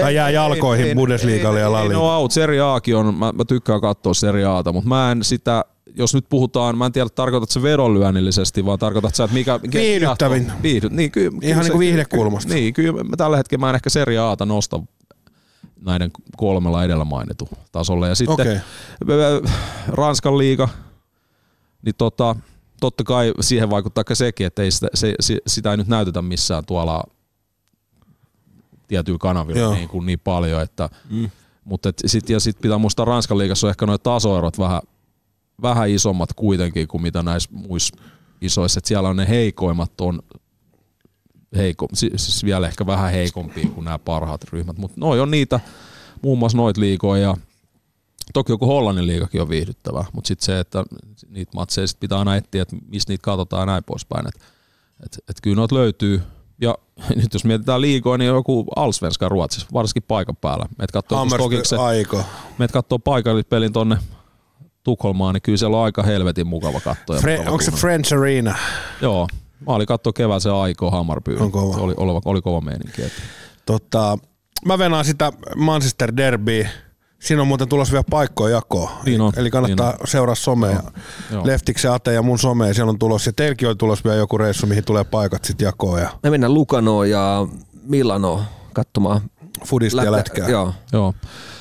Tai 0.00 0.14
jää 0.14 0.30
jalkoihin 0.30 0.86
ei- 0.86 0.94
Bundesligalle 0.94 1.60
ja 1.60 1.66
ei- 1.66 1.70
La 1.72 1.82
ei 1.82 1.88
ne 1.88 1.94
Liga. 1.94 2.00
ole 2.00 2.16
out. 2.16 2.30
Serie 2.32 2.60
Akin 2.60 2.96
on, 2.96 3.14
mä, 3.14 3.32
mä 3.32 3.44
tykkään 3.44 3.80
katsoa 3.80 4.14
Serie 4.14 4.44
Ata, 4.46 4.72
mutta 4.72 4.88
mä 4.88 5.12
en 5.12 5.24
sitä, 5.24 5.64
jos 5.94 6.14
nyt 6.14 6.24
puhutaan, 6.28 6.78
mä 6.78 6.86
en 6.86 6.92
tiedä, 6.92 7.08
tarkoitat 7.14 7.50
se 7.50 7.62
vedonlyönnillisesti, 7.62 8.64
vaan 8.66 8.78
tarkoitat 8.78 9.14
sä, 9.14 9.24
että 9.24 9.34
mikä... 9.34 9.60
Viihdyttävin. 9.72 10.52
Viihdy, 10.62 10.88
niin, 10.90 11.10
ky, 11.10 11.30
kyllä 11.30 11.40
Ihan 11.42 11.62
se- 11.64 11.68
niinku 11.68 11.78
viihdekulmasta. 11.78 12.54
Niin, 12.54 12.74
kyllä 12.74 13.04
mä 13.04 13.16
tällä 13.16 13.36
hetkellä 13.36 13.60
mä 13.60 13.68
en 13.68 13.74
ehkä 13.74 13.90
Serie 13.90 14.18
Ata 14.18 14.46
nosta 14.46 14.80
näiden 15.84 16.10
kolmella 16.36 16.84
edellä 16.84 17.04
mainitun 17.04 17.48
tasolle. 17.72 18.08
Ja 18.08 18.14
sitten 18.14 18.34
okay. 18.34 19.40
Ranskan 19.88 20.38
liiga, 20.38 20.68
niin 21.82 21.94
tota, 21.98 22.36
totta 22.80 23.04
kai 23.04 23.32
siihen 23.40 23.70
vaikuttaa 23.70 24.04
sekin, 24.12 24.46
että 24.46 24.62
ei 24.62 24.70
sitä, 24.70 24.88
se, 24.94 25.14
se, 25.20 25.38
sitä 25.46 25.70
ei 25.70 25.76
nyt 25.76 25.88
näytetä 25.88 26.22
missään 26.22 26.64
tuolla 26.64 27.04
tietyillä 28.88 29.18
kanavilla 29.18 29.60
Joo. 29.60 29.74
niin, 29.74 29.88
kuin 29.88 30.06
niin 30.06 30.20
paljon, 30.20 30.62
että 30.62 30.88
mm. 31.10 31.30
mutta 31.64 31.88
et 31.88 32.02
sit, 32.06 32.30
ja 32.30 32.40
sitten 32.40 32.62
pitää 32.62 32.78
muistaa 32.78 33.04
Ranskan 33.04 33.38
liigassa 33.38 33.66
on 33.66 33.70
ehkä 33.70 33.86
noin 33.86 34.00
tasoerot 34.02 34.58
vähän, 34.58 34.82
vähän 35.62 35.90
isommat 35.90 36.32
kuitenkin 36.32 36.88
kuin 36.88 37.02
mitä 37.02 37.22
näissä 37.22 37.50
muissa 37.52 37.96
isoissa, 38.40 38.78
että 38.78 38.88
siellä 38.88 39.08
on 39.08 39.16
ne 39.16 39.28
heikoimmat 39.28 40.00
on 40.00 40.22
heiko, 41.56 41.88
si- 41.92 42.12
siis 42.16 42.44
vielä 42.44 42.68
ehkä 42.68 42.86
vähän 42.86 43.12
heikompia 43.12 43.68
kuin 43.68 43.84
nämä 43.84 43.98
parhaat 43.98 44.44
ryhmät, 44.52 44.78
mutta 44.78 45.00
noi 45.00 45.20
on 45.20 45.30
niitä, 45.30 45.60
muun 46.22 46.38
muassa 46.38 46.58
noit 46.58 46.76
liigoja 46.76 47.22
ja 47.22 47.36
toki 48.32 48.52
joku 48.52 48.66
Hollannin 48.66 49.06
liigakin 49.06 49.42
on 49.42 49.48
viihdyttävää, 49.48 50.04
mutta 50.12 50.28
sitten 50.28 50.46
se, 50.46 50.60
että 50.60 50.84
niitä 51.28 51.52
matseja 51.54 51.86
sit 51.86 52.00
pitää 52.00 52.18
aina 52.18 52.36
etsiä, 52.36 52.62
että 52.62 52.76
mistä 52.88 53.12
niitä 53.12 53.22
katsotaan 53.22 53.62
ja 53.62 53.66
näin 53.66 53.84
poispäin. 53.84 54.26
Et, 54.26 54.34
et, 55.04 55.18
et 55.28 55.36
kyllä 55.42 55.56
noita 55.56 55.74
löytyy. 55.74 56.22
Ja 56.60 56.78
nyt 57.22 57.34
jos 57.34 57.44
mietitään 57.44 57.80
liigoa, 57.80 58.18
niin 58.18 58.28
joku 58.28 58.66
Allsvenska 58.76 59.28
Ruotsissa, 59.28 59.68
varsinkin 59.72 60.02
paikan 60.08 60.36
päällä. 60.36 60.66
Meet 60.78 60.90
katsoo 60.90 61.26
aiko. 61.78 62.24
meet 62.58 62.72
katsoo 62.72 62.98
paikallispelin 62.98 63.72
tonne 63.72 63.98
Tukholmaan, 64.82 65.34
niin 65.34 65.42
kyllä 65.42 65.58
siellä 65.58 65.76
on 65.76 65.84
aika 65.84 66.02
helvetin 66.02 66.46
mukava 66.46 66.80
katsoa. 66.80 67.16
Fre- 67.16 67.48
onko 67.48 67.62
se. 67.62 67.70
French 67.70 68.14
Arena? 68.14 68.56
Joo. 69.02 69.28
Mä 69.66 69.74
olin 69.74 69.86
katsoa 69.86 70.12
kevään 70.12 70.40
se 70.40 70.50
Aiko 70.50 70.90
Hammarby. 70.90 71.36
On 71.40 71.52
kova. 71.52 71.74
Se 71.74 71.80
oli, 71.80 71.94
oli, 71.96 72.20
oli 72.24 72.40
kova 72.40 72.60
meininki. 72.60 73.02
Että. 73.02 73.22
Tota, 73.66 74.18
mä 74.66 74.78
venaan 74.78 75.04
sitä 75.04 75.32
Manchester 75.56 76.16
Derby. 76.16 76.66
Siinä 77.20 77.42
on 77.42 77.48
muuten 77.48 77.68
tulossa 77.68 77.92
vielä 77.92 78.04
paikkoja 78.10 78.54
jakoa. 78.54 78.90
Niin 79.04 79.20
on, 79.20 79.32
Eli 79.36 79.50
kannattaa 79.50 79.90
niin 79.90 80.08
seuraa 80.08 80.34
somea. 80.34 80.82
Joo. 81.30 81.46
Leftiksen 81.46 81.92
Ate 81.92 82.12
ja 82.12 82.22
mun 82.22 82.38
somea 82.38 82.74
siellä 82.74 82.90
on 82.90 82.98
tulossa. 82.98 83.28
Ja 83.28 83.32
teilläkin 83.32 83.68
on 83.68 83.78
tulossa 83.78 84.04
vielä 84.04 84.16
joku 84.16 84.38
reissu, 84.38 84.66
mihin 84.66 84.84
tulee 84.84 85.04
paikat 85.04 85.44
sitten 85.44 85.64
jakoon. 85.64 86.00
Ja 86.00 86.10
Me 86.22 86.30
mennään 86.30 86.54
Lukanoon 86.54 87.10
ja 87.10 87.46
Milanoon 87.82 88.42
katsomaan. 88.72 89.20
Fudista 89.64 90.04
ja 90.04 90.12
lätkää. 90.12 90.48
Joo. 90.48 90.72
Joo, 90.92 91.14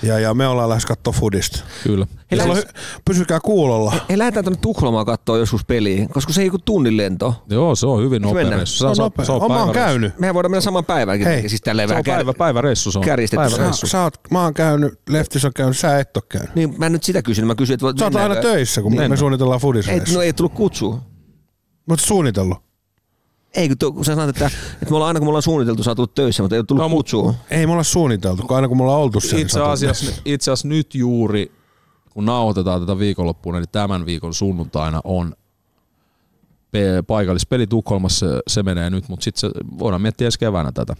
Ja, 0.03 0.19
ja 0.19 0.33
me 0.33 0.47
ollaan 0.47 0.69
lähes 0.69 0.85
katsoa 0.85 1.13
fudista. 1.13 1.59
kyllä. 1.83 2.07
On 2.31 2.37
lähes- 2.37 2.63
hy- 2.65 2.71
pysykää 3.05 3.39
kuulolla. 3.39 3.93
Hei, 4.09 4.17
lähdetään 4.17 4.45
tuonne 4.45 4.59
Tukholmaan 4.61 5.05
katsoa 5.05 5.37
joskus 5.37 5.65
peliä, 5.65 6.07
koska 6.07 6.33
se 6.33 6.41
ei 6.41 6.47
joku 6.47 6.57
tunnin 6.59 6.97
lento. 6.97 7.43
Joo, 7.49 7.75
se 7.75 7.87
on 7.87 8.03
hyvin 8.03 8.21
nopea 8.21 8.49
reissu. 8.49 8.77
Se 8.77 8.87
on 8.87 8.95
nopea. 8.97 9.25
se 9.25 9.31
on 9.31 9.37
Mä 9.37 9.41
oon 9.43 9.49
päiväreissu. 9.49 9.73
käynyt. 9.73 10.19
Mehän 10.19 10.35
voidaan 10.35 10.51
mennä 10.51 10.61
saman 10.61 10.85
päivänkin, 10.85 11.27
Hei, 11.27 11.49
siis 11.49 11.61
tälleen 11.61 11.89
Se 11.89 11.95
on 11.95 12.03
päivä, 12.05 12.23
kär... 12.33 12.37
päiväreissu 12.37 12.91
se 12.91 12.99
on. 12.99 13.05
kärjistetty. 13.05 13.49
Sä, 13.49 13.55
Päiväreissu. 13.55 13.87
sä 13.87 14.03
oot, 14.03 14.13
mä 14.31 14.43
oon 14.43 14.53
käynyt, 14.53 14.93
Leftis 15.09 15.45
on 15.45 15.51
käynyt, 15.55 15.77
sä 15.77 15.99
et 15.99 16.17
oo 16.17 16.23
käynyt. 16.29 16.55
Niin, 16.55 16.75
mä 16.77 16.85
en 16.85 16.91
nyt 16.91 17.03
sitä 17.03 17.21
kysyn, 17.21 17.47
mä 17.47 17.55
kysyn, 17.55 17.73
että 17.73 17.85
Sä 17.99 18.05
oot 18.05 18.15
aina 18.15 18.35
töissä, 18.35 18.81
kun 18.81 18.91
me 18.93 18.99
Mennään. 18.99 19.17
suunnitellaan 19.17 19.59
Ei, 19.89 20.01
no 20.13 20.21
ei 20.21 20.33
tullut 20.33 20.53
kutsua. 20.53 20.99
Mutta 21.85 22.05
suunnitellut. 22.05 22.57
Ei, 23.55 23.67
kun, 23.67 23.77
to, 23.77 23.91
kun 23.91 24.05
sä 24.05 24.15
sanoit, 24.15 24.29
että, 24.29 24.45
että 24.73 24.89
me 24.89 24.95
ollaan 24.95 25.07
aina 25.07 25.19
kun 25.19 25.27
me 25.27 25.29
ollaan 25.29 25.41
suunniteltu, 25.41 25.83
sä 25.83 25.91
oot 25.91 25.95
tullut 25.95 26.15
töissä, 26.15 26.43
mutta 26.43 26.55
ei 26.55 26.59
ole 26.59 26.65
tullut 26.65 26.83
No, 26.83 26.89
kutsua. 26.89 27.33
Ei 27.51 27.65
me 27.65 27.71
olla 27.73 27.83
suunniteltu, 27.83 28.43
kun 28.47 28.55
aina 28.55 28.67
kun 28.67 28.77
me 28.77 28.83
ollaan 28.83 28.99
oltu 28.99 29.19
siellä. 29.19 29.41
Itse 29.41 29.61
asiassa, 29.61 30.21
itse 30.25 30.51
asiassa 30.51 30.67
nyt 30.67 30.95
juuri, 30.95 31.51
kun 32.09 32.25
nauhoitetaan 32.25 32.79
tätä 32.81 32.99
viikonloppuna, 32.99 33.59
niin 33.59 33.69
tämän 33.71 34.05
viikon 34.05 34.33
sunnuntaina 34.33 35.01
on 35.03 35.33
pe- 36.71 37.03
paikallispeli 37.07 37.67
Tukholmassa, 37.67 38.25
se 38.47 38.63
menee 38.63 38.89
nyt, 38.89 39.09
mutta 39.09 39.23
sitten 39.23 39.51
voidaan 39.79 40.01
miettiä 40.01 40.27
ensi 40.27 40.39
keväänä 40.39 40.71
tätä. 40.71 40.95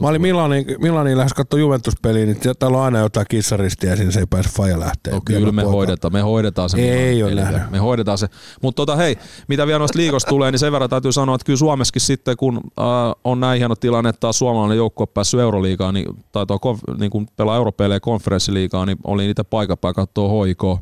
Mä 0.00 0.08
olin 0.08 0.22
Milaniin, 0.22 0.66
Milaniin 0.78 1.18
lähes 1.18 1.32
katsoa 1.32 1.60
Juventus-peliä, 1.60 2.26
niin 2.26 2.38
täällä 2.58 2.78
on 2.78 2.84
aina 2.84 2.98
jotain 2.98 3.26
kissaristiä 3.30 3.90
ja 3.90 3.96
siinä 3.96 4.10
se 4.10 4.20
ei 4.20 4.26
pääse 4.26 4.50
faija 4.50 4.80
lähteä. 4.80 5.14
No 5.14 5.20
kyllä 5.24 5.52
me 5.52 5.62
hoidetaan, 5.62 6.12
me 6.12 6.20
hoidetaan 6.20 6.70
se. 6.70 6.76
Ei 6.76 7.14
Milanin 7.14 7.48
ole. 7.48 7.62
Me 7.70 7.78
hoidetaan 7.78 8.18
se. 8.18 8.28
Mutta 8.62 8.76
tota, 8.76 8.96
hei, 8.96 9.18
mitä 9.48 9.66
vielä 9.66 9.78
noista 9.78 9.98
liikosta 9.98 10.28
tulee, 10.28 10.50
niin 10.50 10.58
sen 10.58 10.72
verran 10.72 10.90
täytyy 10.90 11.12
sanoa, 11.12 11.34
että 11.34 11.44
kyllä 11.44 11.58
Suomessakin 11.58 12.02
sitten, 12.02 12.36
kun 12.36 12.56
äh, 12.56 12.84
on 13.24 13.40
näin 13.40 13.58
hieno 13.58 13.74
tilanne, 13.74 14.10
että 14.10 14.20
taas 14.20 14.38
suomalainen 14.38 14.76
joukkue 14.76 15.04
on 15.04 15.08
päässyt 15.14 15.40
Euroliigaan, 15.40 15.94
niin, 15.94 16.06
tai 16.32 16.46
tuo, 16.46 16.56
konf- 16.56 16.98
niin 16.98 17.10
kun 17.10 17.26
pelaa 17.36 17.56
Europeleja 17.56 18.00
konferenssiliigaa, 18.00 18.86
niin 18.86 18.98
oli 19.04 19.26
niitä 19.26 19.44
paikan 19.44 19.78
päällä 19.78 19.94
katsoa 19.94 20.28
hoikoa. 20.28 20.78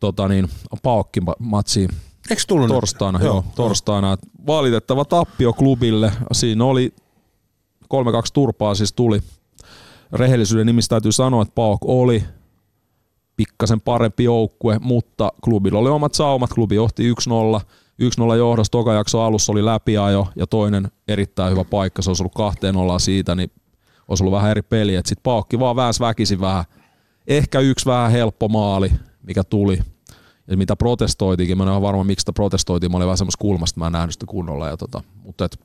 Tota 0.00 0.28
niin, 0.28 0.48
paokki 0.82 1.20
matsi 1.38 1.88
Eikö 2.30 2.42
tullut 2.48 2.68
nyt? 2.68 2.74
torstaina, 2.74 3.20
joo, 3.22 3.44
torstaina. 3.54 4.16
Valitettava 4.46 5.04
tappio 5.04 5.52
klubille. 5.52 6.12
Siinä 6.32 6.64
oli 6.64 6.94
3-2 7.86 7.88
turpaa 8.32 8.74
siis 8.74 8.92
tuli. 8.92 9.20
Rehellisyyden 10.12 10.66
nimissä 10.66 10.88
täytyy 10.88 11.12
sanoa, 11.12 11.42
että 11.42 11.54
Paok 11.54 11.80
oli 11.84 12.24
pikkasen 13.36 13.80
parempi 13.80 14.24
joukkue, 14.24 14.78
mutta 14.78 15.32
klubilla 15.44 15.78
oli 15.78 15.90
omat 15.90 16.14
saumat. 16.14 16.52
Klubi 16.52 16.74
johti 16.74 17.12
1-0. 17.12 17.14
1-0 18.32 18.36
johdossa 18.36 18.70
toka 18.70 18.92
jakso 18.92 19.22
alussa 19.22 19.52
oli 19.52 19.64
läpiajo 19.64 20.28
ja 20.36 20.46
toinen 20.46 20.88
erittäin 21.08 21.52
hyvä 21.52 21.64
paikka. 21.64 22.02
Se 22.02 22.10
olisi 22.10 22.22
ollut 22.22 22.34
2 22.34 22.72
0 22.72 22.98
siitä, 22.98 23.34
niin 23.34 23.50
olisi 24.08 24.22
ollut 24.22 24.36
vähän 24.36 24.50
eri 24.50 24.62
peli. 24.62 24.96
Sitten 24.96 25.22
Paokki 25.22 25.58
vaan 25.58 25.76
väänsi 25.76 26.00
väkisin 26.00 26.40
vähän. 26.40 26.64
Ehkä 27.26 27.60
yksi 27.60 27.86
vähän 27.86 28.10
helppo 28.10 28.48
maali, 28.48 28.92
mikä 29.22 29.44
tuli 29.44 29.78
ja 30.48 30.56
mitä 30.56 30.76
protestoitiinkin, 30.76 31.58
mä 31.58 31.64
en 31.64 31.70
ole 31.70 31.82
varma 31.82 32.04
miksi 32.04 32.22
sitä 32.22 32.32
protestoitiin, 32.32 32.90
mä 32.90 32.96
olin 32.96 33.06
vähän 33.06 33.18
semmoista 33.18 33.40
kulmasta, 33.40 33.80
mä 33.80 33.86
en 33.86 33.92
nähnyt 33.92 34.12
sitä 34.12 34.26
kunnolla. 34.26 34.68
Ja 34.68 34.76
tota, 34.76 35.02
mutta 35.22 35.44
et, 35.44 35.60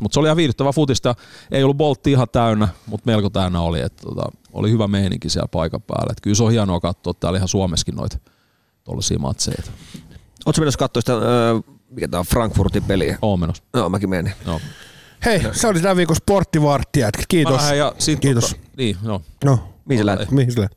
mutta 0.00 0.14
se 0.14 0.20
oli 0.20 0.26
ihan 0.26 0.36
viihdyttävä 0.36 0.72
futista. 0.72 1.14
Ei 1.50 1.62
ollut 1.62 1.76
boltti 1.76 2.10
ihan 2.10 2.26
täynnä, 2.32 2.68
mutta 2.86 3.06
melko 3.06 3.30
täynnä 3.30 3.60
oli. 3.60 3.80
Että 3.80 4.02
tota, 4.02 4.22
oli 4.52 4.70
hyvä 4.70 4.88
meininki 4.88 5.30
siellä 5.30 5.48
paikan 5.48 5.82
päällä. 5.82 6.10
Et 6.12 6.20
kyllä 6.20 6.36
se 6.36 6.42
on 6.42 6.52
hienoa 6.52 6.80
katsoa 6.80 7.14
täällä 7.14 7.36
ihan 7.36 7.48
Suomessakin 7.48 7.94
noita 7.96 8.18
tuollaisia 8.84 9.18
matseja. 9.18 9.62
Oletko 10.46 10.60
menossa 10.60 10.78
katsoa 10.78 11.00
sitä, 11.00 11.12
öö, 11.12 11.60
mikä 11.90 12.08
tää 12.08 12.20
on, 12.20 12.26
Frankfurtin 12.26 12.84
peliä? 12.84 13.18
Oon 13.22 13.40
menossa. 13.40 13.62
Joo, 13.74 13.88
mäkin 13.88 14.10
menin. 14.10 14.32
Joo. 14.46 14.60
Hei, 15.24 15.42
se 15.52 15.68
oli 15.68 15.80
tämän 15.80 15.96
viikon 15.96 16.16
sporttivartti, 16.16 17.00
jätkä. 17.00 17.22
Kiitos. 17.28 17.62
Mä 17.62 17.74
ja 17.74 17.92
sit 17.98 18.20
Kiitos. 18.20 18.44
Tota, 18.44 18.62
niin, 18.76 18.96
no, 19.02 19.22
No, 19.44 19.58
Mihin 19.84 20.02
sä 20.02 20.06
lähdet? 20.06 20.30
mihin 20.30 20.52
sille? 20.52 20.68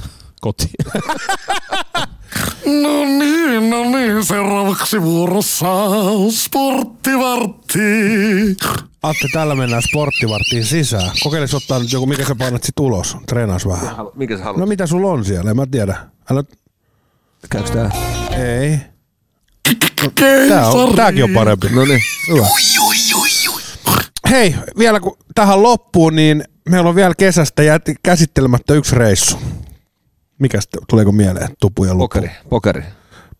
kotiin. 0.40 0.70
No 2.64 3.04
niin, 3.04 3.70
no 3.70 3.84
niin, 3.84 4.24
seuraavaksi 4.24 5.02
vuorossa 5.02 5.66
sporttivartti. 6.30 7.80
Atte, 9.02 9.28
tällä 9.32 9.54
mennään 9.54 9.82
sporttivarttiin 9.82 10.64
sisään. 10.64 11.10
Kokeile 11.22 11.46
ottaa 11.54 11.78
nyt 11.78 11.92
joku, 11.92 12.06
mikä 12.06 12.24
sä 12.24 12.34
painat 12.34 12.62
sit 12.62 12.80
ulos. 12.80 13.16
Treenaas 13.28 13.66
vähän. 13.66 13.96
Mikä 14.14 14.36
sä 14.38 14.44
haluat? 14.44 14.60
No 14.60 14.66
mitä 14.66 14.86
sulla 14.86 15.10
on 15.10 15.24
siellä? 15.24 15.50
En 15.50 15.56
mä 15.56 15.66
tiedä. 15.70 15.96
Älä... 16.30 16.44
Käykö 17.50 17.70
tää? 17.70 17.90
Ei. 18.38 18.78
Tää 20.48 20.68
on, 20.68 20.94
tääkin 20.94 21.24
on 21.24 21.30
parempi. 21.30 21.68
No 21.68 21.84
niin. 21.84 22.00
Hyvä. 22.28 22.46
Hei, 24.30 24.54
vielä 24.78 25.00
kun 25.00 25.16
tähän 25.34 25.62
loppuun, 25.62 26.16
niin 26.16 26.44
meillä 26.68 26.88
on 26.88 26.94
vielä 26.94 27.14
kesästä 27.14 27.62
jätti 27.62 27.94
käsittelemättä 28.02 28.74
yksi 28.74 28.94
reissu. 28.94 29.38
Mikäs 30.40 30.68
te- 30.68 30.78
tuleeko 30.88 31.12
mieleen? 31.12 31.48
Tupu 31.60 31.84
ja 31.84 31.94
lupu. 31.94 32.02
Pokeri, 32.02 32.30
pokeri. 32.48 32.82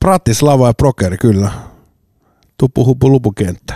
Bratislava 0.00 0.66
ja 0.66 0.74
Prokeri, 0.74 1.18
kyllä. 1.18 1.50
Tupu, 2.58 2.84
hupu, 2.84 3.10
lupukenttä. 3.10 3.74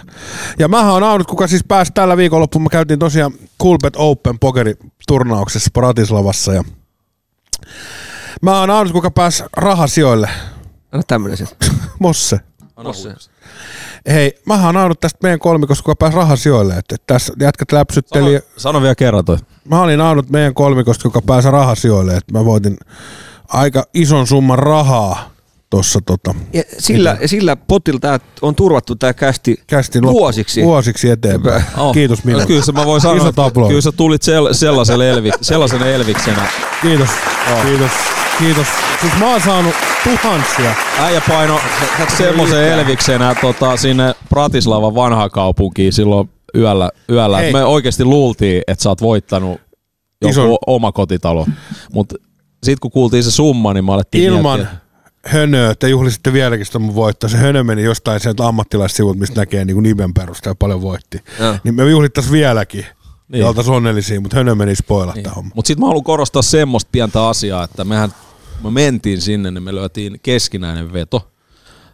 Ja 0.59 0.69
mähän 0.69 0.95
on 0.95 1.03
ainut, 1.03 1.27
kuka 1.27 1.47
siis 1.47 1.65
pääsi 1.69 1.93
tällä 1.95 2.17
viikonloppuun. 2.17 2.63
Me 2.63 2.69
käytiin 2.71 2.99
tosiaan 2.99 3.33
Coolbet 3.63 3.95
Open 3.97 4.39
pokeriturnauksessa 4.39 5.71
Bratislavassa. 5.75 6.53
Ja 6.53 6.65
mä 8.43 8.61
oon 8.61 8.71
ainut, 8.71 8.93
kuka 8.93 9.11
pääsi 9.11 9.45
rahasijoille. 9.57 10.29
Anna 10.93 11.03
tämmönen 11.07 11.37
sit. 11.37 11.57
Mosse. 11.99 12.41
Mosse. 12.85 13.15
Hei, 14.09 14.41
mähän 14.47 14.77
on 14.77 14.83
ainut 14.83 15.01
tästä 15.01 15.19
meidän 15.23 15.39
kolmikosta, 15.39 15.83
kuka 15.83 15.97
pääsi 15.97 16.17
rahasijoille. 16.17 16.75
Että 16.75 16.97
tässä 17.07 17.33
jätkät 17.41 17.73
läpsytteli. 17.73 18.33
Sano, 18.33 18.53
sano 18.57 18.83
vielä 18.83 18.95
kerran 18.95 19.25
toi. 19.25 19.39
Mä 19.71 19.83
olin 19.83 20.01
ainut 20.01 20.31
meidän 20.31 20.55
kolmikosta, 20.55 21.07
joka 21.07 21.23
pääsi 21.23 21.51
rahasijoille. 21.51 22.17
Että 22.17 22.33
mä 22.33 22.45
voitin 22.45 22.77
aika 23.49 23.85
ison 23.95 24.27
summan 24.27 24.59
rahaa 24.59 25.31
tuossa 25.71 26.01
tota, 26.07 26.35
Ja 26.53 26.63
sillä, 26.79 27.17
ja 27.21 27.29
sillä 27.29 27.57
potilla 27.57 28.01
tää 28.01 28.21
on 28.43 28.55
turvattu 28.55 28.97
tää 28.97 29.15
kästi, 29.15 29.57
loppu- 30.01 30.13
vuosiksi. 30.13 30.63
vuosiksi 30.63 31.11
eteenpäin. 31.11 31.65
Oh. 31.77 31.93
Kiitos 31.95 32.25
minä. 32.25 32.39
No, 32.39 32.47
kyllä 32.47 32.65
se 32.65 32.73
mä 32.73 32.85
voin 32.85 33.01
sanoa, 33.01 33.29
että 33.29 33.43
kyllä 33.69 33.81
sä 33.81 33.93
tulit 33.93 34.23
sel, 34.23 34.53
sellaisen, 34.53 35.01
elvi, 35.01 35.31
sellaisen 35.41 35.83
elviksenä. 35.83 36.49
Kiitos. 36.83 37.09
Kiitos. 37.63 37.91
Kiitos. 38.39 38.67
Siis 39.01 39.13
mä 39.19 39.31
oon 39.31 39.41
saanut 39.41 39.75
tuhansia. 40.05 40.75
Äijä 41.01 41.23
paino 41.29 41.61
semmoisen 42.17 42.65
elviksenä 42.65 43.35
tota, 43.41 43.77
sinne 43.77 44.15
Bratislavan 44.29 44.95
vanhaan 44.95 45.31
kaupunkiin 45.31 45.93
silloin 45.93 46.31
yöllä. 46.57 46.91
yöllä. 47.11 47.39
Hei. 47.39 47.53
Me 47.53 47.65
oikeasti 47.65 48.05
luultiin, 48.05 48.63
että 48.67 48.83
sä 48.83 48.89
oot 48.89 49.01
voittanut 49.03 49.61
joku 50.23 50.35
Ison- 50.35 50.59
oma 50.67 50.93
kotitalo. 50.93 51.47
Mutta 51.93 52.15
sitten 52.63 52.81
kun 52.81 52.91
kuultiin 52.91 53.23
se 53.23 53.31
summa, 53.31 53.75
niin 53.75 53.85
mä 53.85 53.93
alettiin 53.93 54.25
Ilman 54.25 54.61
miettiä. 54.61 54.79
hönöä, 55.27 55.75
te 55.75 55.89
juhlisitte 55.89 56.33
vieläkin 56.33 56.67
sitä 56.67 56.79
mun 56.79 56.95
voittoa. 56.95 57.31
Se 57.31 57.37
hönö 57.37 57.65
meni 57.65 57.83
jostain 57.83 58.21
sieltä 58.21 58.47
ammattilaissivut, 58.47 59.19
mistä 59.19 59.41
näkee 59.41 59.65
niin 59.65 59.75
kuin 59.75 59.83
nimen 59.83 60.15
perusteella 60.15 60.51
ja 60.51 60.57
paljon 60.59 60.83
voitti. 60.83 61.21
Joo. 61.41 61.57
Niin 61.65 61.75
me 61.75 61.91
juhlittais 61.91 62.33
vieläkin. 62.33 62.87
Niin. 63.29 63.41
Ja 63.41 63.49
oltais 63.49 63.69
onnellisia, 63.69 64.21
mutta 64.21 64.37
hönö 64.37 64.55
meni 64.55 64.75
spoilata 64.77 65.19
niin. 65.19 65.31
homma. 65.31 65.51
Mutta 65.55 65.67
sitten 65.67 65.81
mä 65.81 65.87
haluan 65.87 66.05
korostaa 66.05 66.43
semmoista 66.43 66.89
pientä 66.93 67.29
asiaa, 67.29 67.65
että 67.65 67.85
mehän 67.85 68.11
me 68.65 68.71
mentiin 68.71 69.21
sinne, 69.21 69.51
niin 69.51 69.63
me 69.63 69.75
löytiin 69.75 70.21
keskinäinen 70.23 70.93
veto. 70.93 71.31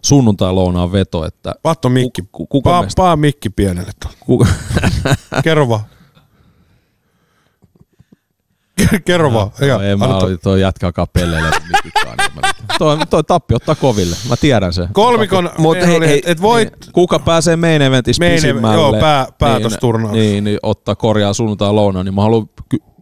Sunnuntai-lounaan 0.03 0.93
veto, 0.93 1.25
että 1.27 1.55
Vatto 1.65 1.89
mikki. 1.89 2.23
Ku- 2.23 2.29
ku- 2.33 2.47
kuka 2.47 2.71
paa, 2.71 2.81
meistä- 2.83 3.03
paa 3.03 3.17
mikki 3.17 3.51
pienelle 3.51 3.93
kuka, 4.21 4.47
Kerro 5.45 5.69
vaan. 5.69 5.81
Kerro 9.05 9.33
vaan. 9.33 9.51
No, 9.61 9.67
Ja, 9.67 9.83
ei 9.83 9.97
mä 9.97 10.05
anna 10.05 10.19
to- 10.19 10.27
oli 10.27 10.39
toi 10.39 10.61
jätkä 10.61 10.87
alkaa 10.87 11.07
pelleille 11.07 11.51
mikikaan. 11.73 12.17
Niin 12.19 12.55
toi, 12.79 12.99
toi 13.11 13.25
tappi 13.25 13.55
ottaa 13.55 13.75
koville, 13.75 14.17
mä 14.29 14.37
tiedän 14.37 14.73
sen. 14.73 14.89
Kolmikon, 14.93 15.51
Mut 15.59 15.73
meillä 15.77 15.87
hei, 16.07 16.09
hei, 16.09 16.23
et, 16.27 16.43
voit, 16.43 16.69
Kuka 16.93 17.19
pääsee 17.19 17.57
main 17.57 17.83
eventissä 17.83 18.25
Main 18.25 18.35
pisimmälle, 18.35 18.77
joo, 18.77 18.93
pää- 18.93 19.27
päätösturnaus. 19.39 20.13
Niin, 20.13 20.31
niin, 20.33 20.45
niin, 20.45 20.59
ottaa 20.63 20.95
korjaa 20.95 21.33
sunnuntai 21.33 21.73
lounaan, 21.73 22.07
niin 22.07 22.15
mä 22.15 22.23
haluan 22.23 22.51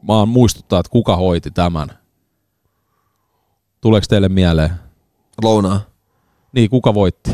mä 0.02 0.12
haluan 0.12 0.28
muistuttaa, 0.28 0.80
että 0.80 0.90
kuka 0.90 1.16
hoiti 1.16 1.50
tämän. 1.50 1.88
Tuleeko 3.80 4.06
teille 4.08 4.28
mieleen? 4.28 4.70
Lounaa. 5.42 5.80
Niin, 6.52 6.70
kuka 6.70 6.94
voitti? 6.94 7.30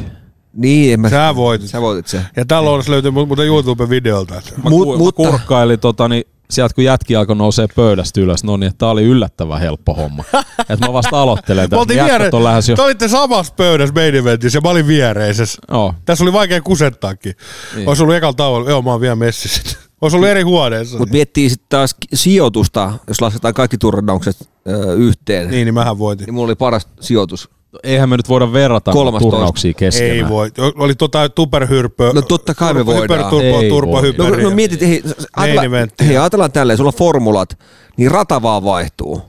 Niin, 0.53 0.93
en 0.93 1.01
mä... 1.01 1.09
sä 1.11 1.35
voitit. 1.37 1.69
Sä 1.71 1.81
voitit 1.81 2.07
sen. 2.07 2.23
Ja 2.37 2.45
täällä 2.45 2.71
on 2.71 2.83
löytyy 2.89 3.11
mu- 3.11 3.27
muuten 3.27 3.47
YouTube-videolta. 3.47 4.39
että- 4.39 4.51
Mä, 4.65 4.71
Mut- 4.71 4.85
ku, 4.85 4.99
mutta- 4.99 5.23
mä 5.23 5.29
kurkkailin 5.31 5.81
tota, 5.81 6.09
niin 6.09 6.25
sieltä 6.51 6.75
kun 6.75 6.85
jätki 6.85 7.17
alkoi 7.17 7.37
nousee 7.37 7.67
pöydästä 7.77 8.21
ylös, 8.21 8.45
no 8.45 8.57
niin, 8.57 8.67
että 8.69 8.79
tää 8.79 8.89
oli 8.89 9.03
yllättävän 9.03 9.61
helppo 9.61 9.95
homma. 9.95 10.25
että 10.71 10.87
mä 10.87 10.93
vasta 10.93 11.23
aloittelen 11.23 11.71
tätä. 11.71 11.81
oltiin 11.81 11.97
Jätkät 11.97 12.19
viere... 12.19 12.31
on 12.37 12.45
lähes 12.45 12.69
jo. 12.69 12.77
Te 12.77 12.83
olitte 12.83 13.09
samassa 13.09 13.55
pöydässä 13.57 13.95
main 13.95 14.15
eventissä 14.15 14.57
ja 14.57 14.61
mä 14.61 14.69
olin 14.71 14.87
viereisessä. 14.87 15.63
Joo. 15.71 15.95
Tässä 16.05 16.25
oli 16.25 16.33
vaikea 16.33 16.61
kusettaakin. 16.61 17.33
Niin. 17.33 17.77
Niin. 17.79 17.89
Olisi 17.89 18.03
ollut 18.03 18.15
ekalla 18.17 18.35
tauolla. 18.35 18.71
Joo, 18.71 18.83
mä 18.83 18.91
oon 18.91 19.01
vielä 19.01 19.17
messissä. 19.17 19.79
Olisi 20.01 20.17
ollut 20.17 20.29
eri 20.29 20.43
huoneessa. 20.43 20.99
Mutta 20.99 21.13
miettii 21.13 21.51
sitten 21.51 21.67
taas 21.69 21.95
sijoitusta, 22.15 22.93
jos 23.09 23.21
lasketaan 23.21 23.55
kaikki 23.55 23.79
turnaukset 23.79 24.49
ö, 24.69 24.95
yhteen. 24.95 25.43
Niin. 25.43 25.51
Niin, 25.51 25.65
niin 25.67 25.75
mähän 25.75 25.99
voitin. 25.99 26.27
niin 26.27 26.35
mulla 26.35 26.47
oli 26.47 26.55
paras 26.55 26.89
sijoitus. 27.01 27.49
Eihän 27.83 28.09
me 28.09 28.17
nyt 28.17 28.29
voida 28.29 28.53
verrata 28.53 28.93
Kolmastoista. 28.93 29.37
turnauksia 29.37 29.75
keskenään. 29.75 30.17
Ei 30.17 30.29
voi. 30.29 30.51
Oli 30.77 30.95
tota 30.95 31.29
tuperhyrppö. 31.29 32.11
No 32.15 32.23
totta 32.23 32.55
kai 32.55 32.75
me 32.75 32.87
voidaan. 32.87 33.03
Hyperturbo, 33.03 33.61
Ei 33.61 33.71
voi. 33.71 34.13
No, 34.19 34.25
hyper. 34.25 34.43
no 34.43 34.51
mietit, 34.51 34.81
hei, 34.81 35.03
ajatella, 35.37 35.65
eventtiä. 35.65 36.07
hei, 36.07 36.17
ajatellaan 36.17 36.53
tälleen, 36.53 36.77
sulla 36.77 36.89
on 36.89 36.99
formulat, 36.99 37.59
niin 37.97 38.11
rata 38.11 38.43
vaan 38.43 38.65
vaihtuu. 38.65 39.23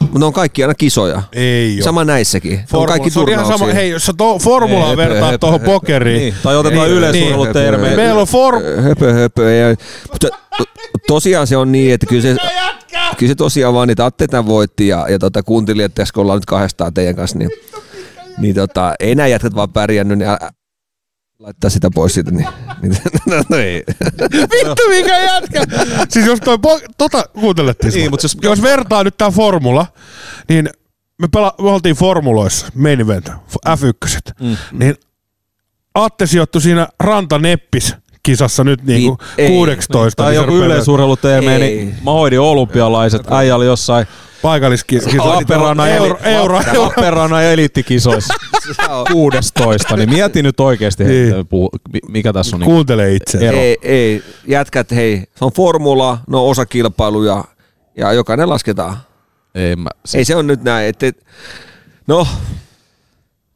Mutta 0.00 0.18
ne 0.18 0.24
on 0.24 0.32
kaikki 0.32 0.62
aina 0.64 0.74
kisoja. 0.74 1.22
Ei 1.32 1.76
oo. 1.78 1.84
Sama 1.84 2.04
näissäkin. 2.04 2.60
ne 2.72 2.78
on 2.78 2.86
kaikki 2.86 3.10
se 3.10 3.20
on 3.20 3.28
ihan 3.28 3.46
sama. 3.46 3.66
Hei, 3.66 3.90
jos 3.90 4.06
sä 4.06 4.12
to, 4.16 4.38
formulaa 4.38 4.88
Höpö, 4.88 4.96
vertaat 4.96 5.24
höpö, 5.24 5.38
tuohon 5.38 5.60
pokeriin. 5.60 6.18
Niin. 6.20 6.34
Tai 6.42 6.56
otetaan 6.56 6.86
Niin, 6.88 6.98
yleisurheilutermejä. 6.98 7.96
Meillä 7.96 8.20
on 8.20 8.26
form... 8.26 8.62
Höpö, 8.82 9.12
höpö. 9.12 9.52
Ja, 9.52 9.76
mutta 10.12 10.28
to, 10.58 10.64
tosiaan 11.06 11.46
se 11.46 11.56
on 11.56 11.72
niin, 11.72 11.94
että 11.94 12.06
kyllä 12.06 12.22
se, 12.22 12.36
kyllä 13.16 13.30
se 13.30 13.34
tosiaan 13.34 13.74
vaan 13.74 13.88
niitä 13.88 14.04
Atte 14.04 14.26
voitti 14.46 14.88
ja, 14.88 15.06
ja 15.08 15.18
tota, 15.18 15.42
kuuntelin, 15.42 15.84
että 15.84 16.02
tässä 16.02 16.14
kun 16.14 16.20
ollaan 16.22 16.36
nyt 16.36 16.46
kahdestaan 16.46 16.94
teidän 16.94 17.16
kanssa, 17.16 17.38
niin, 17.38 17.50
niin 18.38 18.54
tota, 18.54 18.94
ei 19.00 19.14
nämä 19.14 19.26
jätkät 19.26 19.54
vaan 19.54 19.72
pärjännyt, 19.72 20.18
niin 20.18 20.30
ä, 20.30 20.38
laittaa 21.38 21.70
sitä 21.70 21.90
pois 21.94 22.14
siitä. 22.14 22.30
Niin, 22.30 22.48
niin, 22.82 22.96
no, 23.26 23.42
no 23.48 23.56
ei. 23.56 23.84
Vittu 24.32 24.88
mikä 24.88 25.18
jätkä! 25.18 25.64
siis 26.08 26.26
jos 26.26 26.40
toi... 26.40 26.56
Po- 26.56 26.86
tota 26.98 27.24
kuuntelettiin. 27.40 27.90
Niin, 27.90 27.98
Niin, 28.00 28.10
mut 28.10 28.22
jos- 28.22 28.36
jos 28.42 28.62
vertaa 28.62 29.04
nyt 29.04 29.16
tää 29.16 29.30
formula, 29.30 29.86
niin 30.48 30.68
me, 31.18 31.28
pela, 31.32 31.54
me 31.62 31.68
oltiin 31.70 31.96
formuloissa, 31.96 32.66
main 32.74 33.00
event, 33.00 33.28
F1. 33.68 34.32
Mm. 34.40 34.56
Niin 34.72 34.94
Atte 35.94 36.26
sijoittui 36.26 36.60
siinä 36.60 36.88
Rantaneppis 37.00 37.94
kisassa 38.22 38.64
nyt 38.64 38.82
niinku 38.82 39.18
Niin, 39.36 39.46
ei. 39.46 39.48
16. 39.48 40.22
Tai 40.22 40.32
niin 40.32 40.36
joku 40.36 40.52
Ei. 41.52 41.58
niin 41.58 41.96
mä 42.04 42.10
hoidin 42.10 42.40
olympialaiset. 42.40 43.32
Äijä 43.32 43.56
oli 43.56 43.66
jossain 43.66 44.06
paikalliskisassa. 44.42 45.28
Lappeenrannan 45.28 45.88
euro, 45.90 46.18
euro, 46.24 46.60
euro. 46.66 46.82
Lappeenrannan 46.82 47.44
eliittikisoissa 47.44 48.34
16. 49.12 49.96
Niin 49.96 50.10
mieti 50.10 50.42
nyt 50.42 50.60
oikeasti, 50.60 51.04
Niin. 51.04 51.34
niin. 51.34 52.02
mikä 52.08 52.32
tässä 52.32 52.56
on. 52.56 52.60
Niin, 52.60 52.66
Kuuntele 52.70 53.14
itse. 53.14 53.38
Ero. 53.48 53.58
ei, 53.58 53.76
ei, 53.82 54.22
jätkät, 54.46 54.90
hei, 54.90 55.24
se 55.36 55.44
on 55.44 55.52
formula, 55.52 56.18
no 56.28 56.48
osa 56.48 56.66
kilpailuja 56.66 57.44
ja 57.96 58.12
jokainen 58.12 58.48
lasketaan. 58.48 58.96
ei, 59.54 59.76
mä, 59.76 59.88
siis, 60.04 60.14
Ei 60.14 60.24
se 60.24 60.36
on 60.36 60.46
nyt 60.46 60.62
näin, 60.62 60.88
että 60.88 61.12
no, 62.06 62.26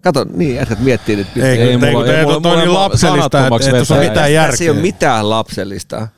kato, 0.03 0.27
niin 0.35 0.55
jätkät 0.55 0.81
miettii 0.81 1.17
nyt. 1.17 1.27
Ei, 1.37 1.43
Ei 1.43 1.59
ei, 1.63 1.77
mulla- 1.77 1.91
mulla, 1.93 2.07
ei 2.07 2.15
ei, 2.17 2.25
mulla- 2.25 2.41
toi 2.41 2.53
on 2.53 2.59
niin 2.59 2.69
mulla 2.69 2.81
lapsellista, 2.81 3.25
että 3.27 3.39
sanattomaksi 3.39 3.69
et 3.71 3.77
tuossa 3.77 3.95
on 3.95 4.01
vetää. 4.01 4.13
mitään 4.13 4.33
järkeä. 4.33 4.51
Tässä 4.51 4.65
ei 4.65 4.71
ole 4.71 4.81
mitään 4.81 5.31
lapsellista. 5.31 6.09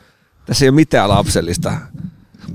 Tässä 0.47 0.65
ei 0.65 0.69
ole 0.69 0.75
mitään 0.75 1.09
lapsellista. 1.09 1.73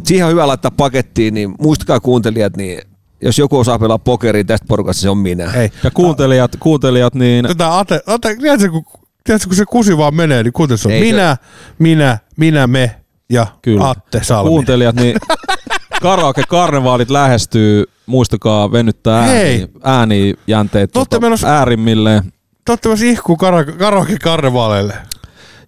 Siihen 0.03 0.25
on 0.25 0.31
hyvä 0.31 0.47
laittaa 0.47 0.71
pakettiin, 0.71 1.33
niin 1.33 1.55
muistakaa 1.61 1.99
kuuntelijat, 1.99 2.57
niin 2.57 2.81
jos 3.21 3.39
joku 3.39 3.57
osaa 3.59 3.79
pelaa 3.79 3.99
pokeria 3.99 4.43
tästä 4.43 4.65
porukasta, 4.67 5.01
se 5.01 5.09
on 5.09 5.17
minä. 5.17 5.51
Ei. 5.53 5.71
ja 5.83 5.91
kuuntelijat, 5.91 6.51
kuuntelijat 6.59 7.15
niin 7.15 7.45
Tätä 7.47 7.77
Ate, 7.77 8.01
Ate, 8.07 8.35
tiedätkö, 8.35 8.69
kun, 8.71 8.83
tiedätkö, 9.23 9.47
kun 9.47 9.55
se 9.55 9.65
kusi 9.65 9.97
vaan 9.97 10.15
menee, 10.15 10.43
niin 10.43 10.53
kuuntele 10.53 10.77
se 10.77 10.87
on 10.87 10.93
Ei 10.93 10.99
se- 10.99 11.05
minä, 11.05 11.37
minä, 11.79 12.17
minä, 12.37 12.67
me 12.67 12.95
ja 13.29 13.47
Kyllä. 13.61 13.89
Atte 13.89 14.23
Salmi. 14.23 14.49
kuuntelijat, 14.49 14.95
niin 14.95 15.15
karaoke-karnevaalit 16.01 17.09
lähestyy, 17.09 17.83
muistakaa 18.05 18.71
venyttää 18.71 19.21
ääni, 19.23 19.69
äänijänteet 19.83 20.91
tota, 20.91 21.19
menossa- 21.19 21.47
äärimmilleen. 21.47 22.23
Te 22.65 22.71
olette 22.71 22.89
myös 22.89 23.01
ihkuu 23.01 23.37
kara, 23.37 23.63
karaoke 23.65 24.17
karnevaaleille. 24.23 24.93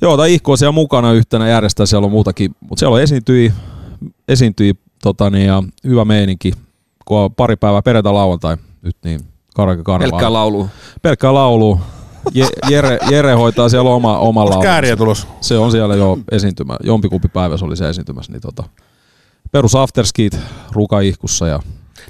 Joo, 0.02 0.18
tai 0.18 0.34
Ihko 0.34 0.52
on 0.52 0.58
siellä 0.58 0.72
mukana 0.72 1.14
yhtenä 1.14 1.48
järjestää, 1.50 1.86
siellä 1.86 2.06
on 2.06 2.12
muutakin, 2.12 2.52
mutta 2.60 2.80
siellä 2.80 2.96
on 2.96 3.02
esiintyi, 3.02 3.54
esiintyi 4.28 4.74
tota, 5.04 5.30
niin, 5.30 5.46
ja 5.48 5.64
hyvä 5.88 6.06
meininki, 6.06 6.52
kun 7.06 7.18
on 7.20 7.36
pari 7.36 7.56
päivää 7.56 7.82
perjantai 7.82 8.14
lauantai 8.14 8.58
nyt 8.82 8.98
niin 9.04 9.20
karaoke 9.56 9.84
karnavaali. 9.84 10.12
Pelkkää 10.12 10.34
laulu. 10.34 10.70
Pelkkää 11.02 11.34
laulu. 11.34 11.80
Je, 12.34 12.48
Jere, 12.70 13.00
Jere 13.10 13.34
hoitaa 13.34 13.70
siellä 13.70 13.90
oma, 13.90 14.18
oma 14.18 14.42
Onko 14.42 14.50
laulu. 14.52 14.64
kääriä 14.64 14.96
tulos? 14.96 15.28
Se 15.42 15.58
on 15.58 15.72
siellä 15.72 15.96
jo 15.96 16.18
esiintymä. 16.32 16.78
Jompikumpi 16.84 17.28
päivä 17.28 17.58
se 17.58 17.66
oli 17.66 17.78
se 17.78 17.90
esiintymässä. 17.90 18.32
Niin 18.32 18.42
tota, 18.42 18.64
perus 19.52 19.76
afterskit 19.76 20.38
rukaihkussa 20.72 21.48
ja 21.48 21.60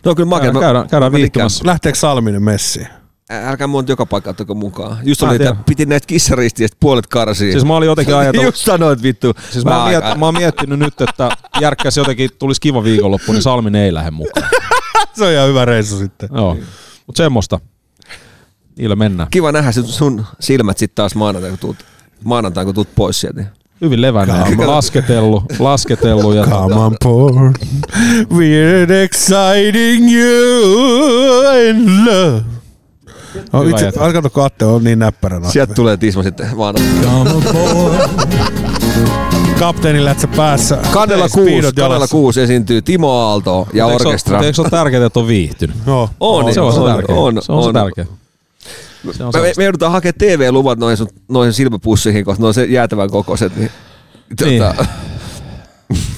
No 0.06 0.16
kyllä 0.16 0.30
makea. 0.30 0.44
käydään, 0.52 0.62
käydään, 0.64 0.88
käydään 0.90 1.12
mä 1.12 1.18
viihtymässä. 1.18 1.66
Lähteekö 1.68 1.98
Salminen 2.00 2.44
messiin? 2.44 2.88
Älkää 3.30 3.68
monta 3.68 3.92
joka 3.92 4.06
paikka 4.06 4.30
ottako 4.30 4.56
mukaan. 4.56 4.98
Just 5.04 5.22
Mä 5.22 5.28
oli, 5.28 5.36
että 5.36 5.56
piti 5.66 5.86
näitä 5.86 6.08
kissaristiä, 6.08 6.66
että 6.66 6.78
puolet 6.80 7.08
karsii. 7.08 7.52
Siis 7.52 7.66
mä 7.66 7.76
olin 7.76 7.88
jotenkin 7.88 8.16
ajatellut, 8.18 8.46
Just 8.46 8.66
sanoit 8.66 9.04
vittu. 9.04 9.34
Siis 9.52 9.66
mä, 9.66 9.82
oon 9.84 9.90
miet, 9.90 10.04
mä 10.18 10.26
oon 10.26 10.34
miettinyt 10.38 10.80
nyt, 10.80 11.02
että 11.02 11.30
järkkäs 11.62 11.98
jotenkin 11.98 12.30
tulisi 12.40 12.62
kiva 12.62 12.84
viikonloppu, 12.84 13.32
niin 13.32 13.42
Salminen 13.42 13.82
ei 13.82 13.94
lähde 13.94 14.12
mukaan. 14.12 14.50
Se 15.18 15.26
on 15.26 15.32
ihan 15.32 15.48
hyvä 15.48 15.66
reissu 15.66 15.98
sitten. 15.98 16.30
Joo. 16.34 16.58
Mut 17.08 17.16
semmoista. 17.16 17.60
Niillä 18.78 18.96
mennään. 18.96 19.30
Kiva 19.32 19.52
nähdä 19.52 19.72
sun 19.72 20.26
silmät 20.40 20.78
sitten 20.78 20.96
taas 20.96 21.16
maanantaina, 21.16 21.58
kun 21.58 21.60
tuut, 21.60 21.78
maanantaina, 22.24 22.66
kun 22.66 22.76
tuut 22.76 22.96
pois 22.96 23.22
sieltä. 23.22 23.46
Hyvin 23.82 24.02
levännyt. 24.02 24.38
Lasketellut, 24.66 25.44
lasketellut. 25.60 26.36
Ja 26.36 26.44
Come 26.44 26.76
on, 26.76 26.96
porn. 27.04 27.54
We're 28.34 28.92
exciting 28.92 30.12
you 30.14 31.44
in 31.70 32.06
love. 32.06 32.55
No, 33.54 33.60
Hyvä 33.64 33.70
itse, 33.72 33.86
jätkä. 33.86 34.02
alkaa 34.02 34.46
Atte 34.46 34.66
on 34.66 34.84
niin 34.84 35.00
näppäränä. 35.00 35.50
Sieltä 35.52 35.74
tulee 35.74 35.98
Tisma 35.98 36.24
sitten 36.24 36.48
maanantaina. 36.58 37.42
Kapteeni 39.60 40.06
lätsä 40.06 40.28
päässä. 40.28 40.78
Kannella 40.94 41.24
Ei, 41.26 41.30
6, 41.30 41.42
speedot 41.50 41.76
Kannella 41.76 41.96
jalassa. 41.96 42.12
6 42.16 42.42
esiintyy 42.42 42.82
Timo 42.82 43.12
Aalto 43.12 43.68
ja 43.74 43.88
se, 43.88 43.94
orkestra. 43.94 44.40
eikö 44.42 44.54
se 44.54 44.62
ole 44.62 44.70
tärkeää, 44.70 45.06
että 45.06 45.20
on 45.20 45.28
viihtynyt? 45.28 45.76
Joo. 45.88 46.10
On, 46.20 46.54
se 46.54 46.62
on 46.62 46.74
se 46.74 46.80
on, 46.80 46.96
tärkeä. 46.96 47.16
on, 47.16 47.34
se 47.42 47.52
on 47.52 47.64
se 47.64 47.68
on. 47.70 47.74
tärkeä. 47.74 48.06
Se 49.12 49.24
on 49.24 49.32
Me, 49.34 49.42
me, 49.42 49.54
me 49.58 49.64
joudutaan 49.64 49.92
hakemaan 49.92 50.14
TV-luvat 50.18 50.80
noihin, 50.80 50.98
sun- 50.98 51.08
noihin 51.30 51.54
silmäpussiin, 51.54 52.26
koska 52.26 52.42
ne 52.42 52.48
on 52.48 52.54
se 52.54 52.64
jäätävän 52.66 53.10
kokoiset. 53.10 53.56
Niin, 53.56 53.72
Niin. 54.46 54.62
tota, 54.64 54.86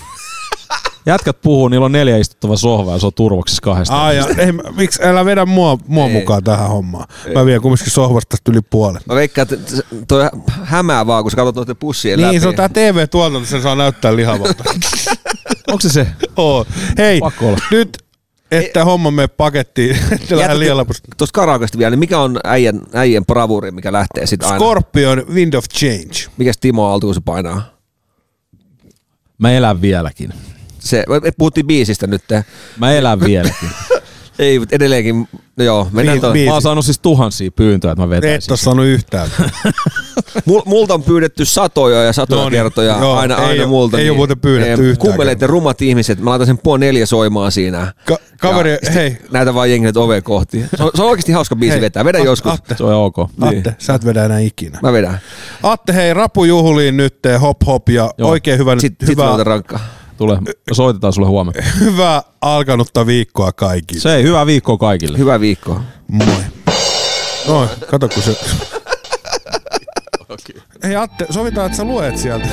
Jätkät 1.07 1.41
puhuu, 1.41 1.67
niillä 1.67 1.85
on 1.85 1.91
neljä 1.91 2.17
istuttava 2.17 2.57
sohva 2.57 2.91
ja 2.93 2.99
se 2.99 3.05
on 3.05 3.13
turvoksissa 3.13 3.61
kahdesta. 3.61 4.05
Ai, 4.05 4.17
ja, 4.17 4.25
ei, 4.37 4.51
miksi 4.75 5.03
älä 5.03 5.25
vedä 5.25 5.45
mua, 5.45 5.77
mua 5.87 6.07
mukaan 6.09 6.43
tähän 6.43 6.69
hommaan. 6.69 7.07
Mä 7.33 7.45
vien 7.45 7.61
kumminkin 7.61 7.91
sohvasta 7.91 8.29
tästä 8.29 8.51
yli 8.51 8.61
puolet. 8.69 9.05
Mä 9.07 9.15
veikkaan, 9.15 9.47
että 9.51 9.83
toi 10.07 10.29
hämää 10.63 11.07
vaan, 11.07 11.23
kun 11.23 11.31
sä 11.31 11.35
katsot 11.35 11.55
noiden 11.55 11.77
pussien 11.77 12.21
läpi. 12.21 12.31
Niin, 12.31 12.41
se 12.41 12.47
on 12.47 12.55
tää 12.55 12.69
TV-tuotanto, 12.69 13.45
sen 13.47 13.61
saa 13.61 13.75
näyttää 13.75 14.15
lihavalta. 14.15 14.63
Onko 15.71 15.79
se 15.81 15.89
se? 15.89 16.07
Oo. 16.37 16.65
Hei, 16.97 17.19
Pakko 17.19 17.47
olla. 17.47 17.57
nyt, 17.71 17.97
että 18.51 18.85
homma 18.85 19.11
menee 19.11 19.27
pakettiin, 19.27 19.95
että 20.11 20.37
lähde 20.37 20.53
Jätkät- 20.53 20.59
liian 20.59 20.77
lopusta. 20.77 21.07
Tuosta 21.17 21.33
karaokeasta 21.33 21.77
vielä, 21.77 21.89
niin 21.89 21.99
mikä 21.99 22.19
on 22.19 22.39
äijän, 22.43 22.81
äijän 22.93 23.25
bravuri, 23.25 23.71
mikä 23.71 23.91
lähtee 23.91 24.25
sitten 24.25 24.49
aina? 24.49 24.59
Scorpion, 24.59 25.25
Wind 25.33 25.53
of 25.53 25.65
Change. 25.73 26.31
Mikäs 26.37 26.57
Timo 26.57 26.85
Aalto, 26.85 27.07
kun 27.07 27.13
se 27.15 27.21
painaa? 27.25 27.61
Mä 29.37 29.51
elän 29.51 29.81
vieläkin. 29.81 30.33
Se, 30.87 31.03
me 31.23 31.31
puhuttiin 31.37 31.67
biisistä 31.67 32.07
nyt. 32.07 32.23
Mä 32.77 32.91
elän 32.91 33.19
vieläkin. 33.19 33.69
Ei, 34.39 34.59
mutta 34.59 34.75
edelleenkin, 34.75 35.27
no 35.57 35.63
joo, 35.63 35.87
mennään 35.91 36.15
Niin, 36.15 36.21
tuon. 36.21 36.33
niin. 36.33 36.45
Mä 36.47 36.53
oon 36.53 36.61
saanut 36.61 36.85
siis 36.85 36.99
tuhansia 36.99 37.51
pyyntöjä, 37.51 37.91
että 37.91 38.05
mä 38.07 38.15
Et 38.15 38.21
vetäisin. 38.21 38.53
oo 38.53 38.57
saanut 38.57 38.85
yhtään. 38.85 39.29
Mul, 40.45 40.61
multa 40.65 40.93
on 40.93 41.03
pyydetty 41.03 41.45
satoja 41.45 42.03
ja 42.03 42.13
satoja 42.13 42.41
No 42.43 42.49
niin, 42.49 42.57
kertoja 42.59 42.97
joo, 42.99 43.15
aina, 43.15 43.35
ei 43.37 43.45
aina 43.45 43.63
oo- 43.63 43.69
multa. 43.69 43.99
ei 43.99 44.09
oo 44.09 44.15
muuten 44.15 44.39
pyydetty 44.39 44.71
eh, 44.73 44.79
yhtään 44.79 44.97
Kummeleet 45.11 45.41
ja 45.41 45.47
rumat 45.47 45.81
ihmiset. 45.81 46.19
Mä 46.19 46.29
laitan 46.29 46.47
sen 46.47 46.57
puoli 46.57 46.79
neljä 46.79 47.05
soimaan 47.05 47.51
siinä. 47.51 47.93
Ka- 48.05 48.17
kaveri, 48.39 48.71
Ja 48.71 48.91
hei. 48.91 49.17
Näitä 49.31 49.53
vaan 49.53 49.71
jengit 49.71 49.97
oveen 49.97 50.23
kohti. 50.23 50.65
Se 50.77 50.83
on, 50.83 50.91
se 50.95 51.01
on 51.03 51.09
oikeasti 51.09 51.31
hauska 51.31 51.55
biisi 51.55 51.73
hei, 51.73 51.81
vetää. 51.81 52.05
Vedä 52.05 52.17
At- 52.19 52.25
joskus. 52.25 52.51
Atte, 52.51 52.75
Se 52.77 52.83
on 52.83 52.93
ok. 52.93 53.17
Atte, 53.41 53.75
sä 53.77 53.93
et 53.93 54.05
vedä 54.05 54.25
enää 54.25 54.39
ikinä. 54.39 54.79
Mä 54.83 54.93
vedän. 54.93 55.19
Atte, 55.63 55.93
hei, 55.93 56.13
rapujuhliin 56.13 56.97
nyt, 56.97 57.15
hop 57.41 57.57
hop 57.65 57.89
ja 57.89 58.09
Joo. 58.17 58.29
oikein 58.29 58.59
hyvä, 58.59 58.75
Sitten 58.79 59.07
sit 59.07 59.17
hyvä, 59.17 59.31
hyvä. 59.33 59.43
rankkaa. 59.43 59.79
Tule, 60.17 60.39
soitetaan 60.71 61.13
sulle 61.13 61.27
huomenna. 61.27 61.63
hyvää 61.79 62.21
alkanutta 62.41 63.05
viikkoa 63.05 63.51
kaikille. 63.51 64.01
Se 64.01 64.15
ei, 64.15 64.23
hyvää 64.23 64.45
viikkoa 64.45 64.77
kaikille. 64.77 65.17
Hyvää 65.17 65.39
viikkoa. 65.39 65.81
Moi. 66.07 66.27
Noin, 67.47 67.69
kato 67.89 68.09
kun 68.09 68.23
se... 68.23 68.37
Hei 70.83 70.95
Atte, 70.95 71.25
sovitaan, 71.29 71.65
että 71.65 71.77
sä 71.77 71.83
luet 71.83 72.17
sieltä. 72.17 72.47